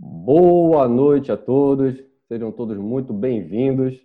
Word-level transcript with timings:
Boa 0.00 0.86
noite 0.86 1.32
a 1.32 1.36
todos, 1.36 2.00
sejam 2.28 2.52
todos 2.52 2.78
muito 2.78 3.12
bem-vindos. 3.12 4.00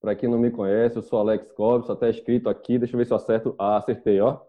Para 0.00 0.16
quem 0.16 0.28
não 0.28 0.36
me 0.36 0.50
conhece, 0.50 0.96
eu 0.96 1.02
sou 1.02 1.20
Alex 1.20 1.52
Coves, 1.52 1.88
até 1.88 2.10
escrito 2.10 2.48
aqui, 2.48 2.76
deixa 2.76 2.96
eu 2.96 2.98
ver 2.98 3.04
se 3.04 3.12
eu 3.12 3.18
acerto. 3.18 3.54
Ah, 3.56 3.76
acertei, 3.76 4.20
ó. 4.20 4.40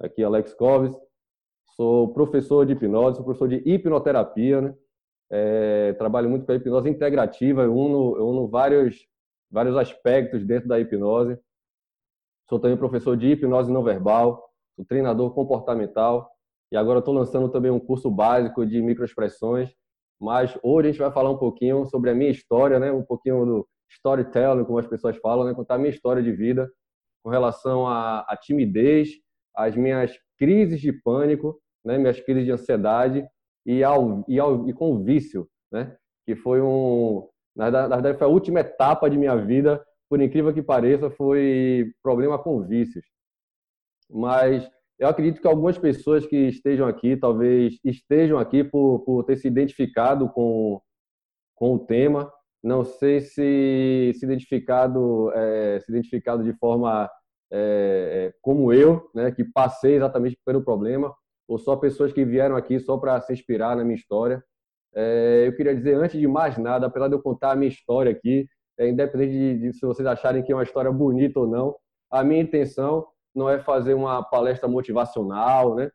Aqui, 0.00 0.22
Alex 0.22 0.54
Coves, 0.54 0.96
sou 1.74 2.14
professor 2.14 2.64
de 2.64 2.74
hipnose, 2.74 3.16
sou 3.16 3.24
professor 3.24 3.48
de 3.48 3.56
hipnoterapia, 3.68 4.60
né? 4.60 4.74
É, 5.28 5.94
trabalho 5.94 6.30
muito 6.30 6.46
com 6.46 6.52
a 6.52 6.54
hipnose 6.54 6.88
integrativa, 6.88 7.62
eu 7.64 7.74
uno, 7.76 8.16
eu 8.16 8.28
uno 8.28 8.46
vários, 8.46 9.04
vários 9.50 9.76
aspectos 9.76 10.46
dentro 10.46 10.68
da 10.68 10.78
hipnose. 10.78 11.36
Sou 12.48 12.60
também 12.60 12.76
professor 12.76 13.16
de 13.16 13.32
hipnose 13.32 13.72
não 13.72 13.82
verbal, 13.82 14.48
sou 14.76 14.84
treinador 14.84 15.34
comportamental 15.34 16.33
e 16.74 16.76
agora 16.76 16.98
estou 16.98 17.14
lançando 17.14 17.48
também 17.48 17.70
um 17.70 17.78
curso 17.78 18.10
básico 18.10 18.66
de 18.66 18.82
microexpressões. 18.82 19.70
Mas 20.20 20.58
hoje 20.60 20.88
a 20.88 20.90
gente 20.90 21.00
vai 21.00 21.12
falar 21.12 21.30
um 21.30 21.38
pouquinho 21.38 21.86
sobre 21.86 22.10
a 22.10 22.14
minha 22.16 22.32
história, 22.32 22.80
né? 22.80 22.90
um 22.90 23.04
pouquinho 23.04 23.46
do 23.46 23.68
storytelling, 23.88 24.64
como 24.64 24.80
as 24.80 24.86
pessoas 24.86 25.16
falam, 25.18 25.46
né? 25.46 25.54
contar 25.54 25.76
a 25.76 25.78
minha 25.78 25.90
história 25.90 26.20
de 26.20 26.32
vida 26.32 26.68
com 27.22 27.30
relação 27.30 27.86
à, 27.86 28.26
à 28.28 28.36
timidez, 28.36 29.08
às 29.54 29.76
minhas 29.76 30.18
crises 30.36 30.80
de 30.80 30.92
pânico, 30.92 31.60
né? 31.84 31.96
minhas 31.96 32.18
crises 32.18 32.44
de 32.44 32.50
ansiedade 32.50 33.24
e, 33.64 33.84
ao, 33.84 34.24
e, 34.26 34.40
ao, 34.40 34.68
e 34.68 34.72
com 34.72 34.94
o 34.94 35.04
vício, 35.04 35.48
né? 35.70 35.96
que 36.26 36.34
foi 36.34 36.60
um. 36.60 37.28
Na 37.54 37.70
verdade, 37.70 38.18
foi 38.18 38.26
a 38.26 38.30
última 38.30 38.58
etapa 38.58 39.08
de 39.08 39.16
minha 39.16 39.36
vida, 39.36 39.80
por 40.10 40.20
incrível 40.20 40.52
que 40.52 40.60
pareça, 40.60 41.08
foi 41.08 41.92
problema 42.02 42.36
com 42.36 42.64
vícios. 42.64 43.04
Mas 44.10 44.68
eu 45.04 45.10
acredito 45.10 45.40
que 45.40 45.46
algumas 45.46 45.76
pessoas 45.76 46.26
que 46.26 46.48
estejam 46.48 46.88
aqui, 46.88 47.14
talvez 47.14 47.78
estejam 47.84 48.38
aqui 48.38 48.64
por, 48.64 49.00
por 49.00 49.22
ter 49.24 49.36
se 49.36 49.46
identificado 49.46 50.30
com, 50.30 50.80
com 51.54 51.74
o 51.74 51.78
tema. 51.78 52.32
Não 52.62 52.82
sei 52.84 53.20
se 53.20 54.12
se 54.14 54.24
identificado, 54.24 55.30
é, 55.34 55.78
se 55.80 55.92
identificado 55.92 56.42
de 56.42 56.54
forma 56.54 57.10
é, 57.52 58.30
é, 58.32 58.34
como 58.40 58.72
eu, 58.72 59.10
né, 59.14 59.30
que 59.30 59.44
passei 59.44 59.96
exatamente 59.96 60.38
pelo 60.42 60.64
problema, 60.64 61.14
ou 61.46 61.58
só 61.58 61.76
pessoas 61.76 62.10
que 62.10 62.24
vieram 62.24 62.56
aqui 62.56 62.80
só 62.80 62.96
para 62.96 63.20
se 63.20 63.30
inspirar 63.34 63.76
na 63.76 63.84
minha 63.84 63.96
história. 63.96 64.42
É, 64.94 65.44
eu 65.46 65.54
queria 65.54 65.74
dizer, 65.74 65.96
antes 65.96 66.18
de 66.18 66.26
mais 66.26 66.56
nada, 66.56 66.86
apesar 66.86 67.08
de 67.08 67.14
eu 67.14 67.22
contar 67.22 67.52
a 67.52 67.56
minha 67.56 67.68
história 67.68 68.10
aqui, 68.10 68.48
é, 68.78 68.88
independente 68.88 69.32
de, 69.32 69.58
de 69.58 69.72
se 69.74 69.84
vocês 69.84 70.06
acharem 70.06 70.42
que 70.42 70.50
é 70.50 70.54
uma 70.54 70.62
história 70.62 70.90
bonita 70.90 71.40
ou 71.40 71.46
não, 71.46 71.76
a 72.10 72.24
minha 72.24 72.40
intenção 72.40 73.06
não 73.34 73.48
é 73.48 73.58
fazer 73.60 73.94
uma 73.94 74.22
palestra 74.22 74.68
motivacional, 74.68 75.74
né? 75.74 75.90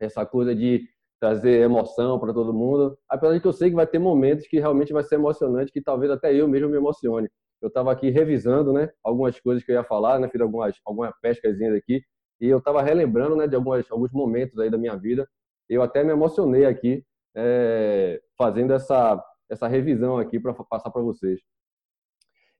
Essa 0.00 0.26
coisa 0.26 0.54
de 0.54 0.86
trazer 1.20 1.62
emoção 1.62 2.18
para 2.18 2.32
todo 2.32 2.52
mundo. 2.52 2.98
Apesar 3.08 3.34
de 3.34 3.40
que 3.40 3.46
eu 3.46 3.52
sei 3.52 3.70
que 3.70 3.76
vai 3.76 3.86
ter 3.86 3.98
momentos 3.98 4.46
que 4.46 4.58
realmente 4.58 4.92
vai 4.92 5.02
ser 5.02 5.16
emocionante, 5.16 5.72
que 5.72 5.80
talvez 5.80 6.10
até 6.10 6.34
eu 6.34 6.46
mesmo 6.48 6.68
me 6.68 6.76
emocione. 6.76 7.28
Eu 7.60 7.68
estava 7.68 7.90
aqui 7.90 8.10
revisando, 8.10 8.72
né, 8.72 8.90
algumas 9.02 9.38
coisas 9.40 9.64
que 9.64 9.72
eu 9.72 9.76
ia 9.76 9.84
falar, 9.84 10.18
né, 10.18 10.28
fiz 10.28 10.40
algumas 10.40 10.76
algumas 10.84 11.12
pescazinhas 11.22 11.74
aqui 11.74 12.02
e 12.40 12.48
eu 12.48 12.58
estava 12.58 12.82
relembrando, 12.82 13.34
né, 13.34 13.46
de 13.46 13.56
algumas 13.56 13.90
alguns 13.90 14.12
momentos 14.12 14.58
aí 14.58 14.70
da 14.70 14.76
minha 14.76 14.96
vida. 14.96 15.26
Eu 15.68 15.82
até 15.82 16.04
me 16.04 16.12
emocionei 16.12 16.66
aqui 16.66 17.02
é, 17.34 18.20
fazendo 18.36 18.72
essa 18.72 19.22
essa 19.48 19.68
revisão 19.68 20.18
aqui 20.18 20.38
para 20.40 20.52
passar 20.52 20.90
para 20.90 21.02
vocês. 21.02 21.40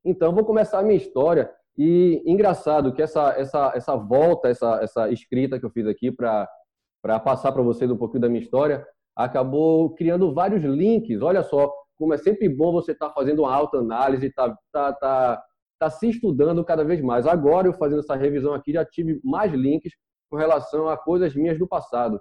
Então, 0.05 0.33
vou 0.33 0.45
começar 0.45 0.79
a 0.79 0.83
minha 0.83 0.97
história 0.97 1.51
e 1.79 2.23
engraçado 2.25 2.93
que 2.93 3.03
essa, 3.03 3.35
essa, 3.39 3.73
essa 3.75 3.97
volta, 3.97 4.49
essa, 4.49 4.81
essa 4.83 5.11
escrita 5.11 5.59
que 5.59 5.67
eu 5.67 5.71
fiz 5.71 5.87
aqui 5.87 6.11
para 6.11 6.49
passar 7.21 7.53
para 7.53 7.63
vocês 7.63 7.91
um 7.91 7.97
pouquinho 7.97 8.23
da 8.23 8.29
minha 8.29 8.41
história, 8.41 8.87
acabou 9.15 9.95
criando 9.95 10.33
vários 10.33 10.63
links. 10.63 11.21
Olha 11.21 11.43
só, 11.43 11.73
como 11.97 12.15
é 12.15 12.17
sempre 12.17 12.49
bom 12.49 12.73
você 12.73 12.93
estar 12.93 13.09
tá 13.09 13.15
fazendo 13.15 13.41
uma 13.41 13.55
autoanálise, 13.55 14.33
tá, 14.33 14.57
tá, 14.73 14.93
tá, 14.95 15.43
tá 15.79 15.91
se 15.91 16.09
estudando 16.09 16.65
cada 16.65 16.83
vez 16.83 17.01
mais. 17.03 17.27
Agora, 17.27 17.69
eu 17.69 17.75
fazendo 17.75 18.01
essa 18.01 18.15
revisão 18.15 18.55
aqui, 18.55 18.73
já 18.73 18.85
tive 18.85 19.21
mais 19.23 19.53
links 19.53 19.93
com 20.31 20.37
relação 20.37 20.89
a 20.89 20.97
coisas 20.97 21.35
minhas 21.35 21.59
do 21.59 21.69
passado, 21.69 22.19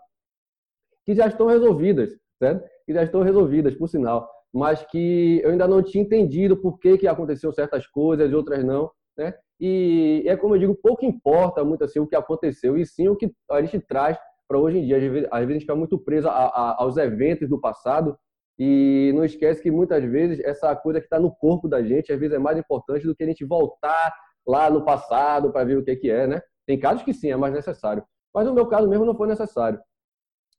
que 1.05 1.15
já 1.15 1.27
estão 1.27 1.47
resolvidas, 1.47 2.11
certo? 2.39 2.67
Que 2.85 2.93
já 2.93 3.03
estão 3.03 3.21
resolvidas, 3.21 3.75
por 3.75 3.87
sinal, 3.87 4.29
mas 4.53 4.83
que 4.85 5.41
eu 5.43 5.51
ainda 5.51 5.67
não 5.67 5.81
tinha 5.81 6.03
entendido 6.03 6.57
por 6.57 6.77
que, 6.79 6.97
que 6.97 7.07
aconteciam 7.07 7.51
certas 7.51 7.87
coisas 7.87 8.31
e 8.31 8.35
outras 8.35 8.63
não, 8.63 8.91
né? 9.17 9.33
E 9.59 10.23
é 10.27 10.35
como 10.35 10.55
eu 10.55 10.59
digo, 10.59 10.75
pouco 10.75 11.05
importa 11.05 11.63
muito 11.63 11.83
assim 11.83 11.99
o 11.99 12.07
que 12.07 12.15
aconteceu, 12.15 12.77
e 12.77 12.85
sim 12.85 13.07
o 13.07 13.15
que 13.15 13.31
a 13.49 13.61
gente 13.61 13.79
traz 13.79 14.17
para 14.47 14.59
hoje 14.59 14.79
em 14.79 14.85
dia. 14.85 14.97
Às 14.97 15.03
vezes, 15.03 15.27
às 15.31 15.39
vezes 15.39 15.49
a 15.49 15.53
gente 15.53 15.61
fica 15.61 15.75
muito 15.75 15.97
preso 15.97 16.27
a, 16.27 16.31
a, 16.31 16.83
aos 16.83 16.97
eventos 16.97 17.49
do 17.49 17.59
passado 17.59 18.17
e 18.59 19.11
não 19.15 19.23
esquece 19.25 19.61
que 19.61 19.71
muitas 19.71 20.03
vezes 20.03 20.39
essa 20.43 20.75
coisa 20.75 20.99
que 20.99 21.05
está 21.05 21.19
no 21.19 21.33
corpo 21.33 21.67
da 21.67 21.81
gente, 21.83 22.11
às 22.11 22.19
vezes 22.19 22.35
é 22.35 22.39
mais 22.39 22.57
importante 22.57 23.05
do 23.05 23.15
que 23.15 23.23
a 23.23 23.27
gente 23.27 23.45
voltar 23.45 24.13
lá 24.45 24.69
no 24.69 24.83
passado 24.83 25.51
para 25.51 25.65
ver 25.65 25.77
o 25.77 25.83
que, 25.83 25.95
que 25.95 26.09
é, 26.09 26.27
né? 26.27 26.41
Tem 26.65 26.79
casos 26.79 27.03
que 27.03 27.13
sim, 27.13 27.31
é 27.31 27.35
mais 27.35 27.53
necessário. 27.53 28.03
Mas 28.33 28.45
no 28.45 28.53
meu 28.53 28.67
caso 28.67 28.87
mesmo 28.87 29.05
não 29.05 29.15
foi 29.15 29.27
necessário. 29.27 29.79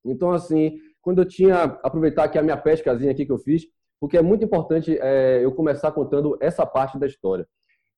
Então, 0.05 0.31
assim, 0.33 0.79
quando 1.03 1.21
eu 1.21 1.29
tinha, 1.29 1.65
aproveitar 1.83 2.25
aqui 2.25 2.39
a 2.39 2.43
minha 2.43 2.57
pescazinha 2.57 3.11
aqui 3.11 3.27
que 3.27 3.33
eu 3.33 3.39
fiz, 3.39 3.65
porque 4.01 4.17
é 4.17 4.23
muito 4.23 4.45
importante 4.45 4.97
é, 5.01 5.45
eu 5.45 5.53
começar 5.53 5.91
contando 5.93 6.37
essa 6.41 6.67
parte 6.67 6.99
da 6.99 7.07
história 7.07 7.47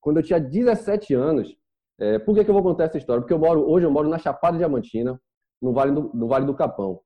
quando 0.08 0.16
eu 0.16 0.22
tinha 0.22 0.40
17 0.40 1.12
anos. 1.12 1.54
É, 2.00 2.18
por 2.18 2.34
que, 2.34 2.42
que 2.42 2.48
eu 2.48 2.54
vou 2.54 2.62
contar 2.62 2.84
essa 2.84 2.96
história? 2.96 3.20
Porque 3.20 3.34
eu 3.34 3.38
moro, 3.38 3.68
hoje 3.68 3.84
eu 3.84 3.90
moro 3.90 4.08
na 4.08 4.16
Chapada 4.16 4.56
Diamantina, 4.56 5.20
no 5.60 5.70
Vale 5.70 5.92
do, 5.92 6.10
no 6.14 6.26
vale 6.26 6.46
do 6.46 6.54
Capão. 6.54 7.02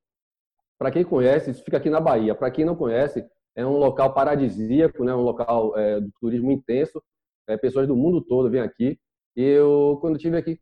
Para 0.78 0.92
quem 0.92 1.02
conhece, 1.02 1.50
isso 1.50 1.64
fica 1.64 1.78
aqui 1.78 1.90
na 1.90 2.00
Bahia. 2.00 2.32
Para 2.32 2.48
quem 2.52 2.64
não 2.64 2.76
conhece, 2.76 3.26
é 3.56 3.66
um 3.66 3.76
local 3.76 4.14
paradisíaco, 4.14 5.02
né? 5.02 5.12
um 5.12 5.22
local 5.22 5.76
é, 5.76 6.00
de 6.00 6.12
turismo 6.20 6.52
intenso. 6.52 7.02
É, 7.48 7.56
pessoas 7.56 7.88
do 7.88 7.96
mundo 7.96 8.22
todo 8.22 8.48
vêm 8.48 8.60
aqui. 8.60 8.96
E 9.34 9.42
eu, 9.42 9.98
quando 10.00 10.14
estive 10.14 10.36
aqui, 10.36 10.60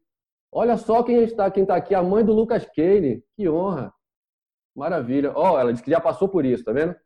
olha 0.50 0.78
só 0.78 1.02
quem 1.02 1.22
está 1.22 1.50
quem 1.50 1.64
está 1.64 1.76
aqui, 1.76 1.94
a 1.94 2.02
mãe 2.02 2.24
do 2.24 2.32
Lucas 2.32 2.64
Kane. 2.74 3.22
Que 3.36 3.50
honra! 3.50 3.92
Maravilha. 4.74 5.32
Ó, 5.34 5.52
oh, 5.52 5.58
ela 5.58 5.72
disse 5.72 5.84
que 5.84 5.90
já 5.90 6.00
passou 6.00 6.26
por 6.26 6.46
isso, 6.46 6.64
tá 6.64 6.72
vendo? 6.72 6.96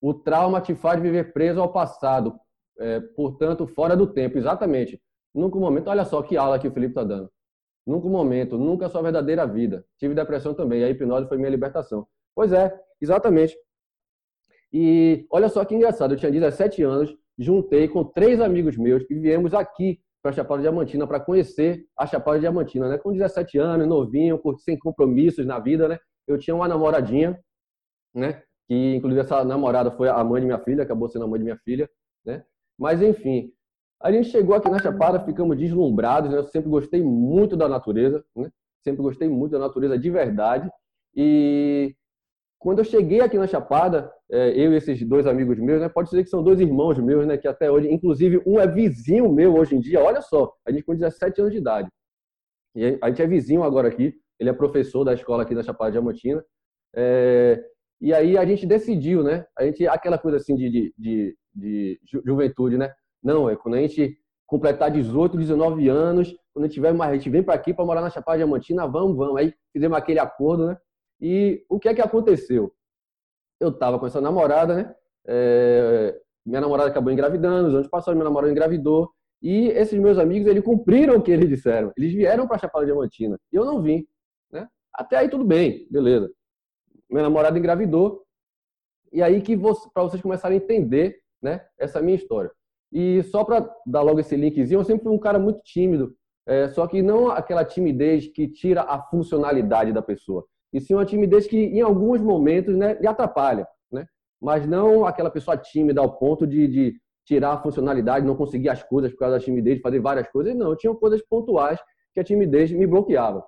O 0.00 0.14
trauma 0.14 0.62
te 0.62 0.74
faz 0.74 1.02
viver 1.02 1.34
preso 1.34 1.60
ao 1.60 1.70
passado 1.70 2.40
é, 2.78 3.00
portanto, 3.00 3.66
fora 3.66 3.96
do 3.96 4.06
tempo, 4.06 4.38
exatamente. 4.38 5.00
Nunca 5.34 5.56
um 5.56 5.60
momento, 5.60 5.88
olha 5.88 6.04
só 6.04 6.22
que 6.22 6.36
aula 6.36 6.58
que 6.58 6.68
o 6.68 6.72
Felipe 6.72 6.92
está 6.92 7.04
dando. 7.04 7.30
Nunca 7.86 8.06
um 8.06 8.10
momento, 8.10 8.56
nunca 8.56 8.86
a 8.86 8.88
sua 8.88 9.02
verdadeira 9.02 9.46
vida. 9.46 9.84
Tive 9.98 10.14
depressão 10.14 10.54
também, 10.54 10.82
a 10.82 10.88
hipnose 10.88 11.28
foi 11.28 11.36
minha 11.36 11.50
libertação. 11.50 12.06
Pois 12.34 12.52
é, 12.52 12.74
exatamente. 13.00 13.56
E 14.72 15.26
olha 15.30 15.48
só 15.48 15.64
que 15.64 15.74
engraçado, 15.74 16.14
eu 16.14 16.18
tinha 16.18 16.32
17 16.32 16.82
anos, 16.82 17.16
juntei 17.38 17.86
com 17.88 18.04
três 18.04 18.40
amigos 18.40 18.76
meus 18.76 19.04
e 19.10 19.14
viemos 19.14 19.54
aqui 19.54 20.00
para 20.22 20.30
a 20.30 20.34
Chapada 20.34 20.62
Diamantina 20.62 21.06
para 21.06 21.20
conhecer 21.20 21.86
a 21.96 22.06
Chapada 22.06 22.40
Diamantina, 22.40 22.88
né? 22.88 22.98
Com 22.98 23.12
17 23.12 23.58
anos, 23.58 23.86
novinho, 23.86 24.40
sem 24.58 24.78
compromissos 24.78 25.44
na 25.44 25.58
vida, 25.58 25.86
né? 25.86 25.98
Eu 26.26 26.38
tinha 26.38 26.56
uma 26.56 26.66
namoradinha, 26.66 27.38
né? 28.14 28.42
Que 28.66 28.94
inclusive 28.94 29.20
essa 29.20 29.44
namorada 29.44 29.90
foi 29.90 30.08
a 30.08 30.24
mãe 30.24 30.40
de 30.40 30.46
minha 30.46 30.58
filha, 30.58 30.82
acabou 30.82 31.08
sendo 31.08 31.26
a 31.26 31.28
mãe 31.28 31.38
de 31.38 31.44
minha 31.44 31.58
filha, 31.58 31.88
né? 32.24 32.42
Mas, 32.78 33.02
enfim, 33.02 33.52
a 34.02 34.12
gente 34.12 34.28
chegou 34.28 34.54
aqui 34.54 34.68
na 34.68 34.78
Chapada, 34.78 35.24
ficamos 35.24 35.56
deslumbrados, 35.56 36.30
né? 36.30 36.38
Eu 36.38 36.44
sempre 36.44 36.70
gostei 36.70 37.02
muito 37.02 37.56
da 37.56 37.68
natureza, 37.68 38.24
né? 38.36 38.50
Sempre 38.82 39.02
gostei 39.02 39.28
muito 39.28 39.52
da 39.52 39.58
natureza 39.58 39.98
de 39.98 40.10
verdade. 40.10 40.70
E 41.16 41.94
quando 42.58 42.80
eu 42.80 42.84
cheguei 42.84 43.20
aqui 43.20 43.38
na 43.38 43.46
Chapada, 43.46 44.12
é, 44.30 44.50
eu 44.50 44.72
e 44.72 44.76
esses 44.76 45.06
dois 45.06 45.26
amigos 45.26 45.58
meus, 45.58 45.80
né? 45.80 45.88
Pode 45.88 46.10
dizer 46.10 46.22
que 46.24 46.30
são 46.30 46.42
dois 46.42 46.60
irmãos 46.60 46.98
meus, 46.98 47.26
né? 47.26 47.36
Que 47.38 47.48
até 47.48 47.70
hoje, 47.70 47.90
inclusive, 47.92 48.42
um 48.46 48.58
é 48.58 48.66
vizinho 48.66 49.32
meu 49.32 49.54
hoje 49.54 49.76
em 49.76 49.80
dia. 49.80 50.02
Olha 50.02 50.20
só, 50.20 50.52
a 50.66 50.72
gente 50.72 50.84
com 50.84 50.94
17 50.94 51.40
anos 51.40 51.52
de 51.52 51.58
idade. 51.58 51.88
E 52.74 52.98
a 53.00 53.08
gente 53.08 53.22
é 53.22 53.26
vizinho 53.26 53.62
agora 53.62 53.88
aqui. 53.88 54.14
Ele 54.38 54.50
é 54.50 54.52
professor 54.52 55.04
da 55.04 55.14
escola 55.14 55.42
aqui 55.44 55.54
da 55.54 55.62
Chapada 55.62 55.92
Diamantina. 55.92 56.44
É, 56.94 57.62
e 58.00 58.12
aí 58.12 58.36
a 58.36 58.44
gente 58.44 58.66
decidiu, 58.66 59.22
né? 59.22 59.46
A 59.56 59.64
gente, 59.64 59.86
aquela 59.86 60.18
coisa 60.18 60.36
assim 60.36 60.54
de, 60.56 60.70
de, 60.70 60.94
de, 60.98 61.36
de 61.54 62.00
juventude, 62.24 62.76
né? 62.76 62.92
Não, 63.22 63.48
é 63.48 63.56
quando 63.56 63.74
a 63.74 63.80
gente 63.80 64.18
completar 64.46 64.90
18, 64.90 65.36
19 65.36 65.88
anos, 65.88 66.34
quando 66.52 66.64
a 66.64 66.68
gente 66.68 66.74
tiver 66.74 66.92
mais, 66.92 67.12
a 67.12 67.14
gente 67.16 67.30
vem 67.30 67.42
para 67.42 67.54
aqui 67.54 67.72
para 67.72 67.84
morar 67.84 68.00
na 68.00 68.10
Chapada 68.10 68.38
Diamantina, 68.38 68.86
vamos, 68.86 69.16
vamos. 69.16 69.36
Aí 69.36 69.54
fizemos 69.72 69.96
aquele 69.96 70.18
acordo, 70.18 70.66
né? 70.66 70.76
E 71.20 71.64
o 71.68 71.78
que 71.78 71.88
é 71.88 71.94
que 71.94 72.02
aconteceu? 72.02 72.72
Eu 73.58 73.72
tava 73.72 73.98
com 73.98 74.06
essa 74.06 74.20
namorada, 74.20 74.74
né? 74.74 74.94
É, 75.26 76.20
minha 76.44 76.60
namorada 76.60 76.90
acabou 76.90 77.12
engravidando, 77.12 77.68
os 77.68 77.74
anos 77.74 77.88
passaram, 77.88 78.16
minha 78.16 78.28
namorada 78.28 78.52
engravidou. 78.52 79.10
E 79.40 79.68
esses 79.68 79.98
meus 79.98 80.18
amigos, 80.18 80.48
eles 80.48 80.64
cumpriram 80.64 81.16
o 81.16 81.22
que 81.22 81.30
eles 81.30 81.48
disseram. 81.48 81.92
Eles 81.96 82.12
vieram 82.12 82.46
para 82.46 82.58
Chapada 82.58 82.84
Diamantina. 82.84 83.38
E 83.52 83.56
eu 83.56 83.64
não 83.64 83.80
vim, 83.80 84.06
né? 84.52 84.68
Até 84.92 85.16
aí 85.16 85.28
tudo 85.28 85.44
bem, 85.44 85.86
beleza 85.90 86.30
minha 87.14 87.22
namorada 87.22 87.58
engravidou. 87.58 88.24
E 89.12 89.22
aí 89.22 89.40
que 89.40 89.56
para 89.56 90.02
vocês 90.02 90.20
começarem 90.20 90.58
a 90.58 90.62
entender, 90.62 91.16
né, 91.44 91.60
essa 91.78 92.00
minha 92.00 92.16
história. 92.16 92.50
E 92.90 93.22
só 93.24 93.44
para 93.44 93.70
dar 93.86 94.00
logo 94.00 94.18
esse 94.18 94.34
linkzinho, 94.34 94.80
eu 94.80 94.84
sempre 94.84 95.04
fui 95.04 95.12
um 95.12 95.18
cara 95.18 95.38
muito 95.38 95.60
tímido, 95.62 96.16
é, 96.46 96.68
só 96.68 96.86
que 96.86 97.02
não 97.02 97.28
aquela 97.28 97.64
timidez 97.64 98.26
que 98.28 98.48
tira 98.48 98.82
a 98.82 99.00
funcionalidade 99.02 99.92
da 99.92 100.00
pessoa. 100.00 100.44
e 100.72 100.80
sim 100.80 100.94
uma 100.94 101.04
timidez 101.04 101.46
que, 101.46 101.56
em 101.56 101.82
alguns 101.82 102.20
momentos, 102.20 102.76
né, 102.76 102.94
lhe 102.94 103.06
atrapalha, 103.06 103.66
né? 103.92 104.06
Mas 104.40 104.66
não 104.66 105.06
aquela 105.06 105.30
pessoa 105.30 105.56
tímida 105.56 106.00
ao 106.00 106.18
ponto 106.18 106.46
de, 106.46 106.66
de 106.66 107.00
tirar 107.24 107.52
a 107.52 107.62
funcionalidade, 107.62 108.26
não 108.26 108.36
conseguir 108.36 108.68
as 108.70 108.82
coisas 108.82 109.12
por 109.12 109.18
causa 109.18 109.38
da 109.38 109.44
timidez, 109.44 109.80
fazer 109.80 110.00
várias 110.00 110.28
coisas. 110.28 110.54
Não, 110.54 110.76
tinham 110.76 110.94
coisas 110.96 111.22
pontuais 111.22 111.78
que 112.12 112.20
a 112.20 112.24
timidez 112.24 112.72
me 112.72 112.86
bloqueava, 112.86 113.44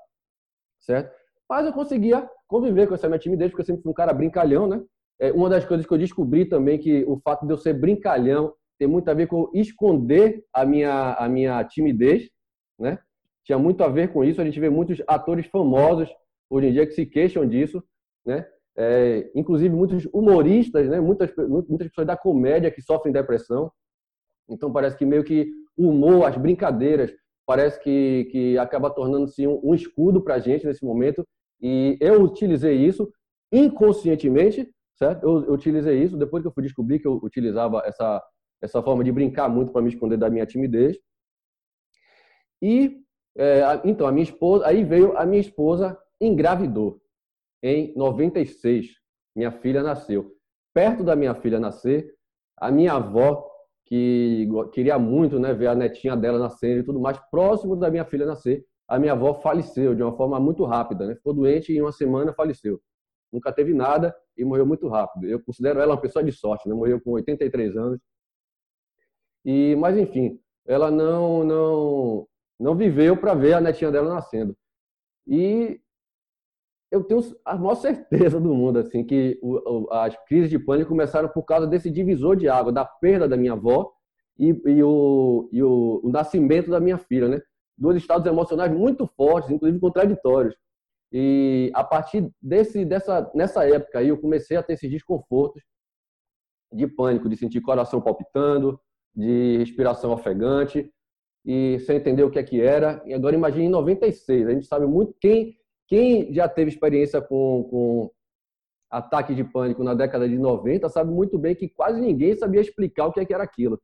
certo? 0.81 1.13
Mas 1.49 1.67
eu 1.67 1.73
conseguia 1.73 2.29
conviver 2.47 2.87
com 2.87 2.95
essa 2.95 3.09
minha 3.09 3.19
timidez, 3.19 3.51
porque 3.51 3.63
eu 3.63 3.67
sempre 3.67 3.83
fui 3.83 3.91
um 3.91 3.95
cara 3.95 4.13
brincalhão, 4.13 4.67
né? 4.69 4.83
É, 5.19 5.33
uma 5.33 5.49
das 5.49 5.65
coisas 5.65 5.87
que 5.87 5.93
eu 5.93 5.99
descobri 5.99 6.45
também 6.45 6.79
que 6.79 7.05
o 7.07 7.19
fato 7.21 7.47
de 7.47 7.53
eu 7.53 7.59
ser 7.59 7.75
brincalhão 7.75 8.53
tem 8.79 8.87
muito 8.87 9.09
a 9.11 9.15
ver 9.15 9.27
com 9.27 9.51
esconder 9.55 10.45
a 10.53 10.65
minha, 10.65 11.15
a 11.15 11.29
minha 11.29 11.65
timidez, 11.65 12.29
né? 12.79 12.99
Tinha 13.45 13.59
muito 13.59 13.83
a 13.83 13.89
ver 13.89 14.13
com 14.13 14.25
isso. 14.25 14.41
A 14.41 14.45
gente 14.45 14.61
vê 14.61 14.69
muitos 14.69 15.03
atores 15.07 15.47
famosos 15.47 16.09
hoje 16.51 16.69
em 16.69 16.73
dia 16.73 16.87
que 16.87 16.93
se 16.93 17.07
queixam 17.07 17.47
disso, 17.49 17.83
né? 18.25 18.47
É, 18.79 19.31
inclusive 19.35 19.75
muitos 19.75 20.07
humoristas, 20.13 20.89
né? 20.89 21.01
Muitas, 21.01 21.35
muitas 21.37 21.89
pessoas 21.89 22.07
da 22.07 22.17
comédia 22.17 22.71
que 22.71 22.83
sofrem 22.83 23.13
depressão. 23.13 23.73
Então 24.49 24.71
parece 24.71 24.97
que 24.97 25.07
meio 25.07 25.25
que 25.25 25.51
o 25.77 25.89
humor, 25.89 26.27
as 26.27 26.37
brincadeiras, 26.37 27.13
parece 27.47 27.81
que, 27.81 28.29
que 28.31 28.59
acaba 28.59 28.91
tornando-se 28.91 29.47
um, 29.47 29.61
um 29.63 29.75
escudo 29.75 30.21
para 30.23 30.35
a 30.35 30.39
gente 30.39 30.67
nesse 30.67 30.85
momento. 30.85 31.27
E 31.61 31.97
eu 32.01 32.21
utilizei 32.23 32.77
isso 32.77 33.11
inconscientemente, 33.51 34.69
certo? 34.97 35.23
Eu, 35.25 35.45
eu, 35.47 35.53
utilizei 35.53 36.03
isso 36.03 36.17
depois 36.17 36.43
que 36.43 36.49
eu 36.49 36.53
fui 36.53 36.63
descobrir 36.63 36.99
que 36.99 37.07
eu 37.07 37.21
utilizava 37.23 37.83
essa 37.85 38.23
essa 38.63 38.83
forma 38.83 39.05
de 39.05 39.13
brincar 39.13 39.49
muito 39.49 39.71
para 39.71 39.83
me 39.83 39.89
esconder 39.89 40.17
da 40.17 40.31
minha 40.31 40.47
timidez. 40.47 40.99
E 42.63 43.03
é, 43.37 43.63
então 43.85 44.07
a 44.07 44.13
minha 44.13 44.25
esposa, 44.25 44.67
aí 44.67 44.83
veio 44.83 45.17
a 45.17 45.27
minha 45.27 45.41
esposa 45.41 45.99
engravidou 46.21 47.01
em 47.63 47.95
96. 47.97 48.89
Minha 49.35 49.53
filha 49.53 49.83
nasceu. 49.83 50.35
Perto 50.73 51.05
da 51.05 51.15
minha 51.15 51.35
filha 51.35 51.61
nascer, 51.61 52.15
a 52.57 52.71
minha 52.71 52.95
avó 52.95 53.47
que 53.85 54.49
queria 54.73 54.99
muito, 54.99 55.39
né, 55.39 55.55
ver 55.55 55.69
a 55.69 55.75
netinha 55.75 56.17
dela 56.17 56.39
nascendo 56.39 56.81
e 56.81 56.83
tudo 56.83 56.99
mais, 56.99 57.19
próximo 57.31 57.77
da 57.77 57.89
minha 57.89 58.05
filha 58.05 58.27
nascer, 58.27 58.65
a 58.89 58.99
minha 58.99 59.13
avó 59.13 59.35
faleceu 59.35 59.95
de 59.95 60.03
uma 60.03 60.17
forma 60.17 60.41
muito 60.41 60.65
rápida, 60.65 61.07
né? 61.07 61.15
Ficou 61.15 61.33
doente 61.33 61.73
e 61.73 61.77
em 61.77 61.83
uma 61.83 61.93
semana 61.93 62.33
faleceu. 62.33 62.81
Nunca 63.33 63.53
teve 63.53 63.75
nada 63.75 64.15
e 64.37 64.45
morreu 64.45 64.67
muito 64.67 64.89
rápido. 64.89 65.27
Eu 65.27 65.41
considero 65.41 65.81
ela 65.81 65.95
uma 65.95 66.01
pessoa 66.01 66.25
de 66.25 66.33
sorte, 66.33 66.69
né? 66.69 66.75
Morreu 66.75 67.01
com 67.01 67.13
83 67.13 67.77
anos 67.77 68.01
e, 69.45 69.77
mas 69.77 69.97
enfim, 69.97 70.41
ela 70.67 70.91
não 70.91 71.45
não 71.45 72.29
não 72.59 72.75
viveu 72.75 73.17
para 73.17 73.35
ver 73.35 73.55
a 73.55 73.61
netinha 73.61 73.93
dela 73.93 74.13
nascendo. 74.13 74.57
E 75.27 75.81
eu 76.91 77.05
tenho 77.05 77.21
a 77.45 77.57
maior 77.57 77.75
certeza 77.77 78.41
do 78.41 78.55
mundo 78.55 78.79
assim 78.79 79.05
que 79.05 79.39
o, 79.43 79.89
as 79.93 80.17
crises 80.27 80.51
de 80.51 80.59
pânico 80.59 80.89
começaram 80.91 81.29
por 81.29 81.45
causa 81.45 81.67
desse 81.67 81.91
divisor 81.91 82.37
de 82.37 82.49
água, 82.49 82.73
da 82.73 82.85
perda 82.85 83.29
da 83.29 83.37
minha 83.37 83.53
avó 83.53 83.93
e, 84.39 84.49
e, 84.49 84.83
o, 84.83 85.49
e 85.53 85.63
o, 85.63 86.01
o, 86.03 86.11
nascimento 86.11 86.71
da 86.71 86.81
minha 86.81 86.99
filha, 86.99 87.29
né? 87.29 87.41
Dois 87.79 87.97
estados 87.97 88.27
emocionais 88.27 88.73
muito 88.73 89.07
fortes, 89.07 89.51
inclusive 89.51 89.81
contraditórios. 89.81 90.55
E 91.13 91.71
a 91.75 91.85
partir 91.85 92.29
desse, 92.43 92.85
dessa, 92.85 93.31
nessa 93.35 93.67
época 93.69 93.99
aí, 93.99 94.09
eu 94.09 94.19
comecei 94.19 94.57
a 94.57 94.63
ter 94.63 94.75
esses 94.75 94.91
desconfortos 94.91 95.63
de 96.73 96.87
pânico, 96.87 97.29
de 97.29 97.37
sentir 97.37 97.61
coração 97.61 98.01
palpitando, 98.01 98.81
de 99.15 99.59
respiração 99.59 100.13
ofegante 100.13 100.93
e 101.45 101.79
sem 101.81 101.97
entender 101.97 102.25
o 102.25 102.31
que 102.31 102.39
é 102.39 102.43
que 102.43 102.61
era. 102.61 103.03
E 103.07 103.15
agora 103.15 103.37
imagine 103.37 103.67
em 103.67 103.71
96, 103.71 104.49
a 104.49 104.53
gente 104.53 104.67
sabe 104.67 104.87
muito 104.87 105.15
quem 105.21 105.57
quem 105.87 106.33
já 106.35 106.49
teve 106.49 106.71
experiência 106.71 107.21
com, 107.21 107.65
com 107.71 108.11
ataque 108.91 109.35
de 109.35 109.45
pânico 109.45 109.83
na 109.83 109.95
década 109.95 110.29
de 110.29 110.39
90 110.39 110.89
sabe 110.89 111.11
muito 111.11 111.39
bem 111.39 111.55
que 111.55 111.69
quase 111.69 112.01
ninguém 112.01 112.35
sabia 112.35 112.61
explicar 112.61 113.07
o 113.07 113.13
que, 113.13 113.21
é 113.21 113.25
que 113.25 113.35
era 113.35 113.45
aquilo. 113.45 113.81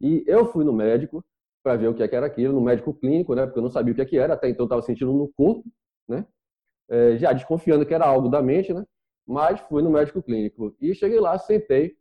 E 0.00 0.22
eu 0.26 0.46
fui 0.46 0.64
no 0.64 0.72
médico 0.72 1.24
para 1.62 1.76
ver 1.76 1.88
o 1.88 1.94
que, 1.94 2.02
é 2.02 2.08
que 2.08 2.14
era 2.14 2.26
aquilo, 2.26 2.54
no 2.54 2.60
médico 2.60 2.94
clínico, 2.94 3.34
né? 3.34 3.44
Porque 3.44 3.58
eu 3.58 3.62
não 3.62 3.70
sabia 3.70 3.92
o 3.92 3.96
que, 3.96 4.02
é 4.02 4.04
que 4.04 4.16
era, 4.16 4.34
até 4.34 4.48
então 4.48 4.64
eu 4.64 4.66
estava 4.66 4.82
sentindo 4.82 5.12
no 5.12 5.28
corpo, 5.36 5.64
né? 6.08 6.24
É, 6.90 7.18
já 7.18 7.32
desconfiando 7.32 7.84
que 7.84 7.94
era 7.94 8.06
algo 8.06 8.28
da 8.28 8.42
mente, 8.42 8.72
né? 8.72 8.84
Mas 9.26 9.60
fui 9.60 9.82
no 9.82 9.90
médico 9.90 10.22
clínico 10.22 10.74
e 10.80 10.94
cheguei 10.94 11.20
lá, 11.20 11.38
sentei 11.38 11.96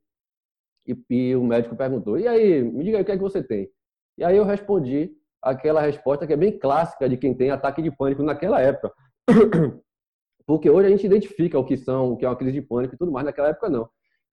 e, 0.88 0.98
e, 1.10 1.36
o 1.36 1.44
médico 1.44 1.76
perguntou: 1.76 2.18
E 2.18 2.28
aí, 2.28 2.64
me 2.64 2.84
diga 2.84 2.98
aí, 2.98 3.04
o 3.04 3.06
que 3.06 3.12
é 3.12 3.18
que 3.18 3.22
você 3.22 3.44
tem? 3.44 3.70
E 4.18 4.24
aí 4.24 4.38
eu 4.38 4.46
respondi 4.46 5.12
aquela 5.42 5.82
resposta 5.82 6.26
que 6.26 6.34
é 6.34 6.38
bem 6.38 6.58
clássica 6.58 7.08
de 7.10 7.18
quem 7.18 7.34
tem 7.36 7.52
ataque 7.52 7.82
de 7.82 7.92
pânico 7.92 8.24
naquela 8.24 8.62
época. 8.62 8.94
Porque 10.46 10.70
hoje 10.70 10.88
a 10.88 10.90
gente 10.90 11.06
identifica 11.06 11.60
o 11.60 11.66
que 11.66 11.78
são, 11.78 12.14
o 12.14 12.18
que 12.18 12.26
é 12.26 12.30
uma 12.30 12.36
crise 12.36 12.54
de 12.54 12.62
pânico 12.62 12.96
e 12.96 12.98
tudo 12.98 13.12
mais, 13.12 13.26
naquela 13.26 13.50
época 13.50 13.70
não. 13.70 13.90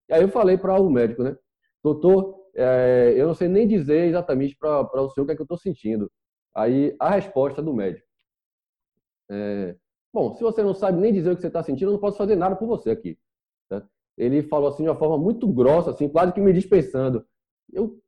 E 0.10 0.14
aí 0.14 0.22
eu 0.22 0.30
falei 0.30 0.58
para 0.58 0.80
o 0.80 0.90
médico, 0.90 1.24
né? 1.24 1.36
Doutor, 1.84 2.44
é, 2.56 3.14
eu 3.18 3.28
não 3.28 3.34
sei 3.34 3.48
nem 3.48 3.68
dizer 3.68 4.08
exatamente 4.08 4.56
para 4.58 4.82
o 4.82 5.10
senhor 5.10 5.24
o 5.24 5.26
que 5.26 5.34
é 5.34 5.36
que 5.36 5.42
eu 5.42 5.46
estou 5.46 5.58
sentindo. 5.58 6.12
Aí 6.56 6.96
a 7.00 7.10
resposta 7.10 7.62
do 7.62 7.74
médico. 7.74 8.08
É, 9.30 9.76
Bom, 10.14 10.36
se 10.36 10.44
você 10.44 10.62
não 10.62 10.76
sabe 10.76 11.00
nem 11.00 11.12
dizer 11.12 11.32
o 11.32 11.36
que 11.36 11.42
você 11.42 11.48
está 11.48 11.64
sentindo, 11.64 11.90
eu 11.90 11.94
não 11.94 12.00
posso 12.00 12.18
fazer 12.18 12.36
nada 12.36 12.56
por 12.56 12.68
você 12.68 12.92
aqui 12.92 13.18
ele 14.18 14.44
falou 14.44 14.70
assim 14.70 14.84
de 14.84 14.90
uma 14.90 14.96
forma 14.96 15.18
muito 15.18 15.48
grossa, 15.48 15.92
assim, 15.92 16.08
quase 16.08 16.34
que 16.34 16.42
me 16.42 16.54
dispensando. 16.54 17.26
Eu, 17.72 18.00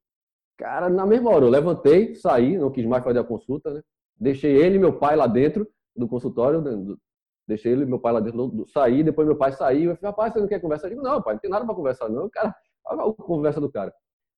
cara, 0.57 0.89
na 0.89 1.05
mesma 1.05 1.31
hora, 1.31 1.45
eu 1.45 1.49
levantei, 1.49 2.15
saí, 2.15 2.57
não 2.57 2.71
quis 2.71 2.85
mais 2.85 3.03
fazer 3.03 3.19
a 3.19 3.23
consulta, 3.23 3.73
né? 3.73 3.81
Deixei 4.17 4.55
ele 4.55 4.75
e 4.75 4.79
meu 4.79 4.97
pai 4.97 5.15
lá 5.15 5.27
dentro 5.27 5.67
do 5.95 6.07
consultório, 6.07 6.61
né? 6.61 6.95
deixei 7.47 7.71
ele 7.71 7.83
e 7.83 7.85
meu 7.85 7.99
pai 7.99 8.13
lá 8.13 8.19
dentro, 8.19 8.47
do, 8.47 8.67
saí, 8.67 9.03
depois 9.03 9.27
meu 9.27 9.35
pai 9.35 9.51
saiu, 9.51 9.91
eu 9.91 9.95
falei, 9.97 10.11
rapaz, 10.11 10.33
você 10.33 10.39
não 10.39 10.47
quer 10.47 10.59
conversar? 10.59 10.87
Eu 10.87 10.91
digo, 10.91 11.01
não, 11.01 11.21
pai, 11.21 11.35
não 11.35 11.39
tem 11.39 11.49
nada 11.49 11.65
para 11.65 11.75
conversar, 11.75 12.09
não, 12.09 12.29
cara, 12.29 12.55
olha 12.85 13.03
a 13.03 13.13
conversa 13.13 13.59
do 13.59 13.71
cara. 13.71 13.93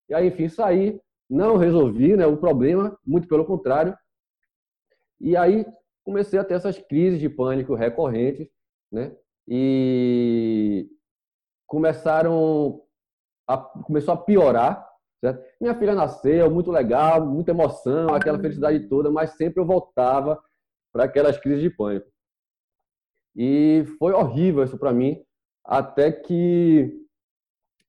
E 0.10 0.14
aí, 0.14 0.28
enfim, 0.28 0.50
saí, 0.50 1.00
não 1.30 1.58
resolvi 1.58 2.16
né, 2.16 2.26
o 2.26 2.38
problema, 2.38 2.98
muito 3.06 3.28
pelo 3.28 3.46
contrário. 3.46 3.96
E 5.20 5.36
aí 5.36 5.66
comecei 6.08 6.40
a 6.40 6.44
ter 6.44 6.54
essas 6.54 6.80
crises 6.80 7.20
de 7.20 7.28
pânico 7.28 7.76
recorrentes, 7.76 8.48
né? 8.90 9.14
E 9.46 10.90
começaram 11.68 12.82
a, 13.46 13.58
começou 13.58 14.14
a 14.14 14.18
piorar. 14.18 14.88
Certo? 15.20 15.44
Minha 15.60 15.76
filha 15.76 15.94
nasceu, 15.94 16.50
muito 16.50 16.72
legal, 16.72 17.26
muita 17.26 17.52
emoção, 17.52 18.16
aquela 18.16 18.40
felicidade 18.40 18.88
toda, 18.88 19.12
mas 19.12 19.32
sempre 19.32 19.62
eu 19.62 19.66
voltava 19.66 20.42
para 20.94 21.04
aquelas 21.04 21.38
crises 21.38 21.62
de 21.62 21.70
pânico. 21.70 22.10
E 23.36 23.84
foi 24.00 24.14
horrível 24.14 24.64
isso 24.64 24.78
para 24.78 24.94
mim, 24.94 25.22
até 25.66 26.10
que 26.10 27.06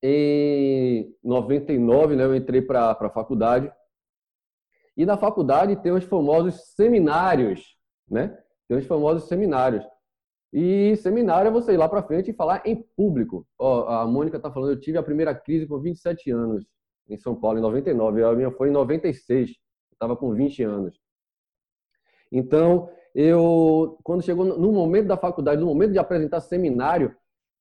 em 0.03 1.15
99 1.23 2.17
né, 2.17 2.25
eu 2.25 2.35
entrei 2.35 2.63
para 2.63 2.91
a 2.91 3.11
faculdade. 3.11 3.73
E 4.97 5.07
na 5.07 5.17
faculdade 5.17 5.77
tem 5.77 5.93
os 5.93 6.05
famosos 6.05 6.75
seminários, 6.75 7.78
né? 8.11 8.37
Tem 8.69 8.77
os 8.77 8.87
famosos 8.87 9.29
seminários. 9.29 9.85
E 10.53 10.97
seminário 10.97 11.49
é 11.49 11.53
você 11.53 11.73
ir 11.73 11.77
lá 11.77 11.89
para 11.89 12.03
frente 12.03 12.31
e 12.31 12.35
falar 12.35 12.63
em 12.65 12.77
público. 12.97 13.47
Ó, 13.59 13.87
a 13.89 14.07
Mônica 14.07 14.37
está 14.39 14.51
falando, 14.51 14.73
eu 14.73 14.81
tive 14.81 14.97
a 14.97 15.03
primeira 15.03 15.35
crise 15.35 15.67
com 15.67 15.79
27 15.79 16.31
anos 16.31 16.65
em 17.09 17.17
São 17.17 17.35
Paulo, 17.35 17.59
em 17.59 17.63
99. 17.63 18.25
A 18.25 18.33
minha 18.33 18.51
foi 18.51 18.69
em 18.69 18.73
96. 18.73 19.51
Eu 19.51 19.55
estava 19.93 20.17
com 20.17 20.33
20 20.33 20.63
anos. 20.63 20.99
Então, 22.33 22.91
eu, 23.15 23.99
quando 24.03 24.23
chegou 24.23 24.45
no 24.45 24.73
momento 24.73 25.07
da 25.09 25.17
faculdade, 25.17 25.61
no 25.61 25.67
momento 25.67 25.93
de 25.93 25.99
apresentar 25.99 26.41
seminário, 26.41 27.15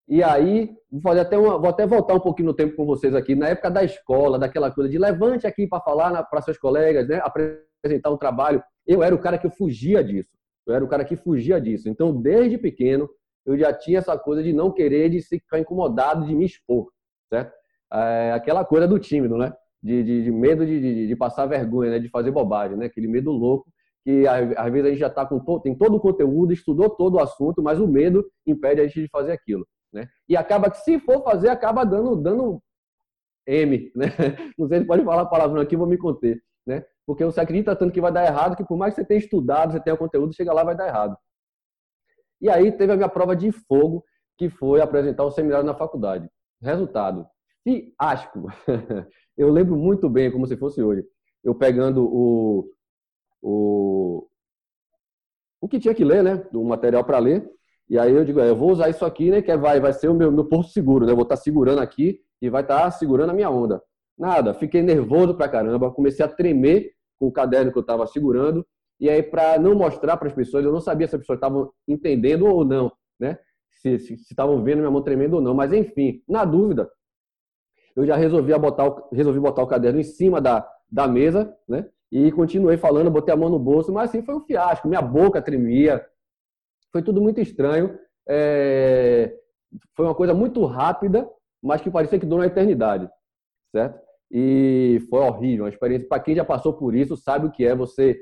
e 0.08 0.24
aí, 0.24 0.74
vou, 0.89 1.01
fazer 1.01 1.22
até 1.22 1.38
uma, 1.38 1.58
vou 1.58 1.70
até 1.70 1.86
voltar 1.86 2.13
um 2.13 2.20
pouquinho 2.20 2.48
no 2.48 2.54
tempo 2.54 2.75
com 2.77 2.86
vocês 2.86 3.13
aqui, 3.13 3.36
na 3.36 3.50
época 3.50 3.70
da 3.70 3.84
escola, 3.84 4.39
daquela 4.39 4.72
coisa 4.72 4.89
de 4.89 4.98
levante 4.98 5.46
aqui 5.46 5.68
para 5.68 5.82
falar 5.82 6.24
para 6.24 6.42
seus 6.42 6.58
colegas, 6.58 7.08
né, 7.10 7.20
apresentar 7.22 8.12
um 8.12 8.18
trabalho. 8.18 8.63
Eu 8.86 9.04
era 9.04 9.13
o 9.13 9.20
cara 9.20 9.38
que 9.38 9.46
eu 9.46 9.51
fugia 9.51 10.01
disso. 10.01 10.37
Eu 10.68 10.76
era 10.76 10.84
o 10.84 10.88
cara 10.88 11.06
que 11.06 11.16
fugia 11.16 11.60
disso. 11.60 11.88
Então, 11.90 12.14
desde 12.14 12.58
pequeno, 12.58 13.10
eu 13.46 13.58
já 13.58 13.74
tinha 13.74 14.00
essa 14.00 14.18
coisa 14.18 14.44
de 14.44 14.52
não 14.52 14.72
querer, 14.72 15.10
de 15.10 15.22
ficar 15.22 15.60
incomodado, 15.60 16.26
de 16.26 16.36
me 16.36 16.46
expor, 16.46 16.92
certo? 17.30 17.54
É 17.92 18.34
aquela 18.34 18.66
coisa 18.66 18.86
do 18.86 19.00
tímido, 19.00 19.38
né? 19.38 19.54
De, 19.82 20.04
de, 20.04 20.24
de 20.26 20.32
medo 20.32 20.66
de, 20.66 21.08
de, 21.08 21.16
passar 21.16 21.46
vergonha, 21.46 21.92
né? 21.92 22.00
De 22.00 22.10
fazer 22.10 22.32
bobagem, 22.32 22.76
né? 22.78 22.88
Aquele 22.88 23.08
medo 23.08 23.32
louco 23.32 23.72
que 24.04 24.26
às 24.26 24.72
vezes 24.72 24.86
a 24.86 24.90
gente 24.90 25.00
já 25.00 25.10
tá 25.10 25.26
com 25.26 25.38
todo, 25.38 25.62
tem 25.62 25.76
todo 25.76 25.96
o 25.96 26.00
conteúdo, 26.00 26.54
estudou 26.54 26.90
todo 26.90 27.16
o 27.16 27.20
assunto, 27.20 27.62
mas 27.62 27.78
o 27.78 27.86
medo 27.86 28.26
impede 28.46 28.80
a 28.80 28.88
gente 28.88 29.02
de 29.02 29.10
fazer 29.10 29.34
aquilo, 29.34 29.68
né? 29.92 30.08
E 30.30 30.38
acaba 30.38 30.72
que 30.72 30.78
se 30.78 30.98
for 31.00 31.22
fazer, 31.24 31.50
acaba 31.50 31.84
dando 31.84 32.16
dando 32.16 32.62
M, 33.46 33.92
né? 33.96 34.06
Não 34.58 34.68
sei 34.68 34.80
se 34.80 34.86
pode 34.86 35.04
falar 35.04 35.24
a 35.24 35.26
palavra 35.26 35.62
aqui, 35.62 35.76
vou 35.76 35.88
me 35.88 35.98
conter, 35.98 36.42
né? 36.66 36.86
Porque 37.08 37.24
você 37.24 37.40
acredita 37.40 37.74
tanto 37.74 37.94
que 37.94 38.02
vai 38.02 38.12
dar 38.12 38.26
errado 38.26 38.58
que 38.58 38.66
por 38.66 38.78
mais 38.78 38.94
que 38.94 39.00
você 39.00 39.08
tenha 39.08 39.18
estudado, 39.18 39.72
você 39.72 39.80
tenha 39.80 39.94
o 39.94 39.98
conteúdo, 39.98 40.36
chega 40.36 40.52
lá 40.52 40.62
vai 40.62 40.76
dar 40.76 40.88
errado. 40.88 41.18
E 42.42 42.50
aí 42.50 42.70
teve 42.70 42.92
a 42.92 42.98
minha 42.98 43.08
prova 43.08 43.34
de 43.34 43.50
fogo, 43.50 44.04
que 44.38 44.50
foi 44.50 44.82
apresentar 44.82 45.24
o 45.24 45.32
seminário 45.32 45.66
na 45.66 45.74
faculdade. 45.74 46.30
Resultado, 46.62 47.26
fiasco. 47.64 48.48
Eu 49.38 49.50
lembro 49.50 49.78
muito 49.78 50.10
bem, 50.10 50.32
como 50.32 50.46
se 50.46 50.58
fosse 50.58 50.84
hoje. 50.84 51.04
Eu 51.44 51.56
pegando 51.56 52.04
o, 52.04 52.70
o, 53.42 54.28
o 55.62 55.68
que 55.68 55.80
tinha 55.80 55.94
que 55.94 56.04
ler, 56.04 56.24
né? 56.24 56.38
Do 56.52 56.64
material 56.64 57.06
para 57.06 57.20
ler. 57.20 57.50
E 57.90 57.98
aí 57.98 58.12
eu 58.12 58.26
digo, 58.26 58.40
é, 58.42 58.50
eu 58.50 58.56
vou 58.56 58.72
usar 58.72 58.90
isso 58.90 59.06
aqui, 59.06 59.32
né, 59.32 59.42
que 59.42 59.50
é, 59.50 59.56
vai, 59.56 59.80
vai 59.80 59.94
ser 59.94 60.10
o 60.10 60.14
meu, 60.14 60.30
meu 60.30 60.64
seguro, 60.64 61.06
né? 61.06 61.12
Eu 61.12 61.16
vou 61.16 61.24
estar 61.24 61.38
tá 61.38 61.42
segurando 61.42 61.80
aqui 61.80 62.20
e 62.42 62.50
vai 62.50 62.62
estar 62.62 62.82
tá 62.82 62.92
segurando 62.92 63.30
a 63.30 63.34
minha 63.34 63.50
onda. 63.50 63.82
Nada, 64.18 64.54
fiquei 64.54 64.82
nervoso 64.82 65.36
pra 65.36 65.48
caramba, 65.48 65.92
comecei 65.92 66.26
a 66.26 66.28
tremer 66.28 66.97
com 67.20 67.28
o 67.28 67.32
caderno 67.32 67.72
que 67.72 67.78
eu 67.78 67.82
estava 67.82 68.06
segurando. 68.08 68.66
E 69.00 69.10
aí, 69.10 69.22
para 69.22 69.60
não 69.60 69.76
mostrar 69.76 70.18
para 70.18 70.28
as 70.28 70.34
pessoas, 70.34 70.66
eu 70.66 70.72
não 70.72 70.82
sabia 70.82 71.08
se 71.08 71.16
as 71.16 71.22
pessoas 71.22 71.38
estavam 71.38 71.72
entendendo 71.88 72.46
ou 72.46 72.66
não, 72.66 72.92
né? 73.20 73.38
Se 73.70 73.96
estavam 74.14 74.64
vendo 74.64 74.80
minha 74.80 74.90
mão 74.90 75.04
tremendo 75.04 75.36
ou 75.36 75.42
não. 75.42 75.54
Mas, 75.54 75.72
enfim, 75.72 76.24
na 76.28 76.44
dúvida, 76.44 76.90
eu 77.96 78.06
já 78.06 78.16
resolvi 78.16 78.58
botar 78.58 78.88
o, 78.88 79.10
resolvi 79.12 79.40
botar 79.40 79.64
o 79.64 79.68
caderno 79.68 80.00
em 80.00 80.04
cima 80.04 80.42
da, 80.42 80.68
da 80.90 81.08
mesa, 81.08 81.56
né? 81.68 81.88
E 82.12 82.32
continuei 82.32 82.78
falando, 82.78 83.12
botei 83.12 83.34
a 83.34 83.38
mão 83.38 83.50
no 83.50 83.60
bolso, 83.60 83.92
mas 83.92 84.10
assim 84.10 84.24
foi 84.24 84.36
um 84.36 84.46
fiasco. 84.46 84.88
Minha 84.88 85.02
boca 85.02 85.42
tremia, 85.42 86.04
foi 86.92 87.04
tudo 87.04 87.22
muito 87.22 87.42
estranho. 87.42 87.98
É... 88.28 89.36
Foi 89.96 90.06
uma 90.06 90.16
coisa 90.16 90.34
muito 90.34 90.64
rápida, 90.66 91.30
mas 91.62 91.82
que 91.82 91.92
parecia 91.92 92.20
que 92.20 92.26
durou 92.26 92.40
uma 92.40 92.48
eternidade, 92.48 93.10
certo? 93.72 94.07
E 94.32 95.02
foi 95.10 95.20
horrível, 95.22 95.66
uma 95.66 95.70
experiência. 95.70 96.08
Para 96.08 96.22
quem 96.22 96.36
já 96.36 96.44
passou 96.44 96.74
por 96.74 96.96
isso, 96.96 97.16
sabe 97.16 97.48
o 97.48 97.52
que 97.52 97.66
é 97.66 97.76
você 97.76 98.20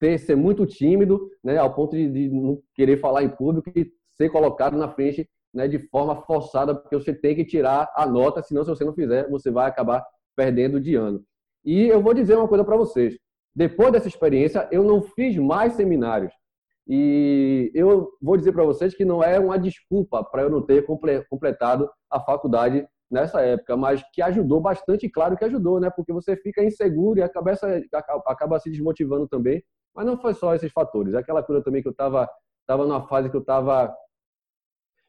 ter, 0.00 0.18
ser 0.18 0.36
muito 0.36 0.66
tímido, 0.66 1.30
né, 1.44 1.58
ao 1.58 1.74
ponto 1.74 1.94
de, 1.94 2.10
de 2.10 2.28
não 2.28 2.60
querer 2.74 2.98
falar 2.98 3.22
em 3.22 3.28
público 3.28 3.70
e 3.76 3.92
ser 4.16 4.30
colocado 4.30 4.76
na 4.76 4.88
frente 4.88 5.28
né, 5.54 5.68
de 5.68 5.78
forma 5.78 6.16
forçada, 6.22 6.74
porque 6.74 6.96
você 6.96 7.14
tem 7.14 7.36
que 7.36 7.44
tirar 7.44 7.90
a 7.94 8.06
nota, 8.06 8.42
senão, 8.42 8.64
se 8.64 8.70
você 8.70 8.84
não 8.84 8.94
fizer, 8.94 9.28
você 9.28 9.50
vai 9.50 9.68
acabar 9.68 10.04
perdendo 10.34 10.80
de 10.80 10.94
ano. 10.94 11.22
E 11.64 11.86
eu 11.86 12.02
vou 12.02 12.14
dizer 12.14 12.36
uma 12.36 12.48
coisa 12.48 12.64
para 12.64 12.76
vocês: 12.76 13.16
depois 13.54 13.92
dessa 13.92 14.08
experiência, 14.08 14.68
eu 14.72 14.82
não 14.82 15.02
fiz 15.02 15.36
mais 15.36 15.74
seminários. 15.74 16.32
E 16.88 17.70
eu 17.74 18.10
vou 18.20 18.36
dizer 18.36 18.52
para 18.52 18.64
vocês 18.64 18.94
que 18.94 19.04
não 19.04 19.22
é 19.22 19.38
uma 19.38 19.58
desculpa 19.58 20.24
para 20.24 20.42
eu 20.42 20.50
não 20.50 20.62
ter 20.62 20.84
completado 21.28 21.88
a 22.10 22.18
faculdade 22.18 22.84
nessa 23.12 23.42
época, 23.42 23.76
mas 23.76 24.02
que 24.12 24.22
ajudou 24.22 24.60
bastante, 24.60 25.08
claro 25.08 25.36
que 25.36 25.44
ajudou, 25.44 25.78
né? 25.78 25.90
Porque 25.90 26.12
você 26.12 26.36
fica 26.36 26.64
inseguro 26.64 27.20
e 27.20 27.22
acaba, 27.22 27.52
acaba 28.26 28.58
se 28.58 28.70
desmotivando 28.70 29.28
também. 29.28 29.62
Mas 29.94 30.06
não 30.06 30.16
foi 30.16 30.32
só 30.32 30.54
esses 30.54 30.72
fatores. 30.72 31.14
Aquela 31.14 31.42
coisa 31.42 31.62
também 31.62 31.82
que 31.82 31.88
eu 31.88 31.92
estava 31.92 32.28
tava 32.66 32.86
numa 32.86 33.06
fase 33.06 33.28
que 33.28 33.36
eu 33.36 33.40
estava 33.40 33.94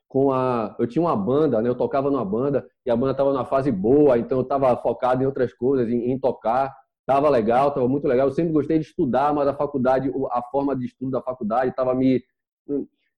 com 0.07 0.31
a. 0.31 0.75
Eu 0.77 0.85
tinha 0.85 1.01
uma 1.01 1.15
banda, 1.15 1.61
né? 1.61 1.69
Eu 1.69 1.75
tocava 1.75 2.11
numa 2.11 2.25
banda 2.25 2.67
e 2.85 2.91
a 2.91 2.95
banda 2.95 3.11
estava 3.11 3.31
numa 3.31 3.45
fase 3.45 3.71
boa, 3.71 4.17
então 4.17 4.39
eu 4.39 4.43
estava 4.43 4.75
focado 4.77 5.23
em 5.23 5.25
outras 5.25 5.53
coisas, 5.53 5.89
em, 5.89 6.11
em 6.11 6.19
tocar. 6.19 6.75
Tava 7.05 7.29
legal, 7.29 7.71
tava 7.71 7.87
muito 7.87 8.07
legal. 8.07 8.27
Eu 8.27 8.33
sempre 8.33 8.51
gostei 8.51 8.79
de 8.79 8.85
estudar, 8.85 9.33
mas 9.33 9.47
a 9.47 9.53
faculdade, 9.53 10.11
a 10.31 10.41
forma 10.51 10.75
de 10.75 10.85
estudo 10.85 11.11
da 11.11 11.21
faculdade 11.21 11.71
estava 11.71 11.95
me, 11.95 12.23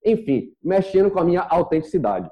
enfim, 0.06 0.54
mexendo 0.64 1.12
com 1.12 1.20
a 1.20 1.24
minha 1.24 1.42
autenticidade, 1.42 2.30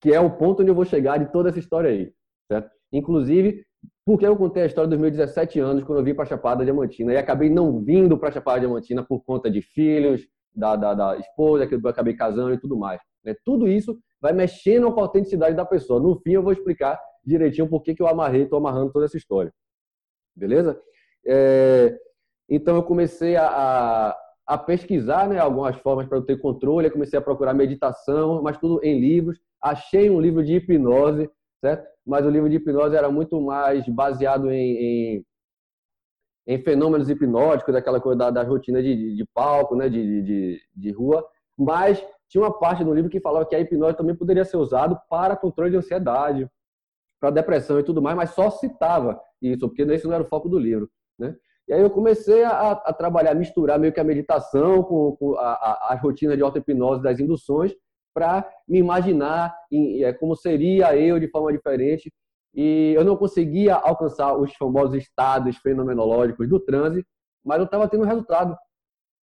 que 0.00 0.12
é 0.12 0.20
o 0.20 0.30
ponto 0.30 0.62
onde 0.62 0.70
eu 0.70 0.74
vou 0.74 0.84
chegar 0.84 1.18
de 1.18 1.30
toda 1.30 1.50
essa 1.50 1.58
história 1.58 1.90
aí, 1.90 2.12
certo? 2.50 2.70
Inclusive, 2.92 3.64
porque 4.04 4.26
eu 4.26 4.36
contei 4.36 4.62
a 4.62 4.66
história 4.66 4.88
dos 4.88 4.98
meus 4.98 5.12
17 5.12 5.60
anos 5.60 5.84
quando 5.84 5.98
eu 5.98 6.04
vim 6.04 6.14
para 6.14 6.24
Chapada 6.24 6.64
Diamantina 6.64 7.12
e 7.12 7.16
acabei 7.16 7.50
não 7.50 7.80
vindo 7.80 8.18
para 8.18 8.32
Chapada 8.32 8.60
Diamantina 8.60 9.04
por 9.04 9.22
conta 9.24 9.50
de 9.50 9.62
filhos, 9.62 10.26
da, 10.54 10.76
da, 10.76 10.94
da, 10.94 11.16
esposa 11.16 11.66
que 11.66 11.74
eu 11.74 11.88
acabei 11.88 12.14
casando 12.14 12.54
e 12.54 12.58
tudo 12.58 12.76
mais. 12.76 13.00
Né? 13.24 13.34
Tudo 13.44 13.68
isso 13.68 13.98
vai 14.20 14.32
mexendo 14.32 14.92
com 14.92 15.00
a 15.00 15.04
autenticidade 15.04 15.54
da 15.54 15.64
pessoa. 15.64 16.00
No 16.00 16.18
fim, 16.20 16.32
eu 16.32 16.42
vou 16.42 16.52
explicar 16.52 17.00
direitinho 17.24 17.68
por 17.68 17.82
que, 17.82 17.94
que 17.94 18.02
eu 18.02 18.08
amarrei, 18.08 18.42
estou 18.42 18.58
amarrando 18.58 18.92
toda 18.92 19.04
essa 19.04 19.16
história. 19.16 19.52
Beleza? 20.34 20.80
É, 21.26 21.96
então 22.48 22.76
eu 22.76 22.82
comecei 22.82 23.36
a, 23.36 24.16
a, 24.46 24.58
pesquisar 24.58 25.28
né, 25.28 25.38
algumas 25.38 25.76
formas 25.76 26.06
para 26.06 26.18
eu 26.18 26.22
ter 26.22 26.38
controle, 26.38 26.86
eu 26.86 26.92
comecei 26.92 27.18
a 27.18 27.22
procurar 27.22 27.54
meditação, 27.54 28.42
mas 28.42 28.58
tudo 28.58 28.80
em 28.82 28.98
livros. 28.98 29.38
Achei 29.62 30.08
um 30.10 30.20
livro 30.20 30.44
de 30.44 30.54
hipnose, 30.54 31.30
certo? 31.60 31.86
Mas 32.06 32.24
o 32.24 32.30
livro 32.30 32.48
de 32.48 32.56
hipnose 32.56 32.96
era 32.96 33.10
muito 33.10 33.40
mais 33.40 33.86
baseado 33.88 34.50
em, 34.50 34.76
em, 34.76 35.26
em 36.46 36.62
fenômenos 36.62 37.10
hipnóticos, 37.10 37.74
daquela 37.74 38.00
coisa 38.00 38.18
da, 38.18 38.30
da 38.30 38.42
rotina 38.42 38.82
de, 38.82 38.96
de, 38.96 39.16
de, 39.16 39.24
palco, 39.34 39.76
né, 39.76 39.88
de, 39.88 40.22
de, 40.22 40.60
de 40.74 40.92
rua. 40.92 41.26
Mas 41.58 42.04
tinha 42.28 42.42
uma 42.42 42.58
parte 42.58 42.82
do 42.82 42.94
livro 42.94 43.10
que 43.10 43.20
falava 43.20 43.44
que 43.44 43.54
a 43.54 43.60
hipnose 43.60 43.96
também 43.96 44.14
poderia 44.14 44.44
ser 44.44 44.56
usado 44.56 44.98
para 45.08 45.36
controle 45.36 45.70
de 45.70 45.76
ansiedade, 45.76 46.48
para 47.20 47.30
depressão 47.30 47.78
e 47.78 47.82
tudo 47.82 48.00
mais, 48.00 48.16
mas 48.16 48.30
só 48.30 48.50
citava 48.50 49.20
isso, 49.42 49.68
porque 49.68 49.82
esse 49.82 50.06
não 50.06 50.14
era 50.14 50.22
o 50.22 50.26
foco 50.26 50.48
do 50.48 50.58
livro. 50.58 50.90
Né? 51.18 51.36
E 51.68 51.72
aí 51.72 51.82
eu 51.82 51.90
comecei 51.90 52.42
a, 52.42 52.72
a 52.72 52.92
trabalhar, 52.92 53.34
misturar 53.34 53.78
meio 53.78 53.92
que 53.92 54.00
a 54.00 54.04
meditação 54.04 54.82
com, 54.82 55.14
com 55.16 55.36
a, 55.36 55.52
a, 55.52 55.92
a, 55.92 55.94
rotina 55.96 56.36
de 56.36 56.42
auto-hipnose 56.42 57.02
das 57.02 57.20
induções 57.20 57.72
para 58.14 58.48
me 58.66 58.78
imaginar 58.78 59.54
em, 59.70 60.02
é, 60.02 60.12
como 60.12 60.34
seria 60.36 60.96
eu 60.96 61.18
de 61.18 61.28
forma 61.28 61.52
diferente. 61.52 62.12
E 62.54 62.92
eu 62.96 63.04
não 63.04 63.16
conseguia 63.16 63.74
alcançar 63.74 64.36
os 64.36 64.54
famosos 64.56 64.96
estados 64.96 65.56
fenomenológicos 65.58 66.48
do 66.48 66.58
transe, 66.58 67.04
mas 67.44 67.58
eu 67.58 67.64
estava 67.64 67.88
tendo 67.88 68.04
resultado. 68.04 68.56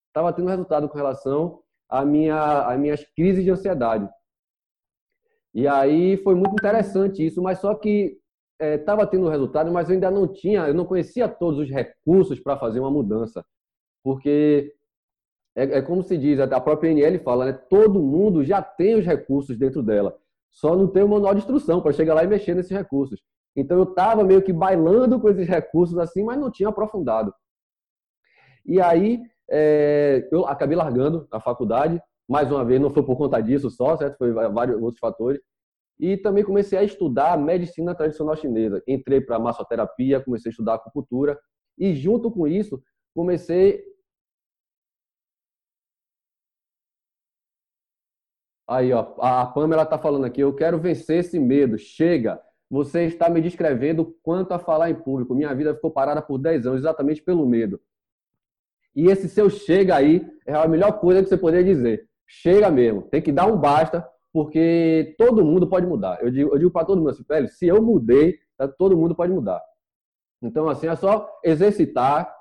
Estava 0.09 0.33
tendo 0.33 0.49
resultado 0.49 0.89
com 0.89 0.97
relação 0.97 1.61
à 1.89 2.05
minha, 2.05 2.67
às 2.67 2.79
minhas 2.79 3.05
crises 3.15 3.43
de 3.43 3.51
ansiedade. 3.51 4.09
E 5.55 5.67
aí 5.69 6.17
foi 6.19 6.35
muito 6.35 6.53
interessante 6.53 7.25
isso, 7.25 7.41
mas 7.41 7.61
só 7.61 7.75
que 7.75 8.19
estava 8.61 9.03
é, 9.03 9.07
tendo 9.07 9.29
resultado, 9.29 9.73
mas 9.73 9.89
eu 9.89 9.95
ainda 9.95 10.11
não 10.11 10.27
tinha, 10.27 10.67
eu 10.67 10.75
não 10.75 10.85
conhecia 10.85 11.29
todos 11.29 11.61
os 11.61 11.71
recursos 11.71 12.41
para 12.41 12.59
fazer 12.59 12.81
uma 12.81 12.91
mudança. 12.91 13.45
Porque 14.03 14.74
é, 15.57 15.79
é, 15.79 15.83
como 15.83 16.03
se 16.03 16.19
diz, 16.19 16.41
a 16.41 16.61
própria 16.61 16.91
NL 16.91 17.19
fala, 17.21 17.47
né? 17.47 17.53
Todo 17.53 18.03
mundo 18.03 18.43
já 18.43 18.61
tem 18.61 18.97
os 18.97 19.05
recursos 19.05 19.57
dentro 19.57 19.83
dela, 19.83 20.17
só 20.51 20.75
não 20.77 20.89
tem 20.89 21.03
o 21.03 21.09
manual 21.09 21.35
de 21.35 21.41
instrução 21.41 21.81
para 21.81 21.93
chegar 21.93 22.15
lá 22.15 22.25
e 22.25 22.29
mexer 22.29 22.55
nesses 22.55 22.73
recursos. 22.73 23.21
Então 23.57 23.77
eu 23.77 23.85
estava 23.85 24.25
meio 24.25 24.43
que 24.43 24.53
bailando 24.53 25.21
com 25.21 25.29
esses 25.29 25.47
recursos 25.47 25.97
assim, 25.99 26.25
mas 26.25 26.39
não 26.39 26.51
tinha 26.51 26.69
aprofundado. 26.69 27.33
E 28.67 28.81
aí 28.81 29.21
é, 29.49 30.29
eu 30.33 30.47
acabei 30.47 30.77
largando 30.77 31.29
a 31.31 31.41
faculdade, 31.41 32.01
mais 32.29 32.51
uma 32.51 32.65
vez, 32.65 32.81
não 32.81 32.91
foi 32.91 33.03
por 33.03 33.17
conta 33.17 33.41
disso 33.41 33.71
só, 33.71 33.97
certo? 33.97 34.17
Foi 34.17 34.33
vários 34.33 34.81
outros 34.81 34.99
fatores. 34.99 35.41
E 36.01 36.17
também 36.17 36.43
comecei 36.43 36.77
a 36.77 36.83
estudar 36.83 37.39
medicina 37.39 37.95
tradicional 37.95 38.35
chinesa. 38.35 38.83
Entrei 38.89 39.21
para 39.21 39.39
massoterapia, 39.39 40.21
comecei 40.21 40.51
a 40.51 40.53
estudar 40.53 40.75
acupuntura 40.75 41.39
e 41.79 41.95
junto 41.95 42.31
com 42.31 42.49
isso 42.49 42.83
comecei 43.15 43.85
Aí, 48.67 48.93
ó, 48.93 49.15
a 49.19 49.47
Pamela 49.47 49.83
está 49.83 49.99
falando 49.99 50.25
aqui, 50.25 50.41
eu 50.41 50.55
quero 50.55 50.79
vencer 50.79 51.19
esse 51.19 51.39
medo. 51.39 51.77
Chega, 51.79 52.41
você 52.71 53.05
está 53.05 53.29
me 53.29 53.41
descrevendo 53.41 54.17
quanto 54.23 54.53
a 54.53 54.59
falar 54.59 54.91
em 54.91 54.95
público. 54.95 55.35
Minha 55.35 55.55
vida 55.55 55.75
ficou 55.75 55.91
parada 55.91 56.23
por 56.23 56.39
10 56.39 56.67
anos, 56.67 56.81
exatamente 56.81 57.23
pelo 57.23 57.47
medo. 57.47 57.81
E 58.97 59.07
esse 59.07 59.29
seu 59.29 59.51
chega 59.51 59.97
aí 59.97 60.27
é 60.47 60.55
a 60.55 60.69
melhor 60.69 60.99
coisa 61.01 61.23
que 61.23 61.29
você 61.29 61.37
poderia 61.37 61.65
dizer. 61.65 62.09
Chega 62.27 62.71
mesmo, 62.71 63.03
tem 63.03 63.21
que 63.21 63.33
dar 63.33 63.47
um 63.47 63.57
basta, 63.57 64.07
porque 64.33 65.15
todo 65.19 65.45
mundo 65.45 65.69
pode 65.69 65.87
mudar. 65.87 66.19
Eu 66.23 66.31
digo, 66.31 66.55
eu 66.55 66.59
digo 66.59 66.71
para 66.71 66.87
todo 66.87 66.99
mundo 66.99 67.11
assim, 67.11 67.25
velho, 67.29 67.49
se 67.49 67.67
eu 67.67 67.83
mudei, 67.83 68.39
tá, 68.57 68.67
todo 68.67 68.97
mundo 68.97 69.15
pode 69.15 69.33
mudar. 69.33 69.61
Então, 70.41 70.69
assim, 70.69 70.87
é 70.87 70.97
só 70.97 71.29
exercitar. 71.45 72.33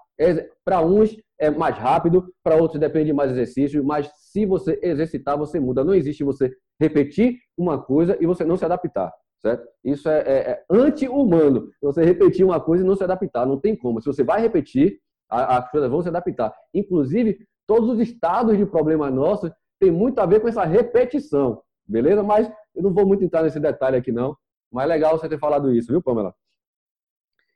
Para 0.64 0.80
uns 0.82 1.18
é 1.44 1.50
mais 1.50 1.78
rápido, 1.78 2.34
para 2.44 2.56
outros 2.56 2.80
depende 2.80 3.08
de 3.08 3.14
mais 3.14 3.32
exercício, 3.32 3.84
mas 3.84 4.10
se 4.16 4.46
você 4.46 4.80
exercitar, 4.82 5.38
você 5.38 5.60
muda. 5.60 5.84
Não 5.84 5.94
existe 5.94 6.24
você 6.24 6.52
repetir 6.80 7.38
uma 7.58 7.82
coisa 7.82 8.18
e 8.20 8.26
você 8.26 8.46
não 8.46 8.56
se 8.56 8.66
adaptar, 8.66 9.14
certo? 9.42 9.68
Isso 9.84 10.08
é, 10.10 10.20
é, 10.20 10.38
é 10.52 10.66
anti-humano. 10.70 11.70
Você 11.82 12.04
repetir 12.04 12.46
uma 12.46 12.60
coisa 12.60 12.84
e 12.84 12.88
não 12.88 12.96
se 12.96 13.04
adaptar, 13.04 13.46
não 13.46 13.60
tem 13.60 13.76
como. 13.76 14.02
Se 14.02 14.08
você 14.08 14.24
vai 14.24 14.42
repetir, 14.42 15.00
as 15.30 15.70
coisas 15.70 15.90
vão 15.90 16.02
se 16.02 16.10
adaptar. 16.10 16.54
Inclusive, 16.74 17.40
todos 17.68 17.90
os 17.90 18.00
estados 18.00 18.58
de 18.58 18.66
problema 18.66 19.10
nossos 19.12 19.52
têm 19.80 19.92
muito 19.92 20.20
a 20.20 20.26
ver 20.26 20.40
com 20.40 20.48
essa 20.48 20.64
repetição. 20.64 21.62
Beleza? 21.86 22.24
Mas 22.24 22.50
eu 22.74 22.84
não 22.84 22.94
vou 22.94 23.06
muito 23.06 23.24
entrar 23.24 23.44
nesse 23.44 23.60
detalhe 23.60 23.98
aqui, 23.98 24.12
não. 24.12 24.36
Mas 24.72 24.86
é 24.86 24.88
legal 24.88 25.18
você 25.18 25.28
ter 25.28 25.40
falado 25.40 25.74
isso, 25.74 25.92
viu, 25.92 26.02
Pamela? 26.02 26.34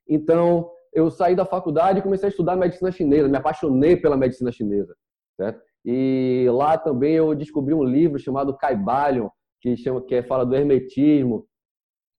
Então, 0.08 0.70
eu 0.98 1.12
saí 1.12 1.36
da 1.36 1.46
faculdade 1.46 2.00
e 2.00 2.02
comecei 2.02 2.28
a 2.28 2.32
estudar 2.32 2.56
medicina 2.56 2.92
chinesa. 2.92 3.28
Me 3.28 3.38
apaixonei 3.38 3.96
pela 3.96 4.18
medicina 4.18 4.52
chinesa, 4.52 4.96
certo? 5.40 5.62
E 5.86 6.48
lá 6.50 6.76
também 6.76 7.14
eu 7.14 7.36
descobri 7.36 7.72
um 7.72 7.84
livro 7.84 8.18
chamado 8.18 8.58
Caibalion, 8.58 9.30
que 9.62 9.78
chama 9.78 10.02
que 10.02 10.24
fala 10.24 10.44
do 10.44 10.56
hermetismo, 10.56 11.46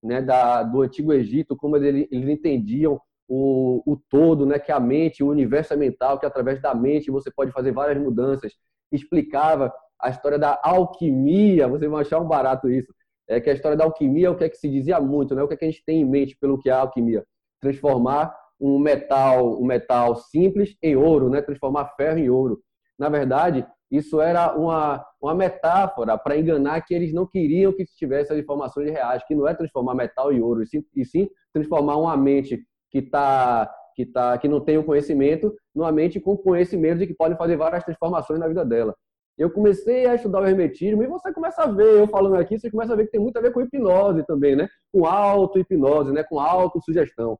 né, 0.00 0.22
da, 0.22 0.62
do 0.62 0.82
antigo 0.82 1.12
Egito, 1.12 1.56
como 1.56 1.76
eles, 1.76 2.06
eles 2.12 2.28
entendiam 2.28 3.00
o, 3.28 3.82
o 3.84 4.00
todo, 4.08 4.46
né, 4.46 4.60
que 4.60 4.70
a 4.70 4.78
mente, 4.78 5.24
o 5.24 5.28
universo 5.28 5.74
é 5.74 5.76
mental, 5.76 6.16
que 6.16 6.24
através 6.24 6.62
da 6.62 6.72
mente 6.72 7.10
você 7.10 7.32
pode 7.32 7.50
fazer 7.50 7.72
várias 7.72 8.00
mudanças. 8.00 8.52
Explicava 8.92 9.74
a 10.00 10.08
história 10.08 10.38
da 10.38 10.56
alquimia, 10.62 11.66
vocês 11.66 11.90
vão 11.90 11.98
achar 11.98 12.20
um 12.20 12.28
barato 12.28 12.70
isso. 12.70 12.94
É 13.28 13.40
que 13.40 13.50
a 13.50 13.54
história 13.54 13.76
da 13.76 13.84
alquimia 13.84 14.28
é 14.28 14.30
o 14.30 14.36
que 14.36 14.44
é 14.44 14.48
que 14.48 14.56
se 14.56 14.68
dizia 14.68 15.00
muito, 15.00 15.34
né? 15.34 15.42
O 15.42 15.48
que 15.48 15.54
é 15.54 15.56
que 15.56 15.64
a 15.64 15.70
gente 15.70 15.84
tem 15.84 16.00
em 16.00 16.08
mente 16.08 16.36
pelo 16.40 16.58
que 16.58 16.70
é 16.70 16.72
a 16.72 16.78
alquimia? 16.78 17.24
Transformar 17.60 18.32
um 18.60 18.78
metal, 18.78 19.60
um 19.60 19.64
metal 19.64 20.16
simples 20.16 20.76
em 20.82 20.96
ouro, 20.96 21.28
né? 21.30 21.42
Transformar 21.42 21.94
ferro 21.96 22.18
em 22.18 22.28
ouro. 22.28 22.60
Na 22.98 23.08
verdade, 23.08 23.66
isso 23.90 24.20
era 24.20 24.56
uma 24.56 25.04
uma 25.20 25.34
metáfora 25.34 26.16
para 26.16 26.36
enganar 26.36 26.80
que 26.82 26.94
eles 26.94 27.12
não 27.12 27.26
queriam 27.26 27.72
que 27.72 27.84
tivesse 27.84 28.32
as 28.32 28.38
informações 28.38 28.90
reais, 28.90 29.24
que 29.26 29.34
não 29.34 29.48
é 29.48 29.54
transformar 29.54 29.94
metal 29.94 30.32
em 30.32 30.40
ouro, 30.40 30.62
e 30.62 30.66
sim, 30.66 30.84
e 30.94 31.04
sim 31.04 31.28
transformar 31.52 31.96
uma 31.96 32.16
mente 32.16 32.64
que 32.90 32.98
está 32.98 33.72
que, 33.96 34.06
tá, 34.06 34.38
que 34.38 34.46
não 34.46 34.60
tem 34.60 34.78
o 34.78 34.84
conhecimento, 34.84 35.52
numa 35.74 35.90
mente 35.90 36.20
com 36.20 36.36
conhecimento 36.36 37.00
de 37.00 37.08
que 37.08 37.14
pode 37.14 37.36
fazer 37.36 37.56
várias 37.56 37.82
transformações 37.82 38.38
na 38.38 38.46
vida 38.46 38.64
dela. 38.64 38.94
Eu 39.36 39.50
comecei 39.50 40.06
a 40.06 40.14
estudar 40.14 40.40
o 40.40 40.46
hermetismo 40.46 41.02
e 41.02 41.08
você 41.08 41.32
começa 41.32 41.62
a 41.62 41.66
ver, 41.66 41.98
eu 41.98 42.06
falando 42.06 42.36
aqui, 42.36 42.56
você 42.56 42.70
começa 42.70 42.92
a 42.92 42.96
ver 42.96 43.06
que 43.06 43.10
tem 43.10 43.20
muito 43.20 43.36
a 43.36 43.40
ver 43.40 43.52
com 43.52 43.60
hipnose 43.60 44.24
também, 44.24 44.54
né? 44.54 44.68
Com 44.92 45.04
auto-hipnose, 45.04 46.12
né? 46.12 46.22
Com 46.22 46.38
auto-sugestão. 46.38 47.36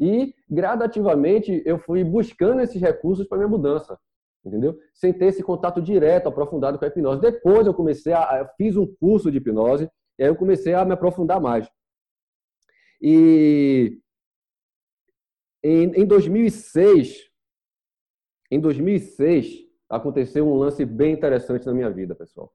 E 0.00 0.34
gradativamente 0.48 1.62
eu 1.66 1.78
fui 1.78 2.02
buscando 2.02 2.62
esses 2.62 2.80
recursos 2.80 3.28
para 3.28 3.36
minha 3.36 3.48
mudança, 3.48 3.98
entendeu? 4.42 4.78
Sem 4.94 5.12
ter 5.12 5.26
esse 5.26 5.42
contato 5.42 5.82
direto, 5.82 6.26
aprofundado 6.26 6.78
com 6.78 6.84
a 6.86 6.88
hipnose. 6.88 7.20
Depois 7.20 7.66
eu 7.66 7.74
comecei 7.74 8.14
a, 8.14 8.50
fiz 8.56 8.78
um 8.78 8.86
curso 8.86 9.30
de 9.30 9.36
hipnose 9.36 9.90
e 10.18 10.22
aí 10.22 10.28
eu 10.30 10.36
comecei 10.36 10.72
a 10.72 10.86
me 10.86 10.94
aprofundar 10.94 11.38
mais. 11.38 11.68
E 13.02 13.98
em 15.62 16.06
2006, 16.06 17.30
em 18.50 18.58
2006, 18.58 19.66
aconteceu 19.88 20.48
um 20.48 20.54
lance 20.54 20.84
bem 20.86 21.12
interessante 21.12 21.66
na 21.66 21.74
minha 21.74 21.90
vida, 21.90 22.14
pessoal. 22.14 22.50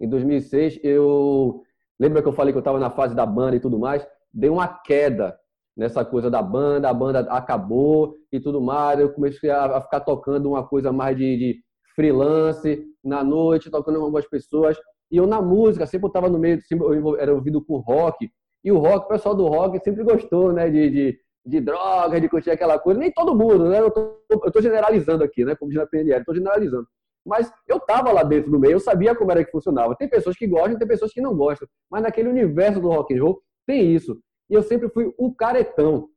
Em 0.00 0.08
2006, 0.08 0.80
eu. 0.82 1.62
Lembra 2.00 2.22
que 2.22 2.28
eu 2.28 2.32
falei 2.32 2.52
que 2.52 2.56
eu 2.56 2.60
estava 2.60 2.78
na 2.78 2.90
fase 2.90 3.14
da 3.14 3.26
banda 3.26 3.56
e 3.56 3.60
tudo 3.60 3.78
mais? 3.78 4.06
Dei 4.32 4.48
uma 4.48 4.68
queda 4.68 5.38
nessa 5.78 6.04
coisa 6.04 6.28
da 6.28 6.42
banda, 6.42 6.90
a 6.90 6.92
banda 6.92 7.20
acabou 7.30 8.16
e 8.32 8.40
tudo 8.40 8.60
mais. 8.60 8.98
Eu 8.98 9.12
comecei 9.12 9.48
a, 9.48 9.80
ficar 9.80 10.00
tocando 10.00 10.50
uma 10.50 10.66
coisa 10.66 10.92
mais 10.92 11.16
de, 11.16 11.36
de 11.36 11.60
freelance 11.94 12.84
na 13.02 13.22
noite, 13.22 13.70
tocando 13.70 13.98
com 13.98 14.04
algumas 14.04 14.28
pessoas. 14.28 14.76
E 15.10 15.16
eu 15.16 15.26
na 15.26 15.40
música, 15.40 15.86
sempre 15.86 16.06
eu 16.06 16.08
estava 16.08 16.28
no 16.28 16.38
meio, 16.38 16.60
eu 16.70 17.16
era 17.16 17.32
ouvido 17.32 17.64
com 17.64 17.76
rock. 17.78 18.28
E 18.64 18.72
o 18.72 18.78
rock, 18.78 19.06
o 19.06 19.08
pessoal 19.08 19.36
do 19.36 19.46
rock 19.46 19.78
sempre 19.78 20.02
gostou, 20.02 20.52
né? 20.52 20.68
De, 20.68 20.90
de, 20.90 21.18
de 21.46 21.60
droga, 21.60 22.20
de 22.20 22.28
curtir 22.28 22.50
aquela 22.50 22.76
coisa. 22.76 22.98
Nem 22.98 23.12
todo 23.12 23.36
mundo, 23.36 23.68
né? 23.68 23.78
Eu 23.78 23.90
tô, 23.92 24.20
eu 24.28 24.50
tô 24.50 24.60
generalizando 24.60 25.22
aqui, 25.22 25.44
né? 25.44 25.54
Como 25.54 25.70
diz 25.70 25.78
na 25.78 25.86
PNL, 25.86 26.24
tô 26.24 26.34
generalizando. 26.34 26.88
Mas 27.24 27.52
eu 27.68 27.78
tava 27.78 28.10
lá 28.10 28.24
dentro 28.24 28.50
do 28.50 28.58
meio, 28.58 28.72
eu 28.72 28.80
sabia 28.80 29.14
como 29.14 29.30
era 29.30 29.44
que 29.44 29.50
funcionava. 29.52 29.94
Tem 29.94 30.08
pessoas 30.08 30.36
que 30.36 30.46
gostam, 30.46 30.76
tem 30.76 30.88
pessoas 30.88 31.12
que 31.12 31.20
não 31.20 31.36
gostam. 31.36 31.68
Mas 31.88 32.02
naquele 32.02 32.28
universo 32.28 32.80
do 32.80 32.88
rock 32.88 33.14
and 33.16 33.22
roll 33.22 33.40
tem 33.66 33.94
isso. 33.94 34.18
E 34.48 34.54
eu 34.54 34.62
sempre 34.62 34.88
fui 34.88 35.12
o 35.16 35.34
caretão. 35.34 36.08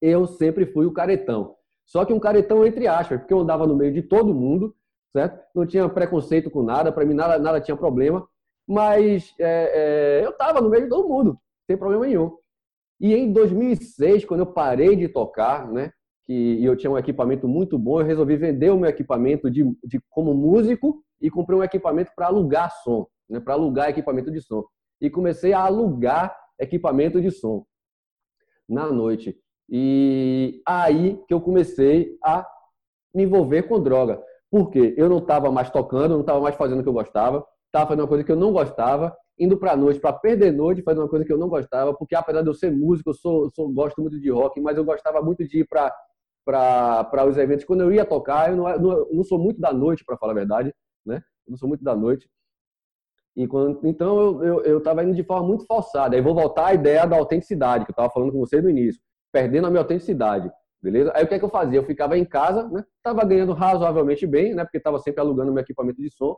Eu 0.00 0.26
sempre 0.26 0.66
fui 0.66 0.86
o 0.86 0.92
caretão. 0.92 1.56
Só 1.84 2.04
que 2.04 2.12
um 2.12 2.20
caretão 2.20 2.64
entre 2.64 2.86
aspas, 2.86 3.18
porque 3.18 3.34
eu 3.34 3.40
andava 3.40 3.66
no 3.66 3.76
meio 3.76 3.92
de 3.92 4.02
todo 4.02 4.34
mundo, 4.34 4.74
certo? 5.12 5.44
Não 5.54 5.66
tinha 5.66 5.88
preconceito 5.88 6.50
com 6.50 6.62
nada, 6.62 6.92
para 6.92 7.04
mim 7.04 7.14
nada, 7.14 7.38
nada 7.38 7.60
tinha 7.60 7.76
problema. 7.76 8.26
Mas 8.66 9.34
é, 9.38 10.20
é, 10.20 10.24
eu 10.24 10.32
tava 10.36 10.60
no 10.60 10.70
meio 10.70 10.84
de 10.84 10.88
todo 10.88 11.08
mundo, 11.08 11.38
sem 11.66 11.76
problema 11.76 12.06
nenhum. 12.06 12.36
E 13.00 13.14
em 13.14 13.32
2006, 13.32 14.24
quando 14.24 14.40
eu 14.40 14.46
parei 14.46 14.94
de 14.94 15.08
tocar, 15.08 15.66
né, 15.72 15.90
que 16.24 16.64
eu 16.64 16.76
tinha 16.76 16.90
um 16.90 16.98
equipamento 16.98 17.48
muito 17.48 17.76
bom, 17.76 18.00
eu 18.00 18.06
resolvi 18.06 18.36
vender 18.36 18.70
o 18.70 18.78
meu 18.78 18.88
equipamento 18.88 19.50
de, 19.50 19.64
de 19.82 20.00
como 20.08 20.32
músico 20.32 21.02
e 21.20 21.28
comprei 21.28 21.58
um 21.58 21.64
equipamento 21.64 22.12
para 22.14 22.26
alugar 22.26 22.70
som, 22.84 23.06
né, 23.28 23.40
para 23.40 23.54
alugar 23.54 23.88
equipamento 23.88 24.30
de 24.30 24.40
som. 24.40 24.64
E 25.00 25.10
comecei 25.10 25.52
a 25.52 25.60
alugar 25.60 26.36
equipamento 26.60 27.20
de 27.20 27.30
som 27.30 27.64
na 28.68 28.86
noite. 28.86 29.36
E 29.68 30.62
aí 30.66 31.20
que 31.26 31.34
eu 31.34 31.40
comecei 31.40 32.16
a 32.24 32.46
me 33.14 33.24
envolver 33.24 33.64
com 33.64 33.82
droga. 33.82 34.22
Porque 34.50 34.94
eu 34.96 35.08
não 35.08 35.18
estava 35.18 35.50
mais 35.50 35.70
tocando, 35.70 36.14
não 36.14 36.20
estava 36.20 36.40
mais 36.40 36.56
fazendo 36.56 36.80
o 36.80 36.82
que 36.82 36.88
eu 36.88 36.92
gostava, 36.92 37.46
estava 37.66 37.86
fazendo 37.86 38.02
uma 38.02 38.08
coisa 38.08 38.24
que 38.24 38.32
eu 38.32 38.36
não 38.36 38.52
gostava, 38.52 39.16
indo 39.38 39.56
para 39.56 39.72
a 39.72 39.76
noite 39.76 40.00
para 40.00 40.12
perder 40.12 40.52
noite, 40.52 40.82
fazer 40.82 40.98
uma 40.98 41.08
coisa 41.08 41.24
que 41.24 41.32
eu 41.32 41.38
não 41.38 41.48
gostava, 41.48 41.94
porque 41.94 42.16
apesar 42.16 42.42
de 42.42 42.48
eu 42.48 42.54
ser 42.54 42.70
músico, 42.72 43.10
eu 43.10 43.14
sou, 43.14 43.50
sou 43.54 43.72
gosto 43.72 44.00
muito 44.00 44.20
de 44.20 44.28
rock, 44.28 44.60
mas 44.60 44.76
eu 44.76 44.84
gostava 44.84 45.22
muito 45.22 45.46
de 45.46 45.60
ir 45.60 45.68
para 45.68 45.94
para 46.44 47.26
os 47.28 47.36
eventos. 47.36 47.64
Quando 47.64 47.82
eu 47.82 47.92
ia 47.92 48.04
tocar, 48.04 48.50
eu 48.50 48.56
não, 48.56 48.78
não, 48.78 49.06
não 49.12 49.24
sou 49.24 49.38
muito 49.38 49.60
da 49.60 49.72
noite, 49.72 50.04
para 50.04 50.16
falar 50.16 50.32
a 50.32 50.34
verdade, 50.34 50.74
né? 51.06 51.22
Eu 51.46 51.50
não 51.50 51.56
sou 51.56 51.68
muito 51.68 51.84
da 51.84 51.94
noite. 51.94 52.28
E 53.36 53.46
quando, 53.46 53.80
então 53.86 54.42
eu 54.64 54.78
estava 54.78 55.04
indo 55.04 55.14
de 55.14 55.22
forma 55.22 55.46
muito 55.46 55.64
forçada. 55.66 56.16
Aí 56.16 56.22
vou 56.22 56.34
voltar 56.34 56.66
à 56.66 56.74
ideia 56.74 57.06
da 57.06 57.16
autenticidade, 57.16 57.84
que 57.84 57.90
eu 57.90 57.94
estava 57.94 58.10
falando 58.10 58.32
com 58.32 58.38
você 58.38 58.60
no 58.60 58.68
início, 58.68 59.00
perdendo 59.32 59.66
a 59.66 59.70
minha 59.70 59.82
autenticidade. 59.82 60.50
Beleza? 60.82 61.12
Aí 61.14 61.24
o 61.24 61.28
que, 61.28 61.34
é 61.34 61.38
que 61.38 61.44
eu 61.44 61.50
fazia? 61.50 61.78
Eu 61.78 61.84
ficava 61.84 62.16
em 62.16 62.24
casa, 62.24 62.66
né? 62.68 62.84
Tava 63.02 63.24
ganhando 63.24 63.52
razoavelmente 63.52 64.26
bem, 64.26 64.54
né? 64.54 64.64
Porque 64.64 64.78
estava 64.78 64.98
sempre 64.98 65.20
alugando 65.20 65.52
meu 65.52 65.62
equipamento 65.62 66.00
de 66.00 66.10
som 66.10 66.36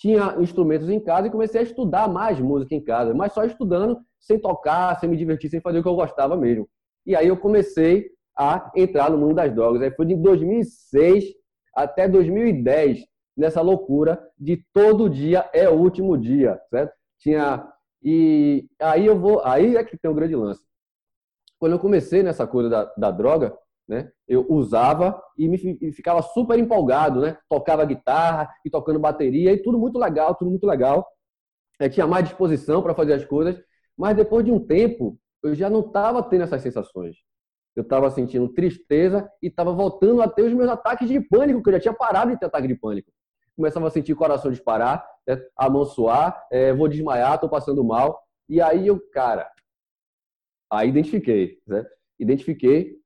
tinha 0.00 0.34
instrumentos 0.40 0.88
em 0.88 0.98
casa 0.98 1.26
e 1.26 1.30
comecei 1.30 1.60
a 1.60 1.62
estudar 1.62 2.08
mais 2.08 2.40
música 2.40 2.74
em 2.74 2.82
casa, 2.82 3.12
mas 3.12 3.34
só 3.34 3.44
estudando, 3.44 4.00
sem 4.18 4.40
tocar, 4.40 4.98
sem 4.98 5.10
me 5.10 5.16
divertir, 5.16 5.50
sem 5.50 5.60
fazer 5.60 5.80
o 5.80 5.82
que 5.82 5.88
eu 5.88 5.94
gostava 5.94 6.38
mesmo. 6.38 6.66
E 7.04 7.14
aí 7.14 7.28
eu 7.28 7.36
comecei 7.36 8.08
a 8.36 8.72
entrar 8.74 9.10
no 9.10 9.18
mundo 9.18 9.34
das 9.34 9.54
drogas. 9.54 9.82
Aí 9.82 9.90
foi 9.90 10.06
de 10.06 10.16
2006 10.16 11.24
até 11.74 12.08
2010, 12.08 13.04
nessa 13.36 13.60
loucura 13.60 14.20
de 14.38 14.64
todo 14.72 15.08
dia 15.10 15.48
é 15.52 15.68
o 15.68 15.74
último 15.74 16.16
dia, 16.18 16.60
certo? 16.70 16.92
Tinha 17.18 17.66
e 18.02 18.66
aí 18.80 19.06
eu 19.06 19.18
vou, 19.18 19.44
aí 19.44 19.76
é 19.76 19.84
que 19.84 19.96
tem 19.98 20.10
um 20.10 20.14
grande 20.14 20.34
lance. 20.34 20.62
Quando 21.58 21.72
eu 21.72 21.78
comecei 21.78 22.22
nessa 22.22 22.46
coisa 22.46 22.70
da, 22.70 22.84
da 22.96 23.10
droga, 23.10 23.56
né? 23.86 24.10
Eu 24.26 24.46
usava 24.48 25.20
e 25.36 25.48
me 25.48 25.78
e 25.82 25.92
ficava 25.92 26.22
super 26.22 26.58
empolgado, 26.58 27.20
né? 27.20 27.36
Tocava 27.48 27.84
guitarra 27.84 28.48
e 28.64 28.70
tocando 28.70 29.00
bateria 29.00 29.52
e 29.52 29.60
tudo 29.60 29.78
muito 29.78 29.98
legal, 29.98 30.34
tudo 30.34 30.48
muito 30.50 30.66
legal. 30.66 31.06
Eu 31.78 31.90
tinha 31.90 32.06
mais 32.06 32.24
disposição 32.24 32.82
para 32.82 32.94
fazer 32.94 33.14
as 33.14 33.24
coisas, 33.24 33.60
mas 33.96 34.16
depois 34.16 34.44
de 34.44 34.52
um 34.52 34.64
tempo 34.64 35.18
eu 35.42 35.54
já 35.54 35.68
não 35.68 35.80
estava 35.80 36.22
tendo 36.22 36.44
essas 36.44 36.62
sensações. 36.62 37.16
Eu 37.74 37.82
estava 37.82 38.10
sentindo 38.10 38.52
tristeza 38.52 39.28
e 39.42 39.48
estava 39.48 39.72
voltando 39.72 40.22
a 40.22 40.28
ter 40.28 40.42
os 40.42 40.52
meus 40.52 40.68
ataques 40.68 41.08
de 41.08 41.20
pânico, 41.20 41.62
que 41.62 41.68
eu 41.70 41.74
já 41.74 41.80
tinha 41.80 41.94
parado 41.94 42.30
de 42.30 42.38
ter 42.38 42.46
ataque 42.46 42.68
de 42.68 42.76
pânico. 42.76 43.10
Começava 43.60 43.88
a 43.88 43.90
sentir 43.90 44.14
o 44.14 44.16
coração 44.16 44.50
disparar, 44.50 45.06
né? 45.28 45.38
a 45.54 45.68
mão 45.68 45.84
suar, 45.84 46.46
é, 46.50 46.72
vou 46.72 46.88
desmaiar, 46.88 47.34
estou 47.34 47.50
passando 47.50 47.84
mal. 47.84 48.18
E 48.48 48.58
aí 48.58 48.86
eu, 48.86 48.98
cara, 49.12 49.50
aí 50.72 50.88
identifiquei, 50.88 51.58
né? 51.66 51.84
Identifiquei 52.18 52.98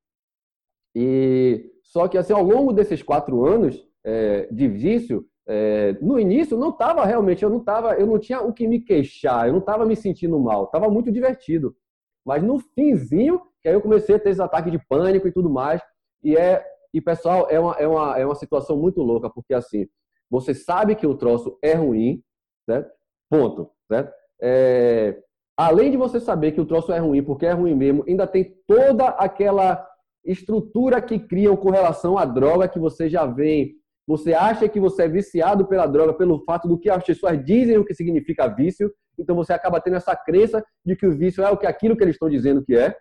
e 0.95 1.73
só 1.83 2.07
que 2.07 2.17
assim, 2.17 2.33
ao 2.33 2.45
longo 2.45 2.73
desses 2.73 3.03
quatro 3.03 3.45
anos 3.45 3.85
é, 4.05 4.47
de 4.53 4.69
vício, 4.69 5.27
é, 5.45 5.93
no 6.01 6.21
início 6.21 6.57
não 6.57 6.71
estava 6.71 7.05
realmente, 7.05 7.43
eu 7.43 7.51
não 7.51 7.59
tava, 7.59 7.95
eu 7.95 8.07
não 8.07 8.17
tinha 8.17 8.41
o 8.41 8.53
que 8.53 8.69
me 8.69 8.79
queixar, 8.79 9.49
eu 9.49 9.53
não 9.53 9.59
estava 9.59 9.85
me 9.85 9.97
sentindo 9.97 10.39
mal, 10.39 10.67
estava 10.67 10.89
muito 10.89 11.11
divertido. 11.11 11.77
Mas 12.25 12.45
no 12.45 12.61
finzinho, 12.61 13.41
que 13.61 13.69
aí 13.69 13.75
eu 13.75 13.83
comecei 13.83 14.15
a 14.15 14.21
ter 14.21 14.31
esses 14.31 14.41
ataques 14.41 14.71
de 14.71 14.79
pânico 14.79 15.27
e 15.27 15.33
tudo 15.33 15.51
mais. 15.51 15.83
E 16.23 16.37
é, 16.37 16.65
e 16.93 17.01
pessoal, 17.01 17.49
é 17.51 17.59
uma, 17.59 17.75
é 17.75 17.89
uma, 17.89 18.19
é 18.21 18.25
uma 18.25 18.37
situação 18.37 18.77
muito 18.77 19.03
louca, 19.03 19.29
porque 19.29 19.53
assim, 19.53 19.89
você 20.31 20.55
sabe 20.55 20.95
que 20.95 21.07
o 21.07 21.17
troço 21.17 21.59
é 21.63 21.75
ruim, 21.75 22.23
certo? 22.69 22.91
Ponto, 23.31 23.71
certo? 23.89 24.13
É, 24.41 25.19
além 25.57 25.91
de 25.91 25.97
você 25.97 26.21
saber 26.21 26.53
que 26.53 26.61
o 26.61 26.67
troço 26.67 26.93
é 26.93 26.99
ruim, 26.99 27.23
porque 27.23 27.47
é 27.47 27.53
ruim 27.53 27.75
mesmo, 27.75 28.05
ainda 28.07 28.27
tem 28.27 28.57
toda 28.67 29.09
aquela 29.09 29.87
estrutura 30.25 31.01
que 31.03 31.19
criam 31.19 31.57
com 31.57 31.71
relação 31.71 32.19
à 32.19 32.25
droga 32.25 32.69
que 32.69 32.79
você 32.79 33.09
já 33.09 33.27
vem. 33.27 33.75
Você 34.07 34.35
acha 34.35 34.69
que 34.69 34.81
você 34.81 35.05
é 35.05 35.09
viciado 35.09 35.67
pela 35.67 35.87
droga 35.87 36.15
pelo 36.15 36.43
fato 36.45 36.69
do 36.69 36.79
que 36.79 36.91
as 36.91 37.05
pessoas 37.05 37.43
dizem 37.45 37.79
o 37.79 37.85
que 37.85 37.95
significa 37.95 38.49
vício, 38.49 38.93
então 39.19 39.37
você 39.37 39.53
acaba 39.53 39.81
tendo 39.81 39.97
essa 39.97 40.15
crença 40.17 40.65
de 40.85 40.97
que 40.97 41.07
o 41.07 41.17
vício 41.17 41.43
é 41.43 41.51
o 41.51 41.57
que 41.57 41.67
aquilo 41.67 41.97
que 41.97 42.03
eles 42.03 42.17
estão 42.17 42.29
dizendo 42.29 42.65
que 42.65 42.77
é 42.77 42.95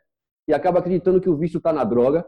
e 0.48 0.54
acaba 0.54 0.80
acreditando 0.80 1.20
que 1.20 1.30
o 1.30 1.38
vício 1.38 1.58
está 1.58 1.74
na 1.74 1.84
droga, 1.84 2.26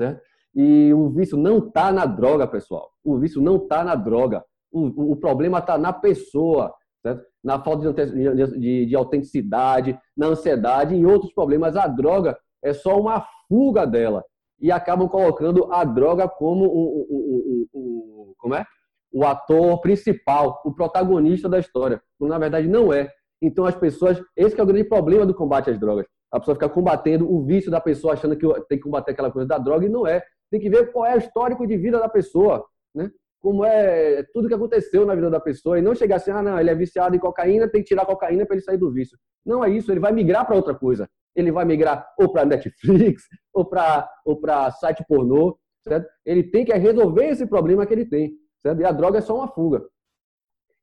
certo? 0.00 0.22
E 0.56 0.92
o 0.94 1.10
vício 1.10 1.36
não 1.36 1.58
está 1.58 1.92
na 1.92 2.06
droga, 2.06 2.46
pessoal. 2.46 2.90
O 3.04 3.18
vício 3.18 3.42
não 3.42 3.56
está 3.56 3.84
na 3.84 3.94
droga. 3.94 4.42
O, 4.72 5.12
o 5.12 5.16
problema 5.16 5.58
está 5.58 5.76
na 5.76 5.92
pessoa, 5.92 6.74
certo? 7.02 7.22
na 7.44 7.62
falta 7.62 7.92
de, 7.92 8.58
de, 8.58 8.86
de 8.86 8.96
autenticidade, 8.96 9.98
na 10.16 10.28
ansiedade 10.28 10.94
e 10.94 11.04
outros 11.04 11.32
problemas. 11.34 11.76
A 11.76 11.86
droga 11.86 12.38
é 12.64 12.72
só 12.72 12.98
uma 12.98 13.26
fuga 13.46 13.86
dela 13.86 14.24
e 14.58 14.72
acabam 14.72 15.08
colocando 15.08 15.70
a 15.70 15.84
droga 15.84 16.26
como 16.26 16.64
o, 16.64 17.06
o, 17.08 17.68
o, 17.72 18.30
o, 18.30 18.34
como 18.38 18.54
é? 18.54 18.64
o 19.12 19.24
ator 19.24 19.80
principal, 19.80 20.60
o 20.64 20.74
protagonista 20.74 21.48
da 21.48 21.58
história, 21.58 22.02
quando 22.18 22.30
na 22.30 22.38
verdade 22.38 22.68
não 22.68 22.92
é. 22.92 23.10
Então 23.40 23.64
as 23.64 23.74
pessoas, 23.74 24.20
esse 24.36 24.58
é 24.58 24.62
o 24.62 24.66
grande 24.66 24.84
problema 24.84 25.26
do 25.26 25.34
combate 25.34 25.70
às 25.70 25.78
drogas. 25.78 26.06
A 26.32 26.38
pessoa 26.38 26.54
fica 26.54 26.68
combatendo 26.68 27.30
o 27.30 27.44
vício 27.44 27.70
da 27.70 27.80
pessoa, 27.80 28.14
achando 28.14 28.36
que 28.36 28.46
tem 28.68 28.78
que 28.78 28.84
combater 28.84 29.12
aquela 29.12 29.30
coisa 29.30 29.46
da 29.46 29.58
droga 29.58 29.86
e 29.86 29.88
não 29.88 30.06
é. 30.06 30.22
Tem 30.50 30.60
que 30.60 30.70
ver 30.70 30.92
qual 30.92 31.06
é 31.06 31.14
o 31.14 31.18
histórico 31.18 31.66
de 31.66 31.76
vida 31.76 31.98
da 31.98 32.08
pessoa, 32.08 32.64
né? 32.94 33.10
Como 33.40 33.64
é 33.64 34.24
tudo 34.32 34.48
que 34.48 34.54
aconteceu 34.54 35.06
na 35.06 35.14
vida 35.14 35.30
da 35.30 35.38
pessoa 35.38 35.78
e 35.78 35.82
não 35.82 35.94
chegar 35.94 36.16
assim, 36.16 36.30
ah, 36.30 36.42
não, 36.42 36.58
ele 36.58 36.70
é 36.70 36.74
viciado 36.74 37.14
em 37.14 37.18
cocaína, 37.18 37.68
tem 37.68 37.82
que 37.82 37.88
tirar 37.88 38.06
cocaína 38.06 38.44
para 38.44 38.56
ele 38.56 38.64
sair 38.64 38.78
do 38.78 38.90
vício. 38.90 39.16
Não 39.44 39.64
é 39.64 39.70
isso, 39.70 39.92
ele 39.92 40.00
vai 40.00 40.12
migrar 40.12 40.44
para 40.44 40.56
outra 40.56 40.74
coisa 40.74 41.08
ele 41.36 41.52
vai 41.52 41.64
migrar 41.64 42.08
ou 42.18 42.32
para 42.32 42.46
Netflix 42.46 43.24
ou 43.52 43.64
para 43.64 44.08
ou 44.24 44.40
para 44.40 44.70
site 44.72 45.04
pornô, 45.06 45.58
certo? 45.82 46.08
Ele 46.24 46.42
tem 46.42 46.64
que 46.64 46.72
resolver 46.72 47.26
esse 47.26 47.46
problema 47.46 47.86
que 47.86 47.92
ele 47.92 48.06
tem, 48.06 48.32
certo? 48.62 48.80
E 48.80 48.84
a 48.84 48.90
droga 48.90 49.18
é 49.18 49.20
só 49.20 49.36
uma 49.36 49.48
fuga. 49.48 49.84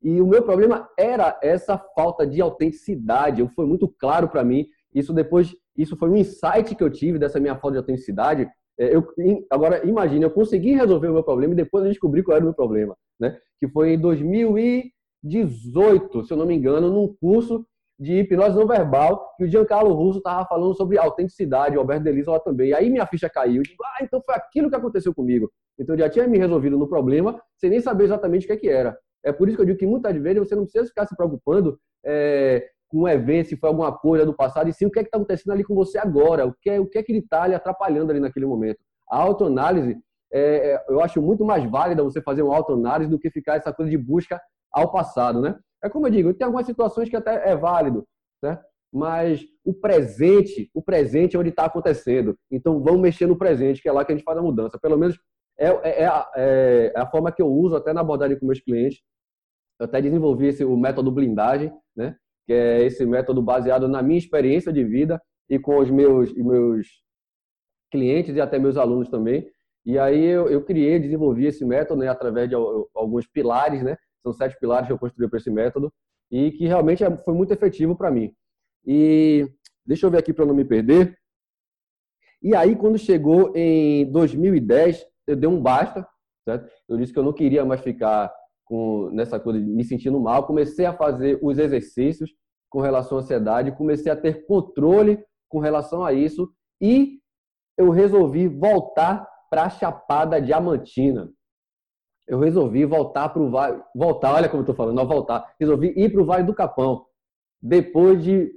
E 0.01 0.21
o 0.21 0.27
meu 0.27 0.43
problema 0.43 0.87
era 0.97 1.39
essa 1.41 1.77
falta 1.95 2.27
de 2.27 2.41
autenticidade. 2.41 3.47
Foi 3.55 3.65
muito 3.65 3.87
claro 3.87 4.29
para 4.29 4.43
mim. 4.43 4.67
Isso 4.93 5.13
depois, 5.13 5.55
isso 5.75 5.97
foi 5.97 6.09
um 6.09 6.17
insight 6.17 6.75
que 6.75 6.83
eu 6.83 6.89
tive 6.89 7.17
dessa 7.17 7.39
minha 7.39 7.55
falta 7.55 7.73
de 7.73 7.77
autenticidade. 7.79 8.47
É, 8.79 8.95
eu, 8.95 9.05
agora, 9.49 9.85
imagine, 9.87 10.23
eu 10.23 10.31
consegui 10.31 10.73
resolver 10.73 11.09
o 11.09 11.13
meu 11.13 11.23
problema 11.23 11.53
e 11.53 11.57
depois 11.57 11.83
eu 11.83 11.91
descobri 11.91 12.23
qual 12.23 12.35
era 12.35 12.43
o 12.43 12.47
meu 12.47 12.55
problema, 12.55 12.95
né? 13.19 13.37
Que 13.59 13.67
foi 13.67 13.93
em 13.93 13.99
2018, 13.99 16.25
se 16.25 16.33
eu 16.33 16.37
não 16.37 16.45
me 16.45 16.55
engano, 16.55 16.89
num 16.89 17.13
curso 17.21 17.65
de 17.99 18.19
hipnose 18.19 18.57
não 18.57 18.67
verbal, 18.67 19.33
que 19.37 19.43
o 19.43 19.47
Giancarlo 19.47 19.93
Russo 19.93 20.17
estava 20.17 20.45
falando 20.47 20.75
sobre 20.75 20.97
autenticidade, 20.97 21.77
o 21.77 21.79
Alberto 21.79 22.03
Delisola 22.03 22.39
também. 22.39 22.69
E 22.69 22.73
aí 22.73 22.89
minha 22.89 23.05
ficha 23.05 23.29
caiu. 23.29 23.61
Digo, 23.61 23.83
ah, 23.83 24.03
então 24.03 24.21
foi 24.25 24.35
aquilo 24.35 24.69
que 24.69 24.75
aconteceu 24.75 25.13
comigo. 25.13 25.49
Então 25.79 25.95
eu 25.95 25.99
já 25.99 26.09
tinha 26.09 26.27
me 26.27 26.37
resolvido 26.37 26.77
no 26.77 26.87
problema, 26.87 27.39
sem 27.55 27.69
nem 27.69 27.79
saber 27.79 28.05
exatamente 28.05 28.45
o 28.45 28.47
que, 28.47 28.53
é 28.53 28.57
que 28.57 28.67
era. 28.67 28.97
É 29.23 29.31
por 29.31 29.47
isso 29.47 29.55
que 29.55 29.61
eu 29.61 29.67
digo 29.67 29.79
que 29.79 29.87
muitas 29.87 30.15
vezes 30.17 30.39
você 30.39 30.55
não 30.55 30.63
precisa 30.63 30.85
ficar 30.85 31.05
se 31.05 31.15
preocupando 31.15 31.79
é, 32.05 32.67
um 32.93 33.07
evento, 33.07 33.49
se 33.49 33.57
foi 33.57 33.69
alguma 33.69 33.91
coisa 33.91 34.25
do 34.25 34.33
passado, 34.33 34.69
e 34.69 34.73
sim 34.73 34.85
o 34.85 34.91
que 34.91 34.99
é 34.99 35.03
que 35.03 35.07
está 35.07 35.17
acontecendo 35.17 35.53
ali 35.53 35.63
com 35.63 35.73
você 35.73 35.97
agora, 35.97 36.45
o 36.45 36.53
que 36.53 36.69
é, 36.69 36.79
o 36.79 36.85
que, 36.85 36.97
é 36.97 37.03
que 37.03 37.11
ele 37.11 37.19
está 37.19 37.47
lhe 37.47 37.55
atrapalhando 37.55 38.11
ali 38.11 38.19
naquele 38.19 38.45
momento. 38.45 38.79
A 39.09 39.17
autoanálise, 39.17 39.97
é, 40.31 40.73
é, 40.73 40.85
eu 40.89 41.01
acho 41.01 41.21
muito 41.21 41.43
mais 41.43 41.69
válida 41.69 42.03
você 42.03 42.21
fazer 42.21 42.43
uma 42.43 42.55
autoanálise 42.55 43.09
do 43.09 43.19
que 43.19 43.29
ficar 43.29 43.55
essa 43.55 43.73
coisa 43.73 43.89
de 43.89 43.97
busca 43.97 44.39
ao 44.71 44.91
passado, 44.91 45.41
né? 45.41 45.57
É 45.83 45.89
como 45.89 46.07
eu 46.07 46.11
digo, 46.11 46.33
tem 46.33 46.45
algumas 46.45 46.65
situações 46.65 47.09
que 47.09 47.15
até 47.15 47.49
é 47.49 47.55
válido, 47.55 48.07
né? 48.41 48.59
mas 48.93 49.43
o 49.65 49.73
presente, 49.73 50.69
o 50.71 50.81
presente 50.81 51.35
é 51.35 51.39
onde 51.39 51.49
está 51.49 51.65
acontecendo. 51.65 52.37
Então 52.51 52.79
vamos 52.81 53.01
mexer 53.01 53.25
no 53.25 53.35
presente, 53.35 53.81
que 53.81 53.89
é 53.89 53.91
lá 53.91 54.05
que 54.05 54.11
a 54.11 54.15
gente 54.15 54.23
faz 54.23 54.37
a 54.37 54.41
mudança. 54.41 54.77
Pelo 54.77 54.97
menos 54.97 55.19
é, 55.57 55.67
é, 55.67 56.01
é, 56.03 56.05
a, 56.05 56.31
é, 56.35 56.93
a, 56.95 57.05
forma 57.07 57.31
que 57.31 57.41
eu 57.41 57.47
uso 57.47 57.75
até 57.75 57.91
na 57.91 58.01
abordagem 58.01 58.37
com 58.37 58.45
meus 58.45 58.61
clientes. 58.61 59.01
Eu 59.79 59.85
até 59.85 59.99
desenvolvi 59.99 60.47
esse, 60.47 60.63
o 60.63 60.77
método 60.77 61.11
blindagem, 61.11 61.73
né? 61.95 62.15
Que 62.45 62.53
é 62.53 62.83
esse 62.83 63.05
método 63.05 63.41
baseado 63.41 63.87
na 63.87 64.01
minha 64.01 64.17
experiência 64.17 64.71
de 64.71 64.83
vida 64.83 65.21
e 65.49 65.59
com 65.59 65.77
os 65.77 65.89
meus, 65.89 66.33
meus 66.33 66.87
clientes 67.91 68.35
e 68.35 68.41
até 68.41 68.57
meus 68.57 68.77
alunos 68.77 69.09
também. 69.09 69.49
E 69.85 69.99
aí 69.99 70.23
eu, 70.25 70.49
eu 70.49 70.63
criei, 70.63 70.99
desenvolvi 70.99 71.45
esse 71.45 71.65
método 71.65 72.01
né, 72.01 72.07
através 72.07 72.49
de 72.49 72.55
alguns 72.95 73.27
pilares, 73.27 73.83
né? 73.83 73.97
São 74.21 74.33
sete 74.33 74.57
pilares 74.59 74.87
que 74.87 74.93
eu 74.93 74.99
construí 74.99 75.29
para 75.29 75.37
esse 75.37 75.51
método 75.51 75.91
e 76.31 76.51
que 76.51 76.65
realmente 76.65 77.03
é, 77.03 77.17
foi 77.17 77.33
muito 77.33 77.51
efetivo 77.51 77.95
para 77.95 78.09
mim. 78.09 78.33
E 78.85 79.47
deixa 79.85 80.05
eu 80.05 80.11
ver 80.11 80.19
aqui 80.19 80.33
para 80.33 80.45
não 80.45 80.55
me 80.55 80.63
perder. 80.63 81.17
E 82.41 82.55
aí, 82.55 82.75
quando 82.75 82.97
chegou 82.97 83.53
em 83.55 84.09
2010, 84.11 85.05
eu 85.27 85.35
dei 85.35 85.49
um 85.49 85.61
basta, 85.61 86.07
certo? 86.43 86.69
Eu 86.89 86.97
disse 86.97 87.13
que 87.13 87.19
eu 87.19 87.23
não 87.23 87.33
queria 87.33 87.63
mais 87.63 87.81
ficar 87.81 88.33
com 88.65 89.09
nessa 89.11 89.39
coisa 89.39 89.59
de 89.59 89.65
me 89.65 89.83
sentindo 89.83 90.19
mal. 90.19 90.45
Comecei 90.45 90.85
a 90.85 90.93
fazer 90.93 91.39
os 91.41 91.57
exercícios 91.57 92.31
com 92.69 92.81
relação 92.81 93.17
à 93.17 93.21
ansiedade, 93.21 93.75
comecei 93.75 94.11
a 94.11 94.15
ter 94.15 94.45
controle 94.45 95.23
com 95.49 95.59
relação 95.59 96.03
a 96.03 96.11
isso 96.11 96.51
e 96.81 97.19
eu 97.77 97.89
resolvi 97.89 98.47
voltar 98.47 99.27
para 99.49 99.65
a 99.65 99.69
Chapada 99.69 100.41
Diamantina. 100.41 101.29
Eu 102.27 102.39
resolvi 102.39 102.85
voltar 102.85 103.29
para 103.29 103.41
o 103.41 103.51
Vale, 103.51 103.81
voltar, 103.95 104.33
olha 104.33 104.49
como 104.49 104.61
eu 104.61 104.63
estou 104.63 104.75
falando, 104.75 104.95
não 104.95 105.07
voltar. 105.07 105.53
Resolvi 105.59 105.93
ir 105.95 106.11
para 106.11 106.21
o 106.21 106.25
Vale 106.25 106.43
do 106.43 106.55
Capão. 106.55 107.05
Depois 107.61 108.23
de 108.23 108.51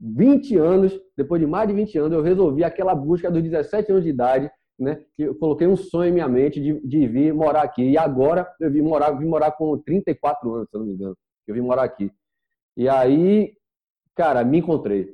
20 0.00 0.56
anos, 0.56 0.92
depois 1.16 1.40
de 1.40 1.46
mais 1.46 1.68
de 1.68 1.74
20 1.74 1.98
anos, 1.98 2.12
eu 2.12 2.22
resolvi 2.22 2.64
aquela 2.64 2.94
busca 2.94 3.30
dos 3.30 3.42
17 3.42 3.92
anos 3.92 4.04
de 4.04 4.10
idade 4.10 4.50
né, 4.78 5.02
que 5.14 5.22
eu 5.22 5.34
coloquei 5.34 5.66
um 5.66 5.76
sonho 5.76 6.10
em 6.10 6.12
minha 6.12 6.28
mente 6.28 6.60
de, 6.60 6.80
de 6.80 7.06
vir 7.06 7.32
morar 7.32 7.62
aqui. 7.62 7.82
E 7.82 7.98
agora 7.98 8.48
eu 8.60 8.70
vim 8.70 8.82
morar, 8.82 9.12
vim 9.12 9.26
morar 9.26 9.52
com 9.52 9.76
34 9.78 10.54
anos, 10.54 10.68
se 10.68 10.76
eu 10.76 10.80
não 10.80 10.86
me 10.86 10.94
engano. 10.94 11.16
Eu 11.46 11.54
vim 11.54 11.60
morar 11.60 11.84
aqui. 11.84 12.10
E 12.76 12.88
aí, 12.88 13.52
cara, 14.14 14.44
me 14.44 14.58
encontrei, 14.58 15.08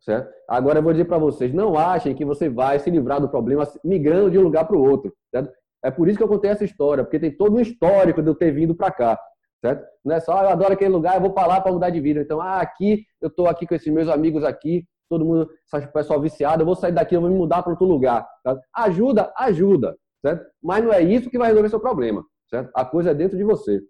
certo? 0.00 0.32
Agora 0.48 0.78
eu 0.78 0.82
vou 0.82 0.92
dizer 0.92 1.06
para 1.06 1.18
vocês, 1.18 1.52
não 1.52 1.76
achem 1.76 2.14
que 2.14 2.24
você 2.24 2.48
vai 2.48 2.78
se 2.78 2.90
livrar 2.90 3.20
do 3.20 3.28
problema 3.28 3.66
migrando 3.84 4.30
de 4.30 4.38
um 4.38 4.42
lugar 4.42 4.66
para 4.66 4.76
o 4.76 4.82
outro, 4.82 5.12
certo? 5.30 5.52
É 5.82 5.90
por 5.90 6.08
isso 6.08 6.18
que 6.18 6.24
eu 6.24 6.28
contei 6.28 6.50
essa 6.50 6.64
história, 6.64 7.02
porque 7.02 7.18
tem 7.18 7.34
todo 7.34 7.56
um 7.56 7.60
histórico 7.60 8.22
de 8.22 8.28
eu 8.28 8.34
ter 8.34 8.52
vindo 8.52 8.74
para 8.74 8.90
cá, 8.90 9.18
certo? 9.60 9.84
Não 10.04 10.14
é 10.14 10.20
só, 10.20 10.38
ah, 10.38 10.44
eu 10.44 10.48
adoro 10.50 10.72
aquele 10.74 10.90
lugar, 10.90 11.16
eu 11.16 11.20
vou 11.20 11.32
para 11.32 11.46
lá 11.46 11.60
para 11.60 11.72
mudar 11.72 11.90
de 11.90 12.00
vida. 12.00 12.20
Então, 12.20 12.40
ah, 12.40 12.60
aqui, 12.60 13.04
eu 13.20 13.28
estou 13.28 13.46
aqui 13.46 13.66
com 13.66 13.74
esses 13.74 13.92
meus 13.92 14.08
amigos 14.08 14.44
aqui, 14.44 14.84
todo 15.10 15.24
mundo, 15.24 15.50
pessoal 15.92 16.20
viciado, 16.20 16.62
eu 16.62 16.66
vou 16.66 16.76
sair 16.76 16.92
daqui, 16.92 17.16
eu 17.16 17.20
vou 17.20 17.28
me 17.28 17.36
mudar 17.36 17.62
para 17.62 17.72
outro 17.72 17.84
lugar. 17.84 18.26
Tá? 18.44 18.58
Ajuda, 18.72 19.32
ajuda, 19.36 19.98
certo? 20.22 20.46
Mas 20.62 20.84
não 20.84 20.92
é 20.92 21.02
isso 21.02 21.28
que 21.28 21.36
vai 21.36 21.48
resolver 21.48 21.68
seu 21.68 21.80
problema, 21.80 22.24
certo? 22.48 22.70
A 22.74 22.84
coisa 22.84 23.10
é 23.10 23.14
dentro 23.14 23.36
de 23.36 23.42
você. 23.42 23.82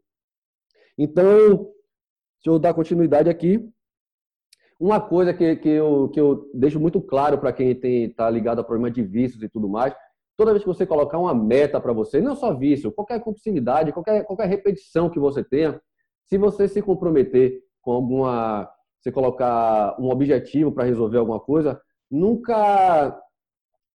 Então, 0.99 1.25
deixa 1.27 2.47
eu 2.47 2.59
dar 2.59 2.73
continuidade 2.73 3.29
aqui. 3.29 3.71
Uma 4.81 4.99
coisa 4.99 5.35
que, 5.35 5.57
que, 5.57 5.69
eu, 5.69 6.09
que 6.09 6.19
eu 6.19 6.51
deixo 6.55 6.81
muito 6.81 7.03
claro 7.03 7.37
para 7.37 7.53
quem 7.53 7.71
está 7.71 8.31
ligado 8.31 8.61
a 8.61 8.65
problema 8.65 8.91
de 8.91 9.03
vícios 9.03 9.43
e 9.43 9.49
tudo 9.49 9.69
mais, 9.69 9.95
toda 10.39 10.53
vez 10.53 10.65
que 10.65 10.69
você 10.69 10.87
colocar 10.87 11.19
uma 11.19 11.35
meta 11.35 11.79
para 11.79 11.93
você, 11.93 12.19
não 12.19 12.35
só 12.35 12.55
vício, 12.55 12.91
qualquer 12.91 13.21
compulsividade, 13.21 13.93
qualquer, 13.93 14.25
qualquer 14.25 14.49
repetição 14.49 15.11
que 15.11 15.21
você 15.21 15.45
tenha, 15.45 15.79
se 16.25 16.39
você 16.39 16.67
se 16.67 16.81
comprometer 16.81 17.61
com 17.83 17.93
alguma 17.93 18.71
você 19.01 19.11
colocar 19.11 19.97
um 19.99 20.11
objetivo 20.11 20.73
para 20.73 20.85
resolver 20.85 21.19
alguma 21.19 21.41
coisa, 21.41 21.81
nunca 22.11 23.19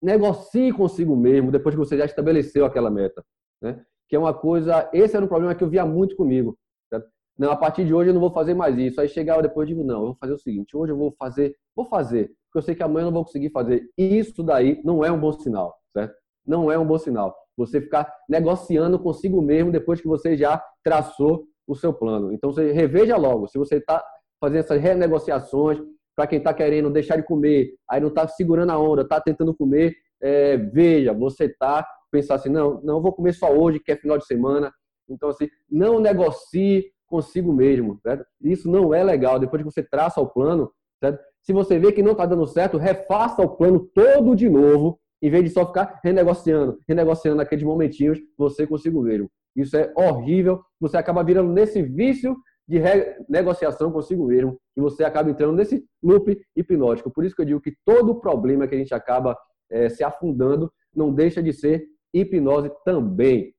negocie 0.03 0.73
consigo 0.73 1.17
mesmo 1.17 1.51
depois 1.51 1.75
que 1.75 1.79
você 1.79 1.97
já 1.97 2.05
estabeleceu 2.05 2.65
aquela 2.65 2.91
meta, 2.91 3.25
né? 3.61 3.83
Que 4.09 4.17
é 4.17 4.19
uma 4.19 4.35
coisa, 4.35 4.89
esse 4.93 5.17
era 5.17 5.25
um 5.25 5.29
problema 5.29 5.55
que 5.55 5.65
eu 5.65 5.69
via 5.69 5.85
muito 5.85 6.15
comigo. 6.15 6.57
Certo? 6.91 7.09
Não, 7.39 7.51
a 7.51 7.57
partir 7.57 7.85
de 7.85 7.95
hoje 7.95 8.11
eu 8.11 8.15
não 8.15 8.21
vou 8.21 8.31
fazer 8.31 8.55
mais 8.55 8.77
isso. 8.79 9.01
Aí 9.01 9.09
chegava 9.09 9.43
depois 9.43 9.69
e 9.69 9.73
digo, 9.73 9.85
não, 9.85 10.01
eu 10.01 10.07
vou 10.07 10.17
fazer 10.17 10.35
o 10.35 10.39
seguinte, 10.39 10.77
hoje 10.77 10.93
eu 10.93 10.97
vou 10.97 11.15
fazer, 11.19 11.57
vou 11.75 11.87
fazer, 11.87 12.29
porque 12.47 12.59
eu 12.59 12.63
sei 12.63 12.75
que 12.75 12.83
amanhã 12.83 13.05
eu 13.05 13.07
não 13.07 13.15
vou 13.15 13.25
conseguir 13.25 13.51
fazer. 13.51 13.89
Isso 13.97 14.43
daí 14.43 14.81
não 14.85 15.05
é 15.05 15.11
um 15.11 15.19
bom 15.19 15.33
sinal, 15.33 15.75
certo? 15.93 16.15
Não 16.47 16.71
é 16.71 16.79
um 16.79 16.87
bom 16.87 16.99
sinal. 16.99 17.35
Você 17.57 17.81
ficar 17.81 18.13
negociando 18.29 18.99
consigo 18.99 19.41
mesmo 19.41 19.73
depois 19.73 20.01
que 20.01 20.09
você 20.09 20.37
já 20.37 20.63
traçou 20.83 21.47
o 21.67 21.75
seu 21.75 21.93
plano. 21.93 22.33
Então 22.33 22.53
você 22.53 22.73
reveja 22.73 23.17
logo. 23.17 23.49
Se 23.49 23.59
você 23.59 23.77
está 23.77 24.05
fazer 24.45 24.59
essas 24.59 24.81
renegociações 24.81 25.79
para 26.17 26.27
quem 26.27 26.39
está 26.39 26.55
querendo 26.55 26.91
deixar 26.91 27.17
de 27.17 27.25
comer, 27.25 27.75
aí 27.91 28.01
não 28.01 28.09
está 28.09 28.29
segurando 28.29 28.71
a 28.71 28.79
onda, 28.79 29.03
está 29.03 29.21
tentando 29.21 29.55
comer, 29.55 29.95
é, 30.21 30.57
veja, 30.57 31.13
você 31.13 31.47
está 31.47 31.85
pensar 32.15 32.37
assim, 32.37 32.49
não, 32.49 32.81
não 32.83 33.03
vou 33.03 33.13
comer 33.13 33.33
só 33.33 33.53
hoje, 33.53 33.81
que 33.81 33.91
é 33.91 33.97
final 33.97 34.17
de 34.17 34.25
semana. 34.25 34.73
Então, 35.09 35.29
assim, 35.29 35.49
não 35.69 35.99
negocie 35.99 36.85
consigo 37.07 37.53
mesmo. 37.53 37.99
Certo? 38.03 38.25
Isso 38.41 38.71
não 38.71 38.95
é 38.95 39.03
legal. 39.03 39.39
Depois 39.41 39.63
que 39.63 39.71
você 39.71 39.83
traça 39.83 40.21
o 40.21 40.29
plano, 40.29 40.71
certo? 41.03 41.19
se 41.43 41.53
você 41.53 41.79
vê 41.79 41.93
que 41.93 42.03
não 42.03 42.13
está 42.13 42.25
dando 42.25 42.47
certo, 42.47 42.79
refaça 42.79 43.43
o 43.43 43.57
plano 43.57 43.81
todo 43.93 44.37
de 44.37 44.49
novo, 44.49 44.99
em 45.21 45.29
vez 45.29 45.45
de 45.45 45.51
só 45.51 45.67
ficar 45.67 46.01
renegociando, 46.03 46.79
renegociando 46.89 47.37
naqueles 47.37 47.65
momentinhos 47.65 48.19
você 48.39 48.67
consigo 48.67 49.03
mesmo. 49.03 49.29
Isso 49.57 49.77
é 49.77 49.93
horrível. 49.97 50.63
Você 50.81 50.97
acaba 50.97 51.23
virando 51.25 51.53
nesse 51.53 51.83
vício 51.83 52.37
de 52.67 52.81
negociação 53.29 53.93
consigo 53.93 54.27
mesmo 54.27 54.59
e 54.77 54.81
você 54.81 55.05
acaba 55.05 55.31
entrando 55.31 55.55
nesse 55.55 55.85
loop 56.03 56.41
hipnótico. 56.57 57.11
Por 57.11 57.25
isso 57.25 57.35
que 57.35 57.43
eu 57.43 57.47
digo 57.47 57.61
que 57.61 57.77
todo 57.85 58.21
problema 58.21 58.67
que 58.67 58.75
a 58.75 58.79
gente 58.79 58.95
acaba 58.95 59.37
é, 59.71 59.89
se 59.89 60.03
afundando 60.03 60.73
não 60.95 61.13
deixa 61.13 61.43
de 61.43 61.53
ser 61.53 61.87
hipnose 62.13 62.71
também. 62.85 63.55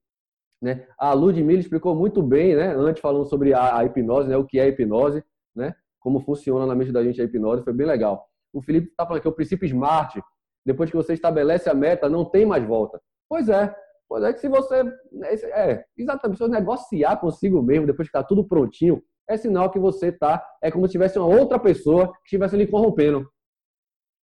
Né? 0.61 0.87
A 0.97 1.13
Ludmilla 1.13 1.59
explicou 1.59 1.95
muito 1.95 2.23
bem, 2.23 2.55
né, 2.55 2.73
antes 2.75 3.01
falando 3.01 3.25
sobre 3.25 3.53
a, 3.53 3.77
a 3.77 3.85
hipnose, 3.85 4.29
né, 4.29 4.37
o 4.37 4.45
que 4.45 4.59
é 4.59 4.67
hipnose, 4.67 5.23
né, 5.55 5.75
como 5.99 6.21
funciona 6.21 6.65
na 6.65 6.73
mente 6.73 6.91
da 6.91 7.03
gente 7.03 7.21
a 7.21 7.25
hipnose, 7.25 7.63
foi 7.63 7.73
bem 7.73 7.85
legal. 7.85 8.27
O 8.53 8.61
Felipe 8.61 8.87
está 8.87 9.05
falando 9.05 9.21
que 9.21 9.27
o 9.27 9.33
princípio 9.33 9.67
SMART, 9.67 10.15
depois 10.65 10.89
que 10.89 10.95
você 10.95 11.13
estabelece 11.13 11.69
a 11.69 11.73
meta, 11.73 12.09
não 12.09 12.25
tem 12.25 12.45
mais 12.45 12.63
volta. 12.63 12.99
Pois 13.29 13.49
é, 13.49 13.75
Pois 14.07 14.23
é 14.23 14.33
que 14.33 14.39
se 14.39 14.47
você. 14.47 14.83
É, 15.53 15.83
exatamente, 15.97 16.37
se 16.37 16.43
você 16.43 16.51
negociar 16.51 17.17
consigo 17.17 17.61
mesmo, 17.61 17.87
depois 17.87 18.07
que 18.07 18.15
está 18.15 18.23
tudo 18.25 18.47
prontinho, 18.47 19.01
é 19.27 19.37
sinal 19.37 19.71
que 19.71 19.79
você 19.79 20.07
está. 20.07 20.45
É 20.61 20.69
como 20.69 20.85
se 20.87 20.93
tivesse 20.93 21.17
uma 21.17 21.27
outra 21.27 21.59
pessoa 21.59 22.07
que 22.07 22.25
estivesse 22.25 22.55
lhe 22.55 22.67
corrompendo. 22.67 23.27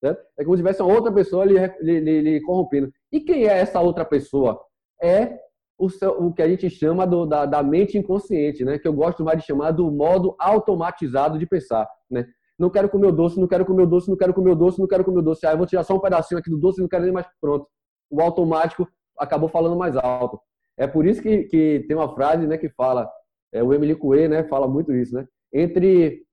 Certo? 0.04 0.26
É 0.38 0.44
como 0.44 0.56
se 0.56 0.62
tivesse 0.62 0.82
uma 0.82 0.94
outra 0.94 1.12
pessoa 1.12 1.46
lhe, 1.46 1.56
lhe, 1.82 2.00
lhe, 2.00 2.22
lhe 2.22 2.42
corrompendo. 2.42 2.92
E 3.12 3.20
quem 3.20 3.46
é 3.46 3.60
essa 3.60 3.82
outra 3.82 4.06
pessoa? 4.06 4.60
É 5.02 5.40
o, 5.78 5.90
seu, 5.90 6.12
o 6.12 6.34
que 6.34 6.42
a 6.42 6.48
gente 6.48 6.70
chama 6.70 7.08
do, 7.08 7.26
da, 7.26 7.46
da, 7.46 7.64
mente 7.64 7.98
inconsciente, 7.98 8.66
né? 8.66 8.78
que 8.78 8.88
eu 8.88 8.94
gosto 8.94 9.24
mais 9.24 9.40
de 9.40 9.46
chamar 9.46 9.72
do 9.72 9.90
modo 9.90 10.36
automatizado 10.38 11.40
de 11.40 11.48
pensar. 11.48 11.88
Né? 12.10 12.26
Não 12.58 12.70
quero 12.70 12.90
comer 12.90 13.08
o 13.08 13.12
doce, 13.12 13.40
não 13.40 13.48
quero 13.48 13.66
comer 13.66 13.84
o 13.84 13.88
doce, 13.88 14.10
não 14.10 14.18
quero 14.18 14.34
comer 14.34 14.52
o 14.52 14.56
doce, 14.56 14.80
não 14.80 14.88
quero 14.88 15.06
comer 15.06 15.20
o 15.20 15.24
doce. 15.24 15.46
Ah, 15.48 15.52
eu 15.52 15.58
vou 15.58 15.66
tirar 15.66 15.84
só 15.84 15.96
um 15.96 16.00
pedacinho 16.00 16.40
aqui 16.40 16.50
do 16.50 16.58
doce 16.58 16.82
não 16.82 16.90
quero 16.90 17.04
nem 17.04 17.14
mais. 17.14 17.26
Pronto. 17.40 17.66
O 18.12 18.22
automático 18.22 18.86
acabou 19.20 19.50
falando 19.50 19.76
mais 19.76 19.96
alto. 19.98 20.40
É 20.78 20.88
por 20.88 21.06
isso 21.06 21.22
que, 21.22 21.44
que 21.44 21.86
tem 21.88 21.96
uma 21.96 22.14
frase 22.16 22.48
né, 22.48 22.58
que 22.58 22.70
fala, 22.70 23.10
é, 23.54 23.62
o 23.62 23.74
Emily 23.74 23.96
Coué 23.96 24.28
né, 24.28 24.44
fala 24.46 24.68
muito 24.68 24.94
isso, 24.94 25.14
né? 25.14 25.28
Entre 25.54 26.24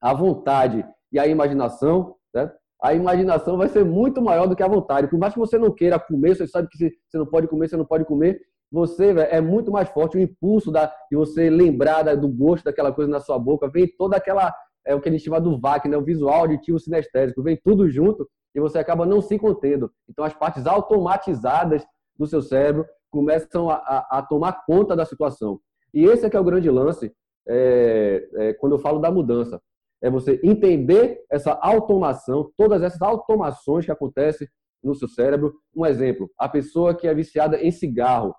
a 0.00 0.12
vontade 0.12 0.84
e 1.12 1.18
a 1.18 1.26
imaginação, 1.26 2.16
né, 2.34 2.50
a 2.82 2.94
imaginação 2.94 3.56
vai 3.56 3.68
ser 3.68 3.84
muito 3.84 4.20
maior 4.20 4.46
do 4.46 4.56
que 4.56 4.62
a 4.62 4.68
vontade. 4.68 5.08
Por 5.08 5.18
mais 5.18 5.32
que 5.32 5.38
você 5.38 5.58
não 5.58 5.70
queira 5.70 5.98
comer, 5.98 6.36
você 6.36 6.46
sabe 6.46 6.68
que 6.68 6.76
você 6.76 7.18
não 7.18 7.26
pode 7.26 7.46
comer, 7.46 7.68
você 7.68 7.76
não 7.76 7.86
pode 7.86 8.04
comer, 8.04 8.40
você 8.70 9.12
véio, 9.14 9.28
é 9.30 9.40
muito 9.40 9.70
mais 9.70 9.88
forte 9.88 10.16
o 10.16 10.20
impulso 10.20 10.70
da, 10.70 10.92
de 11.10 11.16
você 11.16 11.48
lembrar 11.48 12.02
da, 12.02 12.14
do 12.14 12.28
gosto 12.28 12.64
daquela 12.64 12.92
coisa 12.92 13.10
na 13.10 13.20
sua 13.20 13.38
boca, 13.38 13.68
vem 13.68 13.88
toda 13.96 14.16
aquela, 14.16 14.52
é 14.84 14.94
o 14.94 15.00
que 15.00 15.08
a 15.08 15.12
gente 15.12 15.24
chama 15.24 15.40
do 15.40 15.58
VAC, 15.58 15.88
né? 15.88 15.96
o 15.96 16.04
visual 16.04 16.40
auditivo 16.40 16.78
sinestésico, 16.78 17.42
vem 17.42 17.56
tudo 17.56 17.88
junto 17.88 18.28
e 18.54 18.60
você 18.60 18.78
acaba 18.78 19.06
não 19.06 19.20
se 19.20 19.38
contendo. 19.38 19.90
Então 20.08 20.24
as 20.24 20.34
partes 20.34 20.66
automatizadas 20.66 21.86
do 22.18 22.26
seu 22.26 22.42
cérebro 22.42 22.86
começam 23.10 23.70
a, 23.70 23.76
a, 23.76 24.18
a 24.18 24.22
tomar 24.22 24.64
conta 24.66 24.94
da 24.94 25.04
situação. 25.04 25.60
E 25.92 26.04
esse 26.04 26.26
é 26.26 26.30
que 26.30 26.36
é 26.36 26.40
o 26.40 26.44
grande 26.44 26.70
lance 26.70 27.12
é, 27.48 28.28
é, 28.34 28.54
quando 28.54 28.72
eu 28.74 28.78
falo 28.78 28.98
da 28.98 29.10
mudança. 29.10 29.60
É 30.02 30.10
você 30.10 30.38
entender 30.44 31.24
essa 31.30 31.52
automação, 31.52 32.52
todas 32.56 32.82
essas 32.82 33.00
automações 33.00 33.84
que 33.84 33.92
acontecem 33.92 34.46
no 34.82 34.94
seu 34.94 35.08
cérebro. 35.08 35.54
Um 35.74 35.86
exemplo, 35.86 36.30
a 36.38 36.48
pessoa 36.48 36.94
que 36.94 37.08
é 37.08 37.14
viciada 37.14 37.60
em 37.60 37.70
cigarro. 37.70 38.34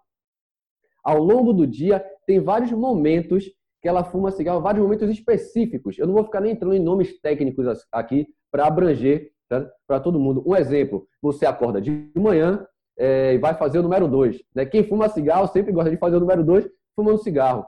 Ao 1.03 1.17
longo 1.17 1.53
do 1.53 1.65
dia, 1.65 2.05
tem 2.25 2.39
vários 2.39 2.71
momentos 2.71 3.45
que 3.81 3.87
ela 3.87 4.03
fuma 4.03 4.31
cigarro, 4.31 4.61
vários 4.61 4.83
momentos 4.83 5.09
específicos. 5.09 5.97
Eu 5.97 6.07
não 6.07 6.13
vou 6.13 6.25
ficar 6.25 6.41
nem 6.41 6.51
entrando 6.51 6.75
em 6.75 6.83
nomes 6.83 7.19
técnicos 7.19 7.65
aqui 7.91 8.27
para 8.51 8.67
abranger 8.67 9.31
tá? 9.49 9.67
para 9.87 9.99
todo 9.99 10.19
mundo. 10.19 10.43
Um 10.45 10.55
exemplo, 10.55 11.07
você 11.21 11.45
acorda 11.45 11.81
de 11.81 12.11
manhã 12.15 12.65
é, 12.97 13.33
e 13.35 13.37
vai 13.37 13.53
fazer 13.55 13.79
o 13.79 13.83
número 13.83 14.07
2. 14.07 14.41
Né? 14.55 14.65
Quem 14.65 14.83
fuma 14.83 15.09
cigarro 15.09 15.47
sempre 15.47 15.71
gosta 15.71 15.91
de 15.91 15.97
fazer 15.97 16.17
o 16.17 16.19
número 16.19 16.43
2 16.43 16.67
fumando 16.95 17.19
cigarro. 17.19 17.65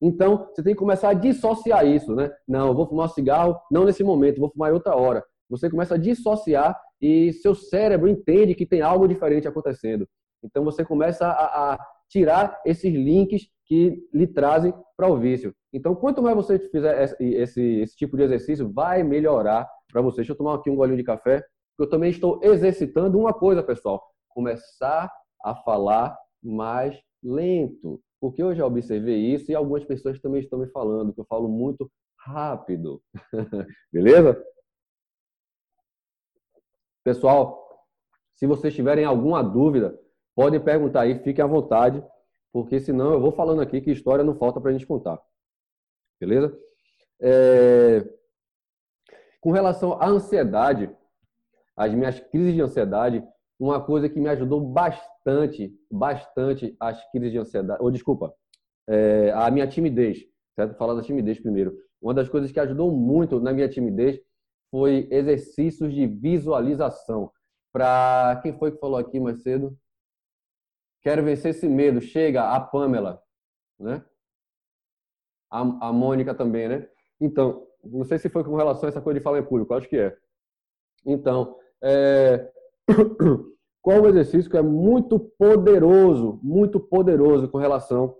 Então, 0.00 0.48
você 0.48 0.62
tem 0.62 0.74
que 0.74 0.78
começar 0.78 1.10
a 1.10 1.14
dissociar 1.14 1.86
isso, 1.86 2.14
né? 2.14 2.30
Não, 2.46 2.68
eu 2.68 2.74
vou 2.74 2.86
fumar 2.86 3.06
um 3.06 3.10
cigarro, 3.10 3.58
não 3.70 3.84
nesse 3.84 4.02
momento, 4.02 4.40
vou 4.40 4.50
fumar 4.50 4.70
em 4.70 4.74
outra 4.74 4.94
hora. 4.94 5.24
Você 5.48 5.70
começa 5.70 5.94
a 5.94 5.98
dissociar 5.98 6.78
e 7.00 7.32
seu 7.32 7.54
cérebro 7.54 8.08
entende 8.08 8.54
que 8.54 8.66
tem 8.66 8.82
algo 8.82 9.06
diferente 9.06 9.48
acontecendo. 9.48 10.06
Então, 10.42 10.64
você 10.64 10.84
começa 10.84 11.26
a, 11.26 11.74
a 11.74 11.86
tirar 12.10 12.60
esses 12.66 12.92
links 12.92 13.48
que 13.66 14.06
lhe 14.12 14.26
trazem 14.26 14.74
para 14.96 15.08
o 15.08 15.18
vício. 15.18 15.54
Então, 15.72 15.94
quanto 15.94 16.22
mais 16.22 16.36
você 16.36 16.58
fizer 16.58 17.02
esse, 17.02 17.24
esse, 17.24 17.62
esse 17.80 17.96
tipo 17.96 18.16
de 18.16 18.24
exercício, 18.24 18.70
vai 18.70 19.02
melhorar 19.02 19.68
para 19.90 20.02
você. 20.02 20.16
Deixa 20.16 20.32
eu 20.32 20.36
tomar 20.36 20.56
aqui 20.56 20.70
um 20.70 20.76
golinho 20.76 20.98
de 20.98 21.04
café, 21.04 21.42
porque 21.76 21.86
eu 21.86 21.88
também 21.88 22.10
estou 22.10 22.40
exercitando 22.42 23.18
uma 23.18 23.32
coisa, 23.32 23.62
pessoal. 23.62 24.02
Começar 24.34 25.10
a 25.42 25.54
falar 25.54 26.18
mais 26.42 27.00
lento. 27.22 28.02
Porque 28.20 28.42
eu 28.42 28.54
já 28.54 28.66
observei 28.66 29.18
isso 29.18 29.50
e 29.50 29.54
algumas 29.54 29.84
pessoas 29.84 30.20
também 30.20 30.40
estão 30.40 30.58
me 30.58 30.66
falando 30.68 31.12
que 31.12 31.20
eu 31.20 31.26
falo 31.26 31.48
muito 31.48 31.90
rápido. 32.18 33.02
Beleza? 33.92 34.42
Pessoal, 37.04 37.64
se 38.34 38.46
vocês 38.46 38.74
tiverem 38.74 39.04
alguma 39.04 39.42
dúvida, 39.42 39.98
podem 40.34 40.58
perguntar 40.58 41.02
aí, 41.02 41.22
fiquem 41.22 41.44
à 41.44 41.46
vontade, 41.46 42.02
porque 42.52 42.80
senão 42.80 43.12
eu 43.12 43.20
vou 43.20 43.30
falando 43.30 43.60
aqui 43.60 43.80
que 43.80 43.90
história 43.90 44.24
não 44.24 44.38
falta 44.38 44.60
para 44.60 44.70
a 44.70 44.72
gente 44.72 44.86
contar. 44.86 45.20
Beleza? 46.18 46.58
É... 47.20 48.08
Com 49.40 49.52
relação 49.52 50.00
à 50.00 50.06
ansiedade, 50.06 50.90
as 51.76 51.92
minhas 51.92 52.18
crises 52.18 52.54
de 52.54 52.62
ansiedade, 52.62 53.22
uma 53.58 53.80
coisa 53.80 54.08
que 54.08 54.18
me 54.18 54.28
ajudou 54.28 54.60
bastante, 54.60 55.72
bastante 55.90 56.76
as 56.80 57.10
crises 57.10 57.32
de 57.32 57.38
ansiedade, 57.38 57.82
ou 57.82 57.90
desculpa, 57.90 58.34
é, 58.88 59.30
a 59.32 59.50
minha 59.50 59.66
timidez, 59.66 60.24
certo? 60.54 60.76
Falar 60.76 60.94
da 60.94 61.02
timidez 61.02 61.40
primeiro. 61.40 61.76
Uma 62.00 62.12
das 62.12 62.28
coisas 62.28 62.52
que 62.52 62.60
ajudou 62.60 62.92
muito 62.92 63.40
na 63.40 63.52
minha 63.52 63.68
timidez 63.68 64.20
foi 64.70 65.08
exercícios 65.10 65.94
de 65.94 66.06
visualização. 66.06 67.30
Para 67.72 68.40
quem 68.42 68.56
foi 68.58 68.72
que 68.72 68.78
falou 68.78 68.98
aqui 68.98 69.18
mais 69.18 69.42
cedo? 69.42 69.76
Quero 71.02 71.24
vencer 71.24 71.52
esse 71.52 71.68
medo. 71.68 72.00
Chega 72.00 72.50
a 72.50 72.60
Pamela, 72.60 73.22
né? 73.78 74.04
A, 75.50 75.60
a 75.60 75.92
Mônica 75.92 76.34
também, 76.34 76.68
né? 76.68 76.88
Então, 77.20 77.66
não 77.84 78.04
sei 78.04 78.18
se 78.18 78.28
foi 78.28 78.42
com 78.44 78.56
relação 78.56 78.86
a 78.86 78.90
essa 78.90 79.00
coisa 79.00 79.18
de 79.18 79.24
falar 79.24 79.38
em 79.38 79.44
público, 79.44 79.74
acho 79.74 79.88
que 79.88 79.96
é. 79.96 80.16
Então, 81.06 81.56
é, 81.82 82.50
qual 83.82 84.02
o 84.02 84.08
exercício 84.08 84.50
que 84.50 84.56
é 84.56 84.62
muito 84.62 85.18
poderoso, 85.38 86.40
muito 86.42 86.80
poderoso 86.80 87.48
com 87.48 87.58
relação 87.58 88.16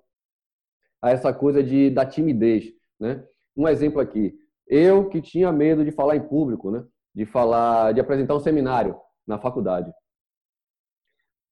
a 1.00 1.10
essa 1.10 1.32
coisa 1.32 1.62
de, 1.62 1.90
da 1.90 2.04
timidez. 2.04 2.72
Né? 2.98 3.26
Um 3.56 3.68
exemplo 3.68 4.00
aqui. 4.00 4.34
Eu 4.66 5.08
que 5.08 5.20
tinha 5.20 5.52
medo 5.52 5.84
de 5.84 5.90
falar 5.90 6.16
em 6.16 6.28
público, 6.28 6.70
né? 6.70 6.84
de 7.14 7.24
falar, 7.24 7.92
de 7.92 8.00
apresentar 8.00 8.34
um 8.34 8.40
seminário 8.40 8.98
na 9.26 9.38
faculdade. 9.38 9.92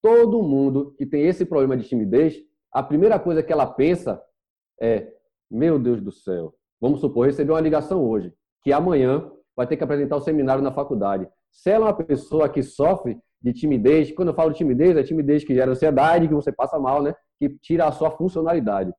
Todo 0.03 0.43
mundo 0.43 0.95
que 0.99 1.07
tem 1.07 1.27
esse 1.27 1.45
problema 1.45 1.77
de 1.77 1.89
timidez, 1.89 2.37
a 2.73 2.83
primeira 2.83 3.19
coisa 3.19 3.43
que 3.43 3.53
ela 3.53 3.67
pensa 3.67 4.21
é: 4.81 5.13
meu 5.51 5.79
Deus 5.79 6.01
do 6.01 6.11
céu, 6.11 6.55
vamos 6.81 7.01
supor, 7.01 7.27
receber 7.27 7.53
uma 7.53 7.61
ligação 7.61 8.05
hoje, 8.05 8.35
que 8.63 8.73
amanhã 8.73 9.31
vai 9.55 9.67
ter 9.67 9.77
que 9.77 9.85
apresentar 9.85 10.17
o 10.17 10.19
um 10.19 10.23
seminário 10.23 10.63
na 10.63 10.73
faculdade. 10.73 11.29
Se 11.53 11.71
ela 11.71 11.87
é 11.87 11.89
uma 11.91 11.95
pessoa 11.97 12.49
que 12.49 12.63
sofre 12.63 13.21
de 13.41 13.53
timidez, 13.53 14.11
quando 14.13 14.29
eu 14.29 14.35
falo 14.35 14.51
de 14.51 14.59
timidez, 14.59 14.97
é 14.97 15.03
timidez 15.03 15.45
que 15.45 15.55
gera 15.55 15.71
ansiedade, 15.71 16.27
que 16.27 16.35
você 16.35 16.51
passa 16.51 16.79
mal, 16.79 17.03
né? 17.03 17.15
Que 17.39 17.49
tira 17.61 17.87
a 17.87 17.93
sua 17.93 18.11
funcionalidade. 18.11 18.93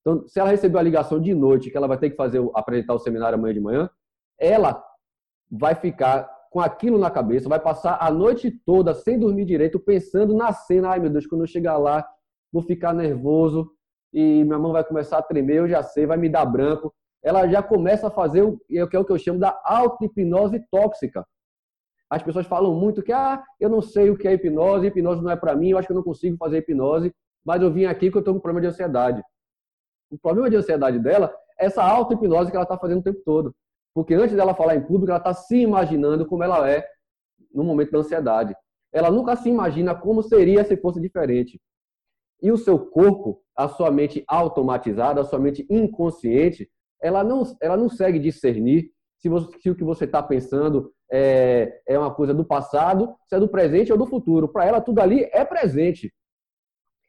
Então, 0.00 0.26
se 0.28 0.38
ela 0.38 0.50
recebeu 0.50 0.78
a 0.78 0.82
ligação 0.82 1.20
de 1.20 1.34
noite, 1.34 1.70
que 1.70 1.76
ela 1.76 1.88
vai 1.88 1.98
ter 1.98 2.10
que 2.10 2.16
fazer 2.16 2.40
apresentar 2.54 2.94
o 2.94 2.98
seminário 2.98 3.36
amanhã 3.36 3.54
de 3.54 3.60
manhã, 3.60 3.90
ela 4.38 4.82
vai 5.50 5.74
ficar 5.74 6.30
com 6.50 6.60
aquilo 6.60 6.96
na 6.96 7.10
cabeça, 7.10 7.48
vai 7.48 7.58
passar 7.58 7.98
a 8.00 8.10
noite 8.10 8.50
toda 8.64 8.94
sem 8.94 9.18
dormir 9.18 9.44
direito, 9.44 9.80
pensando 9.80 10.34
na 10.34 10.52
cena. 10.52 10.90
Ai, 10.90 11.00
meu 11.00 11.10
Deus, 11.10 11.26
quando 11.26 11.40
eu 11.40 11.46
chegar 11.46 11.76
lá, 11.76 12.06
vou 12.52 12.62
ficar 12.62 12.94
nervoso 12.94 13.70
e 14.12 14.44
minha 14.44 14.58
mão 14.58 14.72
vai 14.72 14.84
começar 14.84 15.18
a 15.18 15.22
tremer, 15.22 15.56
eu 15.56 15.68
já 15.68 15.82
sei, 15.82 16.06
vai 16.06 16.16
me 16.16 16.28
dar 16.28 16.46
branco 16.46 16.94
ela 17.22 17.48
já 17.48 17.62
começa 17.62 18.08
a 18.08 18.10
fazer 18.10 18.42
o 18.42 18.58
que 18.68 18.96
é 18.96 18.98
o 18.98 19.04
que 19.04 19.12
eu 19.12 19.18
chamo 19.18 19.38
da 19.38 19.60
auto-hipnose 19.64 20.64
tóxica. 20.70 21.26
As 22.08 22.22
pessoas 22.22 22.46
falam 22.46 22.72
muito 22.74 23.02
que, 23.02 23.12
ah, 23.12 23.42
eu 23.58 23.68
não 23.68 23.82
sei 23.82 24.10
o 24.10 24.16
que 24.16 24.28
é 24.28 24.32
hipnose, 24.32 24.86
hipnose 24.86 25.22
não 25.22 25.30
é 25.30 25.36
para 25.36 25.56
mim, 25.56 25.70
eu 25.70 25.78
acho 25.78 25.88
que 25.88 25.92
eu 25.92 25.96
não 25.96 26.04
consigo 26.04 26.36
fazer 26.36 26.58
hipnose, 26.58 27.12
mas 27.44 27.60
eu 27.60 27.72
vim 27.72 27.84
aqui 27.84 28.10
que 28.10 28.16
eu 28.16 28.20
estou 28.20 28.34
com 28.34 28.40
problema 28.40 28.60
de 28.60 28.68
ansiedade. 28.68 29.22
O 30.10 30.16
problema 30.16 30.48
de 30.48 30.56
ansiedade 30.56 30.98
dela 31.00 31.34
é 31.58 31.66
essa 31.66 31.82
auto-hipnose 31.82 32.50
que 32.50 32.56
ela 32.56 32.64
está 32.64 32.78
fazendo 32.78 33.00
o 33.00 33.02
tempo 33.02 33.20
todo. 33.24 33.54
Porque 33.92 34.14
antes 34.14 34.36
dela 34.36 34.54
falar 34.54 34.76
em 34.76 34.82
público, 34.82 35.10
ela 35.10 35.18
está 35.18 35.34
se 35.34 35.56
imaginando 35.56 36.26
como 36.26 36.44
ela 36.44 36.68
é 36.70 36.86
no 37.52 37.64
momento 37.64 37.90
da 37.90 37.98
ansiedade. 37.98 38.54
Ela 38.92 39.10
nunca 39.10 39.34
se 39.34 39.48
imagina 39.48 39.94
como 39.94 40.22
seria 40.22 40.64
se 40.64 40.76
fosse 40.76 41.00
diferente. 41.00 41.60
E 42.42 42.52
o 42.52 42.56
seu 42.56 42.78
corpo, 42.78 43.42
a 43.56 43.68
sua 43.68 43.90
mente 43.90 44.22
automatizada, 44.28 45.20
a 45.20 45.24
sua 45.24 45.38
mente 45.38 45.66
inconsciente, 45.68 46.70
ela 47.02 47.22
não, 47.22 47.42
ela 47.60 47.76
não 47.76 47.88
segue 47.88 48.18
discernir 48.18 48.90
se, 49.18 49.28
você, 49.28 49.58
se 49.58 49.70
o 49.70 49.74
que 49.74 49.84
você 49.84 50.04
está 50.04 50.22
pensando 50.22 50.92
é, 51.10 51.80
é 51.86 51.98
uma 51.98 52.12
coisa 52.12 52.34
do 52.34 52.44
passado, 52.44 53.14
se 53.26 53.34
é 53.34 53.40
do 53.40 53.48
presente 53.48 53.92
ou 53.92 53.98
do 53.98 54.06
futuro. 54.06 54.48
Para 54.48 54.64
ela, 54.64 54.80
tudo 54.80 55.00
ali 55.00 55.28
é 55.32 55.44
presente. 55.44 56.12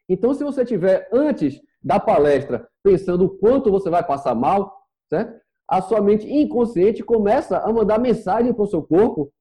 Então, 0.08 0.34
se 0.34 0.44
você 0.44 0.64
tiver 0.64 1.08
antes 1.12 1.62
da 1.82 2.00
palestra 2.00 2.68
pensando 2.84 3.26
o 3.26 3.38
quanto 3.38 3.72
você 3.72 3.90
vai 3.90 4.04
passar 4.04 4.36
mal, 4.36 4.74
certo? 5.10 5.40
a 5.70 5.82
sua 5.82 6.00
mente 6.00 6.26
inconsciente 6.32 7.04
começa 7.04 7.58
a 7.58 7.72
mandar 7.74 8.00
mensagem 8.00 8.54
para 8.54 8.64
o 8.64 8.68
seu 8.68 8.82
corpo 8.82 9.32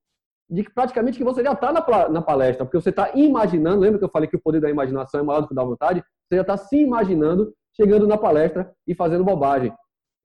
de 0.51 0.65
que 0.65 0.73
praticamente 0.73 1.19
que 1.19 1.25
você 1.25 1.43
já 1.43 1.53
está 1.53 1.73
na, 1.73 2.09
na 2.09 2.23
palestra, 2.23 2.65
porque 2.65 2.81
você 2.81 2.91
está 2.91 3.13
imaginando, 3.15 3.81
lembra 3.81 3.99
que 3.99 4.05
eu 4.05 4.11
falei 4.11 4.29
que 4.29 4.37
o 4.37 4.41
poder 4.41 4.61
da 4.61 4.71
imaginação 4.71 5.21
é 5.21 5.23
maior 5.23 5.41
do 5.41 5.49
que 5.49 5.55
da 5.55 5.65
vontade? 5.65 6.03
Você 6.29 6.37
já 6.37 6.43
está 6.43 6.57
se 6.57 6.77
imaginando 6.77 7.53
chegando 7.77 8.07
na 8.07 8.17
palestra 8.17 8.73
e 8.87 8.95
fazendo 8.95 9.23
bobagem. 9.23 9.73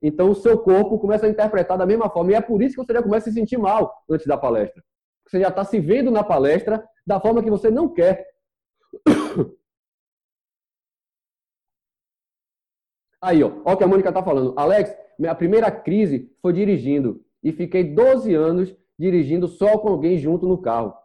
Então, 0.02 0.32
o 0.32 0.36
seu 0.36 0.58
corpo 0.58 0.98
começa 0.98 1.28
a 1.28 1.30
interpretar 1.30 1.78
da 1.78 1.86
mesma 1.86 2.10
forma. 2.10 2.32
E 2.32 2.36
é 2.36 2.42
por 2.42 2.64
isso 2.64 2.76
que 2.76 2.86
você 2.86 2.94
já 2.94 3.04
começa 3.04 3.30
a 3.30 3.32
se 3.32 3.38
sentir 3.38 3.58
mal 3.58 3.94
antes 4.10 4.26
da 4.26 4.38
palestra. 4.38 4.84
Você 5.28 5.40
já 5.40 5.50
está 5.50 5.64
se 5.64 5.80
vendo 5.80 6.10
na 6.10 6.24
palestra 6.24 6.84
da 7.06 7.20
forma 7.20 7.44
que 7.44 7.50
você 7.50 7.70
não 7.70 7.88
quer. 7.88 8.26
Aí, 13.22 13.44
ó, 13.44 13.52
ó 13.64 13.74
o 13.74 13.78
que 13.78 13.84
a 13.84 13.88
Mônica 13.88 14.10
está 14.10 14.24
falando. 14.24 14.54
Alex, 14.58 14.96
minha 15.20 15.36
primeira 15.36 15.70
crise 15.70 16.36
foi 16.42 16.54
dirigindo. 16.54 17.24
E 17.44 17.52
fiquei 17.52 17.84
12 17.84 18.34
anos 18.34 18.76
dirigindo 18.98 19.48
só 19.48 19.78
com 19.78 19.90
alguém 19.90 20.18
junto 20.18 20.48
no 20.48 20.60
carro. 20.60 20.96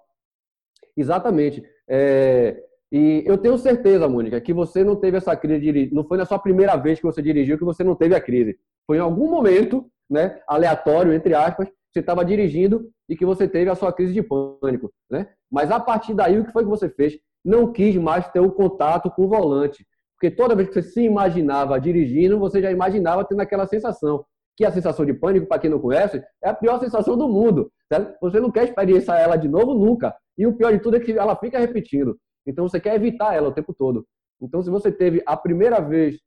Exatamente. 0.97 1.63
É, 1.87 2.66
e 2.93 3.25
eu 3.27 3.37
tenho 3.37 3.59
certeza, 3.59 4.09
Mônica, 4.09 4.41
que 4.41 4.53
você 4.53 4.85
não 4.85 4.97
teve 4.97 5.17
essa 5.17 5.37
crise, 5.37 5.91
não 5.93 6.05
foi 6.05 6.19
na 6.19 6.25
sua 6.25 6.39
primeira 6.39 6.77
vez 6.77 6.99
que 6.99 7.07
você 7.07 7.21
dirigiu 7.21 7.59
que 7.59 7.65
você 7.65 7.83
não 7.83 7.95
teve 7.95 8.15
a 8.15 8.21
crise. 8.21 8.57
Foi 8.87 8.99
em 8.99 9.01
algum 9.01 9.29
momento, 9.29 9.87
né, 10.09 10.41
aleatório, 10.47 11.13
entre 11.13 11.35
aspas, 11.35 11.69
você 11.93 12.01
estava 12.01 12.25
dirigindo 12.25 12.89
e 13.09 13.17
que 13.17 13.25
você 13.25 13.49
teve 13.49 13.71
a 13.71 13.75
sua 13.75 13.93
crise 13.93 14.13
de 14.13 14.23
pânico, 14.23 14.93
né? 15.11 15.29
Mas 15.51 15.71
a 15.71 15.81
partir 15.81 16.15
daí, 16.15 16.39
o 16.39 16.45
que 16.45 16.53
foi 16.53 16.63
que 16.63 16.69
você 16.69 16.89
fez? 16.89 17.19
Não 17.45 17.73
quis 17.73 17.97
mais 17.97 18.29
ter 18.29 18.41
o 18.41 18.53
contato 18.53 19.11
com 19.11 19.23
o 19.23 19.29
volante. 19.29 19.87
Porque 20.17 20.35
toda 20.35 20.55
vez 20.55 20.69
que 20.69 20.75
você 20.75 20.83
se 20.83 21.03
imaginava 21.03 21.79
dirigindo, 21.81 22.39
você 22.39 22.61
já 22.61 22.71
imaginava 22.71 23.25
tendo 23.25 23.41
aquela 23.41 23.67
sensação. 23.67 24.25
Que 24.57 24.65
a 24.65 24.73
sensação 24.73 25.05
de 25.05 25.15
pânico, 25.15 25.47
para 25.47 25.59
quem 25.59 25.71
não 25.71 25.79
conhece, 25.79 26.23
é 26.43 26.49
a 26.49 26.55
pior 26.55 26.81
sensação 26.81 27.17
do 27.17 27.29
mundo. 27.29 27.71
Certo? 27.93 28.17
Você 28.21 28.41
não 28.41 28.51
quer 28.51 28.65
experienciar 28.65 29.21
ela 29.21 29.37
de 29.37 29.49
novo 29.49 29.75
nunca. 29.75 30.15
E 30.37 30.47
o 30.47 30.55
pior 30.55 30.73
de 30.73 30.81
tudo 30.81 30.97
é 30.97 31.01
que 31.01 31.13
ela 31.13 31.37
fica 31.37 31.59
repetindo. 31.59 32.19
Então 32.47 32.69
você 32.69 32.81
quer 32.81 32.95
evitar 32.95 33.35
ela 33.35 33.49
o 33.49 33.53
tempo 33.53 33.75
todo. 33.75 34.07
Então, 34.41 34.63
se 34.63 34.71
você 34.71 34.93
teve 34.93 35.23
a 35.27 35.37
primeira 35.37 35.81
vez 35.81 36.21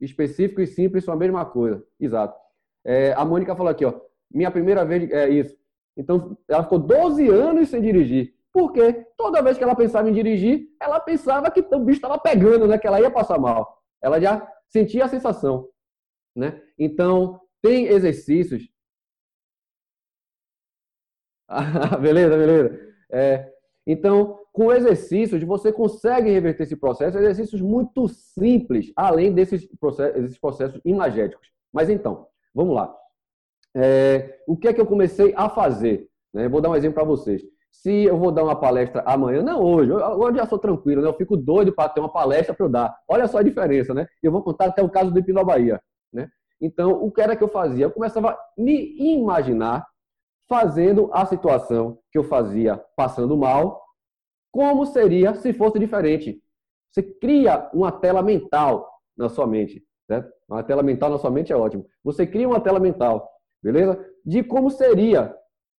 específico 0.00 0.60
e 0.60 0.66
simples 0.66 1.04
são 1.04 1.14
a 1.14 1.16
mesma 1.16 1.44
coisa. 1.44 1.84
Exato. 1.98 2.38
É, 2.84 3.12
a 3.12 3.24
Mônica 3.24 3.54
falou 3.56 3.70
aqui, 3.70 3.84
ó, 3.84 4.00
minha 4.30 4.50
primeira 4.50 4.84
vez 4.84 5.10
é 5.10 5.28
isso. 5.28 5.56
Então, 5.96 6.36
ela 6.46 6.62
ficou 6.62 6.78
12 6.78 7.28
anos 7.28 7.68
sem 7.68 7.80
dirigir. 7.80 8.34
Por 8.52 8.72
quê? 8.72 9.06
Toda 9.16 9.42
vez 9.42 9.58
que 9.58 9.64
ela 9.64 9.74
pensava 9.76 10.08
em 10.08 10.12
dirigir, 10.12 10.68
ela 10.80 11.00
pensava 11.00 11.50
que 11.50 11.60
o 11.60 11.80
bicho 11.80 11.98
estava 11.98 12.18
pegando, 12.18 12.66
né? 12.66 12.78
Que 12.78 12.86
ela 12.86 13.00
ia 13.00 13.10
passar 13.10 13.38
mal. 13.38 13.82
Ela 14.00 14.20
já 14.20 14.46
sentia 14.68 15.04
a 15.04 15.08
sensação, 15.08 15.68
né? 16.36 16.60
Então, 16.78 17.40
tem 17.60 17.86
exercícios. 17.86 18.68
beleza, 22.00 22.36
beleza. 22.36 22.87
É, 23.10 23.50
então, 23.86 24.38
com 24.52 24.72
exercícios, 24.72 25.42
você 25.44 25.72
consegue 25.72 26.30
reverter 26.30 26.64
esse 26.64 26.76
processo, 26.76 27.16
exercícios 27.16 27.60
muito 27.60 28.08
simples, 28.08 28.92
além 28.94 29.32
desses 29.32 29.66
processos, 29.78 30.24
esses 30.24 30.38
processos 30.38 30.80
imagéticos. 30.84 31.48
Mas 31.72 31.88
então, 31.88 32.26
vamos 32.54 32.74
lá. 32.74 32.94
É, 33.74 34.40
o 34.46 34.56
que 34.56 34.68
é 34.68 34.72
que 34.72 34.80
eu 34.80 34.86
comecei 34.86 35.32
a 35.36 35.48
fazer? 35.48 36.08
Né? 36.34 36.48
Vou 36.48 36.60
dar 36.60 36.70
um 36.70 36.76
exemplo 36.76 36.96
para 36.96 37.04
vocês. 37.04 37.42
Se 37.70 38.04
eu 38.04 38.18
vou 38.18 38.32
dar 38.32 38.42
uma 38.42 38.58
palestra 38.58 39.02
amanhã, 39.06 39.42
não 39.42 39.62
hoje, 39.62 39.92
hoje 39.92 40.38
já 40.38 40.46
sou 40.46 40.58
tranquilo, 40.58 41.02
né? 41.02 41.08
eu 41.08 41.14
fico 41.14 41.36
doido 41.36 41.72
para 41.72 41.88
ter 41.88 42.00
uma 42.00 42.12
palestra 42.12 42.54
para 42.54 42.66
eu 42.66 42.70
dar. 42.70 42.96
Olha 43.06 43.28
só 43.28 43.38
a 43.38 43.42
diferença, 43.42 43.94
né? 43.94 44.06
Eu 44.22 44.32
vou 44.32 44.42
contar 44.42 44.66
até 44.66 44.82
o 44.82 44.90
caso 44.90 45.10
do 45.10 45.18
Ipino 45.18 45.44
Bahia. 45.44 45.80
Né? 46.12 46.28
Então, 46.60 46.92
o 46.92 47.10
que 47.10 47.20
era 47.20 47.36
que 47.36 47.44
eu 47.44 47.48
fazia? 47.48 47.84
Eu 47.84 47.90
começava 47.90 48.30
a 48.30 48.38
me 48.56 48.96
imaginar 48.98 49.86
fazendo 50.48 51.10
a 51.12 51.26
situação 51.26 51.98
que 52.10 52.18
eu 52.18 52.24
fazia 52.24 52.82
passando 52.96 53.36
mal, 53.36 53.82
como 54.50 54.86
seria 54.86 55.34
se 55.34 55.52
fosse 55.52 55.78
diferente. 55.78 56.42
Você 56.90 57.02
cria 57.02 57.68
uma 57.72 57.92
tela 57.92 58.22
mental 58.22 58.88
na 59.16 59.28
sua 59.28 59.46
mente. 59.46 59.84
Certo? 60.06 60.32
Uma 60.48 60.62
tela 60.62 60.82
mental 60.82 61.10
na 61.10 61.18
sua 61.18 61.30
mente 61.30 61.52
é 61.52 61.56
ótimo. 61.56 61.86
Você 62.02 62.26
cria 62.26 62.48
uma 62.48 62.60
tela 62.60 62.80
mental, 62.80 63.28
beleza? 63.62 64.02
De 64.24 64.42
como 64.42 64.70
seria 64.70 65.34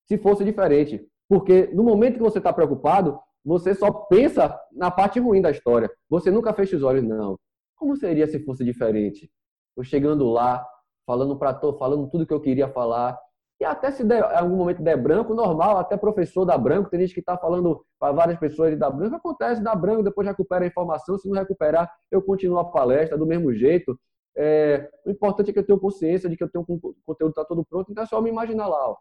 se 0.08 0.18
fosse 0.20 0.46
diferente. 0.46 1.04
Porque 1.28 1.68
no 1.74 1.84
momento 1.84 2.16
que 2.18 2.24
você 2.24 2.38
está 2.38 2.54
preocupado, 2.54 3.20
você 3.44 3.74
só 3.74 3.92
pensa 3.92 4.60
na 4.72 4.92
parte 4.92 5.20
ruim 5.20 5.42
da 5.42 5.50
história. 5.50 5.90
Você 6.08 6.30
nunca 6.30 6.54
fecha 6.54 6.76
os 6.76 6.84
olhos, 6.84 7.04
não. 7.04 7.40
Como 7.76 7.96
seria 7.96 8.28
se 8.28 8.44
fosse 8.44 8.64
diferente? 8.64 9.32
Eu 9.76 9.84
chegando 9.84 10.30
lá, 10.30 10.64
falando 11.08 11.38
para 11.38 11.60
falando 11.78 12.10
tudo 12.10 12.26
que 12.26 12.34
eu 12.34 12.42
queria 12.42 12.68
falar, 12.70 13.18
e 13.60 13.66
até 13.66 13.92
se 13.92 14.06
der, 14.06 14.24
algum 14.38 14.56
momento 14.56 14.82
der 14.82 14.96
branco, 14.96 15.34
normal, 15.34 15.78
até 15.78 15.98
professor 15.98 16.46
dá 16.46 16.58
branco, 16.58 16.90
tem 16.90 17.02
gente 17.02 17.14
que 17.14 17.20
está 17.20 17.38
falando 17.38 17.86
para 18.00 18.14
várias 18.14 18.40
pessoas 18.40 18.72
de 18.72 18.78
dar 18.78 18.90
branco, 18.90 19.18
acontece, 19.18 19.62
dá 19.62 19.76
branco, 19.76 20.02
depois 20.02 20.26
recupera 20.26 20.64
a 20.64 20.68
informação, 20.68 21.18
se 21.18 21.28
não 21.28 21.38
recuperar, 21.38 21.92
eu 22.10 22.22
continuo 22.22 22.58
a 22.58 22.72
palestra 22.72 23.18
do 23.18 23.28
mesmo 23.28 23.54
jeito. 23.54 24.00
É, 24.38 24.90
o 25.06 25.12
importante 25.12 25.50
é 25.50 25.54
que 25.54 25.60
eu 25.60 25.66
tenho 25.66 25.80
consciência 25.80 26.30
de 26.30 26.38
que 26.38 26.44
eu 26.44 26.50
tenho 26.50 26.64
o 26.66 26.96
conteúdo 27.06 27.32
está 27.32 27.44
todo 27.44 27.66
pronto, 27.66 27.92
então 27.92 28.04
é 28.04 28.08
só 28.08 28.22
me 28.22 28.30
imaginar 28.30 28.68
lá, 28.68 28.92
ó, 28.92 28.98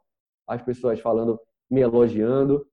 as 0.49 0.61
pessoas 0.61 0.99
falando, 0.99 1.39
me 1.71 1.81
elogiando, 1.81 2.67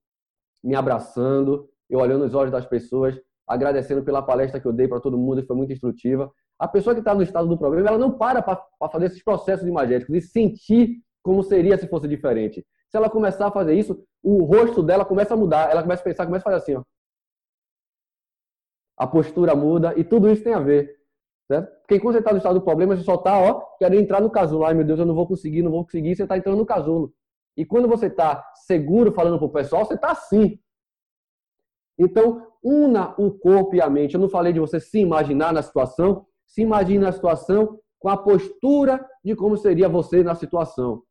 me 0.63 0.73
abraçando, 0.73 1.69
eu 1.87 1.99
olhando 1.99 2.23
nos 2.23 2.33
olhos 2.33 2.51
das 2.51 2.65
pessoas, 2.65 3.15
agradecendo 3.47 4.03
pela 4.03 4.23
palestra 4.23 4.59
que 4.59 4.67
eu 4.67 4.73
dei 4.73 4.87
para 4.87 4.99
todo 4.99 5.19
mundo, 5.19 5.45
foi 5.45 5.55
muito 5.55 5.71
instrutiva. 5.71 6.31
A 6.57 6.67
pessoa 6.67 6.95
que 6.95 7.01
está 7.01 7.13
no 7.13 7.21
estado 7.21 7.47
do 7.47 7.59
problema, 7.59 7.89
ela 7.89 7.97
não 7.99 8.17
para 8.17 8.41
para 8.41 8.59
fazer 8.91 9.05
esses 9.05 9.23
processos 9.23 9.67
imagéticos 9.67 10.15
e 10.15 10.21
sentir 10.21 11.04
como 11.25 11.41
seria 11.41 11.75
se 11.75 11.87
fosse 11.87 12.07
diferente. 12.07 12.63
Se 12.87 12.95
ela 12.95 13.09
começar 13.09 13.47
a 13.47 13.51
fazer 13.51 13.73
isso, 13.73 13.99
o 14.21 14.43
rosto 14.43 14.83
dela 14.83 15.03
começa 15.03 15.33
a 15.33 15.37
mudar, 15.37 15.71
ela 15.71 15.81
começa 15.81 16.03
a 16.03 16.03
pensar, 16.03 16.23
começa 16.27 16.47
a 16.47 16.51
fazer 16.51 16.57
assim, 16.57 16.75
ó. 16.75 16.83
A 18.95 19.07
postura 19.07 19.55
muda 19.55 19.91
e 19.97 20.03
tudo 20.03 20.29
isso 20.29 20.43
tem 20.43 20.53
a 20.53 20.59
ver. 20.59 20.95
Certo? 21.47 21.79
Porque 21.79 21.99
quando 21.99 22.13
você 22.13 22.19
está 22.19 22.31
no 22.31 22.37
estado 22.37 22.59
do 22.59 22.63
problema, 22.63 22.95
você 22.95 23.01
só 23.01 23.15
está, 23.15 23.39
ó, 23.39 23.59
querendo 23.79 24.03
entrar 24.03 24.21
no 24.21 24.29
casulo. 24.29 24.65
Ai, 24.65 24.75
meu 24.75 24.85
Deus, 24.85 24.99
eu 24.99 25.05
não 25.05 25.15
vou 25.15 25.27
conseguir, 25.27 25.63
não 25.63 25.71
vou 25.71 25.83
conseguir. 25.83 26.15
Você 26.15 26.23
está 26.23 26.37
entrando 26.37 26.59
no 26.59 26.65
casulo. 26.65 27.11
E 27.57 27.65
quando 27.65 27.87
você 27.87 28.05
está 28.05 28.47
seguro 28.67 29.11
falando 29.11 29.39
para 29.39 29.47
o 29.47 29.51
pessoal, 29.51 29.83
você 29.83 29.95
está 29.95 30.11
assim. 30.11 30.59
Então, 31.97 32.51
una 32.63 33.15
o 33.19 33.31
corpo 33.31 33.75
e 33.75 33.81
a 33.81 33.89
mente. 33.89 34.13
Eu 34.13 34.21
não 34.21 34.29
falei 34.29 34.53
de 34.53 34.59
você 34.59 34.79
se 34.79 34.99
imaginar 34.99 35.51
na 35.51 35.63
situação. 35.63 36.27
Se 36.45 36.61
imagine 36.61 36.99
na 36.99 37.11
situação 37.11 37.79
com 37.97 38.09
a 38.09 38.17
postura 38.17 39.03
de 39.23 39.35
como 39.35 39.57
seria 39.57 39.89
você 39.89 40.23
na 40.23 40.35
situação. 40.35 41.01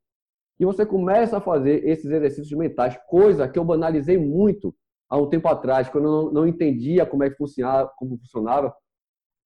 E 0.58 0.64
você 0.64 0.86
começa 0.86 1.38
a 1.38 1.40
fazer 1.40 1.86
esses 1.86 2.04
exercícios 2.04 2.56
mentais, 2.56 2.96
coisa 3.08 3.48
que 3.48 3.58
eu 3.58 3.64
banalizei 3.64 4.16
muito 4.16 4.74
há 5.10 5.18
um 5.18 5.28
tempo 5.28 5.48
atrás, 5.48 5.88
quando 5.88 6.04
eu 6.06 6.32
não, 6.32 6.46
entendia 6.46 7.04
como 7.04 7.24
é 7.24 7.30
que 7.30 7.36
funcionava, 7.36 7.90
como 7.96 8.18
funcionava 8.18 8.74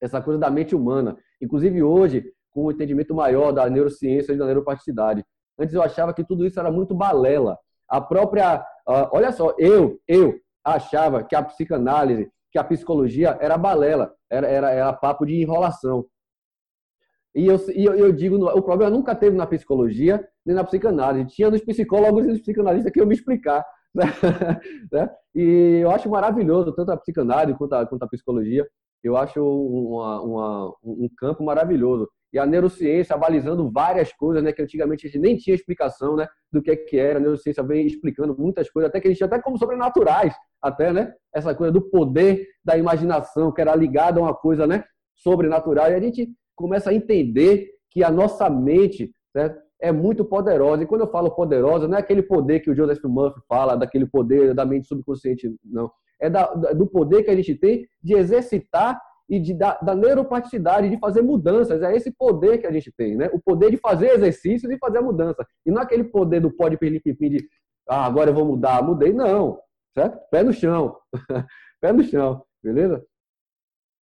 essa 0.01 0.21
coisa 0.21 0.39
da 0.39 0.49
mente 0.49 0.75
humana. 0.75 1.17
Inclusive 1.41 1.81
hoje, 1.83 2.25
com 2.51 2.65
um 2.65 2.71
entendimento 2.71 3.13
maior 3.13 3.51
da 3.51 3.69
neurociência 3.69 4.33
e 4.33 4.37
da 4.37 4.45
neuroplasticidade. 4.45 5.23
Antes 5.59 5.73
eu 5.73 5.81
achava 5.81 6.13
que 6.13 6.23
tudo 6.23 6.45
isso 6.45 6.59
era 6.59 6.71
muito 6.71 6.95
balela. 6.95 7.57
A 7.87 7.99
própria, 7.99 8.61
uh, 8.87 9.09
olha 9.11 9.31
só, 9.31 9.53
eu, 9.57 9.99
eu 10.07 10.35
achava 10.63 11.23
que 11.23 11.35
a 11.35 11.43
psicanálise, 11.43 12.29
que 12.51 12.57
a 12.57 12.63
psicologia 12.63 13.37
era 13.41 13.57
balela, 13.57 14.13
era, 14.29 14.47
era, 14.47 14.71
era 14.71 14.93
papo 14.93 15.25
de 15.25 15.41
enrolação. 15.41 16.05
E 17.39 17.47
eu, 17.47 17.55
e 17.73 17.85
eu, 17.85 17.95
eu 17.95 18.11
digo, 18.11 18.35
o 18.35 18.61
problema 18.61 18.91
nunca 18.91 19.15
teve 19.15 19.37
na 19.37 19.47
psicologia 19.47 20.27
nem 20.45 20.53
na 20.53 20.63
psicanálise. 20.63 21.33
Tinha 21.33 21.49
nos 21.49 21.61
psicólogos 21.61 22.25
e 22.25 22.27
nos 22.27 22.41
psicanalistas 22.41 22.91
que 22.91 22.99
eu 22.99 23.07
me 23.07 23.15
explicar. 23.15 23.65
Né? 24.91 25.09
E 25.33 25.79
eu 25.81 25.89
acho 25.89 26.07
maravilhoso, 26.09 26.73
tanto 26.73 26.91
a 26.91 26.97
psicanálise 26.97 27.57
quanto 27.57 27.73
a, 27.73 27.85
quanto 27.85 28.03
a 28.03 28.07
psicologia. 28.07 28.67
Eu 29.03 29.15
acho 29.17 29.41
uma, 29.41 30.21
uma, 30.21 30.75
um 30.83 31.09
campo 31.17 31.43
maravilhoso. 31.43 32.07
E 32.31 32.37
a 32.37 32.45
neurociência 32.45 33.15
abalizando 33.15 33.71
várias 33.71 34.13
coisas, 34.13 34.43
né, 34.43 34.51
que 34.51 34.61
antigamente 34.61 35.07
a 35.07 35.09
gente 35.09 35.19
nem 35.19 35.37
tinha 35.37 35.55
explicação, 35.55 36.15
né, 36.15 36.27
do 36.51 36.61
que, 36.61 36.71
é 36.71 36.75
que 36.75 36.97
era. 36.97 37.17
A 37.17 37.21
neurociência 37.21 37.63
vem 37.63 37.87
explicando 37.87 38.37
muitas 38.37 38.69
coisas, 38.69 38.89
até 38.89 38.99
que 38.99 39.07
a 39.07 39.11
gente 39.11 39.23
até 39.23 39.41
como 39.41 39.57
sobrenaturais, 39.57 40.35
até, 40.61 40.93
né? 40.93 41.13
Essa 41.33 41.55
coisa 41.55 41.71
do 41.71 41.81
poder 41.81 42.45
da 42.63 42.77
imaginação, 42.77 43.51
que 43.51 43.61
era 43.61 43.75
ligada 43.75 44.19
a 44.19 44.23
uma 44.23 44.35
coisa, 44.35 44.67
né, 44.67 44.83
sobrenatural. 45.15 45.89
E 45.89 45.95
a 45.95 45.99
gente 45.99 46.29
começa 46.59 46.89
a 46.89 46.93
entender 46.93 47.69
que 47.89 48.03
a 48.03 48.11
nossa 48.11 48.49
mente 48.49 49.11
certo? 49.31 49.61
é 49.81 49.91
muito 49.91 50.25
poderosa. 50.25 50.83
E 50.83 50.85
quando 50.85 51.01
eu 51.01 51.11
falo 51.11 51.31
poderosa, 51.31 51.87
não 51.87 51.97
é 51.97 51.99
aquele 52.01 52.21
poder 52.21 52.59
que 52.59 52.69
o 52.69 52.75
Joseph 52.75 53.03
Murphy 53.03 53.39
fala, 53.47 53.75
daquele 53.75 54.05
poder 54.05 54.53
da 54.53 54.65
mente 54.65 54.87
subconsciente, 54.87 55.55
não. 55.63 55.89
É 56.19 56.29
da, 56.29 56.47
do 56.53 56.85
poder 56.85 57.23
que 57.23 57.31
a 57.31 57.35
gente 57.35 57.55
tem 57.55 57.87
de 58.03 58.13
exercitar 58.13 59.01
e 59.29 59.39
de, 59.39 59.53
da, 59.53 59.75
da 59.75 59.95
neuroplasticidade, 59.95 60.89
de 60.89 60.99
fazer 60.99 61.21
mudanças. 61.21 61.81
É 61.81 61.95
esse 61.95 62.11
poder 62.11 62.57
que 62.57 62.67
a 62.67 62.71
gente 62.71 62.91
tem, 62.91 63.15
né? 63.15 63.29
O 63.31 63.39
poder 63.39 63.71
de 63.71 63.77
fazer 63.77 64.11
exercícios 64.11 64.69
e 64.69 64.77
fazer 64.77 64.99
mudança. 64.99 65.45
E 65.65 65.71
não 65.71 65.79
é 65.79 65.83
aquele 65.85 66.03
poder 66.03 66.41
do 66.41 66.51
pode 66.51 66.77
perlipipim 66.77 67.29
de 67.29 67.47
ah, 67.87 68.05
agora 68.05 68.31
eu 68.31 68.33
vou 68.33 68.45
mudar, 68.45 68.83
mudei. 68.83 69.13
Não, 69.13 69.59
certo? 69.93 70.19
Pé 70.29 70.43
no 70.43 70.51
chão. 70.51 70.97
Pé 71.81 71.93
no 71.93 72.03
chão, 72.03 72.43
beleza? 72.61 73.03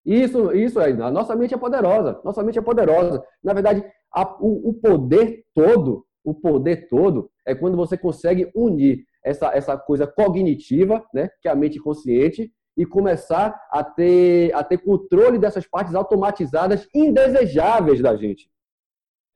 Isso, 0.08 0.54
isso 0.54 0.80
aí. 0.80 0.94
A 0.94 1.12
nossa 1.12 1.36
mente 1.36 1.54
é 1.54 1.58
poderosa. 1.58 2.22
Nossa 2.24 2.42
mente 2.42 2.58
é 2.58 2.62
poderosa. 2.62 3.22
Na 3.44 3.54
verdade, 3.54 3.84
a, 4.10 4.24
o, 4.40 4.70
o, 4.70 4.74
poder 4.74 5.44
todo, 5.54 6.06
o 6.24 6.34
poder 6.34 6.88
todo 6.88 7.30
é 7.46 7.54
quando 7.54 7.76
você 7.76 7.98
consegue 7.98 8.50
unir 8.56 9.04
essa, 9.22 9.48
essa 9.48 9.78
coisa 9.78 10.08
cognitiva, 10.08 11.06
né, 11.14 11.30
que 11.42 11.50
é 11.50 11.52
a 11.52 11.56
mente 11.56 11.78
consciente, 11.78 12.50
e 12.78 12.86
começar 12.86 13.54
a 13.70 13.84
ter, 13.84 14.56
a 14.56 14.64
ter 14.64 14.78
controle 14.78 15.38
dessas 15.38 15.68
partes 15.68 15.94
automatizadas 15.94 16.88
indesejáveis 16.96 18.02
da 18.02 18.16
gente. 18.16 18.50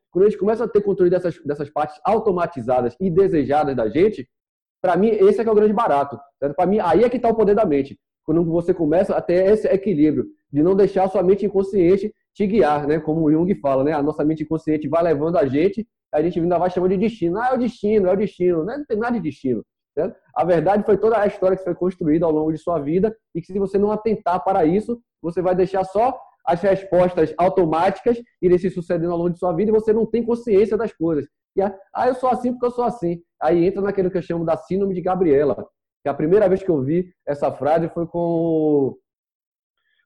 Quando 0.10 0.26
a 0.26 0.30
gente 0.30 0.40
começa 0.40 0.64
a 0.64 0.70
ter 0.70 0.82
controle 0.82 1.10
dessas, 1.10 1.38
dessas 1.44 1.70
partes 1.70 2.00
automatizadas 2.06 2.96
e 2.98 3.10
desejadas 3.10 3.76
da 3.76 3.90
gente, 3.90 4.30
para 4.82 4.96
mim, 4.96 5.10
esse 5.10 5.42
é, 5.42 5.44
é 5.44 5.52
o 5.52 5.56
grande 5.56 5.74
barato. 5.74 6.18
Para 6.56 6.66
mim, 6.66 6.80
aí 6.80 7.04
é 7.04 7.10
que 7.10 7.18
está 7.18 7.28
o 7.28 7.36
poder 7.36 7.56
da 7.56 7.66
mente. 7.66 8.00
Quando 8.24 8.46
você 8.46 8.74
começa 8.74 9.16
a 9.16 9.22
ter 9.22 9.52
esse 9.52 9.68
equilíbrio 9.68 10.28
de 10.52 10.62
não 10.62 10.76
deixar 10.76 11.06
a 11.06 11.10
sua 11.10 11.24
mente 11.24 11.46
inconsciente 11.46 12.14
te 12.34 12.48
guiar, 12.48 12.88
né? 12.88 13.00
Como 13.00 13.22
o 13.22 13.32
Jung 13.32 13.54
fala, 13.56 13.84
né? 13.84 13.94
A 13.94 14.02
nossa 14.02 14.24
mente 14.24 14.44
inconsciente 14.44 14.88
vai 14.88 15.04
levando 15.04 15.38
a 15.38 15.46
gente, 15.46 15.88
a 16.14 16.22
gente 16.22 16.40
ainda 16.40 16.58
vai 16.58 16.70
chamando 16.70 16.92
de 16.92 16.98
destino. 16.98 17.38
Ah, 17.38 17.50
é 17.52 17.56
o 17.56 17.58
destino, 17.58 18.08
é 18.08 18.14
o 18.14 18.18
destino. 18.18 18.64
Não, 18.64 18.86
tem 18.86 18.98
nada 18.98 19.14
de 19.14 19.22
destino. 19.22 19.64
Certo? 19.94 20.16
A 20.34 20.46
verdade 20.46 20.84
foi 20.86 20.98
toda 20.98 21.20
a 21.20 21.28
história 21.28 21.58
que 21.58 21.64
foi 21.64 21.76
construída 21.76 22.26
ao 22.26 22.32
longo 22.32 22.52
de 22.52 22.58
sua 22.58 22.80
vida 22.80 23.16
e 23.36 23.42
que 23.42 23.48
se 23.52 23.60
você 23.60 23.78
não 23.78 23.92
atentar 23.92 24.42
para 24.44 24.64
isso, 24.66 25.02
você 25.22 25.42
vai 25.42 25.54
deixar 25.54 25.84
só 25.84 26.18
as 26.46 26.62
respostas 26.62 27.34
automáticas 27.38 28.18
irem 28.42 28.58
se 28.58 28.70
sucedendo 28.70 29.12
ao 29.12 29.18
longo 29.18 29.30
de 29.32 29.38
sua 29.38 29.54
vida 29.54 29.70
e 29.70 29.74
você 29.74 29.92
não 29.94 30.06
tem 30.06 30.24
consciência 30.24 30.78
das 30.78 30.94
coisas. 30.94 31.28
E, 31.56 31.62
ah, 31.62 32.08
eu 32.08 32.16
sou 32.16 32.30
assim 32.30 32.52
porque 32.52 32.68
eu 32.68 32.72
sou 32.72 32.86
assim. 32.86 33.22
Aí 33.42 33.66
entra 33.66 33.82
naquilo 33.82 34.10
que 34.10 34.18
eu 34.18 34.22
chamo 34.22 34.46
da 34.46 34.56
síndrome 34.56 34.96
de 34.96 35.02
Gabriela. 35.02 35.68
Que 36.02 36.10
a 36.10 36.14
primeira 36.14 36.48
vez 36.48 36.64
que 36.64 36.70
eu 36.70 36.82
vi 36.82 37.14
essa 37.28 37.52
frase 37.52 37.90
foi 37.90 38.08
com 38.08 38.96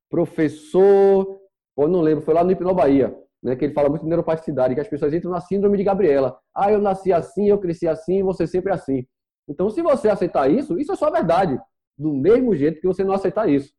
professor, 0.09 1.39
eu 1.77 1.87
não 1.87 2.01
lembro, 2.01 2.23
foi 2.23 2.33
lá 2.33 2.43
no 2.43 2.51
Hipno 2.51 2.73
Bahia, 2.73 3.15
né, 3.43 3.55
que 3.55 3.65
ele 3.65 3.73
fala 3.73 3.89
muito 3.89 4.03
de 4.03 4.07
neuroplasticidade, 4.07 4.75
que 4.75 4.81
as 4.81 4.87
pessoas 4.87 5.13
entram 5.13 5.31
na 5.31 5.41
síndrome 5.41 5.77
de 5.77 5.83
Gabriela. 5.83 6.37
Ah, 6.53 6.71
eu 6.71 6.79
nasci 6.79 7.11
assim, 7.11 7.49
eu 7.49 7.59
cresci 7.59 7.87
assim, 7.87 8.23
você 8.23 8.47
sempre 8.47 8.71
assim. 8.71 9.05
Então, 9.47 9.69
se 9.69 9.81
você 9.81 10.09
aceitar 10.09 10.49
isso, 10.49 10.79
isso 10.79 10.91
é 10.91 10.95
só 10.95 11.11
verdade, 11.11 11.59
do 11.97 12.13
mesmo 12.13 12.55
jeito 12.55 12.81
que 12.81 12.87
você 12.87 13.03
não 13.03 13.13
aceitar 13.13 13.47
isso. 13.47 13.73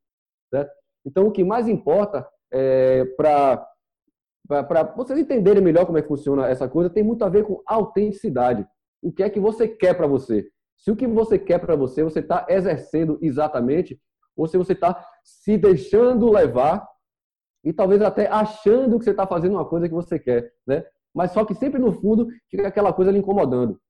Certo? 0.51 0.70
Então, 1.05 1.27
o 1.27 1.33
que 1.33 1.43
mais 1.43 1.68
importa 1.68 2.27
é, 2.53 3.05
para 3.16 3.66
para 4.47 4.85
vocês 4.95 5.18
entenderem 5.18 5.61
melhor 5.62 5.87
como 5.87 5.99
é 5.99 6.03
que 6.03 6.07
funciona 6.07 6.47
essa 6.47 6.68
coisa, 6.68 6.89
tem 6.89 7.03
muito 7.03 7.24
a 7.24 7.29
ver 7.29 7.45
com 7.45 7.61
autenticidade. 7.66 8.64
O 9.03 9.11
que 9.11 9.24
é 9.24 9.29
que 9.31 9.41
você 9.41 9.66
quer 9.66 9.95
para 9.95 10.07
você? 10.07 10.49
Se 10.77 10.91
o 10.91 10.97
que 10.97 11.07
você 11.07 11.39
quer 11.39 11.59
para 11.59 11.74
você, 11.74 12.05
você 12.05 12.20
está 12.20 12.47
exercendo 12.49 13.18
exatamente, 13.20 14.01
ou 14.37 14.47
se 14.47 14.59
você 14.59 14.72
está 14.72 15.05
se 15.24 15.57
deixando 15.57 16.30
levar 16.30 16.87
e 17.64 17.72
talvez 17.72 18.01
até 18.03 18.28
achando 18.28 18.99
que 18.99 19.05
você 19.05 19.11
está 19.11 19.26
fazendo 19.26 19.55
uma 19.55 19.64
coisa 19.64 19.89
que 19.89 19.95
você 19.95 20.18
quer, 20.18 20.53
né? 20.66 20.84
Mas 21.14 21.32
só 21.32 21.45
que 21.45 21.55
sempre 21.55 21.80
no 21.80 21.93
fundo 21.93 22.28
fica 22.51 22.68
aquela 22.68 22.93
coisa 22.93 23.11
lhe 23.11 23.18
incomodando. 23.18 23.80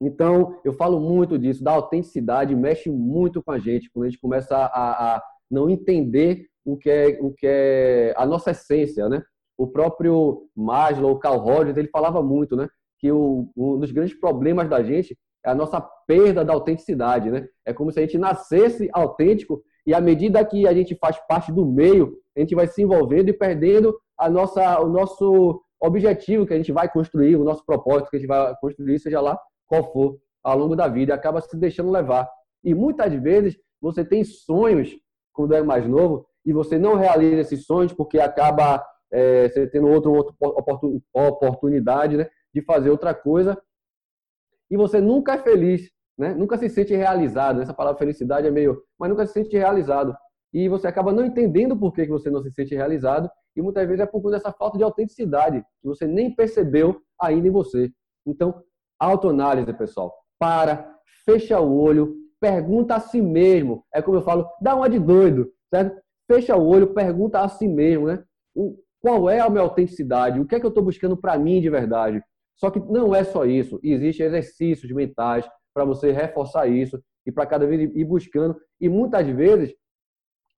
Então, 0.00 0.60
eu 0.64 0.72
falo 0.72 1.00
muito 1.00 1.38
disso, 1.38 1.64
da 1.64 1.72
autenticidade, 1.72 2.54
mexe 2.54 2.90
muito 2.90 3.42
com 3.42 3.52
a 3.52 3.58
gente, 3.58 3.90
quando 3.90 4.04
a 4.04 4.08
gente 4.10 4.20
começa 4.20 4.54
a, 4.56 5.16
a 5.16 5.22
não 5.50 5.70
entender 5.70 6.46
o 6.64 6.76
que, 6.76 6.90
é, 6.90 7.18
o 7.20 7.32
que 7.32 7.46
é 7.46 8.14
a 8.16 8.26
nossa 8.26 8.50
essência, 8.50 9.08
né? 9.08 9.22
O 9.56 9.66
próprio 9.66 10.48
Maslow, 10.54 11.12
o 11.12 11.18
Carl 11.18 11.38
Rogers, 11.38 11.76
ele 11.76 11.88
falava 11.88 12.22
muito, 12.22 12.56
né? 12.56 12.68
Que 12.98 13.10
o, 13.10 13.50
um 13.56 13.78
dos 13.78 13.92
grandes 13.92 14.18
problemas 14.18 14.68
da 14.68 14.82
gente 14.82 15.16
é 15.44 15.50
a 15.50 15.54
nossa 15.54 15.80
perda 16.06 16.44
da 16.44 16.52
autenticidade, 16.52 17.30
né? 17.30 17.46
É 17.64 17.72
como 17.72 17.92
se 17.92 17.98
a 17.98 18.02
gente 18.02 18.16
nascesse 18.16 18.88
autêntico 18.92 19.62
e 19.86 19.92
à 19.92 20.00
medida 20.00 20.44
que 20.44 20.66
a 20.66 20.72
gente 20.72 20.94
faz 20.94 21.18
parte 21.28 21.52
do 21.52 21.66
meio, 21.66 22.16
a 22.36 22.40
gente 22.40 22.54
vai 22.54 22.66
se 22.66 22.82
envolvendo 22.82 23.28
e 23.28 23.32
perdendo 23.32 23.94
a 24.18 24.30
nossa, 24.30 24.80
o 24.80 24.88
nosso 24.88 25.60
objetivo 25.80 26.46
que 26.46 26.54
a 26.54 26.56
gente 26.56 26.72
vai 26.72 26.90
construir, 26.90 27.36
o 27.36 27.44
nosso 27.44 27.64
propósito 27.66 28.08
que 28.08 28.16
a 28.16 28.18
gente 28.18 28.28
vai 28.28 28.54
construir, 28.60 28.98
seja 28.98 29.20
lá 29.20 29.38
qual 29.66 29.92
for, 29.92 30.18
ao 30.42 30.58
longo 30.58 30.74
da 30.74 30.88
vida, 30.88 31.14
acaba 31.14 31.40
se 31.40 31.56
deixando 31.56 31.90
levar. 31.90 32.28
E 32.62 32.74
muitas 32.74 33.12
vezes 33.14 33.58
você 33.80 34.04
tem 34.04 34.24
sonhos 34.24 34.96
quando 35.32 35.54
é 35.54 35.62
mais 35.62 35.86
novo 35.86 36.26
e 36.44 36.52
você 36.52 36.78
não 36.78 36.94
realiza 36.94 37.40
esses 37.40 37.66
sonhos 37.66 37.92
porque 37.92 38.18
acaba 38.18 38.82
é, 39.12 39.48
você 39.48 39.66
tendo 39.66 39.88
outra, 39.88 40.10
outra 40.10 40.78
oportunidade 41.12 42.16
né, 42.16 42.28
de 42.52 42.62
fazer 42.62 42.90
outra 42.90 43.12
coisa 43.14 43.60
e 44.70 44.76
você 44.76 45.00
nunca 45.00 45.34
é 45.34 45.38
feliz, 45.38 45.90
né? 46.18 46.34
nunca 46.34 46.56
se 46.56 46.68
sente 46.68 46.94
realizado. 46.94 47.60
Essa 47.60 47.74
palavra 47.74 47.98
felicidade 47.98 48.46
é 48.46 48.50
meio, 48.50 48.82
mas 48.98 49.10
nunca 49.10 49.26
se 49.26 49.32
sente 49.32 49.56
realizado. 49.56 50.14
E 50.52 50.68
você 50.68 50.86
acaba 50.86 51.12
não 51.12 51.24
entendendo 51.24 51.76
por 51.76 51.92
que 51.92 52.06
você 52.06 52.30
não 52.30 52.42
se 52.42 52.50
sente 52.52 52.74
realizado 52.74 53.28
e 53.56 53.62
muitas 53.62 53.86
vezes 53.86 54.00
é 54.00 54.06
por 54.06 54.20
conta 54.20 54.36
dessa 54.36 54.52
falta 54.52 54.76
de 54.76 54.84
autenticidade 54.84 55.60
que 55.80 55.86
você 55.86 56.06
nem 56.06 56.34
percebeu 56.34 57.00
ainda 57.20 57.48
em 57.48 57.50
você. 57.50 57.90
Então, 58.26 58.62
autoanálise, 58.98 59.72
pessoal. 59.72 60.12
Para, 60.38 60.92
fecha 61.24 61.60
o 61.60 61.80
olho, 61.80 62.16
pergunta 62.40 62.96
a 62.96 63.00
si 63.00 63.22
mesmo. 63.22 63.84
É 63.92 64.02
como 64.02 64.18
eu 64.18 64.22
falo, 64.22 64.48
dá 64.60 64.74
uma 64.74 64.88
de 64.88 64.98
doido, 64.98 65.50
certo? 65.72 66.00
Fecha 66.30 66.56
o 66.56 66.66
olho, 66.66 66.94
pergunta 66.94 67.40
a 67.40 67.48
si 67.48 67.68
mesmo, 67.68 68.06
né? 68.06 68.22
Qual 69.00 69.28
é 69.28 69.40
a 69.40 69.50
minha 69.50 69.62
autenticidade? 69.62 70.40
O 70.40 70.46
que 70.46 70.54
é 70.54 70.60
que 70.60 70.66
eu 70.66 70.70
estou 70.70 70.82
buscando 70.82 71.16
para 71.16 71.38
mim 71.38 71.60
de 71.60 71.68
verdade? 71.68 72.22
Só 72.56 72.70
que 72.70 72.78
não 72.80 73.14
é 73.14 73.24
só 73.24 73.44
isso. 73.44 73.78
Existem 73.82 74.26
exercícios 74.26 74.90
mentais 74.92 75.48
para 75.72 75.84
você 75.84 76.12
reforçar 76.12 76.66
isso 76.66 77.02
e 77.26 77.32
para 77.32 77.46
cada 77.46 77.66
vez 77.66 77.90
ir 77.94 78.04
buscando. 78.04 78.56
E 78.80 78.88
muitas 78.88 79.26
vezes 79.28 79.74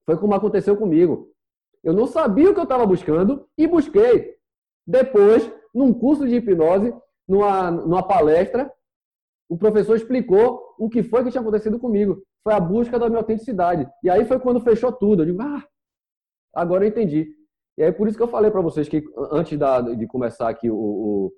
foi 0.05 0.17
como 0.17 0.35
aconteceu 0.35 0.77
comigo. 0.77 1.31
Eu 1.83 1.93
não 1.93 2.07
sabia 2.07 2.51
o 2.51 2.55
que 2.55 2.61
eu 2.61 2.65
estava 2.65 2.87
buscando 2.87 3.47
e 3.57 3.67
busquei. 3.67 4.35
Depois, 4.87 5.51
num 5.75 5.93
curso 5.93 6.27
de 6.27 6.37
hipnose, 6.37 6.95
numa, 7.27 7.71
numa 7.71 8.03
palestra, 8.07 8.71
o 9.49 9.57
professor 9.57 9.97
explicou 9.97 10.75
o 10.79 10.89
que 10.89 11.03
foi 11.03 11.25
que 11.25 11.31
tinha 11.31 11.41
acontecido 11.41 11.79
comigo. 11.79 12.23
Foi 12.43 12.53
a 12.53 12.61
busca 12.61 12.99
da 12.99 13.09
minha 13.09 13.21
autenticidade. 13.21 13.89
E 14.03 14.11
aí 14.11 14.25
foi 14.25 14.39
quando 14.39 14.61
fechou 14.61 14.93
tudo. 14.93 15.23
Eu 15.23 15.27
digo, 15.27 15.43
ah, 15.43 15.65
agora 16.55 16.85
eu 16.85 16.89
entendi. 16.89 17.35
E 17.79 17.83
aí 17.83 17.93
por 17.93 18.09
isso 18.09 18.17
que 18.17 18.23
eu 18.23 18.29
falei 18.29 18.51
para 18.51 18.61
vocês 18.61 18.89
que 18.89 19.05
antes 19.31 19.59
da, 19.59 19.81
de 19.81 20.07
começar 20.07 20.49
aqui 20.49 20.71
o, 20.71 20.77
o, 20.77 21.33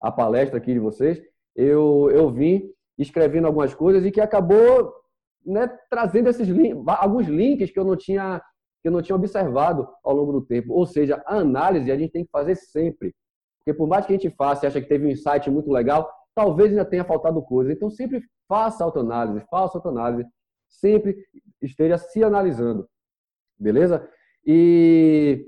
a 0.00 0.10
palestra 0.10 0.58
aqui 0.58 0.72
de 0.72 0.78
vocês, 0.78 1.20
eu, 1.54 2.10
eu 2.12 2.30
vim 2.30 2.70
escrevendo 2.96 3.46
algumas 3.46 3.74
coisas 3.74 4.04
e 4.04 4.10
que 4.10 4.20
acabou 4.20 4.92
né, 5.44 5.68
trazendo 5.90 6.28
esses 6.28 6.48
alguns 6.86 7.26
links 7.26 7.70
que 7.70 7.78
eu 7.78 7.84
não 7.84 7.96
tinha 7.96 8.42
que 8.80 8.88
eu 8.88 8.92
não 8.92 9.02
tinha 9.02 9.16
observado 9.16 9.88
ao 10.04 10.14
longo 10.14 10.32
do 10.32 10.40
tempo. 10.40 10.72
Ou 10.72 10.86
seja, 10.86 11.20
a 11.26 11.38
análise 11.38 11.90
a 11.90 11.96
gente 11.96 12.12
tem 12.12 12.24
que 12.24 12.30
fazer 12.30 12.54
sempre. 12.54 13.12
Porque 13.58 13.74
por 13.76 13.88
mais 13.88 14.06
que 14.06 14.12
a 14.12 14.16
gente 14.16 14.30
faça 14.30 14.64
e 14.64 14.68
acha 14.68 14.80
que 14.80 14.86
teve 14.86 15.04
um 15.04 15.10
insight 15.10 15.50
muito 15.50 15.70
legal, 15.70 16.08
talvez 16.32 16.70
ainda 16.70 16.84
tenha 16.84 17.04
faltado 17.04 17.42
coisa. 17.42 17.72
Então 17.72 17.90
sempre 17.90 18.22
faça 18.46 18.84
autoanálise, 18.84 19.44
faça 19.50 19.78
autoanálise, 19.78 20.24
sempre 20.68 21.16
esteja 21.60 21.98
se 21.98 22.22
analisando. 22.22 22.88
Beleza? 23.58 24.08
E 24.46 25.44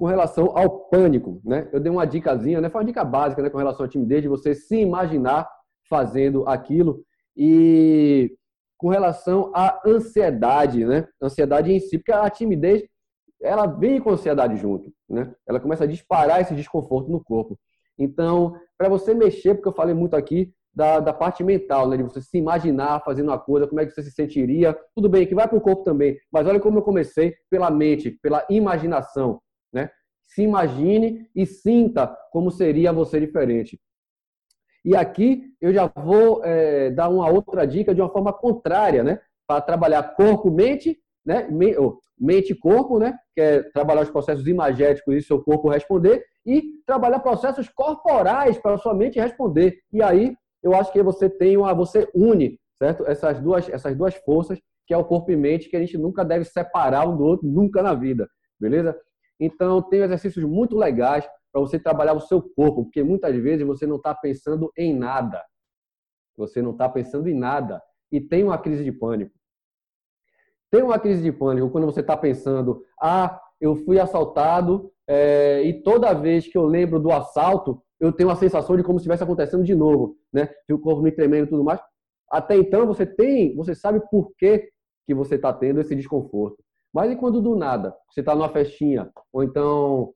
com 0.00 0.06
relação 0.06 0.56
ao 0.56 0.88
pânico, 0.88 1.42
né? 1.44 1.68
Eu 1.70 1.78
dei 1.78 1.92
uma 1.92 2.06
dicasinha, 2.06 2.58
né? 2.58 2.70
Foi 2.70 2.80
uma 2.80 2.86
dica 2.86 3.04
básica, 3.04 3.42
né, 3.42 3.50
com 3.50 3.58
relação 3.58 3.84
à 3.84 3.88
timidez 3.88 4.22
de 4.22 4.28
você 4.28 4.54
se 4.54 4.80
imaginar 4.80 5.46
fazendo 5.90 6.48
aquilo 6.48 7.04
e 7.36 8.34
com 8.78 8.88
relação 8.88 9.52
à 9.54 9.78
ansiedade, 9.86 10.86
né? 10.86 11.06
Ansiedade 11.22 11.70
em 11.70 11.78
si, 11.78 11.98
porque 11.98 12.12
a 12.12 12.30
timidez 12.30 12.82
ela 13.42 13.66
vem 13.66 14.00
com 14.00 14.08
ansiedade 14.08 14.56
junto, 14.56 14.90
né? 15.06 15.34
Ela 15.46 15.60
começa 15.60 15.84
a 15.84 15.86
disparar 15.86 16.40
esse 16.40 16.54
desconforto 16.54 17.10
no 17.10 17.22
corpo. 17.22 17.58
Então, 17.98 18.54
para 18.78 18.88
você 18.88 19.12
mexer, 19.12 19.52
porque 19.52 19.68
eu 19.68 19.74
falei 19.74 19.94
muito 19.94 20.16
aqui 20.16 20.50
da, 20.74 20.98
da 20.98 21.12
parte 21.12 21.44
mental, 21.44 21.86
né? 21.86 21.98
De 21.98 22.04
você 22.04 22.22
se 22.22 22.38
imaginar 22.38 23.04
fazendo 23.04 23.28
uma 23.28 23.38
coisa, 23.38 23.66
como 23.66 23.82
é 23.82 23.84
que 23.84 23.92
você 23.92 24.02
se 24.02 24.12
sentiria. 24.12 24.74
Tudo 24.94 25.10
bem, 25.10 25.26
que 25.26 25.34
vai 25.34 25.46
para 25.46 25.58
o 25.58 25.60
corpo 25.60 25.84
também, 25.84 26.16
mas 26.32 26.46
olha 26.46 26.58
como 26.58 26.78
eu 26.78 26.82
comecei 26.82 27.34
pela 27.50 27.70
mente, 27.70 28.12
pela 28.22 28.46
imaginação? 28.48 29.42
Se 30.30 30.42
imagine 30.42 31.28
e 31.34 31.44
sinta 31.44 32.06
como 32.30 32.50
seria 32.50 32.92
você 32.92 33.18
diferente. 33.18 33.80
E 34.84 34.96
aqui 34.96 35.52
eu 35.60 35.74
já 35.74 35.86
vou 35.86 36.42
é, 36.44 36.90
dar 36.90 37.08
uma 37.08 37.28
outra 37.28 37.66
dica 37.66 37.94
de 37.94 38.00
uma 38.00 38.08
forma 38.08 38.32
contrária, 38.32 39.02
né? 39.02 39.20
Para 39.46 39.60
trabalhar 39.60 40.14
corpo-mente, 40.14 40.98
né? 41.26 41.48
Mente-corpo, 42.18 42.98
né? 42.98 43.18
Que 43.34 43.40
é 43.40 43.62
trabalhar 43.62 44.02
os 44.02 44.10
processos 44.10 44.46
imagéticos 44.46 45.14
e 45.16 45.22
seu 45.22 45.42
corpo 45.42 45.68
responder, 45.68 46.24
e 46.46 46.62
trabalhar 46.86 47.18
processos 47.18 47.68
corporais 47.68 48.56
para 48.56 48.78
sua 48.78 48.94
mente 48.94 49.18
responder. 49.18 49.80
E 49.92 50.00
aí 50.00 50.34
eu 50.62 50.74
acho 50.74 50.92
que 50.92 51.02
você 51.02 51.28
tem 51.28 51.56
uma, 51.56 51.74
você 51.74 52.08
une, 52.14 52.58
certo? 52.78 53.04
Essas 53.04 53.40
duas, 53.40 53.68
essas 53.68 53.96
duas 53.96 54.14
forças, 54.14 54.60
que 54.86 54.94
é 54.94 54.96
o 54.96 55.04
corpo 55.04 55.32
e 55.32 55.36
mente, 55.36 55.68
que 55.68 55.76
a 55.76 55.80
gente 55.80 55.98
nunca 55.98 56.24
deve 56.24 56.44
separar 56.44 57.08
um 57.08 57.16
do 57.16 57.24
outro, 57.24 57.48
nunca 57.48 57.82
na 57.82 57.94
vida, 57.94 58.28
beleza? 58.58 58.96
Então, 59.40 59.80
tem 59.80 60.00
exercícios 60.00 60.44
muito 60.44 60.76
legais 60.76 61.26
para 61.50 61.60
você 61.60 61.78
trabalhar 61.78 62.12
o 62.12 62.20
seu 62.20 62.40
corpo, 62.42 62.84
porque 62.84 63.02
muitas 63.02 63.34
vezes 63.36 63.66
você 63.66 63.86
não 63.86 63.96
está 63.96 64.14
pensando 64.14 64.70
em 64.76 64.94
nada. 64.94 65.42
Você 66.36 66.62
não 66.62 66.72
está 66.72 66.88
pensando 66.88 67.28
em 67.28 67.34
nada 67.34 67.82
e 68.12 68.20
tem 68.20 68.44
uma 68.44 68.58
crise 68.58 68.84
de 68.84 68.92
pânico. 68.92 69.32
Tem 70.70 70.82
uma 70.82 70.98
crise 70.98 71.22
de 71.22 71.32
pânico 71.32 71.70
quando 71.70 71.86
você 71.86 72.00
está 72.00 72.16
pensando, 72.16 72.84
ah, 73.00 73.40
eu 73.60 73.74
fui 73.76 73.98
assaltado 73.98 74.92
é, 75.06 75.62
e 75.62 75.82
toda 75.82 76.14
vez 76.14 76.46
que 76.46 76.56
eu 76.56 76.64
lembro 76.64 77.00
do 77.00 77.10
assalto, 77.10 77.82
eu 77.98 78.12
tenho 78.12 78.30
a 78.30 78.36
sensação 78.36 78.76
de 78.76 78.82
como 78.82 78.98
se 78.98 79.02
estivesse 79.02 79.24
acontecendo 79.24 79.64
de 79.64 79.74
novo, 79.74 80.16
né? 80.32 80.48
o 80.70 80.78
corpo 80.78 81.02
me 81.02 81.10
tremendo 81.10 81.46
e 81.46 81.50
tudo 81.50 81.64
mais. 81.64 81.80
Até 82.30 82.56
então 82.56 82.86
você 82.86 83.04
tem, 83.04 83.54
você 83.56 83.74
sabe 83.74 84.00
por 84.08 84.32
que, 84.38 84.70
que 85.04 85.14
você 85.14 85.34
está 85.34 85.52
tendo 85.52 85.80
esse 85.80 85.94
desconforto. 85.96 86.62
Mas 86.92 87.12
e 87.12 87.16
quando 87.16 87.40
do 87.40 87.56
nada 87.56 87.96
você 88.10 88.20
está 88.20 88.34
numa 88.34 88.48
festinha 88.48 89.10
ou 89.32 89.42
então 89.42 90.12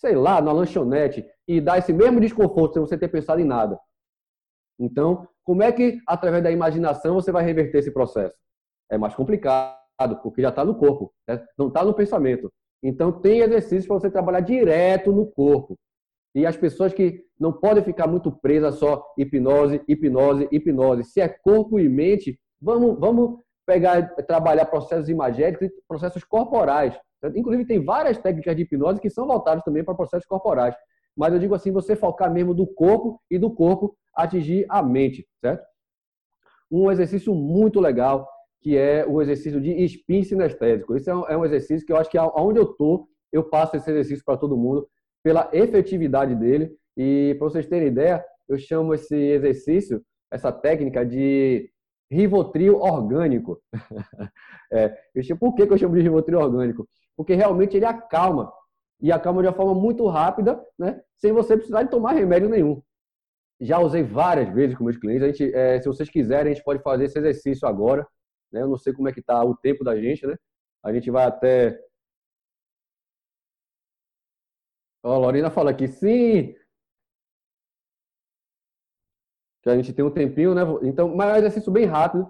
sei 0.00 0.16
lá, 0.16 0.40
na 0.40 0.50
lanchonete 0.50 1.24
e 1.46 1.60
dá 1.60 1.76
esse 1.76 1.92
mesmo 1.92 2.20
desconforto 2.20 2.72
sem 2.72 2.80
você 2.80 2.96
ter 2.96 3.08
pensado 3.08 3.40
em 3.40 3.44
nada. 3.44 3.78
Então, 4.78 5.28
como 5.44 5.62
é 5.62 5.70
que, 5.70 6.00
através 6.06 6.42
da 6.42 6.50
imaginação, 6.50 7.14
você 7.14 7.30
vai 7.30 7.44
reverter 7.44 7.78
esse 7.78 7.92
processo? 7.92 8.34
É 8.90 8.96
mais 8.96 9.14
complicado, 9.14 9.76
porque 10.22 10.40
já 10.40 10.48
está 10.48 10.64
no 10.64 10.74
corpo, 10.74 11.12
né? 11.28 11.44
não 11.56 11.68
está 11.68 11.84
no 11.84 11.92
pensamento. 11.92 12.50
Então, 12.82 13.12
tem 13.12 13.40
exercícios 13.40 13.86
para 13.86 13.96
você 13.96 14.10
trabalhar 14.10 14.40
direto 14.40 15.12
no 15.12 15.26
corpo. 15.26 15.78
E 16.34 16.46
as 16.46 16.56
pessoas 16.56 16.94
que 16.94 17.22
não 17.38 17.52
podem 17.52 17.84
ficar 17.84 18.06
muito 18.06 18.32
presas 18.32 18.76
só 18.76 19.04
hipnose, 19.18 19.82
hipnose, 19.86 20.48
hipnose. 20.50 21.04
Se 21.04 21.20
é 21.20 21.28
corpo 21.28 21.78
e 21.78 21.88
mente, 21.90 22.40
vamos, 22.58 22.98
vamos 22.98 23.40
pegar, 23.70 24.02
trabalhar 24.26 24.66
processos 24.66 25.08
imagéticos 25.08 25.68
e 25.68 25.72
processos 25.86 26.24
corporais. 26.24 26.98
Inclusive, 27.36 27.64
tem 27.64 27.84
várias 27.84 28.18
técnicas 28.18 28.56
de 28.56 28.62
hipnose 28.62 29.00
que 29.00 29.08
são 29.08 29.28
voltadas 29.28 29.62
também 29.62 29.84
para 29.84 29.94
processos 29.94 30.26
corporais. 30.26 30.74
Mas 31.16 31.32
eu 31.32 31.38
digo 31.38 31.54
assim, 31.54 31.70
você 31.70 31.94
focar 31.94 32.32
mesmo 32.32 32.52
do 32.52 32.66
corpo 32.66 33.20
e 33.30 33.38
do 33.38 33.54
corpo 33.54 33.96
atingir 34.12 34.66
a 34.68 34.82
mente, 34.82 35.24
certo? 35.40 35.64
Um 36.68 36.90
exercício 36.90 37.32
muito 37.32 37.78
legal, 37.78 38.28
que 38.60 38.76
é 38.76 39.06
o 39.06 39.22
exercício 39.22 39.60
de 39.60 39.70
spin 39.84 40.24
sinestésico. 40.24 40.96
Esse 40.96 41.08
é, 41.08 41.12
é 41.12 41.36
um 41.36 41.44
exercício 41.44 41.86
que 41.86 41.92
eu 41.92 41.96
acho 41.96 42.10
que 42.10 42.18
aonde 42.18 42.58
eu 42.58 42.64
estou, 42.64 43.06
eu 43.32 43.44
passo 43.44 43.76
esse 43.76 43.88
exercício 43.88 44.24
para 44.24 44.36
todo 44.36 44.56
mundo, 44.56 44.88
pela 45.22 45.48
efetividade 45.52 46.34
dele. 46.34 46.74
E 46.96 47.36
para 47.38 47.48
vocês 47.48 47.66
terem 47.66 47.88
ideia, 47.88 48.24
eu 48.48 48.58
chamo 48.58 48.94
esse 48.94 49.14
exercício 49.14 50.02
essa 50.32 50.52
técnica 50.52 51.04
de 51.04 51.68
Rivotril 52.10 52.78
orgânico. 52.78 53.62
é, 54.72 54.96
eu, 55.14 55.36
por 55.38 55.54
que, 55.54 55.62
eu 55.62 55.78
chamo 55.78 55.94
de 55.94 56.02
Rivotril 56.02 56.38
orgânico? 56.38 56.88
Porque 57.16 57.34
realmente 57.34 57.76
ele 57.76 57.86
acalma. 57.86 58.52
E 59.00 59.10
acalma 59.10 59.42
de 59.42 59.48
uma 59.48 59.54
forma 59.54 59.74
muito 59.74 60.06
rápida, 60.06 60.62
né? 60.78 61.00
sem 61.16 61.32
você 61.32 61.56
precisar 61.56 61.84
de 61.84 61.90
tomar 61.90 62.12
remédio 62.12 62.48
nenhum. 62.48 62.82
Já 63.60 63.78
usei 63.78 64.02
várias 64.02 64.52
vezes 64.52 64.76
com 64.76 64.84
meus 64.84 64.96
clientes. 64.96 65.22
A 65.22 65.26
gente, 65.26 65.54
é, 65.54 65.80
se 65.80 65.86
vocês 65.86 66.08
quiserem, 66.08 66.52
a 66.52 66.54
gente 66.54 66.64
pode 66.64 66.82
fazer 66.82 67.04
esse 67.04 67.18
exercício 67.18 67.68
agora. 67.68 68.06
Né? 68.52 68.62
Eu 68.62 68.68
não 68.68 68.76
sei 68.76 68.92
como 68.92 69.08
é 69.08 69.12
que 69.12 69.20
está 69.20 69.42
o 69.44 69.56
tempo 69.56 69.84
da 69.84 69.96
gente, 69.96 70.26
né? 70.26 70.36
A 70.82 70.92
gente 70.92 71.10
vai 71.10 71.24
até. 71.24 71.78
Ó, 75.02 75.14
a 75.14 75.18
Lorena 75.18 75.50
fala 75.50 75.70
aqui, 75.70 75.88
sim, 75.88 76.54
que 79.62 79.70
a 79.70 79.76
gente 79.76 79.92
tem 79.92 80.04
um 80.04 80.10
tempinho, 80.10 80.54
né? 80.54 80.62
Então, 80.82 81.14
mas 81.14 81.28
é 81.28 81.32
um 81.32 81.36
exercício 81.36 81.72
bem 81.72 81.84
rápido 81.84 82.26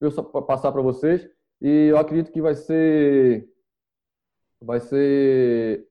eu 0.00 0.10
passar 0.42 0.70
para 0.72 0.82
vocês 0.82 1.26
e 1.60 1.88
eu 1.88 1.98
acredito 1.98 2.30
que 2.30 2.42
vai 2.42 2.54
ser 2.54 3.48
vai 4.60 4.80
ser 4.80 5.86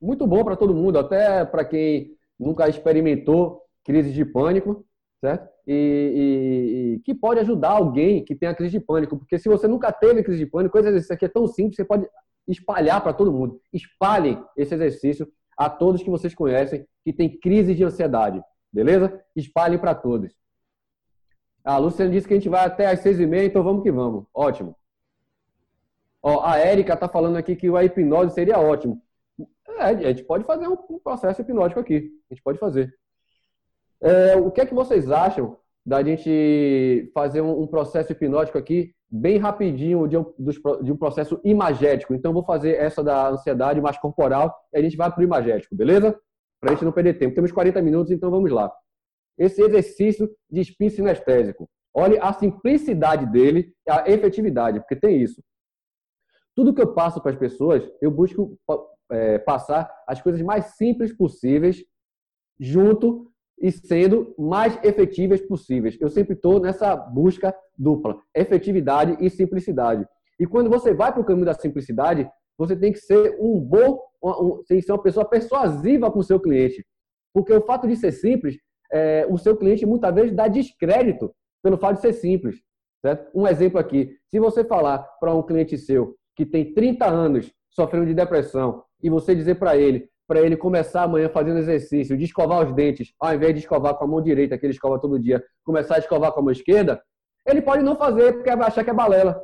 muito 0.00 0.26
bom 0.26 0.44
para 0.44 0.56
todo 0.56 0.74
mundo, 0.74 0.98
até 0.98 1.44
para 1.44 1.64
quem 1.64 2.16
nunca 2.38 2.68
experimentou 2.68 3.62
crise 3.84 4.12
de 4.12 4.24
pânico, 4.24 4.84
certo? 5.20 5.48
E, 5.66 5.72
e, 5.72 6.94
e, 6.94 7.00
que 7.00 7.14
pode 7.14 7.40
ajudar 7.40 7.70
alguém 7.70 8.24
que 8.24 8.34
tem 8.34 8.48
a 8.48 8.54
crise 8.54 8.78
de 8.78 8.84
pânico, 8.84 9.16
porque 9.16 9.38
se 9.38 9.48
você 9.48 9.66
nunca 9.66 9.90
teve 9.92 10.22
crise 10.22 10.44
de 10.44 10.50
pânico, 10.50 10.76
esse 10.78 10.88
exercício 10.88 11.14
aqui 11.14 11.24
é 11.24 11.28
tão 11.28 11.46
simples, 11.46 11.76
você 11.76 11.84
pode 11.84 12.06
espalhar 12.46 13.02
para 13.02 13.12
todo 13.12 13.32
mundo. 13.32 13.60
Espalhem 13.72 14.42
esse 14.56 14.74
exercício 14.74 15.28
a 15.56 15.70
todos 15.70 16.02
que 16.02 16.10
vocês 16.10 16.34
conhecem 16.34 16.86
que 17.04 17.12
tem 17.12 17.38
crise 17.38 17.74
de 17.74 17.84
ansiedade. 17.84 18.42
Beleza? 18.76 19.24
Espalhe 19.34 19.78
para 19.78 19.94
todos. 19.94 20.30
A 21.64 21.78
Luciana 21.78 22.10
disse 22.10 22.28
que 22.28 22.34
a 22.34 22.36
gente 22.36 22.50
vai 22.50 22.62
até 22.62 22.86
às 22.86 23.00
seis 23.00 23.18
e 23.18 23.26
meia, 23.26 23.46
então 23.46 23.64
vamos 23.64 23.82
que 23.82 23.90
vamos. 23.90 24.26
Ótimo. 24.34 24.76
Ó, 26.22 26.44
a 26.44 26.58
Érica 26.58 26.92
está 26.92 27.08
falando 27.08 27.36
aqui 27.36 27.56
que 27.56 27.74
a 27.74 27.82
hipnose 27.82 28.34
seria 28.34 28.58
ótimo. 28.58 29.00
É, 29.78 29.84
a 29.84 29.94
gente 29.94 30.24
pode 30.24 30.44
fazer 30.44 30.68
um 30.68 30.98
processo 31.02 31.40
hipnótico 31.40 31.80
aqui. 31.80 32.12
A 32.30 32.34
gente 32.34 32.42
pode 32.42 32.58
fazer. 32.58 32.94
É, 34.02 34.36
o 34.36 34.50
que 34.50 34.60
é 34.60 34.66
que 34.66 34.74
vocês 34.74 35.10
acham 35.10 35.56
da 35.84 36.02
gente 36.02 37.10
fazer 37.14 37.40
um, 37.40 37.62
um 37.62 37.66
processo 37.66 38.12
hipnótico 38.12 38.58
aqui, 38.58 38.94
bem 39.10 39.38
rapidinho, 39.38 40.06
de 40.06 40.18
um, 40.18 40.34
de 40.82 40.92
um 40.92 40.96
processo 40.98 41.40
imagético? 41.42 42.12
Então, 42.12 42.34
vou 42.34 42.44
fazer 42.44 42.74
essa 42.76 43.02
da 43.02 43.30
ansiedade 43.30 43.80
mais 43.80 43.96
corporal 43.96 44.54
e 44.70 44.78
a 44.78 44.82
gente 44.82 44.98
vai 44.98 45.10
para 45.10 45.20
o 45.22 45.24
imagético, 45.24 45.74
beleza? 45.74 46.14
Para 46.66 46.72
a 46.72 46.74
gente 46.74 46.84
não 46.84 46.92
perder 46.92 47.14
tempo. 47.14 47.34
Temos 47.34 47.52
40 47.52 47.80
minutos, 47.80 48.10
então 48.10 48.28
vamos 48.28 48.50
lá. 48.50 48.72
Esse 49.38 49.62
exercício 49.62 50.28
de 50.50 50.60
spin 50.62 50.90
sinestésico. 50.90 51.68
Olhe 51.94 52.18
a 52.18 52.32
simplicidade 52.32 53.24
dele 53.26 53.72
a 53.88 54.10
efetividade, 54.10 54.80
porque 54.80 54.96
tem 54.96 55.22
isso. 55.22 55.40
Tudo 56.56 56.74
que 56.74 56.82
eu 56.82 56.92
passo 56.92 57.20
para 57.20 57.30
as 57.30 57.38
pessoas, 57.38 57.88
eu 58.02 58.10
busco 58.10 58.58
é, 59.10 59.38
passar 59.38 59.88
as 60.08 60.20
coisas 60.20 60.42
mais 60.42 60.76
simples 60.76 61.16
possíveis, 61.16 61.84
junto 62.58 63.30
e 63.58 63.70
sendo 63.70 64.34
mais 64.36 64.76
efetivas 64.82 65.40
possíveis. 65.40 65.96
Eu 66.00 66.08
sempre 66.08 66.34
estou 66.34 66.58
nessa 66.58 66.96
busca 66.96 67.54
dupla, 67.78 68.18
efetividade 68.34 69.16
e 69.24 69.30
simplicidade. 69.30 70.06
E 70.40 70.46
quando 70.46 70.68
você 70.68 70.92
vai 70.92 71.12
para 71.12 71.22
o 71.22 71.24
caminho 71.24 71.46
da 71.46 71.54
simplicidade, 71.54 72.28
você 72.58 72.74
tem 72.74 72.92
que 72.92 72.98
ser 72.98 73.36
um 73.38 73.60
bom, 73.60 74.00
que 74.66 74.82
ser 74.82 74.92
uma 74.92 75.02
pessoa 75.02 75.28
persuasiva 75.28 76.10
com 76.10 76.18
o 76.18 76.24
seu 76.24 76.40
cliente. 76.40 76.84
Porque 77.32 77.52
o 77.52 77.60
fato 77.62 77.86
de 77.86 77.96
ser 77.96 78.12
simples, 78.12 78.56
é, 78.92 79.26
o 79.28 79.36
seu 79.36 79.56
cliente 79.56 79.84
muitas 79.84 80.14
vezes 80.14 80.32
dá 80.32 80.48
descrédito 80.48 81.34
pelo 81.62 81.76
fato 81.76 81.96
de 81.96 82.02
ser 82.02 82.12
simples. 82.12 82.56
Certo? 83.04 83.30
Um 83.34 83.46
exemplo 83.46 83.78
aqui: 83.78 84.16
se 84.28 84.38
você 84.38 84.64
falar 84.64 84.98
para 85.20 85.34
um 85.34 85.42
cliente 85.42 85.76
seu 85.76 86.14
que 86.34 86.44
tem 86.44 86.72
30 86.72 87.06
anos 87.06 87.52
sofrendo 87.70 88.06
de 88.06 88.14
depressão 88.14 88.82
e 89.02 89.10
você 89.10 89.34
dizer 89.34 89.56
para 89.56 89.76
ele, 89.76 90.08
para 90.26 90.40
ele 90.40 90.56
começar 90.56 91.02
amanhã 91.02 91.28
fazendo 91.28 91.58
exercício, 91.58 92.16
de 92.16 92.24
escovar 92.24 92.66
os 92.66 92.74
dentes, 92.74 93.12
ao 93.20 93.34
invés 93.34 93.54
de 93.54 93.60
escovar 93.60 93.94
com 93.94 94.04
a 94.04 94.06
mão 94.06 94.22
direita, 94.22 94.58
que 94.58 94.66
ele 94.66 94.72
escova 94.72 94.98
todo 94.98 95.20
dia, 95.20 95.42
começar 95.64 95.96
a 95.96 95.98
escovar 95.98 96.32
com 96.32 96.40
a 96.40 96.42
mão 96.42 96.52
esquerda, 96.52 97.00
ele 97.46 97.62
pode 97.62 97.82
não 97.82 97.96
fazer 97.96 98.32
porque 98.32 98.54
vai 98.56 98.66
achar 98.66 98.82
que 98.82 98.90
é 98.90 98.94
balela 98.94 99.40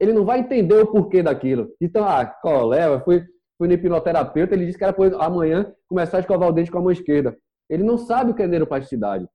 ele 0.00 0.12
não 0.12 0.24
vai 0.24 0.40
entender 0.40 0.74
o 0.74 0.86
porquê 0.86 1.22
daquilo. 1.22 1.68
Então, 1.80 2.04
ah, 2.04 2.24
colega, 2.24 3.00
fui, 3.00 3.24
fui 3.56 3.68
no 3.68 3.74
hipnoterapeuta, 3.74 4.54
ele 4.54 4.66
disse 4.66 4.78
que 4.78 4.84
era 4.84 4.92
para 4.92 5.16
amanhã 5.16 5.72
começar 5.88 6.18
a 6.18 6.20
escovar 6.20 6.48
o 6.48 6.52
dente 6.52 6.70
com 6.70 6.78
a 6.78 6.82
mão 6.82 6.90
esquerda. 6.90 7.36
Ele 7.68 7.82
não 7.82 7.98
sabe 7.98 8.30
o 8.30 8.34
que 8.34 8.42
é 8.42 8.46
neuroplasticidade. 8.46 9.26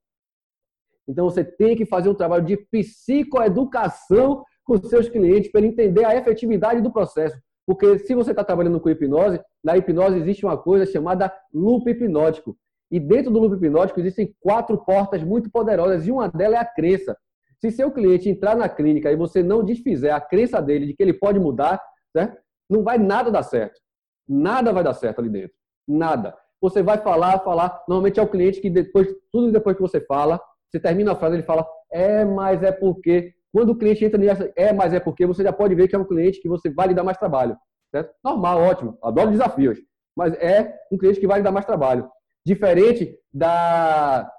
Então, 1.07 1.25
você 1.25 1.43
tem 1.43 1.75
que 1.75 1.85
fazer 1.85 2.09
um 2.09 2.15
trabalho 2.15 2.45
de 2.45 2.57
psicoeducação 2.57 4.43
com 4.63 4.77
seus 4.77 5.09
clientes 5.09 5.51
para 5.51 5.61
entender 5.65 6.05
a 6.05 6.15
efetividade 6.15 6.81
do 6.81 6.91
processo. 6.91 7.37
Porque 7.65 7.99
se 7.99 8.13
você 8.13 8.31
está 8.31 8.43
trabalhando 8.43 8.79
com 8.79 8.89
hipnose, 8.89 9.39
na 9.63 9.77
hipnose 9.77 10.17
existe 10.17 10.45
uma 10.45 10.57
coisa 10.57 10.89
chamada 10.89 11.33
loop 11.53 11.89
hipnótico. 11.89 12.57
E 12.91 12.99
dentro 12.99 13.31
do 13.31 13.39
loop 13.39 13.55
hipnótico 13.55 13.99
existem 13.99 14.33
quatro 14.39 14.77
portas 14.77 15.23
muito 15.23 15.49
poderosas 15.49 16.05
e 16.05 16.11
uma 16.11 16.27
delas 16.27 16.59
é 16.59 16.61
a 16.61 16.65
crença. 16.65 17.17
Se 17.63 17.71
seu 17.71 17.89
cliente 17.89 18.27
entrar 18.27 18.57
na 18.57 18.67
clínica 18.67 19.09
e 19.09 19.15
você 19.15 19.41
não 19.41 19.63
desfizer 19.63 20.09
a 20.09 20.19
crença 20.19 20.61
dele 20.61 20.85
de 20.85 20.93
que 20.93 21.01
ele 21.01 21.13
pode 21.13 21.39
mudar, 21.39 21.81
certo? 22.11 22.37
não 22.69 22.83
vai 22.83 22.97
nada 22.97 23.31
dar 23.31 23.41
certo. 23.41 23.79
Nada 24.27 24.73
vai 24.73 24.83
dar 24.83 24.93
certo 24.93 25.19
ali 25.19 25.29
dentro. 25.29 25.55
Nada. 25.87 26.35
Você 26.61 26.83
vai 26.83 26.97
falar, 26.97 27.39
falar. 27.39 27.81
Normalmente 27.87 28.19
é 28.19 28.23
o 28.23 28.27
cliente 28.27 28.59
que 28.59 28.69
depois, 28.69 29.07
tudo 29.31 29.49
depois 29.49 29.77
que 29.77 29.81
você 29.81 30.01
fala, 30.01 30.41
você 30.69 30.77
termina 30.77 31.13
a 31.13 31.15
frase, 31.15 31.37
ele 31.37 31.43
fala, 31.43 31.65
é, 31.89 32.25
mas 32.25 32.61
é 32.63 32.71
porque. 32.73 33.33
Quando 33.53 33.69
o 33.69 33.77
cliente 33.77 34.03
entra 34.03 34.19
nessa, 34.19 34.51
é, 34.57 34.73
mas 34.73 34.93
é 34.93 34.99
porque, 34.99 35.25
você 35.25 35.41
já 35.41 35.53
pode 35.53 35.73
ver 35.73 35.87
que 35.87 35.95
é 35.95 35.99
um 35.99 36.07
cliente 36.07 36.41
que 36.41 36.49
você 36.49 36.69
vai 36.69 36.89
lhe 36.89 36.93
dar 36.93 37.03
mais 37.03 37.17
trabalho. 37.17 37.55
Certo? 37.95 38.13
Normal, 38.21 38.59
ótimo. 38.59 38.97
Adoro 39.01 39.31
desafios. 39.31 39.79
Mas 40.17 40.33
é 40.33 40.75
um 40.91 40.97
cliente 40.97 41.17
que 41.17 41.27
vai 41.27 41.37
lhe 41.37 41.45
dar 41.45 41.51
mais 41.51 41.65
trabalho. 41.65 42.09
Diferente 42.45 43.17
da, 43.31 44.29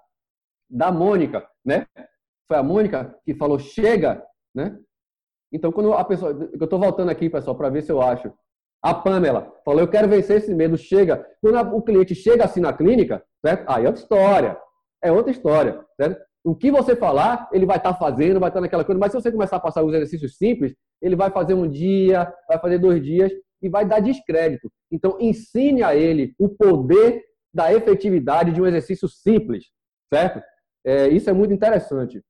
da 0.69 0.93
Mônica, 0.93 1.49
né? 1.65 1.87
Foi 2.47 2.57
a 2.57 2.63
Mônica 2.63 3.15
que 3.25 3.35
falou 3.35 3.59
chega, 3.59 4.23
né? 4.55 4.79
Então, 5.53 5.71
quando 5.71 5.93
a 5.93 6.05
pessoa. 6.05 6.33
Eu 6.33 6.65
estou 6.65 6.79
voltando 6.79 7.11
aqui, 7.11 7.31
pessoal, 7.31 7.57
para 7.57 7.71
ver 7.71 7.83
se 7.83 7.93
eu 7.93 8.03
acho. 8.03 8.33
A 8.83 8.93
Pamela 8.93 9.53
falou: 9.65 9.81
eu 9.81 9.89
quero 9.89 10.09
vencer 10.09 10.39
esse 10.39 10.55
medo, 10.55 10.77
chega. 10.77 11.25
Quando 11.41 11.77
o 11.77 11.83
cliente 11.83 12.15
chega 12.15 12.45
assim 12.45 12.61
na 12.61 12.73
clínica, 12.73 13.23
certo? 13.45 13.65
Aí 13.69 13.85
é 13.85 13.87
outra 13.87 14.03
história. 14.03 14.59
É 15.03 15.13
outra 15.13 15.31
história, 15.31 15.85
certo? 15.97 16.21
O 16.45 16.55
que 16.55 16.71
você 16.71 16.95
falar, 16.95 17.49
ele 17.53 17.65
vai 17.65 17.77
estar 17.77 17.93
tá 17.93 17.99
fazendo, 17.99 18.41
vai 18.41 18.51
estar 18.51 18.59
tá 18.59 18.63
naquela 18.63 18.85
coisa, 18.85 18.99
mas 18.99 19.13
se 19.13 19.21
você 19.21 19.31
começar 19.31 19.57
a 19.57 19.61
passar 19.61 19.83
os 19.83 19.95
exercícios 19.95 20.37
simples, 20.37 20.75
ele 21.01 21.17
vai 21.17 21.31
fazer 21.31 21.55
um 21.55 21.69
dia, 21.69 22.31
vai 22.49 22.59
fazer 22.59 22.79
dois 22.79 23.03
dias 23.03 23.33
e 23.63 23.69
vai 23.69 23.87
dar 23.87 24.01
descrédito. 24.01 24.71
Então, 24.91 25.17
ensine 25.21 25.83
a 25.83 25.95
ele 25.95 26.35
o 26.39 26.49
poder 26.49 27.23
da 27.53 27.73
efetividade 27.73 28.53
de 28.53 28.61
um 28.61 28.67
exercício 28.67 29.09
simples, 29.09 29.67
certo? 30.13 30.43
É, 30.85 31.09
isso 31.09 31.31
é 31.31 31.33
muito 31.33 31.55
interessante. 31.55 32.23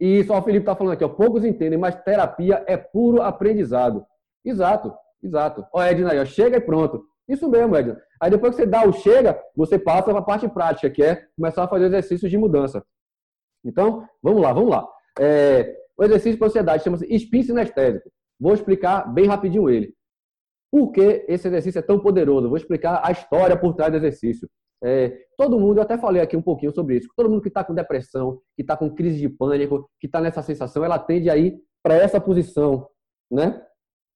E 0.00 0.22
só 0.24 0.38
o 0.38 0.42
Felipe 0.42 0.62
está 0.62 0.76
falando 0.76 0.92
aqui, 0.92 1.04
ó, 1.04 1.08
poucos 1.08 1.44
entendem, 1.44 1.78
mas 1.78 2.00
terapia 2.02 2.62
é 2.66 2.76
puro 2.76 3.20
aprendizado. 3.20 4.06
Exato, 4.44 4.94
exato. 5.22 5.66
Ó, 5.72 5.82
Edna 5.82 6.12
aí, 6.12 6.20
ó, 6.20 6.24
chega 6.24 6.56
e 6.56 6.60
pronto. 6.60 7.04
Isso 7.28 7.48
mesmo, 7.48 7.74
Edna. 7.76 8.00
Aí 8.20 8.30
depois 8.30 8.54
que 8.54 8.62
você 8.62 8.66
dá 8.66 8.86
o 8.86 8.92
chega, 8.92 9.38
você 9.54 9.78
passa 9.78 10.04
para 10.04 10.18
a 10.18 10.22
parte 10.22 10.48
prática, 10.48 10.88
que 10.88 11.02
é 11.02 11.26
começar 11.36 11.64
a 11.64 11.68
fazer 11.68 11.86
exercícios 11.86 12.30
de 12.30 12.38
mudança. 12.38 12.84
Então, 13.64 14.08
vamos 14.22 14.40
lá, 14.40 14.52
vamos 14.52 14.70
lá. 14.70 14.88
É, 15.18 15.76
o 15.96 16.04
exercício 16.04 16.38
para 16.38 16.46
ansiedade 16.46 16.84
chama-se 16.84 17.06
spin 17.14 17.42
sinestésico. 17.42 18.10
Vou 18.38 18.54
explicar 18.54 19.12
bem 19.12 19.26
rapidinho 19.26 19.68
ele. 19.68 19.92
Por 20.70 20.92
que 20.92 21.24
esse 21.26 21.48
exercício 21.48 21.78
é 21.80 21.82
tão 21.82 21.98
poderoso? 21.98 22.48
Vou 22.48 22.56
explicar 22.56 23.00
a 23.04 23.10
história 23.10 23.56
por 23.56 23.74
trás 23.74 23.90
do 23.90 23.96
exercício. 23.96 24.48
É, 24.82 25.26
todo 25.36 25.58
mundo, 25.58 25.78
eu 25.78 25.82
até 25.82 25.98
falei 25.98 26.22
aqui 26.22 26.36
um 26.36 26.42
pouquinho 26.42 26.72
sobre 26.72 26.96
isso, 26.96 27.08
todo 27.16 27.28
mundo 27.28 27.42
que 27.42 27.48
está 27.48 27.64
com 27.64 27.74
depressão, 27.74 28.40
que 28.54 28.62
está 28.62 28.76
com 28.76 28.94
crise 28.94 29.18
de 29.18 29.28
pânico, 29.28 29.90
que 30.00 30.06
está 30.06 30.20
nessa 30.20 30.40
sensação, 30.42 30.84
ela 30.84 30.98
tende 30.98 31.28
a 31.28 31.36
ir 31.36 31.60
para 31.82 31.94
essa 31.94 32.20
posição, 32.20 32.88
né? 33.30 33.60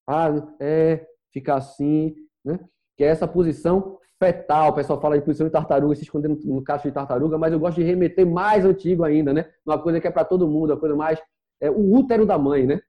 Ah, 0.09 0.29
é, 0.61 1.07
ficar 1.33 1.57
assim, 1.57 2.15
né? 2.45 2.61
Que 2.97 3.05
é 3.05 3.09
essa 3.09 3.27
posição 3.27 3.99
fetal. 4.19 4.71
O 4.71 4.75
pessoal 4.75 5.01
fala 5.01 5.19
de 5.19 5.25
posição 5.25 5.47
de 5.47 5.53
tartaruga, 5.53 5.95
se 5.95 6.03
escondendo 6.03 6.39
no 6.45 6.63
cacho 6.63 6.87
de 6.87 6.95
tartaruga, 6.95 7.37
mas 7.39 7.53
eu 7.53 7.59
gosto 7.59 7.77
de 7.77 7.83
remeter 7.83 8.27
mais 8.27 8.65
antigo 8.65 9.05
ainda, 9.05 9.33
né? 9.33 9.51
Uma 9.67 9.79
coisa 9.81 10.01
que 10.01 10.07
é 10.07 10.11
para 10.11 10.25
todo 10.25 10.47
mundo, 10.47 10.71
uma 10.71 10.79
coisa 10.79 10.95
mais. 10.95 11.21
É, 11.61 11.71
o 11.71 11.95
útero 11.95 12.25
da 12.27 12.39
mãe, 12.39 12.67
né? 12.67 12.81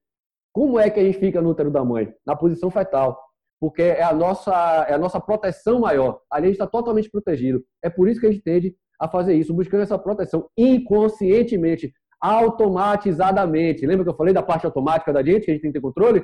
Como 0.52 0.80
é 0.80 0.90
que 0.90 1.00
a 1.00 1.04
gente 1.04 1.18
fica 1.18 1.42
no 1.42 1.50
útero 1.50 1.72
da 1.72 1.84
mãe? 1.84 2.14
Na 2.26 2.36
posição 2.36 2.70
fetal 2.70 3.20
porque 3.64 3.82
é 3.82 4.04
a 4.04 4.12
nossa, 4.12 4.52
é 4.90 4.94
a 4.94 4.98
nossa 4.98 5.22
proteção 5.22 5.80
maior. 5.80 6.20
Ali 6.30 6.48
a 6.48 6.48
gente 6.48 6.56
está 6.56 6.68
totalmente 6.68 7.10
protegido. 7.10 7.64
É 7.82 7.90
por 7.90 8.10
isso 8.10 8.20
que 8.20 8.28
a 8.28 8.30
gente 8.30 8.44
tende 8.44 8.76
a 9.00 9.08
fazer 9.08 9.36
isso, 9.36 9.54
buscando 9.54 9.84
essa 9.84 9.98
proteção 9.98 10.50
inconscientemente, 10.58 11.94
automatizadamente. 12.20 13.86
Lembra 13.86 14.04
que 14.04 14.10
eu 14.10 14.18
falei 14.18 14.34
da 14.34 14.44
parte 14.44 14.66
automática 14.66 15.14
da 15.14 15.24
gente, 15.24 15.46
que 15.46 15.52
a 15.52 15.54
gente 15.54 15.62
tem 15.62 15.72
que 15.72 15.80
ter 15.80 15.82
controle? 15.82 16.22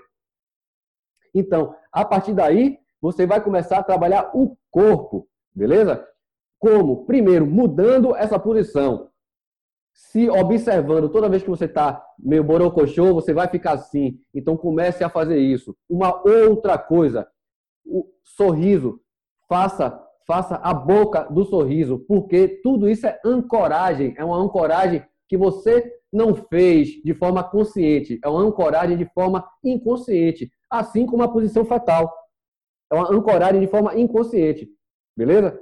Então, 1.34 1.74
a 1.94 2.04
partir 2.04 2.34
daí, 2.34 2.78
você 3.02 3.26
vai 3.26 3.42
começar 3.42 3.78
a 3.78 3.84
trabalhar 3.84 4.32
o 4.36 4.58
corpo, 4.70 5.26
beleza? 5.56 6.06
Como? 6.58 7.06
Primeiro, 7.06 7.46
mudando 7.48 8.18
essa 8.18 8.38
posição. 8.38 9.09
Se 10.00 10.30
observando 10.30 11.10
toda 11.10 11.30
vez 11.30 11.44
que 11.44 11.50
você 11.50 11.66
está 11.66 12.04
meio 12.18 12.42
borocochô, 12.42 13.14
você 13.14 13.34
vai 13.34 13.50
ficar 13.50 13.74
assim. 13.74 14.18
Então 14.34 14.56
comece 14.56 15.04
a 15.04 15.10
fazer 15.10 15.38
isso. 15.38 15.76
Uma 15.90 16.22
outra 16.26 16.78
coisa, 16.78 17.28
o 17.86 18.08
sorriso. 18.24 19.02
Faça, 19.48 20.02
faça 20.26 20.56
a 20.56 20.74
boca 20.74 21.24
do 21.24 21.44
sorriso, 21.44 22.00
porque 22.08 22.60
tudo 22.64 22.88
isso 22.88 23.06
é 23.08 23.20
ancoragem, 23.26 24.14
é 24.18 24.24
uma 24.24 24.38
ancoragem 24.38 25.04
que 25.28 25.36
você 25.36 25.92
não 26.14 26.34
fez 26.34 26.90
de 27.04 27.14
forma 27.14 27.44
consciente, 27.44 28.20
é 28.24 28.30
uma 28.30 28.42
ancoragem 28.42 28.96
de 28.96 29.06
forma 29.14 29.48
inconsciente, 29.64 30.52
assim 30.70 31.06
como 31.06 31.24
a 31.24 31.28
posição 31.28 31.66
fetal. 31.66 32.12
É 32.92 32.96
uma 32.96 33.12
ancoragem 33.12 33.60
de 33.60 33.68
forma 33.68 34.00
inconsciente, 34.00 34.70
beleza? 35.18 35.60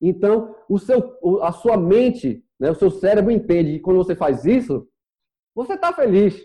Então, 0.00 0.54
o 0.68 0.78
seu, 0.78 1.18
a 1.42 1.52
sua 1.52 1.76
mente 1.76 2.44
né? 2.58 2.70
O 2.70 2.74
seu 2.74 2.90
cérebro 2.90 3.30
entende 3.30 3.74
que 3.74 3.80
quando 3.80 3.98
você 3.98 4.14
faz 4.16 4.44
isso, 4.44 4.88
você 5.54 5.74
está 5.74 5.92
feliz. 5.92 6.42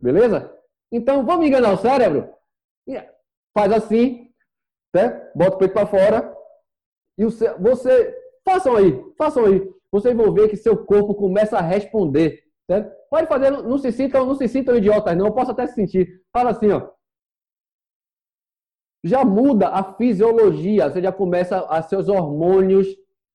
Beleza? 0.00 0.54
Então, 0.92 1.24
vamos 1.24 1.46
enganar 1.46 1.72
o 1.72 1.78
cérebro? 1.78 2.32
Faz 3.52 3.72
assim, 3.72 4.30
né? 4.94 5.30
bota 5.34 5.56
o 5.56 5.58
peito 5.58 5.72
para 5.72 5.86
fora. 5.86 6.36
E 7.18 7.24
o 7.24 7.30
seu, 7.30 7.58
você. 7.58 8.16
Façam 8.44 8.76
aí, 8.76 9.04
façam 9.18 9.44
aí. 9.44 9.70
Vocês 9.92 10.16
vão 10.16 10.32
ver 10.32 10.48
que 10.48 10.56
seu 10.56 10.84
corpo 10.84 11.14
começa 11.14 11.58
a 11.58 11.62
responder. 11.62 12.44
Certo? 12.68 12.90
Pode 13.10 13.26
fazer, 13.26 13.50
não 13.50 13.78
se 13.78 13.92
sintam, 13.92 14.24
não 14.24 14.34
se 14.34 14.48
sintam 14.48 14.76
idiotas, 14.76 15.16
não. 15.16 15.26
Eu 15.26 15.32
posso 15.32 15.50
até 15.50 15.66
se 15.66 15.74
sentir. 15.74 16.22
Fala 16.32 16.50
assim, 16.50 16.70
ó. 16.70 16.88
Já 19.02 19.24
muda 19.24 19.68
a 19.68 19.82
fisiologia, 19.94 20.90
você 20.90 21.00
já 21.00 21.10
começa, 21.10 21.60
a 21.66 21.82
seus 21.82 22.08
hormônios 22.08 22.86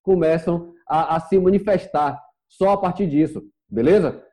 começam 0.03 0.73
a, 0.87 1.15
a 1.15 1.19
se 1.19 1.39
manifestar 1.39 2.21
só 2.47 2.71
a 2.71 2.77
partir 2.77 3.07
disso, 3.07 3.43
beleza? 3.67 4.23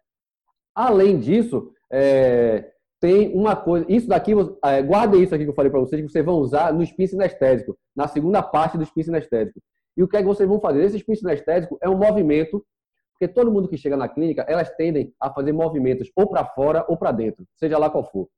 Além 0.74 1.18
disso, 1.18 1.72
é, 1.90 2.72
tem 3.00 3.34
uma 3.34 3.56
coisa, 3.56 3.86
isso 3.88 4.06
daqui, 4.06 4.32
é, 4.64 4.82
guardem 4.82 5.22
isso 5.22 5.34
aqui 5.34 5.44
que 5.44 5.50
eu 5.50 5.54
falei 5.54 5.70
para 5.70 5.80
vocês, 5.80 6.00
que 6.00 6.08
vocês 6.08 6.24
vão 6.24 6.36
usar 6.36 6.72
no 6.72 6.82
spin 6.82 7.06
sinestésico, 7.06 7.76
na 7.96 8.06
segunda 8.06 8.42
parte 8.42 8.76
do 8.76 8.84
spin 8.84 9.02
sinestésico. 9.02 9.60
E 9.96 10.02
o 10.02 10.08
que 10.08 10.16
é 10.16 10.20
que 10.20 10.28
vocês 10.28 10.48
vão 10.48 10.60
fazer? 10.60 10.84
Esse 10.84 10.98
spin 10.98 11.14
sinestésico 11.14 11.78
é 11.80 11.88
um 11.88 11.96
movimento, 11.96 12.64
porque 13.12 13.26
todo 13.26 13.50
mundo 13.50 13.68
que 13.68 13.76
chega 13.76 13.96
na 13.96 14.08
clínica, 14.08 14.44
elas 14.48 14.70
tendem 14.76 15.12
a 15.20 15.30
fazer 15.30 15.52
movimentos 15.52 16.10
ou 16.14 16.26
para 16.28 16.44
fora 16.44 16.84
ou 16.88 16.96
para 16.96 17.12
dentro, 17.12 17.44
seja 17.56 17.78
lá 17.78 17.90
qual 17.90 18.04
for, 18.04 18.28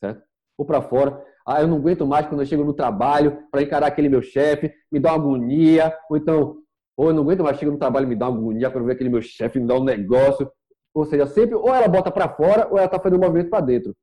certo? 0.00 0.22
Ou 0.56 0.64
para 0.64 0.82
fora. 0.82 1.22
Ah, 1.46 1.60
eu 1.60 1.68
não 1.68 1.76
aguento 1.76 2.06
mais 2.06 2.26
quando 2.26 2.40
eu 2.40 2.46
chego 2.46 2.64
no 2.64 2.72
trabalho 2.72 3.38
para 3.50 3.62
encarar 3.62 3.86
aquele 3.86 4.08
meu 4.08 4.22
chefe, 4.22 4.72
me 4.90 4.98
dá 4.98 5.10
uma 5.10 5.24
agonia, 5.24 5.94
ou 6.08 6.16
então 6.16 6.56
ou 6.96 7.08
eu 7.08 7.14
não 7.14 7.22
aguento 7.22 7.42
mais, 7.42 7.58
chega 7.58 7.72
no 7.72 7.78
trabalho 7.78 8.06
me 8.06 8.14
dá 8.14 8.28
uma 8.28 8.38
agonia 8.38 8.70
para 8.70 8.82
ver 8.82 8.92
aquele 8.92 9.10
meu 9.10 9.20
chefe 9.20 9.58
me 9.58 9.66
dar 9.66 9.76
um 9.76 9.84
negócio. 9.84 10.50
Ou 10.94 11.04
seja, 11.04 11.26
sempre 11.26 11.56
ou 11.56 11.74
ela 11.74 11.88
bota 11.88 12.10
para 12.10 12.28
fora 12.28 12.68
ou 12.70 12.76
ela 12.76 12.86
está 12.86 13.00
fazendo 13.00 13.18
um 13.18 13.24
movimento 13.24 13.50
para 13.50 13.64
dentro. 13.64 13.96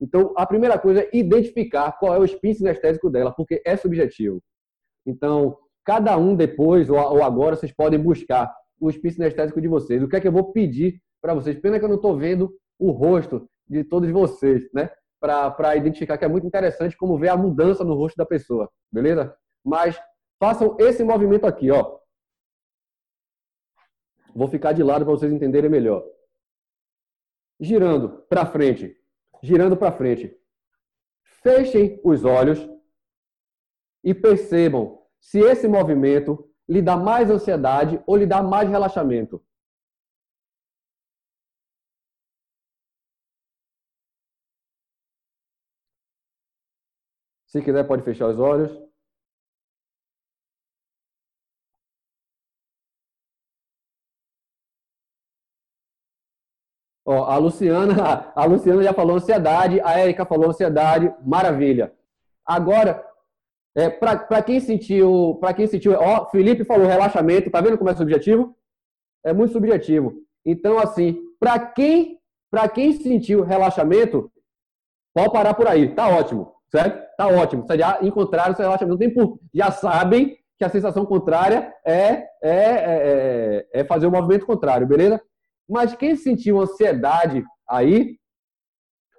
Então, 0.00 0.32
a 0.36 0.46
primeira 0.46 0.78
coisa 0.78 1.00
é 1.00 1.10
identificar 1.12 1.90
qual 1.98 2.14
é 2.14 2.18
o 2.18 2.24
spin 2.24 2.54
sinestésico 2.54 3.10
dela, 3.10 3.32
porque 3.32 3.60
é 3.66 3.76
subjetivo. 3.76 4.40
Então, 5.04 5.56
cada 5.84 6.16
um 6.16 6.36
depois 6.36 6.88
ou 6.88 7.22
agora, 7.24 7.56
vocês 7.56 7.72
podem 7.72 7.98
buscar 7.98 8.54
o 8.80 8.88
spin 8.90 9.10
sinestésico 9.10 9.60
de 9.60 9.66
vocês. 9.66 10.00
O 10.00 10.08
que 10.08 10.14
é 10.14 10.20
que 10.20 10.28
eu 10.28 10.32
vou 10.32 10.52
pedir 10.52 11.00
para 11.20 11.34
vocês? 11.34 11.58
Pena 11.58 11.80
que 11.80 11.84
eu 11.84 11.88
não 11.88 11.96
estou 11.96 12.16
vendo 12.16 12.54
o 12.78 12.92
rosto 12.92 13.48
de 13.68 13.82
todos 13.82 14.08
vocês, 14.10 14.62
né? 14.72 14.88
Para 15.20 15.76
identificar 15.76 16.16
que 16.16 16.24
é 16.24 16.28
muito 16.28 16.46
interessante 16.46 16.96
como 16.96 17.18
ver 17.18 17.28
a 17.28 17.36
mudança 17.36 17.82
no 17.82 17.94
rosto 17.94 18.16
da 18.16 18.24
pessoa, 18.24 18.70
beleza? 18.92 19.36
Mas 19.64 20.00
façam 20.38 20.76
esse 20.78 21.02
movimento 21.02 21.46
aqui, 21.46 21.70
ó. 21.70 21.98
Vou 24.34 24.46
ficar 24.48 24.72
de 24.72 24.82
lado 24.82 25.04
para 25.04 25.14
vocês 25.14 25.32
entenderem 25.32 25.68
melhor. 25.68 26.04
Girando 27.60 28.20
para 28.28 28.46
frente. 28.46 28.96
Girando 29.42 29.76
para 29.76 29.90
frente. 29.90 30.36
Fechem 31.42 32.00
os 32.04 32.24
olhos 32.24 32.68
e 34.04 34.14
percebam 34.14 35.02
se 35.20 35.40
esse 35.40 35.66
movimento 35.66 36.48
lhe 36.68 36.80
dá 36.80 36.96
mais 36.96 37.30
ansiedade 37.30 38.00
ou 38.06 38.16
lhe 38.16 38.26
dá 38.26 38.42
mais 38.42 38.68
relaxamento. 38.68 39.44
Se 47.48 47.62
quiser, 47.62 47.84
pode 47.86 48.02
fechar 48.02 48.28
os 48.28 48.38
olhos. 48.38 48.70
Ó, 57.06 57.24
a 57.24 57.38
Luciana, 57.38 57.94
a 58.36 58.44
Luciana 58.44 58.82
já 58.82 58.92
falou 58.92 59.16
ansiedade, 59.16 59.80
a 59.80 59.98
Érica 59.98 60.26
falou 60.26 60.50
ansiedade, 60.50 61.10
maravilha. 61.24 61.94
Agora, 62.44 63.02
é, 63.74 63.88
para 63.88 64.42
quem 64.42 64.60
sentiu, 64.60 65.38
para 65.40 65.54
quem 65.54 65.66
sentiu, 65.66 65.92
ó, 65.92 66.28
Felipe 66.28 66.64
falou 66.66 66.86
relaxamento, 66.86 67.50
tá 67.50 67.62
vendo 67.62 67.78
como 67.78 67.88
é 67.88 67.94
subjetivo? 67.94 68.54
É 69.24 69.32
muito 69.32 69.54
subjetivo. 69.54 70.22
Então, 70.44 70.78
assim, 70.78 71.18
para 71.40 71.58
quem, 71.58 72.20
para 72.50 72.68
quem 72.68 72.92
sentiu 72.92 73.42
relaxamento, 73.42 74.30
pode 75.14 75.32
parar 75.32 75.54
por 75.54 75.66
aí, 75.66 75.94
tá 75.94 76.08
ótimo, 76.08 76.57
certo? 76.70 77.06
Tá 77.16 77.26
ótimo. 77.26 77.66
Vocês 77.66 77.78
já 77.78 77.98
encontraram 78.02 78.54
seu 78.54 78.64
relaxamento, 78.64 78.90
não 78.90 78.98
tem 78.98 79.12
por, 79.12 79.38
já 79.52 79.70
sabem 79.70 80.36
que 80.58 80.64
a 80.64 80.68
sensação 80.68 81.06
contrária 81.06 81.72
é, 81.86 82.26
é, 82.42 82.52
é, 82.52 83.68
é 83.72 83.84
fazer 83.84 84.06
o 84.06 84.10
movimento 84.10 84.44
contrário, 84.44 84.86
beleza? 84.86 85.20
Mas 85.68 85.94
quem 85.94 86.16
sentiu 86.16 86.60
ansiedade 86.60 87.44
aí, 87.68 88.16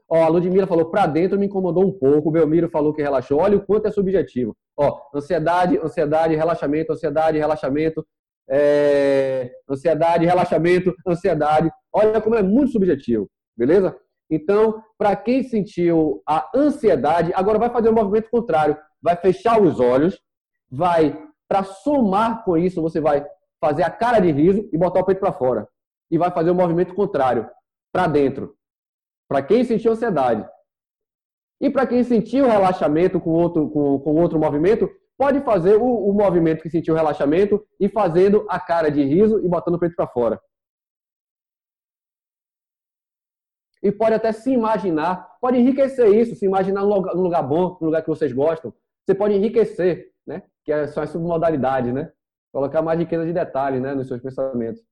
ó, 0.10 0.24
a 0.24 0.28
Ludmilla 0.28 0.68
falou, 0.68 0.90
para 0.90 1.06
dentro 1.08 1.40
me 1.40 1.46
incomodou 1.46 1.86
um 1.86 1.98
pouco, 1.98 2.30
o 2.30 2.32
Belmiro 2.32 2.70
falou 2.70 2.94
que 2.94 3.02
relaxou. 3.02 3.40
Olha 3.40 3.58
o 3.58 3.66
quanto 3.66 3.88
é 3.88 3.92
subjetivo. 3.92 4.56
Ó, 4.78 5.00
ansiedade, 5.16 5.78
ansiedade, 5.78 6.36
relaxamento, 6.36 6.92
ansiedade, 6.92 7.38
relaxamento, 7.38 8.06
é... 8.50 9.52
ansiedade, 9.70 10.26
relaxamento, 10.26 10.94
ansiedade. 11.08 11.70
Olha 11.94 12.20
como 12.20 12.36
é 12.36 12.42
muito 12.42 12.72
subjetivo, 12.72 13.30
beleza? 13.56 13.96
Então, 14.30 14.84
para 14.98 15.16
quem 15.16 15.44
sentiu 15.44 16.22
a 16.28 16.50
ansiedade, 16.56 17.32
agora 17.34 17.58
vai 17.58 17.70
fazer 17.70 17.90
o 17.90 17.92
um 17.92 17.96
movimento 17.96 18.30
contrário. 18.30 18.78
Vai 19.02 19.16
fechar 19.16 19.62
os 19.62 19.80
olhos, 19.80 20.22
vai, 20.70 21.18
para 21.48 21.64
somar 21.64 22.44
com 22.44 22.58
isso, 22.58 22.82
você 22.82 23.02
vai 23.02 23.26
fazer 23.60 23.84
a 23.84 23.90
cara 23.90 24.20
de 24.20 24.32
riso 24.32 24.70
e 24.72 24.78
botar 24.78 25.00
o 25.00 25.06
peito 25.06 25.20
para 25.20 25.34
fora 25.34 25.68
e 26.12 26.18
vai 26.18 26.32
fazer 26.32 26.52
o 26.52 26.56
movimento 26.56 26.94
contrário, 26.94 27.50
para 27.92 28.08
dentro. 28.08 28.56
Para 29.28 29.44
quem 29.44 29.64
sentiu 29.64 29.92
ansiedade. 29.92 30.48
E 31.62 31.70
para 31.70 31.86
quem 31.86 32.04
sentiu 32.04 32.48
relaxamento 32.48 33.20
com 33.20 33.32
outro, 33.32 33.70
com, 33.70 34.00
com 34.00 34.16
outro 34.16 34.40
movimento, 34.40 34.90
pode 35.18 35.42
fazer 35.42 35.76
o, 35.76 35.84
o 35.84 36.14
movimento 36.14 36.64
que 36.64 36.70
sentiu 36.70 36.96
relaxamento 36.96 37.64
e 37.80 37.90
fazendo 37.90 38.46
a 38.50 38.60
cara 38.60 38.90
de 38.90 39.04
riso 39.04 39.40
e 39.44 39.48
botando 39.48 39.76
o 39.76 39.80
peito 39.80 39.96
para 39.96 40.08
fora. 40.08 40.40
E 43.82 43.92
pode 43.92 44.14
até 44.14 44.32
se 44.32 44.52
imaginar, 44.52 45.38
pode 45.40 45.58
enriquecer 45.58 46.14
isso, 46.14 46.36
se 46.36 46.46
imaginar 46.46 46.82
num 46.82 46.94
lugar, 46.94 47.14
lugar 47.14 47.44
bom, 47.44 47.78
num 47.80 47.88
lugar 47.88 48.02
que 48.02 48.10
vocês 48.10 48.34
gostam. 48.34 48.74
Você 49.06 49.16
pode 49.16 49.34
enriquecer, 49.36 50.12
né? 50.28 50.44
Que 50.66 50.72
é 50.72 50.88
são 50.88 51.02
as 51.02 51.10
submodalidades, 51.10 51.94
né? 51.94 52.12
Colocar 52.52 52.82
mais 52.82 53.00
riqueza 53.00 53.26
de 53.26 53.34
detalhe, 53.34 53.80
né? 53.80 53.96
Nos 53.96 54.08
seus 54.08 54.22
pensamentos. 54.22 54.84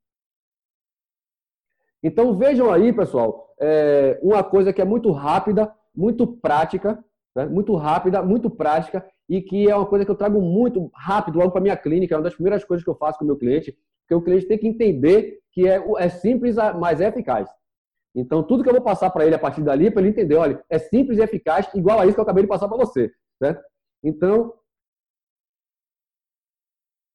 Então 2.02 2.38
vejam 2.38 2.72
aí, 2.72 2.94
pessoal, 2.94 3.54
é, 3.60 4.20
uma 4.22 4.44
coisa 4.44 4.72
que 4.72 4.82
é 4.82 4.86
muito 4.86 5.12
rápida, 5.12 5.74
muito 5.94 6.28
prática, 6.28 7.04
né? 7.36 7.46
muito 7.46 7.76
rápida, 7.76 8.22
muito 8.22 8.50
prática 8.50 9.06
e 9.28 9.42
que 9.42 9.70
é 9.70 9.76
uma 9.76 9.86
coisa 9.86 10.06
que 10.06 10.12
eu 10.12 10.16
trago 10.16 10.42
muito 10.42 10.90
rápido 10.94 11.38
logo 11.38 11.52
para 11.52 11.62
minha 11.62 11.76
clínica, 11.76 12.16
é 12.16 12.18
uma 12.18 12.24
das 12.24 12.36
primeiras 12.36 12.64
coisas 12.64 12.84
que 12.84 12.90
eu 12.90 12.96
faço 12.96 13.20
com 13.20 13.26
o 13.26 13.28
meu 13.28 13.38
cliente, 13.38 13.78
porque 14.02 14.16
o 14.16 14.22
cliente 14.22 14.48
tem 14.48 14.58
que 14.58 14.68
entender 14.68 15.40
que 15.52 15.68
é, 15.68 15.84
é 15.98 16.10
simples, 16.10 16.56
mas 16.80 17.02
é 17.02 17.08
eficaz. 17.08 17.50
Então, 18.18 18.41
tudo 18.41 18.63
que 18.63 18.70
eu 18.70 18.74
vou 18.74 18.82
passar 18.82 19.11
para 19.11 19.28
ele 19.28 19.36
a 19.36 19.39
partir 19.39 19.61
dali, 19.61 19.91
para 19.91 20.01
ele 20.01 20.09
entender, 20.09 20.34
olha, 20.36 20.65
é 20.72 20.80
simples 20.80 21.20
e 21.20 21.22
eficaz, 21.22 21.72
igual 21.76 21.99
a 21.99 22.05
isso 22.05 22.15
que 22.15 22.20
eu 22.20 22.24
acabei 22.24 22.41
de 22.43 22.49
passar 22.49 22.68
para 22.68 22.78
você. 22.78 23.13
Né? 23.39 23.55
Então, 24.03 24.51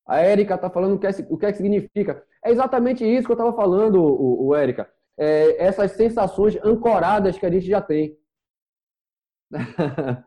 a 0.07 0.21
Érica 0.21 0.55
está 0.55 0.71
falando 0.71 0.95
o 0.95 0.99
que, 1.01 1.09
é, 1.09 1.11
o 1.29 1.37
que, 1.37 1.47
é 1.47 1.51
que 1.51 1.59
significa. 1.59 2.25
É 2.45 2.51
exatamente 2.53 3.05
isso 3.05 3.27
que 3.27 3.33
eu 3.33 3.35
estava 3.37 3.53
falando, 3.53 4.01
o, 4.01 4.47
o 4.47 4.55
Érica. 4.55 4.89
É, 5.19 5.65
essas 5.65 5.91
sensações 5.93 6.57
ancoradas 6.65 7.37
que 7.37 7.47
a 7.47 7.51
gente 7.51 7.67
já 7.67 7.83
tem. 7.83 8.17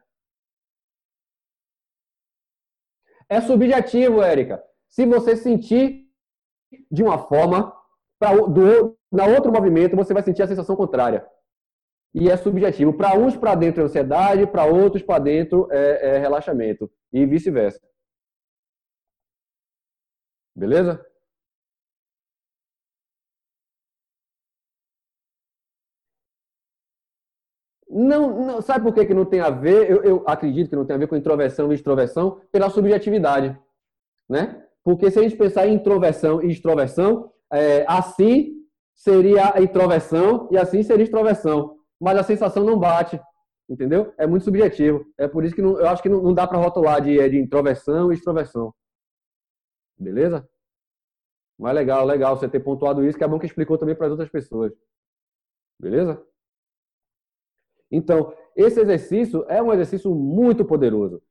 é 3.30 3.40
subjetivo, 3.40 4.22
Érica. 4.22 4.62
Se 4.90 5.06
você 5.06 5.38
sentir 5.38 6.06
de 6.92 7.02
uma 7.02 7.18
forma, 7.18 7.74
pra, 8.20 8.36
do, 8.36 8.98
na 9.12 9.26
outro 9.26 9.52
movimento 9.52 9.96
você 9.96 10.14
vai 10.14 10.24
sentir 10.24 10.44
a 10.44 10.48
sensação 10.48 10.76
contrária. 10.76 11.26
E 12.14 12.30
é 12.30 12.38
subjetivo. 12.38 12.94
Para 12.94 13.18
uns 13.18 13.36
para 13.36 13.56
dentro 13.56 13.82
é 13.82 13.86
ansiedade, 13.86 14.48
para 14.48 14.66
outros 14.66 15.04
para 15.04 15.20
dentro 15.20 15.68
é, 15.72 16.16
é 16.16 16.18
relaxamento. 16.18 16.90
E 17.12 17.26
vice-versa. 17.26 17.80
Beleza? 20.56 21.06
Não, 27.90 28.46
não, 28.46 28.62
sabe 28.62 28.84
por 28.84 28.94
que, 28.94 29.06
que 29.06 29.14
não 29.14 29.26
tem 29.26 29.40
a 29.40 29.50
ver? 29.50 29.90
Eu, 29.90 30.04
eu, 30.04 30.24
acredito 30.28 30.70
que 30.70 30.76
não 30.76 30.86
tem 30.86 30.96
a 30.96 31.00
ver 31.00 31.08
com 31.08 31.16
introversão 31.16 31.72
e 31.72 31.76
extroversão 31.76 32.42
pela 32.52 32.70
subjetividade, 32.70 33.58
né? 34.28 34.66
Porque 34.84 35.10
se 35.10 35.20
a 35.20 35.22
gente 35.22 35.38
pensar 35.38 35.68
em 35.68 35.76
introversão 35.76 36.42
e 36.44 36.52
extroversão, 36.52 37.32
é, 37.56 37.86
assim 37.88 38.54
seria 38.94 39.54
a 39.56 39.62
introversão 39.62 40.50
e 40.52 40.58
assim 40.58 40.84
seria 40.84 41.04
extroversão. 41.04 41.78
Mas 42.00 42.18
a 42.18 42.24
sensação 42.24 42.64
não 42.64 42.80
bate, 42.80 43.20
entendeu? 43.70 44.14
É 44.18 44.28
muito 44.28 44.44
subjetivo. 44.44 45.06
É 45.18 45.28
por 45.28 45.44
isso 45.44 45.56
que 45.56 45.62
não, 45.62 45.80
eu 45.80 45.88
acho 45.88 46.02
que 46.02 46.10
não, 46.10 46.22
não 46.22 46.34
dá 46.34 46.48
para 46.48 46.58
rotular 46.58 47.02
de, 47.02 47.18
de 47.30 47.38
introversão 47.38 48.12
e 48.12 48.16
extroversão. 48.16 48.74
Beleza? 49.98 50.48
Mas 51.58 51.74
legal, 51.74 52.06
legal 52.06 52.36
você 52.36 52.50
ter 52.50 52.60
pontuado 52.60 53.06
isso, 53.06 53.18
que 53.18 53.24
é 53.24 53.28
bom 53.28 53.40
que 53.40 53.46
explicou 53.46 53.78
também 53.78 53.96
para 53.96 54.08
as 54.08 54.12
outras 54.12 54.30
pessoas. 54.30 54.74
Beleza? 55.80 56.22
Então, 57.90 58.36
esse 58.56 58.80
exercício 58.80 59.46
é 59.48 59.62
um 59.62 59.72
exercício 59.72 60.14
muito 60.14 60.66
poderoso. 60.66 61.22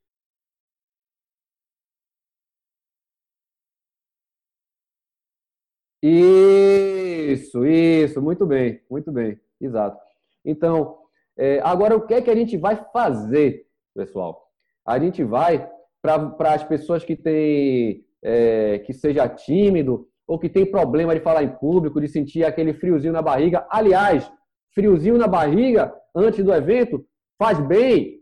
Isso, 6.07 7.65
isso, 7.65 8.21
muito 8.21 8.45
bem, 8.45 8.79
muito 8.91 9.11
bem, 9.11 9.41
exato. 9.59 9.99
Então, 10.45 10.99
é, 11.35 11.61
agora 11.61 11.97
o 11.97 12.07
que 12.07 12.13
é 12.13 12.21
que 12.21 12.29
a 12.29 12.37
gente 12.37 12.59
vai 12.59 12.77
fazer, 12.93 13.65
pessoal? 13.95 14.47
A 14.87 14.99
gente 14.99 15.25
vai 15.25 15.67
para 16.03 16.53
as 16.53 16.63
pessoas 16.63 17.03
que 17.03 17.17
têm, 17.17 18.05
é, 18.23 18.81
que 18.81 18.93
seja 18.93 19.27
tímido 19.27 20.07
ou 20.27 20.39
que 20.39 20.51
tem 20.51 20.71
problema 20.71 21.15
de 21.15 21.23
falar 21.23 21.43
em 21.43 21.57
público, 21.57 21.99
de 21.99 22.09
sentir 22.09 22.45
aquele 22.45 22.75
friozinho 22.75 23.15
na 23.15 23.23
barriga. 23.23 23.67
Aliás, 23.71 24.31
friozinho 24.75 25.17
na 25.17 25.27
barriga 25.27 25.91
antes 26.15 26.45
do 26.45 26.53
evento 26.53 27.03
faz 27.39 27.59
bem, 27.61 28.21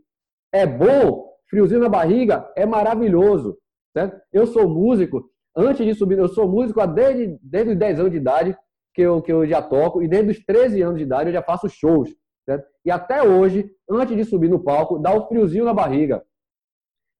é 0.53 0.65
bom. 0.65 1.33
Friozinho 1.49 1.81
na 1.81 1.89
barriga 1.89 2.49
é 2.55 2.65
maravilhoso. 2.65 3.57
Certo? 3.91 4.21
Eu 4.31 4.47
sou 4.47 4.69
músico, 4.69 5.29
antes 5.55 5.85
de 5.85 5.93
subir, 5.93 6.17
eu 6.17 6.27
sou 6.27 6.47
músico 6.47 6.85
desde, 6.87 7.37
desde 7.41 7.71
os 7.71 7.77
10 7.77 7.99
anos 7.99 8.11
de 8.11 8.17
idade 8.17 8.57
que 8.93 9.01
eu, 9.01 9.21
que 9.21 9.31
eu 9.31 9.45
já 9.45 9.61
toco, 9.61 10.01
e 10.01 10.07
desde 10.07 10.31
os 10.31 10.45
13 10.45 10.81
anos 10.81 10.97
de 10.97 11.03
idade 11.03 11.29
eu 11.29 11.33
já 11.33 11.41
faço 11.41 11.69
shows. 11.69 12.13
Certo? 12.45 12.67
E 12.85 12.91
até 12.91 13.23
hoje, 13.23 13.71
antes 13.89 14.15
de 14.15 14.25
subir 14.25 14.49
no 14.49 14.59
palco, 14.59 14.99
dá 14.99 15.13
um 15.15 15.25
friozinho 15.27 15.65
na 15.65 15.73
barriga. 15.73 16.23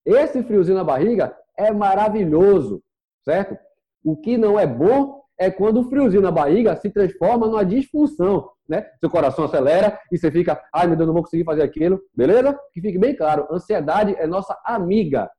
Esse 0.05 0.43
friozinho 0.43 0.77
na 0.77 0.83
barriga 0.83 1.35
é 1.57 1.71
maravilhoso, 1.71 2.83
certo? 3.23 3.57
O 4.03 4.17
que 4.17 4.37
não 4.37 4.59
é 4.59 4.67
bom 4.67 5.23
é 5.37 5.49
quando 5.49 5.79
o 5.79 5.89
friozinho 5.89 6.21
na 6.21 6.31
barriga 6.31 6.75
se 6.75 6.89
transforma 6.89 7.47
numa 7.47 7.65
disfunção, 7.65 8.49
né? 8.67 8.85
Seu 8.99 9.09
coração 9.09 9.45
acelera 9.45 9.97
e 10.11 10.17
você 10.17 10.29
fica, 10.29 10.61
ai 10.73 10.87
meu 10.87 10.97
Deus, 10.97 11.07
não 11.07 11.13
vou 11.13 11.23
conseguir 11.23 11.45
fazer 11.45 11.63
aquilo, 11.63 12.01
beleza? 12.13 12.57
Que 12.73 12.81
fique 12.81 12.97
bem 12.97 13.15
claro, 13.15 13.47
ansiedade 13.49 14.13
é 14.17 14.27
nossa 14.27 14.59
amiga. 14.65 15.31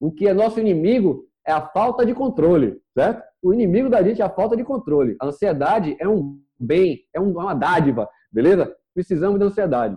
O 0.00 0.10
que 0.10 0.26
é 0.26 0.32
nosso 0.32 0.58
inimigo 0.58 1.26
é 1.46 1.52
a 1.52 1.66
falta 1.68 2.04
de 2.06 2.14
controle, 2.14 2.80
certo? 2.94 3.22
O 3.42 3.52
inimigo 3.52 3.88
da 3.88 4.02
gente 4.02 4.22
é 4.22 4.24
a 4.24 4.30
falta 4.30 4.56
de 4.56 4.64
controle. 4.64 5.16
A 5.20 5.26
ansiedade 5.26 5.96
é 5.98 6.08
um 6.08 6.40
bem, 6.58 7.04
é 7.12 7.20
uma 7.20 7.54
dádiva, 7.54 8.08
beleza? 8.30 8.74
Precisamos 8.94 9.38
de 9.38 9.46
ansiedade, 9.46 9.96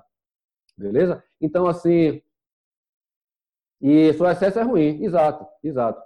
beleza? 0.77 1.23
Então, 1.39 1.67
assim, 1.67 2.21
e 3.81 4.09
o 4.09 4.27
excesso 4.29 4.59
é 4.59 4.63
ruim, 4.63 5.03
exato, 5.03 5.45
exato. 5.63 6.01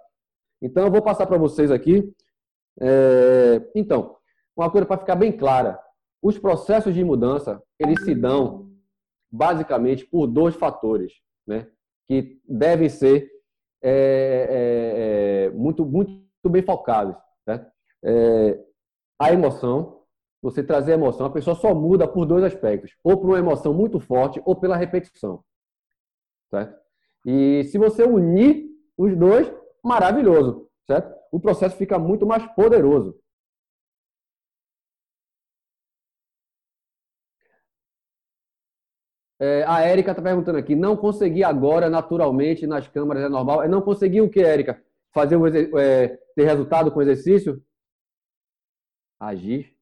Então, 0.61 0.83
eu 0.83 0.91
vou 0.91 1.01
passar 1.01 1.25
para 1.27 1.37
vocês 1.37 1.71
aqui. 1.71 2.13
É... 2.81 3.61
Então, 3.75 4.17
uma 4.55 4.69
coisa 4.69 4.85
para 4.85 4.97
ficar 4.97 5.15
bem 5.15 5.31
clara: 5.31 5.79
os 6.21 6.37
processos 6.37 6.93
de 6.93 7.03
mudança 7.03 7.61
eles 7.79 8.03
se 8.03 8.13
dão 8.13 8.69
basicamente 9.31 10.05
por 10.05 10.27
dois 10.27 10.55
fatores, 10.55 11.13
né? 11.47 11.67
Que 12.07 12.41
devem 12.47 12.89
ser 12.89 13.31
é, 13.81 14.47
é, 14.49 15.45
é, 15.45 15.49
muito, 15.51 15.85
muito 15.85 16.49
bem 16.49 16.61
focados. 16.61 17.15
Né? 17.45 17.65
É, 18.03 18.59
a 19.19 19.31
emoção, 19.31 20.03
você 20.41 20.63
trazer 20.63 20.93
emoção, 20.93 21.25
a 21.25 21.31
pessoa 21.31 21.55
só 21.55 21.73
muda 21.73 22.07
por 22.07 22.25
dois 22.25 22.43
aspectos: 22.43 22.95
ou 23.03 23.17
por 23.17 23.27
uma 23.27 23.39
emoção 23.39 23.73
muito 23.73 23.99
forte, 23.99 24.41
ou 24.45 24.55
pela 24.55 24.77
repetição. 24.77 25.43
Certo? 26.49 26.79
E 27.25 27.63
se 27.65 27.77
você 27.77 28.03
unir 28.03 28.67
os 28.97 29.15
dois, 29.15 29.51
maravilhoso, 29.83 30.67
certo? 30.87 31.13
O 31.31 31.39
processo 31.39 31.75
fica 31.75 31.99
muito 31.99 32.25
mais 32.25 32.45
poderoso. 32.53 33.15
É, 39.39 39.63
a 39.65 39.81
Érica 39.81 40.11
está 40.11 40.21
perguntando 40.21 40.57
aqui, 40.57 40.75
não 40.75 40.97
consegui 40.97 41.43
agora 41.43 41.89
naturalmente 41.89 42.67
nas 42.67 42.87
câmaras, 42.87 43.23
é 43.23 43.29
normal? 43.29 43.63
É 43.63 43.67
não 43.67 43.81
consegui 43.81 44.21
o 44.21 44.29
que, 44.29 44.41
Érica? 44.41 44.83
Fazer 45.13 45.37
o, 45.37 45.47
é, 45.79 46.07
ter 46.35 46.43
resultado 46.45 46.91
com 46.91 46.99
o 46.99 47.01
exercício? 47.01 47.63
Agir. 49.19 49.73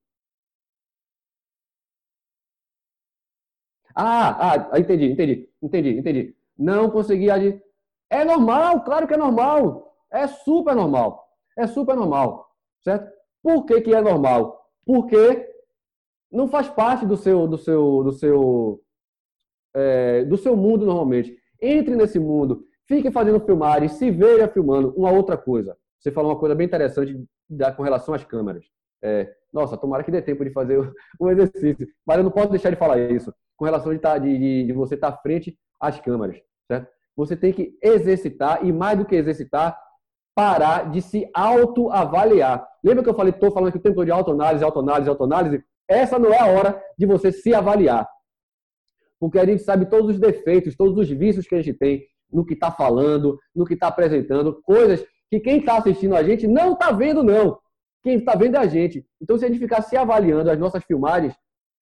Ah, 3.95 4.69
ah, 4.71 4.79
entendi, 4.79 5.05
entendi, 5.11 5.49
entendi, 5.61 5.89
entendi. 5.97 6.35
Não 6.57 6.89
consegui 6.91 7.31
agir. 7.31 7.61
É 8.09 8.23
normal, 8.23 8.83
claro 8.83 9.07
que 9.07 9.13
é 9.13 9.17
normal. 9.17 9.95
É 10.11 10.27
super 10.27 10.75
normal. 10.75 11.27
É 11.57 11.65
super 11.67 11.95
normal. 11.95 12.47
Certo? 12.81 13.11
Por 13.41 13.65
que, 13.65 13.81
que 13.81 13.95
é 13.95 14.01
normal? 14.01 14.69
Porque 14.85 15.49
não 16.31 16.47
faz 16.47 16.69
parte 16.69 17.05
do 17.05 17.17
seu, 17.17 17.47
do 17.47 17.57
seu, 17.57 18.03
do 18.03 18.11
seu, 18.11 18.83
é, 19.77 20.25
do 20.25 20.37
seu 20.37 20.55
mundo 20.55 20.85
normalmente. 20.85 21.37
Entre 21.61 21.95
nesse 21.95 22.19
mundo, 22.19 22.63
fique 22.87 23.11
fazendo 23.11 23.39
filmagens, 23.39 23.93
se 23.93 24.09
veja 24.09 24.47
filmando. 24.47 24.93
Uma 24.97 25.11
outra 25.11 25.37
coisa. 25.37 25.77
Você 25.99 26.11
falou 26.11 26.31
uma 26.31 26.39
coisa 26.39 26.55
bem 26.55 26.65
interessante 26.65 27.15
com 27.75 27.83
relação 27.83 28.13
às 28.13 28.23
câmeras. 28.23 28.65
É, 29.03 29.31
nossa, 29.53 29.77
tomara 29.77 30.03
que 30.03 30.11
dê 30.11 30.21
tempo 30.21 30.43
de 30.43 30.51
fazer 30.51 30.79
o 31.19 31.29
exercício. 31.29 31.87
Mas 32.05 32.17
eu 32.17 32.23
não 32.23 32.31
posso 32.31 32.49
deixar 32.49 32.69
de 32.69 32.75
falar 32.75 32.99
isso. 32.99 33.33
Com 33.55 33.65
relação 33.65 33.93
de, 33.93 33.99
tá, 33.99 34.17
de, 34.17 34.65
de, 34.65 34.73
você 34.73 34.95
estar 34.95 35.11
tá 35.11 35.17
frente 35.17 35.57
às 35.79 35.99
câmeras 35.99 36.37
certo? 36.67 36.87
Você 37.15 37.35
tem 37.35 37.51
que 37.51 37.75
exercitar 37.81 38.63
e 38.63 38.71
mais 38.71 38.97
do 38.97 39.05
que 39.05 39.15
exercitar, 39.15 39.77
parar 40.35 40.91
de 40.91 41.01
se 41.01 41.27
autoavaliar. 41.33 42.67
Lembra 42.83 43.03
que 43.03 43.09
eu 43.09 43.15
falei, 43.15 43.33
estou 43.33 43.51
falando 43.51 43.71
que 43.71 43.79
o 43.79 43.81
tempo 43.81 44.05
de 44.05 44.11
autoanálise, 44.11 44.63
autoanálise, 44.63 45.09
autoanálise? 45.09 45.63
Essa 45.87 46.19
não 46.19 46.31
é 46.31 46.39
a 46.39 46.45
hora 46.45 46.79
de 46.97 47.05
você 47.05 47.31
se 47.31 47.55
avaliar. 47.55 48.07
Porque 49.19 49.39
a 49.39 49.45
gente 49.45 49.63
sabe 49.63 49.89
todos 49.89 50.11
os 50.11 50.19
defeitos, 50.19 50.75
todos 50.75 50.97
os 50.97 51.09
vícios 51.09 51.47
que 51.47 51.55
a 51.55 51.61
gente 51.61 51.77
tem 51.77 52.05
no 52.31 52.45
que 52.45 52.53
está 52.53 52.71
falando, 52.71 53.39
no 53.55 53.65
que 53.65 53.73
está 53.73 53.87
apresentando, 53.87 54.61
coisas 54.61 55.03
que 55.29 55.39
quem 55.39 55.59
está 55.59 55.77
assistindo 55.77 56.15
a 56.15 56.23
gente 56.23 56.47
não 56.47 56.73
está 56.73 56.91
vendo, 56.91 57.23
não. 57.23 57.59
Quem 58.03 58.17
está 58.17 58.35
vendo 58.35 58.55
é 58.55 58.59
a 58.59 58.67
gente. 58.67 59.05
Então, 59.21 59.37
se 59.37 59.45
a 59.45 59.47
gente 59.47 59.59
ficar 59.59 59.81
se 59.81 59.97
avaliando 59.97 60.49
as 60.49 60.59
nossas 60.59 60.83
filmagens, 60.83 61.35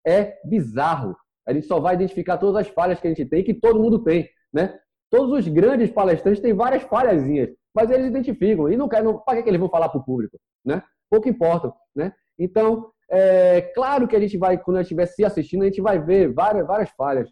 é 0.05 0.37
bizarro. 0.45 1.15
A 1.47 1.53
gente 1.53 1.65
só 1.65 1.79
vai 1.79 1.95
identificar 1.95 2.37
todas 2.37 2.61
as 2.61 2.67
falhas 2.67 2.99
que 2.99 3.07
a 3.07 3.09
gente 3.09 3.25
tem, 3.25 3.43
que 3.43 3.53
todo 3.53 3.79
mundo 3.79 4.03
tem. 4.03 4.29
Né? 4.53 4.77
Todos 5.09 5.31
os 5.31 5.47
grandes 5.47 5.89
palestrantes 5.89 6.41
têm 6.41 6.53
várias 6.53 6.83
falhazinhas, 6.83 7.49
mas 7.73 7.89
eles 7.89 8.07
identificam 8.07 8.69
e 8.69 8.77
não 8.77 8.87
querem. 8.87 9.17
Para 9.25 9.41
que, 9.41 9.49
eles 9.49 9.59
vão 9.59 9.69
falar 9.69 9.89
para 9.89 9.99
o 9.99 10.03
público? 10.03 10.37
Né? 10.63 10.83
Pouco 11.09 11.27
importa. 11.27 11.73
Né? 11.95 12.13
Então, 12.37 12.91
é 13.11 13.61
claro 13.73 14.07
que 14.07 14.15
a 14.15 14.19
gente 14.19 14.37
vai, 14.37 14.57
quando 14.57 14.77
a 14.77 14.79
gente 14.81 14.93
estiver 14.93 15.05
se 15.05 15.25
assistindo, 15.25 15.63
a 15.63 15.65
gente 15.65 15.81
vai 15.81 15.99
ver 15.99 16.33
várias, 16.33 16.65
várias 16.65 16.89
falhas. 16.91 17.29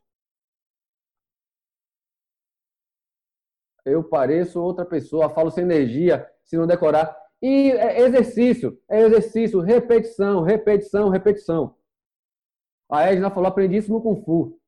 Eu 3.86 4.03
pareço 4.03 4.61
outra 4.61 4.86
pessoa, 4.86 5.30
falo 5.30 5.49
sem 5.49 5.63
energia, 5.63 6.30
se 6.43 6.57
não 6.57 6.67
decorar. 6.67 7.15
E 7.41 7.71
é 7.71 8.01
exercício, 8.01 8.77
é 8.89 8.99
exercício, 9.01 9.61
repetição, 9.61 10.41
repetição, 10.41 11.07
repetição. 11.07 11.75
A 12.91 13.03
Edna 13.09 13.32
falou, 13.32 13.47
aprendi 13.47 13.77
isso 13.77 13.91
no 13.91 14.01
Kung 14.01 14.21
Fu. 14.21 14.59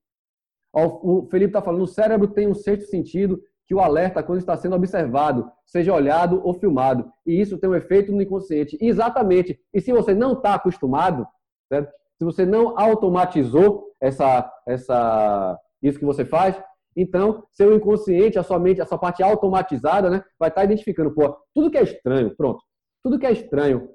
O 0.73 1.27
Felipe 1.29 1.49
está 1.49 1.61
falando, 1.61 1.83
o 1.83 1.87
cérebro 1.87 2.29
tem 2.29 2.47
um 2.47 2.53
sexto 2.53 2.89
sentido 2.89 3.43
que 3.71 3.75
o 3.75 3.79
alerta 3.79 4.21
quando 4.21 4.39
está 4.39 4.57
sendo 4.57 4.75
observado, 4.75 5.49
seja 5.65 5.93
olhado 5.93 6.41
ou 6.43 6.53
filmado. 6.53 7.09
E 7.25 7.39
isso 7.39 7.57
tem 7.57 7.69
um 7.69 7.75
efeito 7.75 8.11
no 8.11 8.21
inconsciente. 8.21 8.77
Exatamente. 8.81 9.57
E 9.73 9.79
se 9.79 9.93
você 9.93 10.13
não 10.13 10.33
está 10.33 10.55
acostumado, 10.55 11.25
certo? 11.71 11.89
se 12.17 12.25
você 12.25 12.45
não 12.45 12.77
automatizou 12.77 13.85
essa, 14.01 14.51
essa, 14.67 15.57
isso 15.81 15.97
que 15.97 16.03
você 16.03 16.25
faz, 16.25 16.61
então 16.97 17.47
seu 17.49 17.73
inconsciente, 17.73 18.37
a 18.37 18.43
sua 18.43 18.59
mente, 18.59 18.81
a 18.81 18.85
sua 18.85 18.97
parte 18.97 19.23
automatizada, 19.23 20.09
né, 20.09 20.21
vai 20.37 20.49
estar 20.49 20.59
tá 20.59 20.65
identificando, 20.65 21.15
pô, 21.15 21.33
tudo 21.55 21.71
que 21.71 21.77
é 21.77 21.83
estranho, 21.83 22.35
pronto, 22.35 22.61
tudo 23.01 23.17
que 23.17 23.25
é 23.25 23.31
estranho 23.31 23.87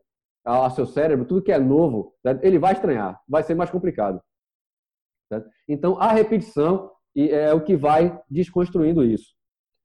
ao 0.42 0.70
seu 0.70 0.86
cérebro, 0.86 1.26
tudo 1.26 1.42
que 1.42 1.52
é 1.52 1.58
novo, 1.58 2.14
certo? 2.22 2.42
ele 2.42 2.58
vai 2.58 2.72
estranhar, 2.72 3.20
vai 3.28 3.42
ser 3.42 3.54
mais 3.54 3.68
complicado. 3.68 4.22
Certo? 5.30 5.50
Então, 5.68 6.00
a 6.00 6.12
repetição 6.12 6.90
é 7.14 7.52
o 7.52 7.62
que 7.62 7.76
vai 7.76 8.18
desconstruindo 8.30 9.04
isso. 9.04 9.36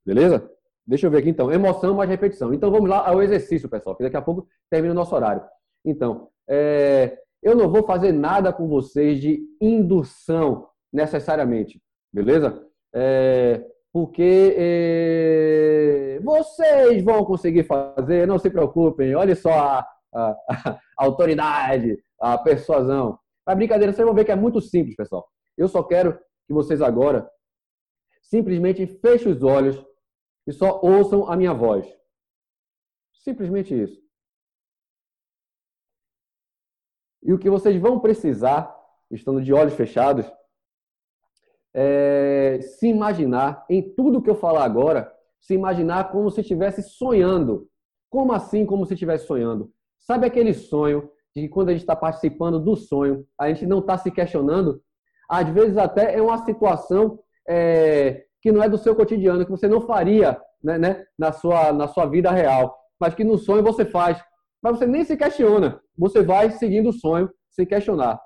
Beleza? 0.05 0.49
Deixa 0.85 1.07
eu 1.07 1.11
ver 1.11 1.19
aqui 1.19 1.29
então. 1.29 1.51
Emoção 1.51 1.95
mais 1.95 2.09
repetição. 2.09 2.53
Então, 2.53 2.71
vamos 2.71 2.89
lá 2.89 3.07
ao 3.07 3.21
exercício, 3.21 3.69
pessoal, 3.69 3.95
que 3.95 4.03
daqui 4.03 4.17
a 4.17 4.21
pouco 4.21 4.47
termina 4.69 4.93
o 4.93 4.95
nosso 4.95 5.15
horário. 5.15 5.43
Então, 5.85 6.29
é, 6.49 7.17
eu 7.41 7.55
não 7.55 7.69
vou 7.69 7.83
fazer 7.83 8.11
nada 8.11 8.51
com 8.53 8.67
vocês 8.67 9.19
de 9.19 9.41
indução 9.59 10.67
necessariamente, 10.91 11.81
beleza? 12.13 12.67
É, 12.93 13.65
porque 13.93 14.55
é, 14.57 16.19
vocês 16.23 17.03
vão 17.03 17.25
conseguir 17.25 17.63
fazer, 17.63 18.27
não 18.27 18.37
se 18.37 18.49
preocupem, 18.49 19.15
olha 19.15 19.35
só 19.35 19.51
a, 19.51 19.87
a, 20.13 20.35
a 20.67 20.79
autoridade, 20.97 21.97
a 22.19 22.37
persuasão. 22.37 23.17
A 23.45 23.55
brincadeira, 23.55 23.91
vocês 23.91 24.05
vão 24.05 24.15
ver 24.15 24.25
que 24.25 24.31
é 24.31 24.35
muito 24.35 24.61
simples, 24.61 24.95
pessoal. 24.95 25.27
Eu 25.57 25.67
só 25.67 25.81
quero 25.83 26.17
que 26.47 26.53
vocês 26.53 26.81
agora 26.81 27.29
simplesmente 28.21 28.85
fechem 28.87 29.31
os 29.31 29.43
olhos 29.43 29.83
e 30.47 30.51
só 30.51 30.79
ouçam 30.83 31.29
a 31.31 31.35
minha 31.35 31.53
voz. 31.53 31.87
Simplesmente 33.13 33.79
isso. 33.79 34.01
E 37.23 37.31
o 37.33 37.37
que 37.37 37.49
vocês 37.49 37.79
vão 37.79 37.99
precisar, 37.99 38.75
estando 39.11 39.41
de 39.41 39.53
olhos 39.53 39.75
fechados, 39.75 40.25
é 41.73 42.59
se 42.61 42.87
imaginar 42.87 43.65
em 43.69 43.93
tudo 43.93 44.21
que 44.21 44.29
eu 44.29 44.35
falar 44.35 44.65
agora, 44.65 45.13
se 45.39 45.53
imaginar 45.53 46.11
como 46.11 46.29
se 46.29 46.41
estivesse 46.41 46.81
sonhando. 46.81 47.69
Como 48.09 48.33
assim, 48.33 48.65
como 48.65 48.85
se 48.85 48.93
estivesse 48.93 49.25
sonhando? 49.25 49.71
Sabe 49.99 50.25
aquele 50.25 50.53
sonho 50.53 51.09
de 51.33 51.43
que 51.43 51.49
quando 51.49 51.69
a 51.69 51.71
gente 51.71 51.81
está 51.81 51.95
participando 51.95 52.59
do 52.59 52.75
sonho, 52.75 53.25
a 53.37 53.47
gente 53.47 53.65
não 53.65 53.79
está 53.79 53.97
se 53.97 54.11
questionando? 54.11 54.81
Às 55.29 55.47
vezes 55.49 55.77
até 55.77 56.17
é 56.17 56.21
uma 56.21 56.43
situação 56.43 57.19
é, 57.47 58.25
que 58.41 58.51
não 58.51 58.63
é 58.63 58.69
do 58.69 58.77
seu 58.77 58.95
cotidiano, 58.95 59.45
que 59.45 59.51
você 59.51 59.67
não 59.67 59.81
faria 59.81 60.39
né, 60.63 60.77
né, 60.77 61.05
na, 61.17 61.31
sua, 61.31 61.71
na 61.71 61.87
sua 61.87 62.05
vida 62.05 62.31
real, 62.31 62.75
mas 62.99 63.13
que 63.13 63.23
no 63.23 63.37
sonho 63.37 63.63
você 63.63 63.85
faz. 63.85 64.21
Mas 64.61 64.77
você 64.77 64.85
nem 64.85 65.03
se 65.03 65.17
questiona, 65.17 65.81
você 65.97 66.21
vai 66.21 66.51
seguindo 66.51 66.89
o 66.89 66.93
sonho 66.93 67.29
sem 67.49 67.65
questionar. 67.65 68.19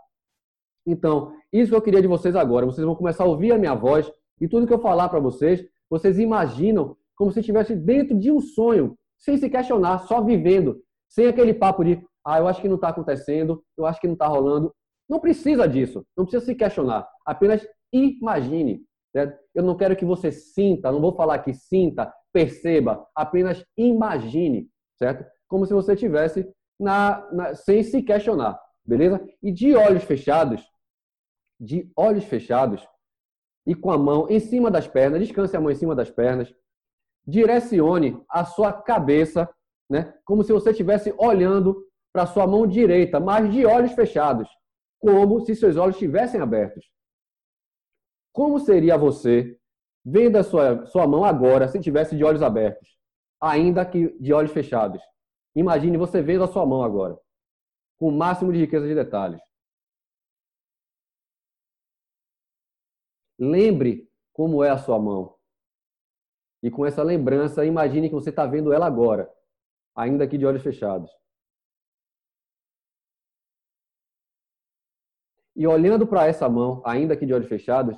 Então, 0.86 1.34
isso 1.52 1.72
que 1.72 1.76
eu 1.76 1.82
queria 1.82 2.02
de 2.02 2.08
vocês 2.08 2.36
agora. 2.36 2.66
Vocês 2.66 2.86
vão 2.86 2.96
começar 2.96 3.24
a 3.24 3.28
ouvir 3.28 3.52
a 3.52 3.58
minha 3.58 3.74
voz 3.74 4.12
e 4.40 4.48
tudo 4.48 4.68
que 4.68 4.74
eu 4.74 4.80
falar 4.80 5.10
para 5.10 5.20
vocês, 5.20 5.66
vocês 5.90 6.20
imaginam 6.20 6.96
como 7.16 7.32
se 7.32 7.40
estivesse 7.40 7.76
dentro 7.76 8.18
de 8.18 8.32
um 8.32 8.40
sonho, 8.42 8.98
sem 9.18 9.38
se 9.38 9.50
questionar, 9.50 10.00
só 10.00 10.22
vivendo, 10.22 10.82
sem 11.10 11.28
aquele 11.28 11.54
papo 11.54 11.84
de, 11.84 12.04
ah, 12.26 12.40
eu 12.40 12.48
acho 12.48 12.62
que 12.62 12.68
não 12.68 12.76
está 12.76 12.90
acontecendo, 12.90 13.64
eu 13.78 13.86
acho 13.86 14.00
que 14.00 14.08
não 14.08 14.14
está 14.14 14.28
rolando. 14.28 14.74
Não 15.10 15.20
precisa 15.20 15.68
disso, 15.68 16.06
não 16.18 16.26
precisa 16.26 16.46
se 16.46 16.56
questionar. 16.56 17.08
Apenas 17.26 17.66
imagine. 17.94 18.82
Certo? 19.16 19.40
Eu 19.54 19.64
não 19.64 19.78
quero 19.78 19.96
que 19.96 20.04
você 20.04 20.30
sinta, 20.30 20.92
não 20.92 21.00
vou 21.00 21.16
falar 21.16 21.40
que 21.40 21.54
sinta, 21.54 22.14
perceba, 22.34 23.08
apenas 23.16 23.66
imagine, 23.78 24.70
certo? 25.00 25.26
Como 25.48 25.66
se 25.66 25.74
você 25.74 25.94
estivesse 25.94 26.46
na, 26.78 27.26
na, 27.32 27.56
sem 27.56 27.82
se 27.82 28.04
questionar, 28.04 28.60
beleza? 28.86 29.26
E 29.42 29.54
de 29.54 29.74
olhos 29.74 30.04
fechados, 30.04 30.70
de 31.58 31.90
olhos 31.96 32.26
fechados 32.26 32.86
e 33.66 33.74
com 33.74 33.90
a 33.90 33.98
mão 33.98 34.28
em 34.30 34.38
cima 34.38 34.70
das 34.70 34.86
pernas, 34.86 35.22
descanse 35.22 35.56
a 35.56 35.62
mão 35.62 35.72
em 35.72 35.76
cima 35.76 35.96
das 35.96 36.12
pernas, 36.12 36.54
direcione 37.26 38.22
a 38.28 38.44
sua 38.44 38.74
cabeça, 38.74 39.50
né? 39.90 40.14
Como 40.26 40.44
se 40.44 40.52
você 40.52 40.72
estivesse 40.72 41.16
olhando 41.18 41.88
para 42.12 42.26
sua 42.26 42.46
mão 42.46 42.68
direita, 42.68 43.22
mas 43.22 43.50
de 43.50 43.66
olhos 43.66 43.94
fechados, 43.94 44.50
como 45.00 45.40
se 45.40 45.56
seus 45.56 45.78
olhos 45.78 45.96
estivessem 45.96 46.42
abertos. 46.42 46.94
Como 48.36 48.60
seria 48.60 48.98
você 48.98 49.58
vendo 50.04 50.36
a 50.36 50.44
sua, 50.44 50.86
sua 50.88 51.08
mão 51.08 51.24
agora 51.24 51.70
se 51.70 51.80
tivesse 51.80 52.18
de 52.18 52.24
olhos 52.26 52.42
abertos, 52.42 53.00
ainda 53.40 53.86
que 53.86 54.10
de 54.20 54.34
olhos 54.34 54.52
fechados? 54.52 55.02
Imagine 55.56 55.96
você 55.96 56.22
vendo 56.22 56.44
a 56.44 56.48
sua 56.48 56.66
mão 56.66 56.84
agora, 56.84 57.18
com 57.98 58.10
o 58.10 58.12
máximo 58.12 58.52
de 58.52 58.60
riqueza 58.60 58.86
de 58.86 58.94
detalhes. 58.94 59.40
Lembre 63.40 64.06
como 64.34 64.62
é 64.62 64.70
a 64.70 64.78
sua 64.78 65.00
mão. 65.00 65.38
E 66.62 66.70
com 66.70 66.86
essa 66.86 67.02
lembrança, 67.04 67.64
imagine 67.64 68.10
que 68.10 68.16
você 68.16 68.32
está 68.32 68.46
vendo 68.46 68.74
ela 68.74 68.86
agora, 68.86 69.34
ainda 69.96 70.28
que 70.28 70.38
de 70.38 70.46
olhos 70.46 70.62
fechados. 70.62 71.10
E 75.56 75.66
olhando 75.66 76.06
para 76.06 76.28
essa 76.28 76.50
mão, 76.50 76.82
ainda 76.86 77.16
que 77.16 77.26
de 77.26 77.34
olhos 77.34 77.48
fechados, 77.48 77.96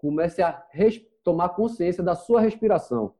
comece 0.00 0.42
a 0.42 0.66
tomar 1.22 1.50
consciência 1.50 2.02
da 2.02 2.14
sua 2.14 2.40
respiração. 2.40 3.14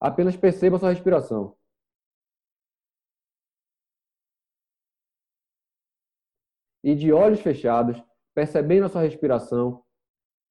Apenas 0.00 0.36
perceba 0.36 0.76
a 0.76 0.78
sua 0.78 0.90
respiração. 0.90 1.56
E 6.82 6.94
de 6.94 7.12
olhos 7.12 7.40
fechados, 7.40 8.00
percebendo 8.34 8.86
a 8.86 8.88
sua 8.88 9.00
respiração, 9.02 9.82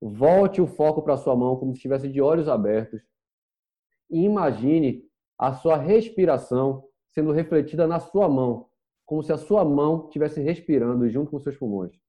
volte 0.01 0.59
o 0.59 0.67
foco 0.67 1.01
para 1.01 1.13
a 1.13 1.17
sua 1.17 1.35
mão 1.35 1.55
como 1.55 1.71
se 1.71 1.77
estivesse 1.77 2.09
de 2.09 2.19
olhos 2.19 2.49
abertos. 2.49 3.01
E 4.09 4.23
imagine 4.23 5.07
a 5.37 5.53
sua 5.53 5.77
respiração 5.77 6.89
sendo 7.11 7.31
refletida 7.31 7.87
na 7.87 7.99
sua 7.99 8.27
mão, 8.27 8.69
como 9.05 9.21
se 9.21 9.31
a 9.31 9.37
sua 9.37 9.63
mão 9.63 10.05
estivesse 10.07 10.41
respirando 10.41 11.07
junto 11.09 11.29
com 11.29 11.39
seus 11.39 11.55
pulmões. 11.55 12.03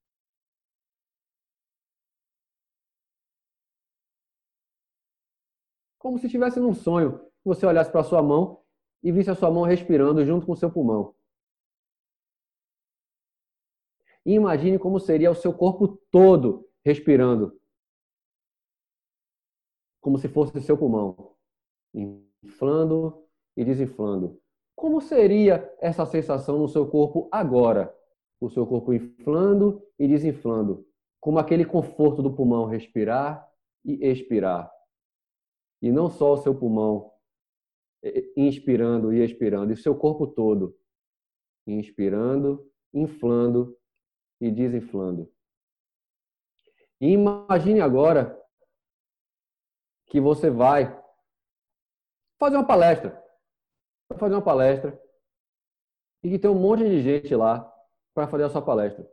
Como 6.04 6.18
se 6.18 6.26
estivesse 6.26 6.60
num 6.60 6.74
sonho. 6.74 7.18
Você 7.42 7.64
olhasse 7.64 7.90
para 7.90 8.04
sua 8.04 8.22
mão 8.22 8.60
e 9.02 9.10
visse 9.10 9.30
a 9.30 9.34
sua 9.34 9.50
mão 9.50 9.62
respirando 9.62 10.22
junto 10.22 10.44
com 10.44 10.52
o 10.52 10.56
seu 10.56 10.70
pulmão. 10.70 11.14
E 14.26 14.34
imagine 14.34 14.78
como 14.78 15.00
seria 15.00 15.30
o 15.30 15.34
seu 15.34 15.54
corpo 15.54 15.98
todo 16.10 16.68
respirando. 16.84 17.58
Como 19.98 20.18
se 20.18 20.28
fosse 20.28 20.58
o 20.58 20.60
seu 20.60 20.76
pulmão. 20.76 21.36
Inflando 21.94 23.26
e 23.56 23.64
desinflando. 23.64 24.38
Como 24.76 25.00
seria 25.00 25.74
essa 25.80 26.04
sensação 26.04 26.58
no 26.58 26.68
seu 26.68 26.86
corpo 26.86 27.30
agora? 27.32 27.96
O 28.38 28.50
seu 28.50 28.66
corpo 28.66 28.92
inflando 28.92 29.82
e 29.98 30.06
desinflando. 30.06 30.86
Como 31.18 31.38
aquele 31.38 31.64
conforto 31.64 32.22
do 32.22 32.34
pulmão 32.34 32.66
respirar 32.66 33.50
e 33.82 34.06
expirar 34.06 34.73
e 35.84 35.92
não 35.92 36.08
só 36.08 36.32
o 36.32 36.38
seu 36.38 36.54
pulmão 36.54 37.12
inspirando 38.34 39.12
e 39.12 39.22
expirando, 39.22 39.70
e 39.70 39.74
o 39.74 39.76
seu 39.76 39.94
corpo 39.94 40.26
todo 40.26 40.74
inspirando, 41.66 42.66
inflando 42.92 43.78
e 44.40 44.50
desinflando. 44.50 45.30
E 46.98 47.08
imagine 47.08 47.82
agora 47.82 48.42
que 50.06 50.18
você 50.18 50.48
vai 50.48 50.86
fazer 52.38 52.56
uma 52.56 52.66
palestra. 52.66 53.22
Vai 54.08 54.18
fazer 54.18 54.34
uma 54.34 54.42
palestra 54.42 54.98
e 56.22 56.30
que 56.30 56.38
tem 56.38 56.50
um 56.50 56.58
monte 56.58 56.84
de 56.84 57.02
gente 57.02 57.34
lá 57.34 57.70
para 58.14 58.26
fazer 58.26 58.44
a 58.44 58.48
sua 58.48 58.62
palestra. 58.62 59.06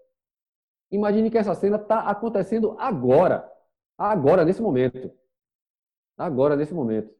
Imagine 0.90 1.30
que 1.30 1.38
essa 1.38 1.54
cena 1.54 1.76
está 1.76 2.10
acontecendo 2.10 2.80
agora, 2.80 3.50
agora, 3.98 4.46
nesse 4.46 4.62
momento. 4.62 5.20
Agora, 6.18 6.56
nesse 6.56 6.74
momento. 6.74 7.14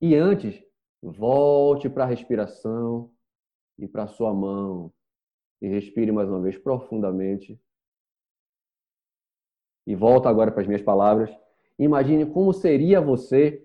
E 0.00 0.14
antes, 0.14 0.60
volte 1.02 1.88
para 1.88 2.04
a 2.04 2.06
respiração 2.06 3.12
e 3.78 3.86
para 3.86 4.04
a 4.04 4.08
sua 4.08 4.32
mão. 4.34 4.92
E 5.60 5.68
respire 5.68 6.10
mais 6.10 6.28
uma 6.28 6.40
vez 6.40 6.58
profundamente. 6.58 7.60
E 9.86 9.94
volta 9.94 10.28
agora 10.28 10.50
para 10.50 10.62
as 10.62 10.66
minhas 10.66 10.82
palavras. 10.82 11.30
Imagine 11.78 12.26
como 12.26 12.52
seria 12.52 13.00
você 13.00 13.64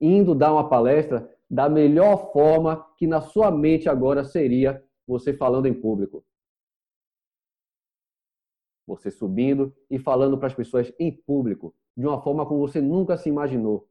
indo 0.00 0.34
dar 0.34 0.52
uma 0.52 0.68
palestra 0.68 1.30
da 1.48 1.68
melhor 1.68 2.32
forma 2.32 2.84
que 2.96 3.06
na 3.06 3.20
sua 3.20 3.50
mente 3.50 3.88
agora 3.88 4.24
seria 4.24 4.84
você 5.06 5.32
falando 5.32 5.66
em 5.66 5.74
público. 5.74 6.24
Você 8.86 9.10
subindo 9.10 9.74
e 9.90 9.98
falando 9.98 10.36
para 10.36 10.48
as 10.48 10.54
pessoas 10.54 10.92
em 10.98 11.10
público, 11.10 11.74
de 11.96 12.06
uma 12.06 12.20
forma 12.22 12.46
como 12.46 12.60
você 12.60 12.80
nunca 12.80 13.16
se 13.16 13.28
imaginou. 13.28 13.88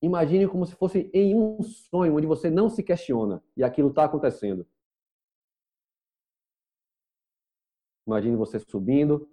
Imagine 0.00 0.46
como 0.48 0.64
se 0.64 0.74
fosse 0.76 1.10
em 1.12 1.34
um 1.34 1.60
sonho 1.62 2.16
onde 2.16 2.26
você 2.26 2.48
não 2.48 2.68
se 2.68 2.82
questiona 2.82 3.42
e 3.56 3.64
aquilo 3.64 3.88
está 3.88 4.04
acontecendo. 4.04 4.66
Imagine 8.06 8.36
você 8.36 8.58
subindo, 8.60 9.28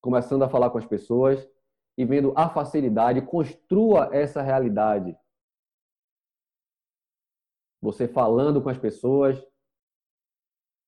começando 0.00 0.42
a 0.42 0.48
falar 0.48 0.70
com 0.70 0.78
as 0.78 0.84
pessoas 0.84 1.48
e 1.96 2.04
vendo 2.04 2.32
a 2.36 2.48
facilidade, 2.48 3.24
construa 3.24 4.10
essa 4.12 4.42
realidade. 4.42 5.16
Você 7.80 8.08
falando 8.08 8.60
com 8.62 8.68
as 8.68 8.78
pessoas, 8.78 9.42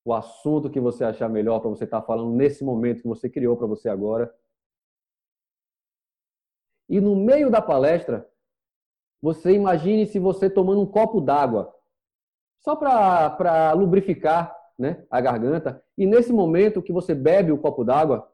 o 0.05 0.13
assunto 0.13 0.71
que 0.71 0.79
você 0.79 1.03
achar 1.03 1.29
melhor 1.29 1.61
para 1.61 1.71
você 1.71 1.85
estar 1.85 2.01
tá 2.01 2.07
falando 2.07 2.35
nesse 2.35 2.63
momento 2.63 3.03
que 3.03 3.09
você 3.09 3.29
criou 3.29 3.57
para 3.57 3.67
você 3.67 3.89
agora. 3.89 4.33
E 6.89 7.01
no 7.01 7.17
meio 7.17 7.51
da 7.51 7.63
palestra, 7.63 8.29
você 9.23 9.53
imagine 9.53 10.07
se 10.07 10.19
você 10.19 10.51
tomando 10.51 10.83
um 10.83 10.87
copo 10.87 11.21
d'água, 11.21 11.75
só 12.61 12.77
para 12.77 13.73
lubrificar 13.73 14.55
né, 14.79 15.07
a 15.11 15.21
garganta, 15.21 15.83
e 15.97 16.07
nesse 16.07 16.33
momento 16.33 16.83
que 16.83 16.93
você 16.93 17.15
bebe 17.15 17.51
o 17.51 17.59
copo 17.59 17.85
d'água, 17.85 18.31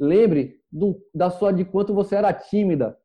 lembre 0.00 0.60
do, 0.70 1.00
da 1.14 1.30
sua 1.30 1.52
de 1.52 1.64
quanto 1.64 1.94
você 1.94 2.16
era 2.16 2.32
tímida, 2.32 2.98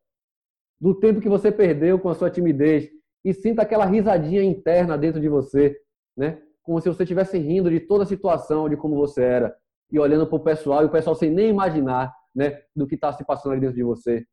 do 0.80 1.00
tempo 1.00 1.22
que 1.22 1.30
você 1.30 1.52
perdeu 1.52 2.00
com 2.00 2.10
a 2.10 2.16
sua 2.16 2.32
timidez, 2.32 2.90
e 3.24 3.34
sinta 3.34 3.62
aquela 3.62 3.86
risadinha 3.86 4.44
interna 4.44 4.98
dentro 4.98 5.22
de 5.22 5.30
você, 5.30 5.80
né? 6.18 6.42
Como 6.64 6.80
se 6.80 6.88
você 6.88 7.04
estivesse 7.04 7.38
rindo 7.38 7.70
de 7.70 7.80
toda 7.80 8.04
a 8.04 8.08
situação, 8.08 8.70
de 8.70 8.78
como 8.78 8.96
você 8.96 9.24
era, 9.24 9.56
e 9.92 10.00
olhando 10.00 10.28
para 10.28 10.36
o 10.36 10.44
pessoal, 10.44 10.84
e 10.84 10.86
o 10.86 10.92
pessoal 10.92 11.16
sem 11.16 11.30
nem 11.30 11.50
imaginar, 11.50 12.14
né, 12.34 12.62
do 12.76 12.88
que 12.88 12.96
está 12.96 13.12
se 13.12 13.26
passando 13.26 13.54
ali 13.54 13.62
dentro 13.62 13.76
de 13.76 13.84
você. 13.84 14.26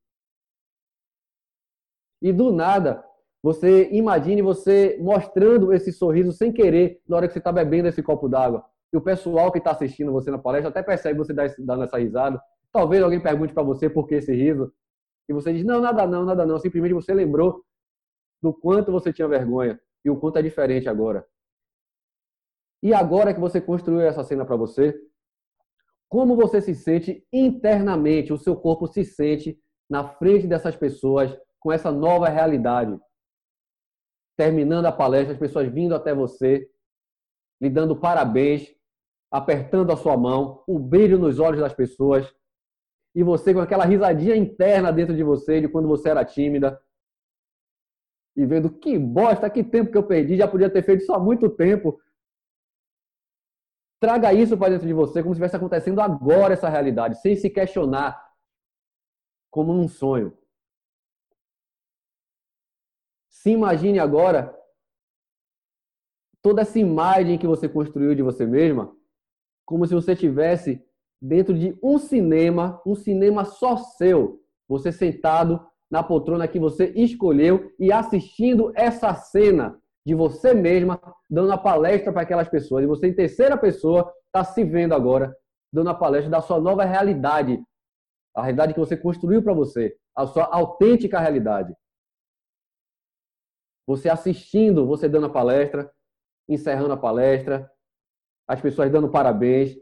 E 2.21 2.33
do 2.33 2.53
nada, 2.53 3.05
você 3.43 3.89
imagine 3.91 4.43
você 4.43 4.99
mostrando 5.01 5.73
esse 5.73 5.93
sorriso 5.93 6.33
sem 6.33 6.53
querer 6.53 7.01
na 7.09 7.17
hora 7.17 7.27
que 7.27 7.33
você 7.33 7.39
está 7.39 7.53
bebendo 7.53 7.89
esse 7.89 8.03
copo 8.03 8.29
d'água. 8.29 8.65
E 8.93 8.97
o 8.97 9.01
pessoal 9.01 9.53
que 9.53 9.59
está 9.59 9.71
assistindo 9.71 10.13
você 10.13 10.31
na 10.31 10.39
palestra 10.39 10.71
até 10.71 10.83
percebe 10.83 11.19
você 11.19 11.33
dando 11.33 11.85
essa 11.85 11.99
risada. 11.99 12.41
Talvez 12.73 13.03
alguém 13.03 13.21
pergunte 13.21 13.53
para 13.53 13.63
você 13.63 13.89
por 13.89 14.07
que 14.07 14.17
esse 14.17 14.35
riso. 14.35 14.73
E 15.29 15.33
você 15.33 15.53
diz: 15.53 15.65
não, 15.65 15.81
nada 15.81 16.07
não, 16.07 16.25
nada 16.25 16.45
não. 16.45 16.59
Simplesmente 16.59 16.95
você 16.95 17.15
lembrou 17.15 17.63
do 18.43 18.53
quanto 18.53 18.91
você 18.91 19.13
tinha 19.13 19.29
vergonha 19.29 19.79
e 20.05 20.11
o 20.11 20.17
quanto 20.17 20.39
é 20.39 20.43
diferente 20.43 20.89
agora. 20.89 21.25
E 22.83 22.95
agora 22.95 23.35
que 23.35 23.41
você 23.41 23.61
construiu 23.61 24.01
essa 24.01 24.23
cena 24.23 24.45
para 24.45 24.57
você, 24.57 24.95
como 26.09 26.37
você 26.37 26.61
se 26.61 26.75
sente 26.75 27.27
internamente, 27.33 28.33
o 28.33 28.39
seu 28.39 28.57
corpo 28.57 28.87
se 28.87 29.05
sente 29.05 29.61
na 29.91 30.09
frente 30.09 30.47
dessas 30.47 30.77
pessoas 30.77 31.37
com 31.59 31.73
essa 31.73 31.91
nova 31.91 32.29
realidade. 32.29 32.99
Terminando 34.37 34.87
a 34.87 34.93
palestra, 34.93 35.33
as 35.33 35.39
pessoas 35.39 35.69
vindo 35.69 35.95
até 35.95 36.15
você, 36.15 36.71
lhe 37.61 37.69
dando 37.69 37.99
parabéns, 37.99 38.75
apertando 39.31 39.93
a 39.93 39.97
sua 39.97 40.17
mão, 40.17 40.63
o 40.67 40.79
brilho 40.79 41.19
nos 41.19 41.39
olhos 41.39 41.61
das 41.61 41.75
pessoas, 41.75 42.33
e 43.15 43.23
você 43.23 43.53
com 43.53 43.61
aquela 43.61 43.85
risadinha 43.85 44.37
interna 44.37 44.93
dentro 44.93 45.15
de 45.15 45.23
você 45.23 45.61
de 45.61 45.69
quando 45.69 45.89
você 45.89 46.09
era 46.09 46.25
tímida, 46.25 46.81
e 48.37 48.47
vendo 48.47 48.71
que 48.71 48.97
bosta, 48.97 49.51
que 49.51 49.65
tempo 49.65 49.91
que 49.91 49.99
eu 49.99 50.07
perdi, 50.07 50.37
já 50.37 50.47
podia 50.47 50.71
ter 50.71 50.85
feito 50.85 51.03
isso 51.03 51.13
há 51.13 51.19
muito 51.19 51.51
tempo. 51.51 52.01
Traga 54.01 54.33
isso 54.33 54.57
para 54.57 54.71
dentro 54.71 54.87
de 54.87 54.93
você 54.93 55.23
como 55.23 55.35
se 55.35 55.39
estivesse 55.39 55.57
acontecendo 55.57 56.01
agora 56.01 56.55
essa 56.55 56.69
realidade, 56.69 57.21
sem 57.21 57.35
se 57.35 57.51
questionar, 57.51 58.29
como 59.51 59.73
um 59.73 59.89
sonho. 59.89 60.37
Se 63.29 63.51
imagine 63.51 63.99
agora 63.99 64.57
toda 66.41 66.63
essa 66.63 66.79
imagem 66.79 67.39
que 67.39 67.47
você 67.47 67.69
construiu 67.69 68.15
de 68.15 68.23
você 68.23 68.47
mesma, 68.47 68.95
como 69.65 69.87
se 69.87 69.95
você 69.95 70.15
tivesse 70.15 70.85
dentro 71.21 71.59
de 71.59 71.77
um 71.83 71.99
cinema, 71.99 72.81
um 72.87 72.95
cinema 72.95 73.45
só 73.45 73.77
seu, 73.77 74.41
você 74.69 74.93
sentado 74.93 75.67
na 75.91 76.03
poltrona 76.03 76.47
que 76.47 76.61
você 76.61 76.93
escolheu 76.95 77.75
e 77.79 77.93
assistindo 77.93 78.73
essa 78.77 79.15
cena 79.15 79.81
de 80.09 80.15
você 80.15 80.55
mesma 80.55 80.99
dando 81.29 81.53
a 81.53 81.59
palestra 81.59 82.11
para 82.11 82.23
aquelas 82.23 82.49
pessoas. 82.49 82.83
E 82.83 82.87
você, 82.87 83.09
em 83.09 83.15
terceira 83.15 83.59
pessoa, 83.59 84.11
está 84.25 84.43
se 84.43 84.65
vendo 84.65 84.95
agora 84.95 85.37
dando 85.71 85.91
a 85.91 85.95
palestra 85.95 86.31
da 86.31 86.41
sua 86.41 86.59
nova 86.59 86.83
realidade, 86.83 87.63
a 88.35 88.41
realidade 88.41 88.73
que 88.73 88.81
você 88.81 88.97
construiu 88.97 89.43
para 89.43 89.53
você, 89.53 89.95
a 90.17 90.27
sua 90.27 90.45
autêntica 90.45 91.21
realidade. 91.21 91.77
Você 93.87 94.09
assistindo, 94.09 94.87
você 94.87 95.11
dando 95.11 95.27
a 95.27 95.31
palestra, 95.31 95.93
encerrando 96.49 96.95
a 96.95 96.97
palestra, 96.97 97.71
as 98.49 98.63
pessoas 98.63 98.91
dando 98.91 99.11
parabéns. 99.11 99.77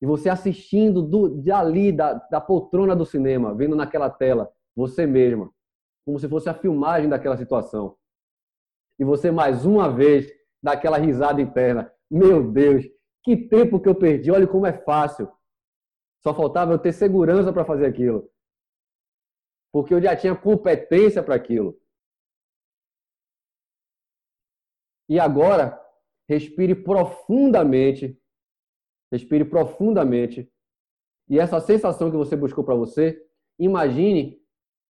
E 0.00 0.06
você 0.06 0.30
assistindo 0.30 1.02
do, 1.02 1.28
de 1.42 1.52
ali, 1.52 1.92
da, 1.92 2.14
da 2.14 2.40
poltrona 2.40 2.96
do 2.96 3.04
cinema, 3.04 3.54
vendo 3.54 3.76
naquela 3.76 4.08
tela, 4.08 4.50
você 4.74 5.06
mesma, 5.06 5.52
como 6.02 6.18
se 6.18 6.26
fosse 6.30 6.48
a 6.48 6.54
filmagem 6.54 7.10
daquela 7.10 7.36
situação. 7.36 7.98
E 8.98 9.04
você 9.04 9.30
mais 9.30 9.64
uma 9.64 9.90
vez 9.90 10.30
dá 10.62 10.72
aquela 10.72 10.98
risada 10.98 11.40
interna. 11.40 11.92
Meu 12.10 12.50
Deus, 12.50 12.84
que 13.22 13.36
tempo 13.36 13.80
que 13.80 13.88
eu 13.88 13.94
perdi, 13.94 14.30
olha 14.30 14.46
como 14.46 14.66
é 14.66 14.72
fácil. 14.72 15.30
Só 16.22 16.34
faltava 16.34 16.72
eu 16.72 16.78
ter 16.78 16.92
segurança 16.92 17.52
para 17.52 17.64
fazer 17.64 17.86
aquilo. 17.86 18.30
Porque 19.72 19.94
eu 19.94 20.00
já 20.00 20.14
tinha 20.14 20.36
competência 20.36 21.22
para 21.22 21.34
aquilo. 21.34 21.80
E 25.08 25.18
agora, 25.18 25.80
respire 26.28 26.74
profundamente. 26.74 28.20
Respire 29.10 29.44
profundamente. 29.44 30.50
E 31.28 31.38
essa 31.38 31.60
sensação 31.60 32.10
que 32.10 32.16
você 32.16 32.36
buscou 32.36 32.62
para 32.62 32.74
você, 32.74 33.20
imagine 33.58 34.40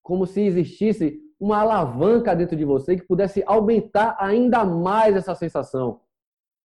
como 0.02 0.26
se 0.26 0.40
existisse 0.40 1.21
uma 1.42 1.58
alavanca 1.58 2.36
dentro 2.36 2.56
de 2.56 2.64
você 2.64 2.94
que 2.94 3.02
pudesse 3.02 3.42
aumentar 3.44 4.16
ainda 4.20 4.64
mais 4.64 5.16
essa 5.16 5.34
sensação. 5.34 6.00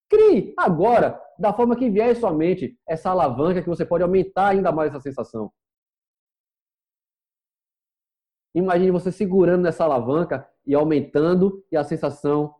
Crie 0.06 0.52
agora, 0.54 1.18
da 1.38 1.50
forma 1.50 1.74
que 1.74 1.88
vier 1.88 2.10
em 2.10 2.14
sua 2.14 2.30
mente, 2.30 2.78
essa 2.86 3.08
alavanca 3.08 3.62
que 3.62 3.68
você 3.70 3.86
pode 3.86 4.02
aumentar 4.02 4.48
ainda 4.48 4.70
mais 4.70 4.90
essa 4.90 5.00
sensação. 5.00 5.50
Imagine 8.54 8.90
você 8.90 9.10
segurando 9.10 9.62
nessa 9.62 9.84
alavanca 9.84 10.46
e 10.66 10.74
aumentando 10.74 11.64
e 11.72 11.76
a 11.76 11.82
sensação 11.82 12.54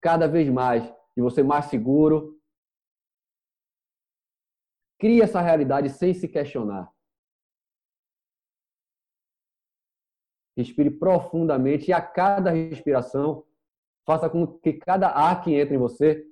cada 0.00 0.28
vez 0.28 0.48
mais, 0.48 0.84
de 1.16 1.22
você 1.22 1.42
mais 1.42 1.64
seguro. 1.64 2.40
Crie 5.00 5.20
essa 5.20 5.40
realidade 5.40 5.90
sem 5.90 6.14
se 6.14 6.28
questionar. 6.28 6.95
Respire 10.56 10.90
profundamente 10.90 11.90
e 11.90 11.92
a 11.92 12.00
cada 12.00 12.50
respiração, 12.50 13.44
faça 14.04 14.30
com 14.30 14.46
que 14.46 14.72
cada 14.72 15.08
ar 15.08 15.42
que 15.42 15.54
entra 15.54 15.74
em 15.74 15.78
você 15.78 16.24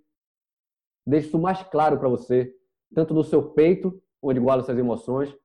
deixe 1.06 1.28
isso 1.28 1.38
mais 1.38 1.62
claro 1.62 1.98
para 1.98 2.08
você, 2.08 2.54
tanto 2.94 3.12
no 3.12 3.22
seu 3.22 3.50
peito, 3.50 4.02
onde 4.22 4.40
guarda 4.40 4.64
suas 4.64 4.78
emoções, 4.78 5.36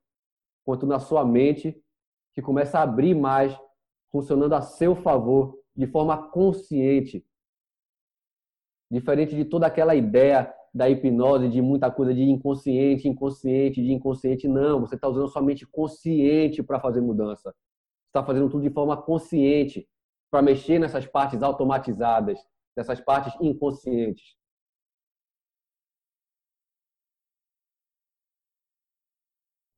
quanto 0.64 0.86
na 0.86 1.00
sua 1.00 1.26
mente, 1.26 1.84
que 2.34 2.42
começa 2.42 2.80
a 2.80 2.84
abrir 2.84 3.14
mais, 3.14 3.58
funcionando 4.10 4.54
a 4.54 4.62
seu 4.62 4.96
favor, 4.96 5.60
de 5.76 5.86
forma 5.86 6.30
consciente, 6.30 7.26
Diferente 8.92 9.36
de 9.36 9.46
toda 9.46 9.68
aquela 9.68 9.94
ideia 9.94 10.52
da 10.74 10.90
hipnose 10.90 11.48
de 11.48 11.62
muita 11.62 11.92
coisa 11.92 12.14
de 12.14 12.24
inconsciente, 12.24 13.08
inconsciente, 13.08 13.84
de 13.84 13.92
inconsciente. 13.92 14.48
Não, 14.48 14.82
você 14.82 14.96
está 14.96 15.08
usando 15.08 15.30
sua 15.30 15.44
mente 15.44 15.66
consciente 15.68 16.64
para 16.64 16.80
fazer 16.80 17.00
mudança. 17.00 17.54
Está 18.10 18.24
fazendo 18.24 18.50
tudo 18.50 18.64
de 18.64 18.74
forma 18.74 18.98
consciente 19.02 19.88
para 20.30 20.42
mexer 20.42 20.80
nessas 20.80 21.06
partes 21.06 21.42
automatizadas, 21.42 22.40
nessas 22.76 23.00
partes 23.00 23.34
inconscientes. 23.40 24.36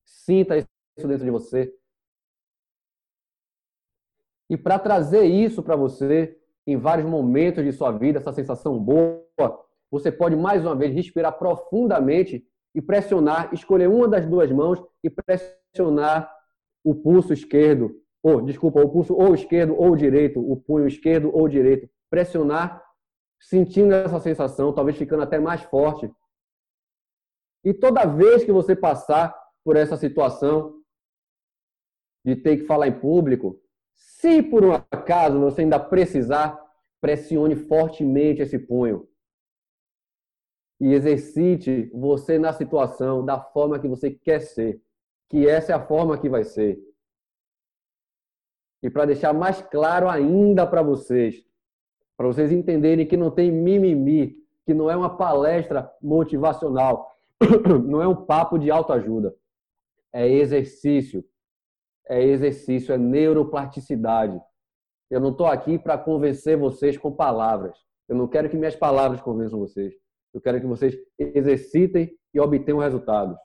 Sinta 0.05 0.57
isso 0.57 1.07
dentro 1.07 1.25
de 1.25 1.32
você. 1.32 1.73
E 4.49 4.57
para 4.57 4.77
trazer 4.77 5.23
isso 5.23 5.63
para 5.63 5.75
você, 5.75 6.38
em 6.67 6.77
vários 6.77 7.09
momentos 7.09 7.63
de 7.63 7.71
sua 7.71 7.91
vida, 7.91 8.19
essa 8.19 8.34
sensação 8.34 8.77
boa, 8.77 9.25
você 9.89 10.11
pode 10.11 10.36
mais 10.36 10.63
uma 10.63 10.75
vez 10.75 10.93
respirar 10.93 11.38
profundamente 11.38 12.45
e 12.73 12.82
pressionar, 12.82 13.53
escolher 13.53 13.88
uma 13.88 14.07
das 14.07 14.25
duas 14.25 14.51
mãos 14.51 14.82
e 15.03 15.09
pressionar 15.09 16.34
o 16.84 16.95
pulso 16.95 17.34
esquerdo, 17.34 18.01
ou 18.24 18.41
desculpa, 18.41 18.82
o 18.82 18.89
pulso 18.89 19.15
ou 19.15 19.34
esquerdo 19.34 19.76
ou 19.76 19.95
direito, 19.95 20.39
o 20.39 20.55
punho 20.55 20.88
esquerdo 20.88 21.36
ou 21.36 21.47
direito, 21.47 21.89
pressionar, 22.09 22.84
sentindo 23.39 23.93
essa 23.93 24.19
sensação, 24.19 24.74
talvez 24.74 24.97
ficando 24.97 25.24
até 25.24 25.39
mais 25.39 25.61
forte. 25.63 26.11
E 27.63 27.74
toda 27.74 28.05
vez 28.05 28.43
que 28.43 28.51
você 28.51 28.76
passar 28.76 29.36
por 29.63 29.76
essa 29.76 29.97
situação 29.97 30.80
de 32.24 32.36
ter 32.36 32.57
que 32.57 32.65
falar 32.65 32.88
em 32.88 32.99
público, 32.99 33.59
se 33.93 34.43
por 34.43 34.63
um 34.63 34.74
acaso 34.74 35.39
você 35.39 35.61
ainda 35.61 35.80
precisar, 35.80 36.59
pressione 36.99 37.55
fortemente 37.55 38.41
esse 38.41 38.59
punho. 38.59 39.07
E 40.80 40.93
exercite 40.93 41.89
você 41.93 42.38
na 42.39 42.53
situação 42.53 43.24
da 43.24 43.39
forma 43.39 43.80
que 43.80 43.88
você 43.88 44.11
quer 44.11 44.39
ser. 44.39 44.82
Que 45.30 45.47
essa 45.47 45.72
é 45.72 45.76
a 45.76 45.86
forma 45.86 46.19
que 46.19 46.30
vai 46.30 46.43
ser. 46.43 46.80
E 48.84 48.89
para 48.89 49.05
deixar 49.05 49.34
mais 49.34 49.61
claro 49.61 50.09
ainda 50.09 50.65
para 50.65 50.82
vocês, 50.82 51.45
para 52.17 52.27
vocês 52.27 52.51
entenderem 52.51 53.05
que 53.05 53.17
não 53.17 53.32
tem 53.32 53.51
mimimi, 53.51 54.36
que 54.65 54.73
não 54.73 54.89
é 54.89 54.95
uma 54.95 55.17
palestra 55.17 55.91
motivacional, 56.01 57.11
não 57.88 58.01
é 58.01 58.07
um 58.07 58.25
papo 58.25 58.57
de 58.57 58.71
autoajuda. 58.71 59.36
É 60.13 60.27
exercício, 60.27 61.23
é 62.07 62.21
exercício, 62.23 62.93
é 62.93 62.97
neuroplasticidade. 62.97 64.39
Eu 65.09 65.19
não 65.19 65.32
estou 65.32 65.47
aqui 65.47 65.77
para 65.77 65.97
convencer 65.97 66.57
vocês 66.57 66.97
com 66.97 67.11
palavras. 67.11 67.77
Eu 68.07 68.15
não 68.15 68.27
quero 68.27 68.49
que 68.49 68.57
minhas 68.57 68.75
palavras 68.75 69.21
convençam 69.21 69.59
vocês. 69.59 69.93
Eu 70.34 70.41
quero 70.41 70.59
que 70.59 70.67
vocês 70.67 70.95
exercitem 71.17 72.17
e 72.34 72.39
obtenham 72.39 72.79
resultados. 72.79 73.38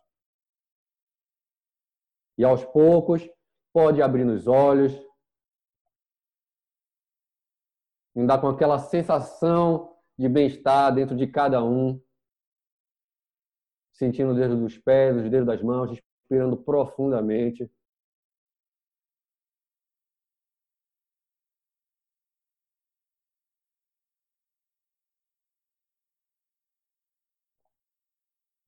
E 2.39 2.45
aos 2.45 2.65
poucos, 2.65 3.29
pode 3.73 4.03
abrir 4.03 4.27
os 4.27 4.47
olhos, 4.47 5.06
andar 8.17 8.41
com 8.41 8.49
aquela 8.49 8.79
sensação 8.79 9.95
de 10.19 10.29
bem-estar 10.29 10.95
dentro 10.95 11.17
de 11.17 11.27
cada 11.27 11.63
um, 11.63 12.01
sentindo 13.93 14.33
o 14.33 14.35
dedo 14.35 14.57
dos 14.57 14.79
pés, 14.79 15.17
os 15.17 15.31
dedos 15.31 15.47
das 15.47 15.63
mãos, 15.63 15.91
respirando 15.91 16.57
profundamente. 16.57 17.71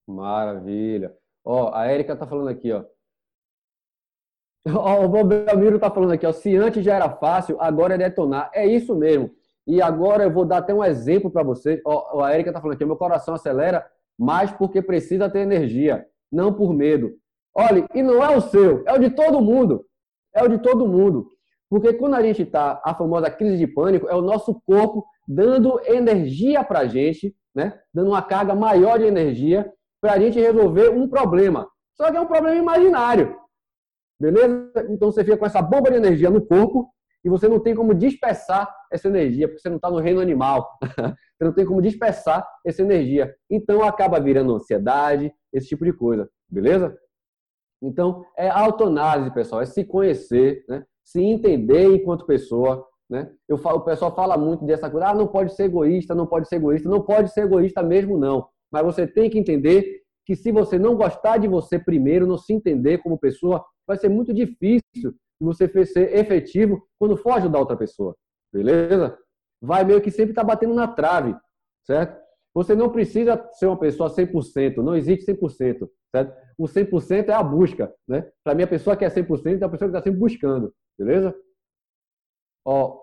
Maravilha. 0.06 1.16
Ó, 1.44 1.72
a 1.74 1.86
Érica 1.86 2.16
tá 2.16 2.26
falando 2.26 2.48
aqui, 2.48 2.72
ó. 2.72 2.84
Ó, 4.66 5.04
o 5.04 5.24
Belmiro 5.24 5.78
tá 5.78 5.90
falando 5.90 6.12
aqui, 6.12 6.26
ó. 6.26 6.32
Se 6.32 6.56
antes 6.56 6.84
já 6.84 6.94
era 6.96 7.10
fácil, 7.10 7.60
agora 7.60 7.94
é 7.94 7.98
detonar. 7.98 8.50
É 8.52 8.66
isso 8.66 8.94
mesmo. 8.96 9.37
E 9.68 9.82
agora 9.82 10.24
eu 10.24 10.32
vou 10.32 10.46
dar 10.46 10.58
até 10.58 10.72
um 10.72 10.82
exemplo 10.82 11.30
para 11.30 11.42
vocês. 11.42 11.78
Ó, 11.84 12.24
a 12.24 12.32
Érica 12.32 12.50
tá 12.50 12.58
falando 12.58 12.74
aqui, 12.74 12.86
meu 12.86 12.96
coração 12.96 13.34
acelera, 13.34 13.86
mas 14.18 14.50
porque 14.50 14.80
precisa 14.80 15.28
ter 15.28 15.40
energia, 15.40 16.06
não 16.32 16.54
por 16.54 16.72
medo. 16.72 17.12
Olha, 17.54 17.86
e 17.94 18.02
não 18.02 18.24
é 18.24 18.34
o 18.34 18.40
seu, 18.40 18.82
é 18.86 18.94
o 18.94 18.98
de 18.98 19.10
todo 19.10 19.42
mundo. 19.42 19.84
É 20.34 20.42
o 20.42 20.48
de 20.48 20.58
todo 20.58 20.88
mundo. 20.88 21.28
Porque 21.68 21.92
quando 21.92 22.14
a 22.14 22.22
gente 22.22 22.42
está, 22.44 22.80
a 22.82 22.94
famosa 22.94 23.30
crise 23.30 23.58
de 23.58 23.66
pânico, 23.66 24.08
é 24.08 24.14
o 24.14 24.22
nosso 24.22 24.58
corpo 24.64 25.04
dando 25.26 25.78
energia 25.84 26.64
para 26.64 26.80
a 26.80 26.86
gente, 26.86 27.36
né? 27.54 27.78
dando 27.92 28.08
uma 28.08 28.22
carga 28.22 28.54
maior 28.54 28.98
de 28.98 29.04
energia 29.04 29.70
para 30.00 30.14
a 30.14 30.18
gente 30.18 30.40
resolver 30.40 30.88
um 30.88 31.06
problema. 31.06 31.68
Só 31.94 32.10
que 32.10 32.16
é 32.16 32.20
um 32.20 32.26
problema 32.26 32.56
imaginário. 32.56 33.36
Beleza? 34.18 34.86
Então 34.88 35.12
você 35.12 35.22
fica 35.22 35.36
com 35.36 35.44
essa 35.44 35.60
bomba 35.60 35.90
de 35.90 35.98
energia 35.98 36.30
no 36.30 36.40
corpo 36.40 36.88
e 37.28 37.30
você 37.30 37.46
não 37.46 37.60
tem 37.60 37.74
como 37.74 37.94
dispersar 37.94 38.74
essa 38.90 39.06
energia, 39.06 39.46
porque 39.46 39.60
você 39.60 39.68
não 39.68 39.76
está 39.76 39.90
no 39.90 39.98
reino 39.98 40.18
animal. 40.18 40.78
você 41.36 41.44
não 41.44 41.52
tem 41.52 41.66
como 41.66 41.82
dispersar 41.82 42.48
essa 42.64 42.80
energia. 42.80 43.34
Então 43.50 43.82
acaba 43.82 44.18
virando 44.18 44.54
ansiedade, 44.54 45.30
esse 45.52 45.68
tipo 45.68 45.84
de 45.84 45.92
coisa. 45.92 46.26
Beleza? 46.50 46.96
Então 47.82 48.24
é 48.34 48.48
autoanálise, 48.48 49.30
pessoal, 49.30 49.60
é 49.60 49.66
se 49.66 49.84
conhecer, 49.84 50.64
né? 50.66 50.82
se 51.04 51.20
entender 51.22 51.96
enquanto 51.96 52.24
pessoa. 52.24 52.86
Né? 53.10 53.30
Eu 53.46 53.58
falo, 53.58 53.80
o 53.80 53.84
pessoal 53.84 54.14
fala 54.14 54.38
muito 54.38 54.64
dessa 54.64 54.88
coisa, 54.88 55.08
ah, 55.08 55.14
não 55.14 55.26
pode 55.26 55.54
ser 55.54 55.64
egoísta, 55.64 56.14
não 56.14 56.26
pode 56.26 56.48
ser 56.48 56.56
egoísta, 56.56 56.88
não 56.88 57.02
pode 57.02 57.30
ser 57.30 57.42
egoísta 57.42 57.82
mesmo, 57.82 58.16
não. 58.16 58.48
Mas 58.72 58.84
você 58.84 59.06
tem 59.06 59.28
que 59.28 59.38
entender 59.38 60.00
que 60.24 60.34
se 60.34 60.50
você 60.50 60.78
não 60.78 60.96
gostar 60.96 61.36
de 61.36 61.46
você 61.46 61.78
primeiro, 61.78 62.26
não 62.26 62.38
se 62.38 62.54
entender 62.54 62.98
como 62.98 63.18
pessoa, 63.18 63.62
vai 63.86 63.98
ser 63.98 64.08
muito 64.08 64.32
difícil 64.32 65.14
você 65.40 65.68
ser 65.86 66.16
efetivo 66.16 66.86
quando 66.98 67.16
for 67.16 67.32
ajudar 67.32 67.58
outra 67.58 67.76
pessoa. 67.76 68.16
Beleza? 68.52 69.16
Vai 69.60 69.84
meio 69.84 70.00
que 70.00 70.10
sempre 70.10 70.30
estar 70.30 70.42
tá 70.42 70.46
batendo 70.46 70.74
na 70.74 70.88
trave, 70.88 71.36
certo? 71.84 72.18
Você 72.54 72.74
não 72.74 72.90
precisa 72.90 73.48
ser 73.52 73.66
uma 73.66 73.78
pessoa 73.78 74.10
100%, 74.10 74.76
não 74.78 74.96
existe 74.96 75.30
100%, 75.32 75.88
certo? 76.10 76.34
O 76.56 76.64
100% 76.66 77.28
é 77.28 77.32
a 77.32 77.42
busca, 77.42 77.94
né? 78.06 78.30
Para 78.42 78.54
mim, 78.54 78.62
a 78.62 78.68
pessoa 78.68 78.96
que 78.96 79.04
é 79.04 79.10
100% 79.10 79.62
é 79.62 79.64
a 79.64 79.68
pessoa 79.68 79.90
que 79.90 79.96
está 79.96 80.02
sempre 80.02 80.18
buscando, 80.18 80.74
beleza? 80.98 81.34
Ó, 82.64 83.00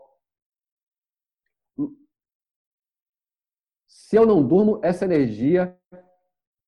se 3.87 4.15
eu 4.17 4.25
não 4.25 4.45
durmo, 4.45 4.79
essa 4.83 5.05
energia 5.05 5.77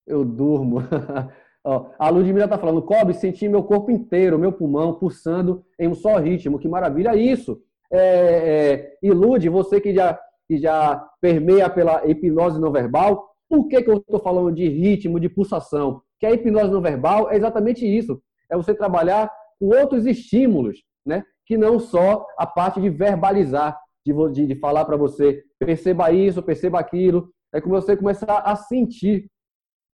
eu 0.05 0.23
durmo. 0.25 0.77
Ó, 1.69 1.89
a 1.99 2.09
Ludmilla 2.09 2.45
está 2.45 2.57
falando, 2.57 2.81
Cobre, 2.81 3.13
senti 3.13 3.49
meu 3.49 3.61
corpo 3.61 3.91
inteiro, 3.91 4.39
meu 4.39 4.53
pulmão 4.53 4.93
pulsando 4.93 5.65
em 5.77 5.89
um 5.89 5.93
só 5.93 6.15
ritmo. 6.15 6.57
Que 6.57 6.69
maravilha 6.69 7.13
isso! 7.13 7.61
É, 7.91 7.99
é, 7.99 8.97
ilude 9.03 9.49
você 9.49 9.81
que 9.81 9.93
já, 9.93 10.17
que 10.47 10.57
já 10.57 11.05
permeia 11.19 11.69
pela 11.69 12.07
hipnose 12.07 12.57
não 12.57 12.71
verbal. 12.71 13.27
Por 13.49 13.67
que, 13.67 13.83
que 13.83 13.89
eu 13.89 13.97
estou 13.97 14.17
falando 14.17 14.55
de 14.55 14.65
ritmo, 14.69 15.19
de 15.19 15.27
pulsação? 15.27 16.01
Que 16.17 16.25
a 16.25 16.31
hipnose 16.31 16.71
não 16.71 16.81
verbal 16.81 17.29
é 17.29 17.35
exatamente 17.35 17.85
isso. 17.85 18.21
É 18.49 18.55
você 18.55 18.73
trabalhar 18.73 19.29
com 19.59 19.67
outros 19.67 20.05
estímulos, 20.05 20.77
né? 21.05 21.21
que 21.45 21.57
não 21.57 21.79
só 21.79 22.25
a 22.37 22.47
parte 22.47 22.79
de 22.79 22.89
verbalizar, 22.89 23.77
de, 24.05 24.13
de, 24.31 24.47
de 24.47 24.55
falar 24.55 24.85
para 24.85 24.95
você, 24.95 25.43
perceba 25.59 26.13
isso, 26.13 26.41
perceba 26.41 26.79
aquilo. 26.79 27.29
É 27.53 27.59
como 27.59 27.75
você 27.75 27.97
começar 27.97 28.39
a 28.39 28.55
sentir 28.55 29.29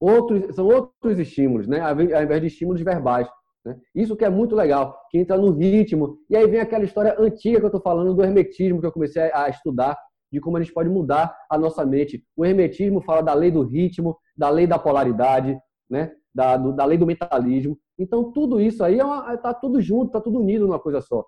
outros, 0.03 0.55
são 0.55 0.65
outros 0.65 1.17
estímulos, 1.17 1.67
né? 1.67 1.79
ao 1.79 1.93
invés 2.01 2.41
de 2.41 2.47
estímulos 2.47 2.81
verbais. 2.81 3.27
Né? 3.65 3.77
Isso 3.95 4.15
que 4.15 4.25
é 4.25 4.29
muito 4.29 4.55
legal, 4.55 4.97
que 5.09 5.17
entra 5.17 5.37
no 5.37 5.51
ritmo. 5.51 6.17
E 6.29 6.35
aí 6.35 6.45
vem 6.47 6.59
aquela 6.59 6.83
história 6.83 7.15
antiga 7.17 7.59
que 7.59 7.65
eu 7.65 7.67
estou 7.67 7.81
falando 7.81 8.13
do 8.13 8.23
hermetismo, 8.23 8.81
que 8.81 8.85
eu 8.85 8.91
comecei 8.91 9.31
a 9.33 9.47
estudar, 9.49 9.97
de 10.31 10.41
como 10.41 10.57
a 10.57 10.61
gente 10.61 10.73
pode 10.73 10.89
mudar 10.89 11.35
a 11.49 11.57
nossa 11.57 11.85
mente. 11.85 12.25
O 12.35 12.43
hermetismo 12.43 13.01
fala 13.01 13.21
da 13.21 13.33
lei 13.33 13.51
do 13.51 13.63
ritmo, 13.63 14.17
da 14.35 14.49
lei 14.49 14.67
da 14.67 14.77
polaridade, 14.77 15.57
né? 15.89 16.11
da, 16.33 16.57
do, 16.57 16.73
da 16.73 16.83
lei 16.85 16.97
do 16.97 17.05
mentalismo. 17.05 17.77
Então, 17.97 18.31
tudo 18.31 18.59
isso 18.59 18.83
aí 18.83 18.95
está 18.95 19.33
é 19.33 19.37
tá 19.37 19.53
tudo 19.53 19.79
junto, 19.79 20.07
está 20.07 20.19
tudo 20.19 20.39
unido 20.39 20.65
numa 20.65 20.79
coisa 20.79 20.99
só. 20.99 21.25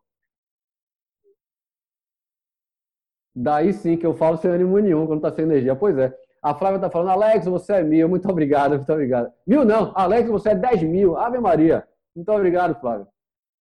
Daí 3.35 3.73
sim 3.73 3.97
que 3.97 4.05
eu 4.05 4.13
falo 4.13 4.37
sem 4.37 4.49
ânimo 4.49 4.79
nenhum, 4.79 5.05
quando 5.05 5.19
está 5.19 5.31
sem 5.31 5.43
energia. 5.43 5.75
Pois 5.75 5.97
é. 5.97 6.13
A 6.45 6.53
Flávia 6.53 6.75
está 6.75 6.91
falando, 6.91 7.09
Alex, 7.09 7.47
você 7.47 7.73
é 7.73 7.83
mil, 7.83 8.07
muito 8.07 8.29
obrigado, 8.29 8.75
muito 8.75 8.93
obrigado. 8.93 9.33
Mil 9.47 9.65
não, 9.65 9.91
Alex, 9.95 10.29
você 10.29 10.49
é 10.49 10.55
dez 10.55 10.83
mil, 10.83 11.17
Ave 11.17 11.39
Maria. 11.39 11.83
Muito 12.15 12.31
obrigado, 12.31 12.79
Flávia. 12.79 13.07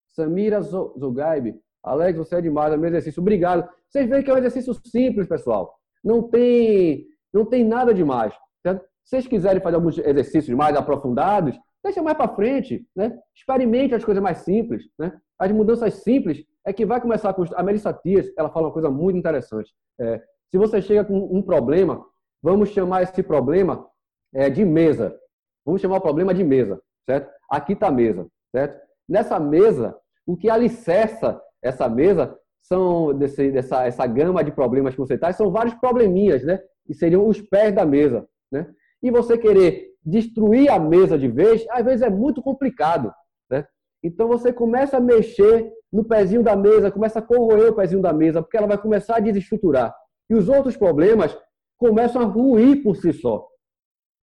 Samira 0.09 0.61
Zugaib, 0.61 1.59
Alex, 1.83 2.15
você 2.15 2.35
é 2.35 2.41
demais, 2.41 2.71
é 2.71 2.77
meu 2.77 2.87
exercício, 2.87 3.21
obrigado. 3.21 3.67
Vocês 3.89 4.07
veem 4.07 4.21
que 4.21 4.29
é 4.29 4.33
um 4.35 4.37
exercício 4.37 4.71
simples, 4.85 5.27
pessoal. 5.27 5.73
Não 6.03 6.29
tem, 6.29 7.07
não 7.33 7.43
tem 7.43 7.63
nada 7.63 7.91
demais. 7.91 8.35
Se 8.63 8.79
vocês 9.03 9.25
quiserem 9.25 9.63
fazer 9.63 9.77
alguns 9.77 9.97
exercícios 9.97 10.55
mais 10.55 10.75
aprofundados, 10.77 11.59
deixa 11.83 12.03
mais 12.03 12.15
para 12.15 12.35
frente, 12.35 12.87
né? 12.95 13.17
Experimente 13.35 13.95
as 13.95 14.05
coisas 14.05 14.21
mais 14.21 14.39
simples, 14.39 14.83
né? 14.99 15.11
As 15.39 15.51
mudanças 15.51 15.91
simples 15.95 16.45
é 16.63 16.71
que 16.71 16.85
vai 16.85 17.01
começar 17.01 17.33
construir. 17.33 17.59
A 17.59 17.63
Melissa 17.63 17.91
Tias, 17.91 18.31
ela 18.37 18.51
fala 18.51 18.67
uma 18.67 18.73
coisa 18.73 18.91
muito 18.91 19.17
interessante. 19.17 19.73
É, 19.99 20.21
se 20.51 20.57
você 20.59 20.83
chega 20.83 21.03
com 21.03 21.17
um 21.35 21.41
problema, 21.41 22.05
Vamos 22.45 22.69
chamar 22.69 23.01
esse 23.01 23.23
problema 23.23 23.87
é, 24.31 24.51
de 24.51 24.63
mesa. 24.63 25.19
Vamos 25.65 25.81
chamar 25.81 25.97
o 25.97 26.01
problema 26.01 26.31
de 26.31 26.43
mesa, 26.43 26.79
certo? 27.03 27.27
Aqui 27.49 27.73
está 27.73 27.87
a 27.87 27.91
mesa, 27.91 28.27
certo? 28.51 28.79
Nessa 29.09 29.39
mesa, 29.39 29.97
o 30.27 30.37
que 30.37 30.47
alicerça 30.47 31.41
essa 31.59 31.89
mesa 31.89 32.37
são 32.61 33.11
desse, 33.17 33.49
dessa 33.49 33.87
essa 33.87 34.05
gama 34.05 34.43
de 34.43 34.51
problemas 34.51 34.93
você 34.93 35.17
traz, 35.17 35.35
são 35.37 35.49
vários 35.49 35.73
probleminhas, 35.73 36.43
né? 36.43 36.59
E 36.87 36.93
seriam 36.93 37.27
os 37.27 37.41
pés 37.41 37.73
da 37.73 37.83
mesa, 37.83 38.27
né? 38.51 38.67
E 39.01 39.09
você 39.09 39.39
querer 39.39 39.87
destruir 40.05 40.69
a 40.69 40.77
mesa 40.77 41.17
de 41.17 41.27
vez, 41.27 41.65
às 41.71 41.83
vezes 41.83 42.03
é 42.03 42.11
muito 42.11 42.43
complicado, 42.43 43.11
né? 43.49 43.65
Então 44.03 44.27
você 44.27 44.53
começa 44.53 44.97
a 44.97 45.01
mexer 45.01 45.73
no 45.91 46.03
pezinho 46.03 46.43
da 46.43 46.55
mesa, 46.55 46.91
começa 46.91 47.17
a 47.17 47.23
corroer 47.23 47.71
o 47.71 47.75
pezinho 47.75 48.03
da 48.03 48.13
mesa, 48.13 48.43
porque 48.43 48.55
ela 48.55 48.67
vai 48.67 48.77
começar 48.77 49.15
a 49.15 49.19
desestruturar. 49.19 49.95
E 50.29 50.35
os 50.35 50.47
outros 50.47 50.77
problemas 50.77 51.35
começam 51.77 52.21
a 52.21 52.25
ruir 52.25 52.83
por 52.83 52.95
si 52.95 53.13
só. 53.13 53.47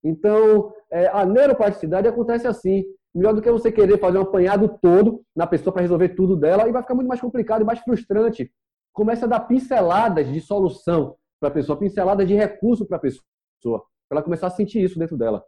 Então, 0.04 0.72
é, 0.90 1.06
a 1.08 1.24
neuroplasticidade 1.24 2.08
acontece 2.08 2.46
assim. 2.46 2.84
Melhor 3.14 3.34
do 3.34 3.42
que 3.42 3.50
você 3.50 3.70
querer 3.70 3.98
fazer 3.98 4.18
um 4.18 4.22
apanhado 4.22 4.78
todo 4.80 5.22
na 5.36 5.46
pessoa 5.46 5.72
para 5.72 5.82
resolver 5.82 6.10
tudo 6.10 6.34
dela, 6.34 6.66
e 6.66 6.72
vai 6.72 6.80
ficar 6.80 6.94
muito 6.94 7.08
mais 7.08 7.20
complicado 7.20 7.60
e 7.60 7.64
mais 7.64 7.78
frustrante. 7.80 8.50
Começa 8.92 9.26
a 9.26 9.28
dar 9.28 9.40
pinceladas 9.40 10.26
de 10.28 10.40
solução 10.40 11.14
para 11.38 11.50
a 11.50 11.52
pessoa, 11.52 11.78
pinceladas 11.78 12.26
de 12.26 12.34
recurso 12.34 12.86
para 12.86 12.96
a 12.96 13.00
pessoa, 13.00 13.82
para 14.08 14.18
ela 14.18 14.22
começar 14.22 14.46
a 14.46 14.50
sentir 14.50 14.82
isso 14.82 14.98
dentro 14.98 15.16
dela. 15.16 15.44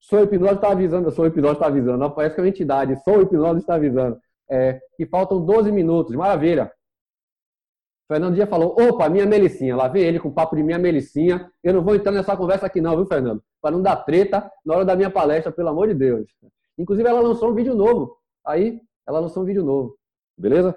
Sou 0.00 0.22
hipnose 0.22 0.54
está 0.54 0.70
avisando, 0.70 1.10
sou 1.10 1.26
hipnose 1.26 1.54
está 1.54 1.66
avisando, 1.66 1.98
não 1.98 2.10
parece 2.10 2.34
que 2.34 2.40
é 2.40 2.44
uma 2.44 2.48
entidade, 2.48 3.02
sou 3.02 3.20
hipnose 3.20 3.60
está 3.60 3.74
avisando. 3.74 4.16
É, 4.50 4.80
que 4.96 5.04
faltam 5.06 5.44
12 5.44 5.72
minutos, 5.72 6.14
maravilha. 6.14 6.72
Fernando 8.08 8.34
Dia 8.34 8.46
falou: 8.46 8.74
opa, 8.80 9.08
minha 9.08 9.26
Melicinha. 9.26 9.76
Lá 9.76 9.86
vem 9.86 10.02
ele 10.02 10.18
com 10.18 10.32
papo 10.32 10.56
de 10.56 10.62
minha 10.62 10.78
Melicinha. 10.78 11.52
Eu 11.62 11.74
não 11.74 11.84
vou 11.84 11.94
entrar 11.94 12.10
nessa 12.10 12.36
conversa 12.36 12.66
aqui, 12.66 12.80
não, 12.80 12.96
viu, 12.96 13.06
Fernando? 13.06 13.42
Para 13.60 13.72
não 13.72 13.82
dar 13.82 13.96
treta 13.96 14.50
na 14.64 14.74
hora 14.74 14.84
da 14.84 14.96
minha 14.96 15.10
palestra, 15.10 15.52
pelo 15.52 15.68
amor 15.68 15.88
de 15.88 15.94
Deus. 15.94 16.26
Inclusive, 16.78 17.06
ela 17.06 17.20
lançou 17.20 17.50
um 17.50 17.54
vídeo 17.54 17.74
novo. 17.74 18.16
Aí, 18.46 18.80
ela 19.06 19.20
lançou 19.20 19.42
um 19.42 19.46
vídeo 19.46 19.62
novo. 19.62 19.98
Beleza? 20.38 20.74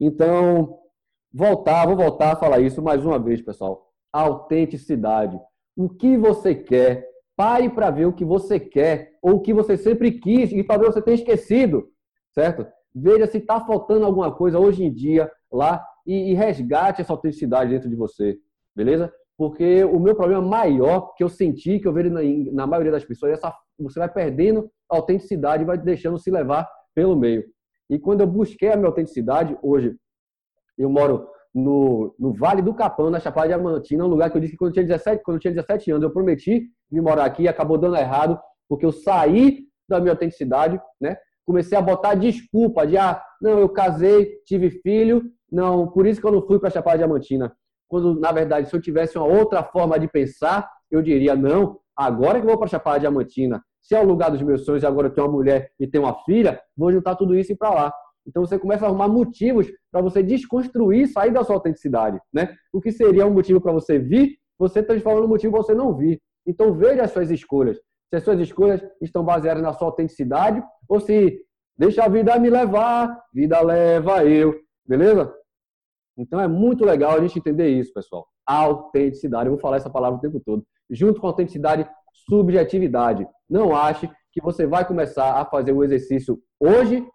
Então, 0.00 0.78
voltar, 1.32 1.86
vou 1.86 1.96
voltar 1.96 2.32
a 2.32 2.36
falar 2.36 2.60
isso 2.60 2.80
mais 2.80 3.04
uma 3.04 3.18
vez, 3.18 3.42
pessoal. 3.42 3.90
Autenticidade. 4.12 5.40
O 5.76 5.88
que 5.88 6.16
você 6.16 6.54
quer? 6.54 7.08
Pare 7.36 7.68
para 7.68 7.90
ver 7.90 8.06
o 8.06 8.12
que 8.12 8.24
você 8.24 8.60
quer 8.60 9.18
ou 9.20 9.36
o 9.36 9.40
que 9.40 9.52
você 9.52 9.76
sempre 9.76 10.12
quis 10.12 10.52
e 10.52 10.62
talvez 10.62 10.94
você 10.94 11.02
tenha 11.02 11.16
esquecido, 11.16 11.88
certo? 12.32 12.64
Veja 12.94 13.26
se 13.26 13.38
está 13.38 13.60
faltando 13.60 14.06
alguma 14.06 14.32
coisa 14.32 14.60
hoje 14.60 14.84
em 14.84 14.92
dia 14.92 15.28
lá 15.50 15.84
e, 16.06 16.32
e 16.32 16.34
resgate 16.34 17.00
essa 17.00 17.12
autenticidade 17.12 17.70
dentro 17.70 17.88
de 17.88 17.96
você, 17.96 18.38
beleza? 18.74 19.12
Porque 19.36 19.82
o 19.84 19.98
meu 19.98 20.14
problema 20.14 20.42
maior 20.42 21.12
que 21.14 21.24
eu 21.24 21.28
senti, 21.28 21.80
que 21.80 21.88
eu 21.88 21.92
vejo 21.92 22.10
na, 22.10 22.20
na 22.52 22.66
maioria 22.66 22.92
das 22.92 23.04
pessoas, 23.04 23.32
é 23.32 23.34
essa, 23.34 23.52
você 23.78 23.98
vai 23.98 24.08
perdendo 24.08 24.70
a 24.88 24.96
autenticidade 24.96 25.62
e 25.62 25.66
vai 25.66 25.76
deixando 25.76 26.18
se 26.18 26.30
levar 26.30 26.68
pelo 26.94 27.16
meio. 27.16 27.44
E 27.90 27.98
quando 27.98 28.20
eu 28.20 28.26
busquei 28.26 28.70
a 28.70 28.76
minha 28.76 28.88
autenticidade, 28.88 29.56
hoje 29.62 29.96
eu 30.78 30.88
moro 30.88 31.28
no, 31.54 32.14
no 32.18 32.32
Vale 32.32 32.62
do 32.62 32.74
Capão, 32.74 33.10
na 33.10 33.20
Chapada 33.20 33.48
Diamantina, 33.48 34.04
um 34.04 34.08
lugar 34.08 34.30
que 34.30 34.36
eu 34.36 34.40
disse 34.40 34.52
que 34.52 34.58
quando 34.58 34.70
eu 34.70 34.74
tinha 34.74 34.86
17, 34.86 35.22
quando 35.22 35.36
eu 35.36 35.40
tinha 35.40 35.54
17 35.54 35.90
anos, 35.90 36.02
eu 36.02 36.10
prometi 36.10 36.68
vir 36.90 37.00
morar 37.00 37.24
aqui 37.24 37.46
acabou 37.46 37.78
dando 37.78 37.96
errado, 37.96 38.38
porque 38.68 38.84
eu 38.84 38.92
saí 38.92 39.64
da 39.88 40.00
minha 40.00 40.12
autenticidade, 40.12 40.80
né? 41.00 41.16
Comecei 41.44 41.76
a 41.76 41.82
botar 41.82 42.14
desculpa 42.14 42.86
de, 42.86 42.96
ah, 42.96 43.22
não, 43.40 43.58
eu 43.58 43.68
casei, 43.68 44.40
tive 44.46 44.70
filho, 44.70 45.22
não, 45.54 45.86
por 45.86 46.04
isso 46.04 46.20
que 46.20 46.26
eu 46.26 46.32
não 46.32 46.42
fui 46.42 46.58
para 46.58 46.68
Chapada 46.68 46.98
Diamantina. 46.98 47.54
Quando, 47.88 48.18
na 48.18 48.32
verdade, 48.32 48.68
se 48.68 48.74
eu 48.74 48.80
tivesse 48.80 49.16
uma 49.16 49.26
outra 49.26 49.62
forma 49.62 49.96
de 49.98 50.08
pensar, 50.08 50.68
eu 50.90 51.00
diria, 51.00 51.36
não, 51.36 51.78
agora 51.96 52.40
que 52.40 52.44
eu 52.44 52.50
vou 52.50 52.58
para 52.58 52.66
Chapada 52.66 52.98
Diamantina, 52.98 53.62
se 53.80 53.94
é 53.94 54.00
o 54.00 54.06
lugar 54.06 54.32
dos 54.32 54.42
meus 54.42 54.64
sonhos 54.64 54.82
e 54.82 54.86
agora 54.86 55.06
eu 55.06 55.12
tenho 55.12 55.28
uma 55.28 55.32
mulher 55.32 55.70
e 55.78 55.86
tenho 55.86 56.04
uma 56.04 56.14
filha, 56.24 56.60
vou 56.76 56.90
juntar 56.90 57.14
tudo 57.14 57.36
isso 57.36 57.52
e 57.52 57.54
ir 57.54 57.56
para 57.56 57.70
lá. 57.70 57.92
Então 58.26 58.44
você 58.44 58.58
começa 58.58 58.84
a 58.84 58.88
arrumar 58.88 59.06
motivos 59.06 59.70
para 59.92 60.00
você 60.00 60.22
desconstruir, 60.22 61.06
sair 61.06 61.30
da 61.30 61.44
sua 61.44 61.56
autenticidade, 61.56 62.18
né? 62.32 62.54
O 62.72 62.80
que 62.80 62.90
seria 62.90 63.26
um 63.26 63.32
motivo 63.32 63.60
para 63.60 63.70
você 63.70 63.98
vir, 63.98 64.38
você 64.58 64.82
transforma 64.82 65.20
no 65.20 65.28
motivo 65.28 65.52
para 65.52 65.62
você 65.62 65.74
não 65.74 65.94
vir. 65.94 66.20
Então 66.44 66.74
veja 66.74 67.02
as 67.02 67.12
suas 67.12 67.30
escolhas. 67.30 67.76
Se 68.08 68.16
as 68.16 68.24
suas 68.24 68.40
escolhas 68.40 68.80
estão 69.00 69.22
baseadas 69.22 69.62
na 69.62 69.72
sua 69.72 69.88
autenticidade 69.88 70.62
ou 70.88 70.98
se 70.98 71.38
deixa 71.76 72.02
a 72.02 72.08
vida 72.08 72.36
me 72.38 72.50
levar, 72.50 73.16
vida 73.32 73.60
leva 73.60 74.24
eu, 74.24 74.54
beleza? 74.86 75.32
Então 76.16 76.40
é 76.40 76.46
muito 76.46 76.84
legal 76.84 77.12
a 77.12 77.20
gente 77.20 77.38
entender 77.38 77.68
isso, 77.68 77.92
pessoal. 77.92 78.26
Autenticidade, 78.46 79.46
eu 79.46 79.52
vou 79.52 79.60
falar 79.60 79.76
essa 79.76 79.90
palavra 79.90 80.18
o 80.18 80.20
tempo 80.20 80.40
todo. 80.40 80.64
Junto 80.90 81.20
com 81.20 81.26
autenticidade, 81.26 81.88
subjetividade. 82.28 83.26
Não 83.48 83.74
ache 83.74 84.08
que 84.32 84.40
você 84.40 84.66
vai 84.66 84.86
começar 84.86 85.40
a 85.40 85.44
fazer 85.44 85.72
o 85.72 85.82
exercício 85.82 86.40
hoje 86.60 87.06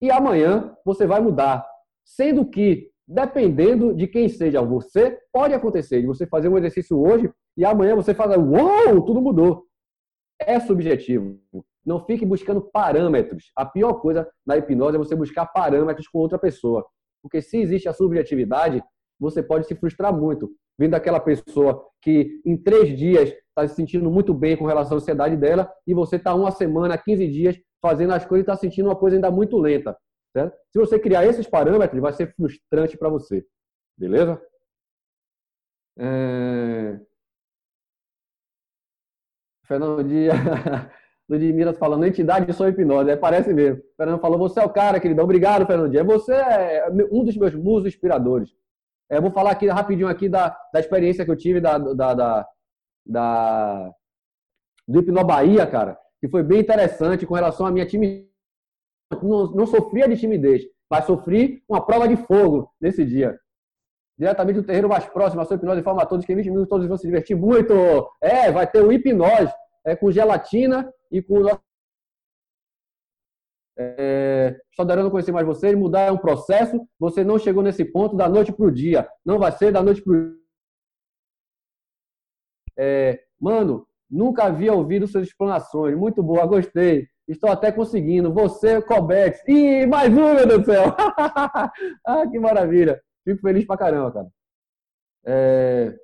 e 0.00 0.10
amanhã 0.10 0.76
você 0.84 1.06
vai 1.06 1.20
mudar. 1.20 1.64
Sendo 2.04 2.44
que, 2.44 2.90
dependendo 3.06 3.94
de 3.94 4.06
quem 4.06 4.28
seja 4.28 4.60
você, 4.62 5.18
pode 5.32 5.54
acontecer 5.54 6.00
de 6.00 6.06
você 6.06 6.26
fazer 6.26 6.48
um 6.48 6.58
exercício 6.58 7.00
hoje 7.00 7.30
e 7.56 7.64
amanhã 7.64 7.94
você 7.94 8.12
fala, 8.14 8.38
uou, 8.38 9.02
tudo 9.02 9.22
mudou. 9.22 9.64
É 10.40 10.58
subjetivo. 10.60 11.38
Não 11.84 12.04
fique 12.04 12.24
buscando 12.24 12.60
parâmetros. 12.60 13.52
A 13.54 13.64
pior 13.64 13.94
coisa 13.94 14.28
na 14.44 14.56
hipnose 14.56 14.96
é 14.96 14.98
você 14.98 15.14
buscar 15.14 15.46
parâmetros 15.46 16.08
com 16.08 16.18
outra 16.18 16.38
pessoa. 16.38 16.84
Porque 17.24 17.40
se 17.40 17.56
existe 17.56 17.88
a 17.88 17.94
subjetividade, 17.94 18.84
você 19.18 19.42
pode 19.42 19.66
se 19.66 19.74
frustrar 19.74 20.12
muito. 20.14 20.54
Vendo 20.78 20.94
aquela 20.94 21.18
pessoa 21.18 21.82
que 22.02 22.42
em 22.44 22.54
três 22.54 22.94
dias 22.98 23.30
está 23.30 23.66
se 23.66 23.74
sentindo 23.74 24.10
muito 24.10 24.34
bem 24.34 24.58
com 24.58 24.66
relação 24.66 24.98
à 24.98 25.00
ansiedade 25.00 25.34
dela 25.34 25.72
e 25.86 25.94
você 25.94 26.16
está 26.16 26.34
uma 26.34 26.50
semana, 26.50 26.98
15 26.98 27.26
dias 27.28 27.58
fazendo 27.80 28.12
as 28.12 28.26
coisas 28.26 28.46
e 28.46 28.50
está 28.50 28.56
sentindo 28.60 28.90
uma 28.90 28.96
coisa 28.96 29.16
ainda 29.16 29.30
muito 29.30 29.56
lenta. 29.56 29.96
Certo? 30.36 30.54
Se 30.70 30.78
você 30.78 30.98
criar 30.98 31.24
esses 31.24 31.46
parâmetros, 31.46 31.98
vai 31.98 32.12
ser 32.12 32.34
frustrante 32.34 32.98
para 32.98 33.08
você. 33.08 33.42
Beleza? 33.96 34.38
É... 35.96 37.00
Fernando 39.66 40.04
Dias, 40.04 40.34
Ludmila 41.28 41.72
falando, 41.72 42.04
entidade 42.04 42.46
de 42.46 42.52
sua 42.52 42.68
hipnose, 42.68 43.10
é, 43.10 43.16
parece 43.16 43.52
mesmo. 43.52 43.82
Fernando 43.96 44.20
falou, 44.20 44.38
você 44.38 44.60
é 44.60 44.64
o 44.64 44.68
cara, 44.68 45.00
queridão. 45.00 45.24
Obrigado, 45.24 45.66
Fernando 45.66 45.90
Dias. 45.90 46.04
Você 46.06 46.34
é 46.34 46.86
um 47.10 47.24
dos 47.24 47.36
meus 47.36 47.54
musos 47.54 47.88
inspiradores. 47.88 48.50
É, 49.10 49.20
vou 49.20 49.30
falar 49.30 49.52
aqui 49.52 49.66
rapidinho 49.66 50.08
aqui 50.08 50.28
da, 50.28 50.56
da 50.72 50.80
experiência 50.80 51.24
que 51.24 51.30
eu 51.30 51.36
tive 51.36 51.60
da, 51.60 51.78
da, 51.78 52.14
da, 52.14 52.48
da 53.06 53.94
do 54.86 55.02
cara 55.70 55.98
que 56.20 56.28
foi 56.28 56.42
bem 56.42 56.60
interessante 56.60 57.26
com 57.26 57.34
relação 57.34 57.66
à 57.66 57.70
minha 57.70 57.86
timidez. 57.86 58.26
Não, 59.22 59.52
não 59.52 59.66
sofria 59.66 60.08
de 60.08 60.16
timidez, 60.16 60.62
mas 60.90 61.04
sofri 61.04 61.62
uma 61.68 61.84
prova 61.84 62.08
de 62.08 62.16
fogo 62.16 62.70
nesse 62.80 63.04
dia. 63.04 63.38
Diretamente 64.18 64.60
do 64.60 64.66
terreiro 64.66 64.88
mais 64.88 65.04
próximo, 65.06 65.42
a 65.42 65.44
sua 65.44 65.56
hipnose 65.56 65.80
informa 65.80 66.02
a 66.02 66.06
todos 66.06 66.24
que 66.24 66.32
em 66.32 66.36
20 66.36 66.46
minutos 66.46 66.68
todos 66.68 66.86
vão 66.86 66.96
se 66.96 67.06
divertir 67.06 67.36
muito. 67.36 67.74
É, 68.22 68.50
vai 68.50 68.66
ter 68.66 68.82
o 68.82 68.90
hipnose 68.90 69.52
é, 69.84 69.96
com 69.96 70.10
gelatina 70.10 70.92
e 71.10 71.22
com. 71.22 71.42
É, 73.76 74.60
só 74.74 74.84
darando 74.84 75.10
conhecer 75.10 75.32
mais 75.32 75.46
vocês, 75.46 75.74
mudar 75.76 76.02
é 76.02 76.12
um 76.12 76.18
processo. 76.18 76.80
Você 76.98 77.24
não 77.24 77.38
chegou 77.38 77.62
nesse 77.62 77.84
ponto 77.84 78.16
da 78.16 78.28
noite 78.28 78.52
para 78.52 78.66
o 78.66 78.70
dia. 78.70 79.08
Não 79.24 79.38
vai 79.38 79.52
ser 79.52 79.72
da 79.72 79.82
noite 79.82 80.02
para 80.02 80.12
o 80.12 80.44
é, 82.76 83.20
Mano, 83.40 83.86
Nunca 84.14 84.44
havia 84.44 84.72
ouvido 84.72 85.08
suas 85.08 85.26
explanações. 85.26 85.96
Muito 85.96 86.22
boa, 86.22 86.46
gostei. 86.46 87.08
Estou 87.26 87.50
até 87.50 87.72
conseguindo. 87.72 88.32
Você, 88.32 88.80
Cobex. 88.80 89.42
Ih, 89.48 89.86
mais 89.86 90.12
um, 90.12 90.34
meu 90.34 90.46
Deus 90.46 90.60
do 90.60 90.66
céu. 90.66 90.84
ah, 92.06 92.24
que 92.30 92.38
maravilha. 92.38 93.02
Fico 93.24 93.40
feliz 93.40 93.66
pra 93.66 93.76
caramba, 93.76 94.12
cara. 94.12 94.28
É... 95.26 95.96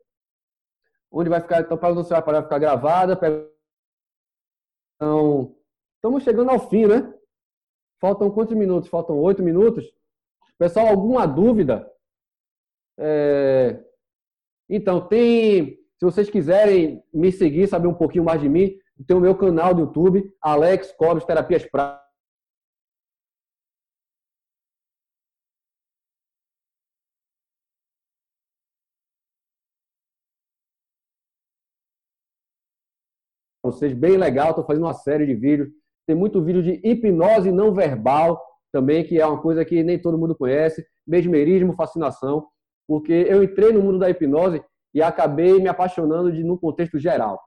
Onde 1.13 1.31
vai 1.31 1.41
ficar? 1.41 1.61
Então, 1.61 1.79
para 1.79 1.95
não 1.95 2.03
vai 2.03 2.43
ficar 2.43 2.59
gravada. 2.59 3.17
Então, 5.01 5.57
estamos 5.97 6.23
chegando 6.23 6.51
ao 6.51 6.69
fim, 6.69 6.87
né? 6.87 7.11
Faltam 7.99 8.31
quantos 8.31 8.55
minutos? 8.55 8.91
Faltam 8.91 9.19
oito 9.19 9.43
minutos. 9.43 9.91
Pessoal, 10.59 10.89
alguma 10.89 11.27
dúvida? 11.27 11.91
É... 12.99 13.83
Então, 14.69 15.01
tem 15.09 15.81
se 16.01 16.05
vocês 16.07 16.31
quiserem 16.31 17.05
me 17.13 17.31
seguir, 17.31 17.67
saber 17.67 17.87
um 17.87 17.95
pouquinho 17.95 18.25
mais 18.25 18.41
de 18.41 18.49
mim, 18.49 18.75
tem 19.07 19.15
o 19.15 19.21
meu 19.21 19.35
canal 19.35 19.75
do 19.75 19.83
YouTube, 19.83 20.35
Alex 20.41 20.93
Cobres 20.93 21.27
Terapias 21.27 21.67
Práticas. 21.67 22.10
Vocês, 33.73 33.93
bem 33.93 34.17
legal, 34.17 34.51
estou 34.51 34.65
fazendo 34.65 34.85
uma 34.85 34.95
série 34.95 35.27
de 35.27 35.35
vídeos. 35.35 35.69
Tem 36.07 36.17
muito 36.17 36.43
vídeo 36.43 36.63
de 36.63 36.81
hipnose 36.85 37.53
não 37.53 37.73
verbal 37.73 38.41
também, 38.73 39.05
que 39.05 39.21
é 39.21 39.27
uma 39.27 39.41
coisa 39.41 39.65
que 39.65 39.83
nem 39.83 39.99
todo 39.99 40.19
mundo 40.19 40.35
conhece, 40.35 40.85
mesmerismo, 41.07 41.75
fascinação, 41.75 42.47
porque 42.87 43.13
eu 43.29 43.43
entrei 43.43 43.73
no 43.73 43.83
mundo 43.83 43.99
da 43.99 44.11
hipnose 44.11 44.63
e 44.95 45.03
acabei 45.03 45.61
me 45.61 45.69
apaixonando 45.69 46.33
de, 46.33 46.43
no 46.43 46.59
contexto 46.59 46.99
geral. 46.99 47.41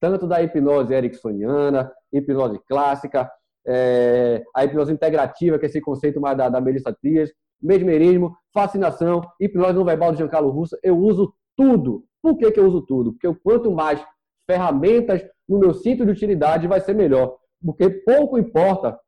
Tanto 0.00 0.26
da 0.26 0.42
hipnose 0.42 0.94
ericksoniana, 0.94 1.92
hipnose 2.12 2.58
clássica, 2.66 3.30
é, 3.66 4.42
a 4.54 4.64
hipnose 4.64 4.92
integrativa, 4.92 5.58
que 5.58 5.66
é 5.66 5.68
esse 5.68 5.80
conceito 5.80 6.20
mais 6.20 6.36
da, 6.36 6.48
da 6.48 6.60
Melissa 6.60 6.92
Trias, 6.92 7.30
mesmerismo, 7.60 8.34
fascinação, 8.54 9.20
hipnose 9.38 9.74
não 9.74 9.84
verbal 9.84 10.12
de 10.12 10.18
Giancarlo 10.18 10.50
Russo. 10.50 10.76
Eu 10.82 10.96
uso 10.96 11.34
tudo. 11.56 12.04
Por 12.22 12.36
que, 12.36 12.50
que 12.50 12.60
eu 12.60 12.66
uso 12.66 12.82
tudo? 12.82 13.12
Porque 13.12 13.38
quanto 13.42 13.70
mais 13.70 14.02
ferramentas 14.50 15.22
no 15.48 15.58
meu 15.58 15.72
cinto 15.72 16.04
de 16.04 16.10
utilidade, 16.10 16.66
vai 16.66 16.80
ser 16.80 16.94
melhor. 16.94 17.36
Porque 17.64 17.88
pouco 17.88 18.38
importa 18.38 18.98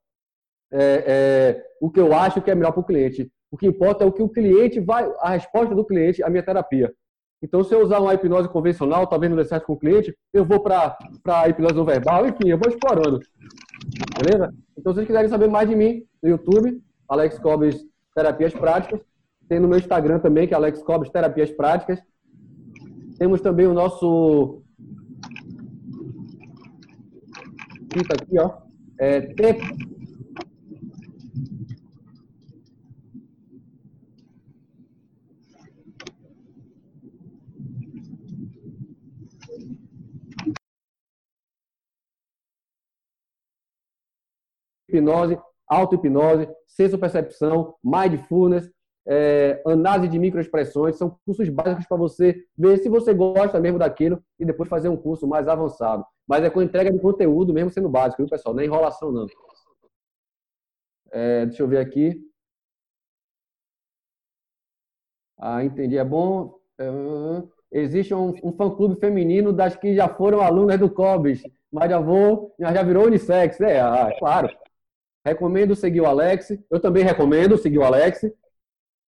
é, 0.73 1.05
é, 1.06 1.64
o 1.81 1.90
que 1.90 2.01
eu 2.01 2.12
acho 2.14 2.40
que 2.40 2.51
é 2.51 2.55
melhor 2.55 2.73
para 2.73 2.81
o 2.81 2.85
cliente. 2.85 3.31
O 3.51 3.56
que 3.56 3.66
importa 3.66 4.05
é 4.05 4.06
o 4.06 4.12
que 4.12 4.23
o 4.23 4.28
cliente 4.28 4.81
vai, 4.81 5.10
a 5.20 5.31
resposta 5.31 5.74
do 5.74 5.85
cliente 5.85 6.23
à 6.23 6.31
minha 6.31 6.43
terapia. 6.43 6.93
Então, 7.43 7.64
se 7.64 7.74
eu 7.74 7.82
usar 7.82 7.98
uma 7.98 8.14
hipnose 8.14 8.48
convencional, 8.48 9.06
talvez 9.06 9.28
não 9.28 9.36
dê 9.36 9.44
certo 9.44 9.66
com 9.66 9.73
o 9.73 9.78
cliente, 9.78 10.16
eu 10.32 10.44
vou 10.44 10.60
para 10.60 10.97
a 11.27 11.48
hipnose 11.48 11.74
não 11.74 11.85
verbal, 11.85 12.27
enfim, 12.27 12.48
eu 12.48 12.59
vou 12.59 12.69
explorando. 12.69 13.19
Beleza? 14.16 14.55
Então, 14.78 14.93
se 14.93 14.97
vocês 14.97 15.06
quiserem 15.06 15.28
saber 15.28 15.48
mais 15.48 15.69
de 15.69 15.74
mim, 15.74 16.05
no 16.23 16.28
YouTube, 16.28 16.81
Alex 17.09 17.39
Cobres 17.39 17.85
Terapias 18.14 18.55
Práticas. 18.55 19.01
Tem 19.48 19.59
no 19.59 19.69
meu 19.69 19.78
Instagram 19.78 20.19
também, 20.20 20.47
que 20.47 20.55
é 20.55 20.56
Alex 20.56 20.82
Cobres 20.82 21.10
Terapias 21.10 21.51
Práticas. 21.51 22.01
Temos 23.19 23.40
também 23.40 23.66
o 23.66 23.74
nosso. 23.74 24.61
Aqui, 28.01 28.39
ó. 28.39 28.62
É, 28.98 29.20
hipnose, 44.93 45.39
auto-hipnose, 45.66 46.48
senso-percepção, 46.66 47.74
mindfulness, 47.82 48.70
é, 49.06 49.62
análise 49.66 50.08
de 50.08 50.18
microexpressões, 50.18 50.96
são 50.96 51.18
cursos 51.26 51.48
básicos 51.48 51.86
para 51.86 51.96
você 51.96 52.44
ver 52.56 52.78
se 52.78 52.88
você 52.88 53.12
gosta 53.12 53.60
mesmo 53.60 53.78
daquilo 53.78 54.22
e 54.38 54.44
depois 54.44 54.68
fazer 54.68 54.88
um 54.88 54.96
curso 54.96 55.26
mais 55.26 55.48
avançado. 55.48 56.04
Mas 56.26 56.44
é 56.44 56.50
com 56.50 56.62
entrega 56.62 56.92
de 56.92 57.00
conteúdo 57.00 57.52
mesmo 57.52 57.70
sendo 57.70 57.88
básico, 57.88 58.22
viu, 58.22 58.30
pessoal? 58.30 58.54
Não 58.54 58.62
é 58.62 58.66
enrolação, 58.66 59.10
não. 59.10 59.26
É, 61.10 61.46
deixa 61.46 61.62
eu 61.62 61.68
ver 61.68 61.78
aqui. 61.78 62.20
Ah, 65.38 65.64
entendi. 65.64 65.98
É 65.98 66.04
bom. 66.04 66.58
É, 66.78 66.84
existe 67.72 68.14
um, 68.14 68.32
um 68.42 68.52
fã-clube 68.52 69.00
feminino 69.00 69.52
das 69.52 69.74
que 69.76 69.94
já 69.94 70.08
foram 70.08 70.40
alunas 70.40 70.78
do 70.78 70.88
COBES, 70.88 71.42
mas 71.70 71.90
já 71.90 71.98
vou, 71.98 72.54
já 72.58 72.82
virou 72.82 73.06
unissex. 73.06 73.60
É, 73.60 73.80
ah, 73.80 74.14
claro. 74.18 74.48
Recomendo 75.24 75.74
seguir 75.74 76.00
o 76.00 76.06
Alex. 76.06 76.56
Eu 76.70 76.80
também 76.80 77.04
recomendo 77.04 77.58
seguir 77.58 77.78
o 77.78 77.84
Alex. 77.84 78.22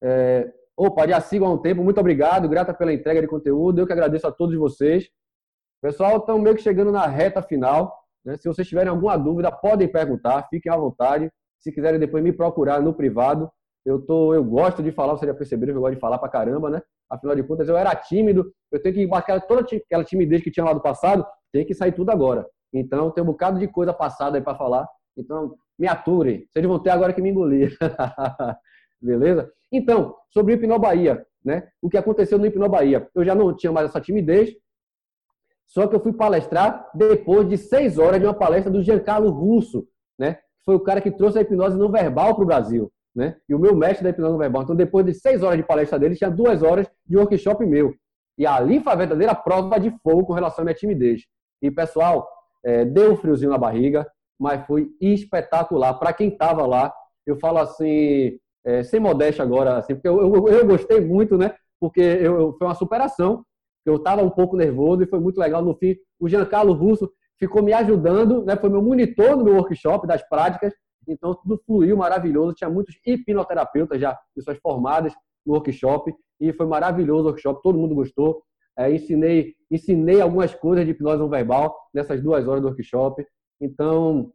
É, 0.03 0.51
opa, 0.75 1.07
já 1.07 1.21
sigo 1.21 1.45
há 1.45 1.49
um 1.49 1.57
tempo. 1.57 1.83
Muito 1.83 1.99
obrigado. 1.99 2.49
Grata 2.49 2.73
pela 2.73 2.93
entrega 2.93 3.21
de 3.21 3.27
conteúdo. 3.27 3.79
Eu 3.79 3.87
que 3.87 3.93
agradeço 3.93 4.27
a 4.27 4.31
todos 4.31 4.55
vocês. 4.55 5.09
Pessoal, 5.81 6.17
estamos 6.17 6.41
meio 6.41 6.55
que 6.55 6.61
chegando 6.61 6.91
na 6.91 7.07
reta 7.07 7.41
final. 7.41 7.97
Né? 8.25 8.37
Se 8.37 8.47
vocês 8.47 8.67
tiverem 8.67 8.89
alguma 8.89 9.17
dúvida, 9.17 9.51
podem 9.51 9.87
perguntar. 9.87 10.47
Fiquem 10.49 10.71
à 10.71 10.75
vontade. 10.75 11.31
Se 11.59 11.71
quiserem 11.71 11.99
depois 11.99 12.23
me 12.23 12.33
procurar 12.33 12.81
no 12.81 12.93
privado, 12.93 13.49
eu, 13.85 13.99
tô, 13.99 14.33
eu 14.33 14.43
gosto 14.43 14.83
de 14.83 14.91
falar, 14.91 15.13
vocês 15.13 15.29
já 15.29 15.35
perceberam 15.35 15.73
que 15.73 15.77
eu 15.77 15.81
gosto 15.81 15.95
de 15.95 15.99
falar 15.99 16.17
pra 16.17 16.29
caramba, 16.29 16.69
né? 16.69 16.81
Afinal 17.09 17.35
de 17.35 17.43
contas, 17.43 17.69
eu 17.69 17.77
era 17.77 17.95
tímido, 17.95 18.51
eu 18.71 18.81
tenho 18.81 18.95
que 18.95 19.07
marcar 19.07 19.39
toda 19.41 19.61
aquela 19.61 20.03
timidez 20.03 20.41
que 20.41 20.51
tinha 20.51 20.65
lá 20.65 20.73
do 20.73 20.81
passado, 20.81 21.25
tem 21.51 21.65
que 21.65 21.73
sair 21.73 21.91
tudo 21.91 22.09
agora. 22.09 22.45
Então, 22.73 23.11
tem 23.11 23.23
um 23.23 23.27
bocado 23.27 23.59
de 23.59 23.67
coisa 23.67 23.93
passada 23.93 24.37
aí 24.37 24.43
para 24.43 24.57
falar. 24.57 24.87
Então, 25.15 25.55
me 25.77 25.87
aturem. 25.87 26.47
Vocês 26.51 26.65
vão 26.65 26.79
ter 26.79 26.89
agora 26.89 27.13
que 27.13 27.21
me 27.21 27.29
engolir. 27.29 27.77
Beleza? 29.01 29.51
Então, 29.73 30.15
sobre 30.29 30.53
o 30.53 30.55
Hipnó 30.55 30.77
Bahia, 30.77 31.25
né? 31.43 31.67
O 31.81 31.89
que 31.89 31.97
aconteceu 31.97 32.37
no 32.37 32.45
Hipnó 32.45 32.69
Bahia? 32.69 33.09
Eu 33.13 33.25
já 33.25 33.35
não 33.35 33.55
tinha 33.55 33.71
mais 33.71 33.89
essa 33.89 33.99
timidez, 33.99 34.55
só 35.65 35.87
que 35.87 35.95
eu 35.95 35.99
fui 35.99 36.13
palestrar 36.13 36.89
depois 36.93 37.49
de 37.49 37.57
seis 37.57 37.97
horas 37.97 38.19
de 38.19 38.25
uma 38.25 38.33
palestra 38.33 38.71
do 38.71 38.83
Giancarlo 38.83 39.31
Russo, 39.31 39.87
né? 40.17 40.39
Foi 40.63 40.75
o 40.75 40.79
cara 40.79 41.01
que 41.01 41.11
trouxe 41.11 41.39
a 41.39 41.41
hipnose 41.41 41.77
não 41.77 41.91
verbal 41.91 42.35
para 42.35 42.43
o 42.43 42.47
Brasil 42.47 42.93
né? 43.15 43.35
E 43.47 43.53
o 43.53 43.59
meu 43.59 43.75
mestre 43.75 44.03
da 44.03 44.09
hipnose 44.09 44.37
verbal. 44.37 44.63
Então, 44.63 44.75
depois 44.75 45.05
de 45.05 45.13
seis 45.13 45.43
horas 45.43 45.57
de 45.57 45.63
palestra 45.63 45.99
dele, 45.99 46.15
tinha 46.15 46.29
duas 46.29 46.63
horas 46.63 46.89
de 47.05 47.17
workshop 47.17 47.65
meu. 47.65 47.93
E 48.37 48.45
ali 48.45 48.79
foi 48.79 48.93
a 48.93 48.95
verdadeira 48.95 49.35
prova 49.35 49.79
de 49.79 49.91
fogo 50.01 50.25
com 50.25 50.33
relação 50.33 50.63
à 50.63 50.65
minha 50.65 50.75
timidez. 50.75 51.21
E, 51.61 51.69
pessoal, 51.69 52.27
é, 52.65 52.83
deu 52.83 53.13
um 53.13 53.17
friozinho 53.17 53.51
na 53.51 53.57
barriga, 53.57 54.07
mas 54.39 54.65
foi 54.65 54.89
espetacular. 54.99 55.93
Para 55.95 56.13
quem 56.13 56.29
estava 56.29 56.65
lá, 56.65 56.91
eu 57.25 57.37
falo 57.37 57.59
assim, 57.59 58.39
é, 58.65 58.83
sem 58.83 58.99
modéstia 58.99 59.43
agora, 59.43 59.77
assim, 59.77 59.93
porque 59.95 60.07
eu, 60.07 60.19
eu, 60.19 60.47
eu 60.47 60.67
gostei 60.67 61.01
muito, 61.01 61.37
né? 61.37 61.55
Porque 61.79 62.01
eu, 62.01 62.39
eu, 62.39 62.53
foi 62.57 62.67
uma 62.67 62.75
superação. 62.75 63.45
Eu 63.85 63.97
estava 63.97 64.23
um 64.23 64.29
pouco 64.29 64.55
nervoso 64.55 65.03
e 65.03 65.07
foi 65.07 65.19
muito 65.19 65.37
legal. 65.37 65.61
No 65.61 65.75
fim, 65.75 65.95
o 66.19 66.29
Giancarlo 66.29 66.73
Russo 66.73 67.11
ficou 67.37 67.61
me 67.61 67.73
ajudando, 67.73 68.43
né? 68.45 68.55
Foi 68.55 68.69
meu 68.69 68.81
monitor 68.81 69.35
no 69.35 69.43
meu 69.43 69.55
workshop 69.55 70.07
das 70.07 70.27
práticas 70.27 70.73
então, 71.07 71.35
tudo 71.35 71.61
fluiu 71.65 71.97
maravilhoso. 71.97 72.53
Tinha 72.53 72.69
muitos 72.69 72.95
hipnoterapeutas 73.05 73.99
já, 73.99 74.17
pessoas 74.35 74.57
formadas 74.59 75.13
no 75.45 75.53
workshop, 75.53 76.13
e 76.39 76.53
foi 76.53 76.65
maravilhoso 76.65 77.23
o 77.23 77.27
workshop, 77.27 77.61
todo 77.61 77.77
mundo 77.77 77.95
gostou. 77.95 78.43
É, 78.77 78.91
ensinei, 78.91 79.53
ensinei 79.69 80.19
algumas 80.21 80.55
coisas 80.55 80.85
de 80.85 80.91
hipnose 80.91 81.19
não 81.19 81.29
verbal 81.29 81.77
nessas 81.93 82.21
duas 82.21 82.47
horas 82.47 82.61
do 82.61 82.67
workshop. 82.67 83.25
Então, 83.61 84.31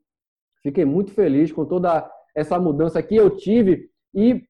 fiquei 0.62 0.84
muito 0.84 1.10
feliz 1.10 1.50
com 1.50 1.64
toda 1.64 2.08
essa 2.36 2.58
mudança 2.58 3.02
que 3.02 3.16
eu 3.16 3.30
tive 3.30 3.90
e 4.14 4.44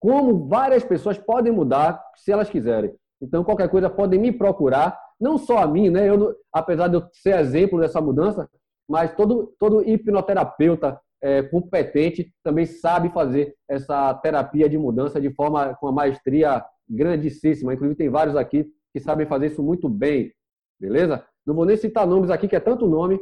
como 0.00 0.46
várias 0.46 0.84
pessoas 0.84 1.18
podem 1.18 1.52
mudar 1.52 2.02
se 2.16 2.30
elas 2.30 2.50
quiserem. 2.50 2.94
Então, 3.20 3.42
qualquer 3.42 3.68
coisa, 3.68 3.88
podem 3.88 4.20
me 4.20 4.30
procurar, 4.30 4.98
não 5.18 5.38
só 5.38 5.58
a 5.58 5.66
mim, 5.66 5.88
né? 5.88 6.08
Eu, 6.08 6.36
apesar 6.52 6.88
de 6.88 6.96
eu 6.96 7.08
ser 7.12 7.38
exemplo 7.38 7.80
dessa 7.80 8.00
mudança, 8.00 8.48
mas 8.88 9.14
todo, 9.14 9.54
todo 9.58 9.82
hipnoterapeuta 9.82 11.00
é, 11.22 11.42
competente 11.42 12.32
também 12.42 12.66
sabe 12.66 13.08
fazer 13.10 13.54
essa 13.68 14.14
terapia 14.14 14.68
de 14.68 14.78
mudança 14.78 15.20
de 15.20 15.30
forma 15.30 15.74
com 15.76 15.86
uma 15.86 15.92
maestria 15.92 16.64
grandíssima. 16.88 17.74
Inclusive, 17.74 17.96
tem 17.96 18.10
vários 18.10 18.36
aqui 18.36 18.70
que 18.92 19.00
sabem 19.00 19.26
fazer 19.26 19.46
isso 19.46 19.62
muito 19.62 19.88
bem. 19.88 20.32
Beleza? 20.78 21.24
Não 21.44 21.54
vou 21.54 21.64
nem 21.64 21.76
citar 21.76 22.06
nomes 22.06 22.30
aqui, 22.30 22.46
que 22.46 22.56
é 22.56 22.60
tanto 22.60 22.86
nome. 22.86 23.18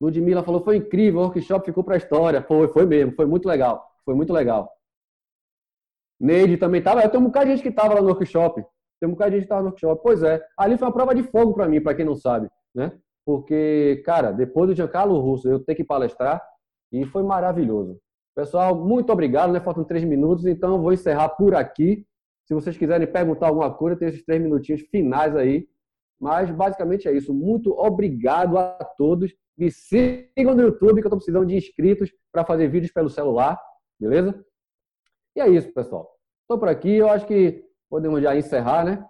Ludmilla 0.00 0.42
falou: 0.42 0.62
foi 0.62 0.76
incrível, 0.76 1.20
o 1.20 1.24
workshop 1.24 1.64
ficou 1.64 1.84
para 1.84 1.94
a 1.94 1.98
história. 1.98 2.42
Foi, 2.42 2.68
foi 2.68 2.86
mesmo, 2.86 3.14
foi 3.14 3.26
muito 3.26 3.48
legal. 3.48 3.84
Foi 4.04 4.14
muito 4.14 4.32
legal. 4.32 4.70
Neide 6.20 6.56
também 6.56 6.78
estava. 6.78 7.02
Eu 7.02 7.10
tenho 7.10 7.22
um 7.22 7.26
bocado 7.26 7.46
de 7.46 7.52
gente 7.52 7.62
que 7.62 7.68
estava 7.68 7.94
lá 7.94 8.00
no 8.00 8.08
workshop. 8.08 8.64
Tem 9.00 9.08
um 9.08 9.12
bocado 9.12 9.30
de 9.30 9.36
gente 9.36 9.42
que 9.42 9.46
estava 9.46 9.62
no 9.62 9.68
workshop. 9.68 10.00
Pois 10.02 10.22
é. 10.22 10.42
Ali 10.56 10.78
foi 10.78 10.86
uma 10.88 10.94
prova 10.94 11.14
de 11.14 11.22
fogo 11.24 11.52
para 11.52 11.68
mim, 11.68 11.80
para 11.80 11.94
quem 11.94 12.04
não 12.04 12.14
sabe. 12.14 12.48
Né? 12.74 12.92
porque, 13.26 14.00
cara, 14.06 14.30
depois 14.30 14.68
do 14.68 14.76
Giancarlo 14.76 15.18
Russo, 15.18 15.48
eu 15.48 15.58
ter 15.58 15.74
que 15.74 15.82
palestrar 15.82 16.40
e 16.92 17.04
foi 17.04 17.24
maravilhoso. 17.24 17.98
Pessoal, 18.36 18.76
muito 18.76 19.12
obrigado, 19.12 19.52
né? 19.52 19.58
Faltam 19.58 19.82
três 19.82 20.04
minutos, 20.04 20.46
então 20.46 20.80
vou 20.80 20.92
encerrar 20.92 21.30
por 21.30 21.52
aqui. 21.56 22.06
Se 22.46 22.54
vocês 22.54 22.78
quiserem 22.78 23.10
perguntar 23.10 23.48
alguma 23.48 23.74
coisa, 23.74 23.98
tem 23.98 24.08
esses 24.08 24.24
três 24.24 24.40
minutinhos 24.40 24.82
finais 24.82 25.34
aí. 25.34 25.66
Mas 26.20 26.48
basicamente 26.50 27.08
é 27.08 27.12
isso. 27.12 27.34
Muito 27.34 27.72
obrigado 27.72 28.56
a 28.56 28.84
todos. 28.96 29.34
Me 29.56 29.70
sigam 29.70 30.54
no 30.54 30.62
YouTube, 30.62 31.00
que 31.00 31.06
eu 31.06 31.08
estou 31.08 31.18
precisando 31.18 31.46
de 31.46 31.56
inscritos 31.56 32.10
para 32.30 32.44
fazer 32.44 32.68
vídeos 32.68 32.92
pelo 32.92 33.08
celular, 33.08 33.58
beleza? 33.98 34.44
E 35.34 35.40
é 35.40 35.48
isso, 35.48 35.72
pessoal. 35.72 36.10
Estou 36.42 36.58
por 36.58 36.68
aqui. 36.68 36.96
Eu 36.96 37.08
acho 37.08 37.26
que 37.26 37.64
podemos 37.88 38.22
já 38.22 38.36
encerrar, 38.36 38.84
né? 38.84 39.04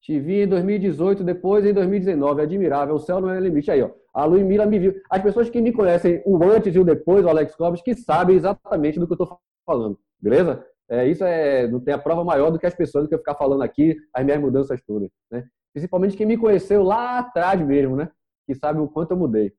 Te 0.00 0.20
vi 0.20 0.42
em 0.42 0.48
2018, 0.48 1.24
depois 1.24 1.64
em 1.64 1.72
2019. 1.72 2.42
Admirável. 2.42 2.94
O 2.94 2.98
céu 2.98 3.20
não 3.20 3.30
é 3.30 3.40
limite. 3.40 3.70
Aí, 3.70 3.82
ó. 3.82 3.90
A 4.12 4.24
Luímila 4.24 4.66
me 4.66 4.78
viu. 4.78 4.94
As 5.10 5.22
pessoas 5.22 5.50
que 5.50 5.60
me 5.60 5.72
conhecem 5.72 6.22
o 6.24 6.42
antes 6.44 6.74
e 6.74 6.78
o 6.78 6.84
depois, 6.84 7.24
o 7.24 7.28
Alex 7.28 7.56
Cobes, 7.56 7.82
que 7.82 7.94
sabem 7.94 8.36
exatamente 8.36 8.98
do 8.98 9.06
que 9.06 9.12
eu 9.12 9.24
estou 9.24 9.40
falando. 9.66 9.98
Beleza? 10.20 10.64
É, 10.88 11.06
isso 11.08 11.24
é, 11.24 11.66
não 11.66 11.80
tem 11.80 11.94
a 11.94 11.98
prova 11.98 12.22
maior 12.22 12.50
do 12.50 12.58
que 12.58 12.66
as 12.66 12.74
pessoas 12.74 13.08
que 13.08 13.14
eu 13.14 13.18
ficar 13.18 13.34
falando 13.34 13.62
aqui, 13.62 13.96
as 14.12 14.24
minhas 14.24 14.40
mudanças 14.40 14.80
todas. 14.86 15.10
Né? 15.30 15.44
Principalmente 15.72 16.16
quem 16.16 16.26
me 16.26 16.36
conheceu 16.36 16.82
lá 16.82 17.18
atrás 17.18 17.60
mesmo, 17.60 17.96
né? 17.96 18.10
Que 18.46 18.54
sabe 18.54 18.80
o 18.80 18.88
quanto 18.88 19.12
eu 19.12 19.16
mudei. 19.16 19.52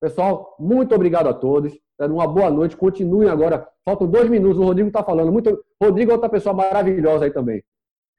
Pessoal, 0.00 0.54
muito 0.58 0.94
obrigado 0.94 1.28
a 1.28 1.34
todos. 1.34 1.76
Uma 2.00 2.26
boa 2.26 2.50
noite. 2.50 2.76
Continuem 2.76 3.28
agora. 3.28 3.68
Faltam 3.84 4.06
dois 4.06 4.28
minutos. 4.28 4.58
O 4.58 4.64
Rodrigo 4.64 4.88
está 4.88 5.02
falando. 5.02 5.32
Muito... 5.32 5.64
Rodrigo 5.82 6.10
é 6.10 6.14
outra 6.14 6.28
pessoa 6.28 6.54
maravilhosa 6.54 7.24
aí 7.24 7.32
também. 7.32 7.62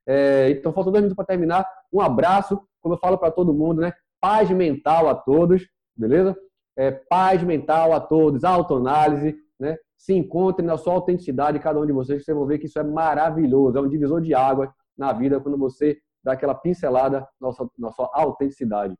É, 0.08 0.50
então, 0.50 0.74
faltam 0.74 0.92
dois 0.92 1.04
minutos 1.04 1.16
para 1.16 1.26
terminar. 1.26 1.66
Um 1.94 2.02
abraço, 2.02 2.60
como 2.82 2.96
eu 2.96 3.00
falo 3.00 3.18
para 3.18 3.32
todo 3.32 3.54
mundo, 3.54 3.80
né? 3.82 3.94
Paz 4.20 4.50
mental 4.50 5.08
a 5.08 5.16
todos, 5.16 5.68
beleza? 5.96 6.36
É, 6.78 6.92
paz 6.92 7.44
mental 7.44 7.94
a 7.94 8.00
todos, 8.00 8.44
autoanálise, 8.44 9.38
né? 9.60 9.78
Se 9.98 10.14
encontrem 10.14 10.66
na 10.66 10.78
sua 10.78 10.94
autenticidade, 10.94 11.60
cada 11.60 11.80
um 11.80 11.86
de 11.86 11.92
vocês, 11.92 12.24
vocês 12.24 12.36
vão 12.36 12.48
ver 12.48 12.58
que 12.58 12.66
isso 12.66 12.80
é 12.80 12.84
maravilhoso, 12.84 13.78
é 13.78 13.82
um 13.82 13.88
divisor 13.88 14.22
de 14.22 14.34
água 14.34 14.74
na 14.98 15.14
vida 15.14 15.40
quando 15.40 15.58
você 15.58 16.00
dá 16.24 16.34
aquela 16.34 16.56
pincelada 16.56 17.28
na 17.40 17.52
sua, 17.52 17.70
na 17.78 17.92
sua 17.92 18.10
autenticidade. 18.14 18.96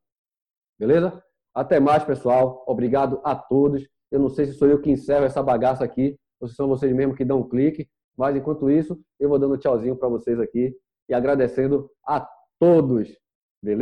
Beleza? 0.80 1.22
Até 1.54 1.80
mais, 1.80 2.04
pessoal. 2.04 2.64
Obrigado 2.66 3.20
a 3.24 3.36
todos. 3.36 3.86
Eu 4.10 4.20
não 4.20 4.30
sei 4.30 4.46
se 4.46 4.54
sou 4.54 4.68
eu 4.68 4.82
que 4.82 4.90
encerro 4.90 5.26
essa 5.26 5.44
bagaça 5.44 5.84
aqui, 5.84 6.18
ou 6.40 6.48
se 6.48 6.56
são 6.56 6.68
vocês 6.68 6.94
mesmos 6.94 7.18
que 7.18 7.26
dão 7.26 7.40
um 7.42 7.48
clique, 7.48 7.88
mas 8.18 8.36
enquanto 8.36 8.70
isso, 8.70 9.00
eu 9.20 9.30
vou 9.30 9.38
dando 9.38 9.58
tchauzinho 9.58 9.96
para 9.96 10.10
vocês 10.10 10.40
aqui 10.40 10.74
e 11.08 11.14
agradecendo 11.14 11.90
a 12.08 12.28
todos. 12.60 13.10
Beleza? 13.62 13.78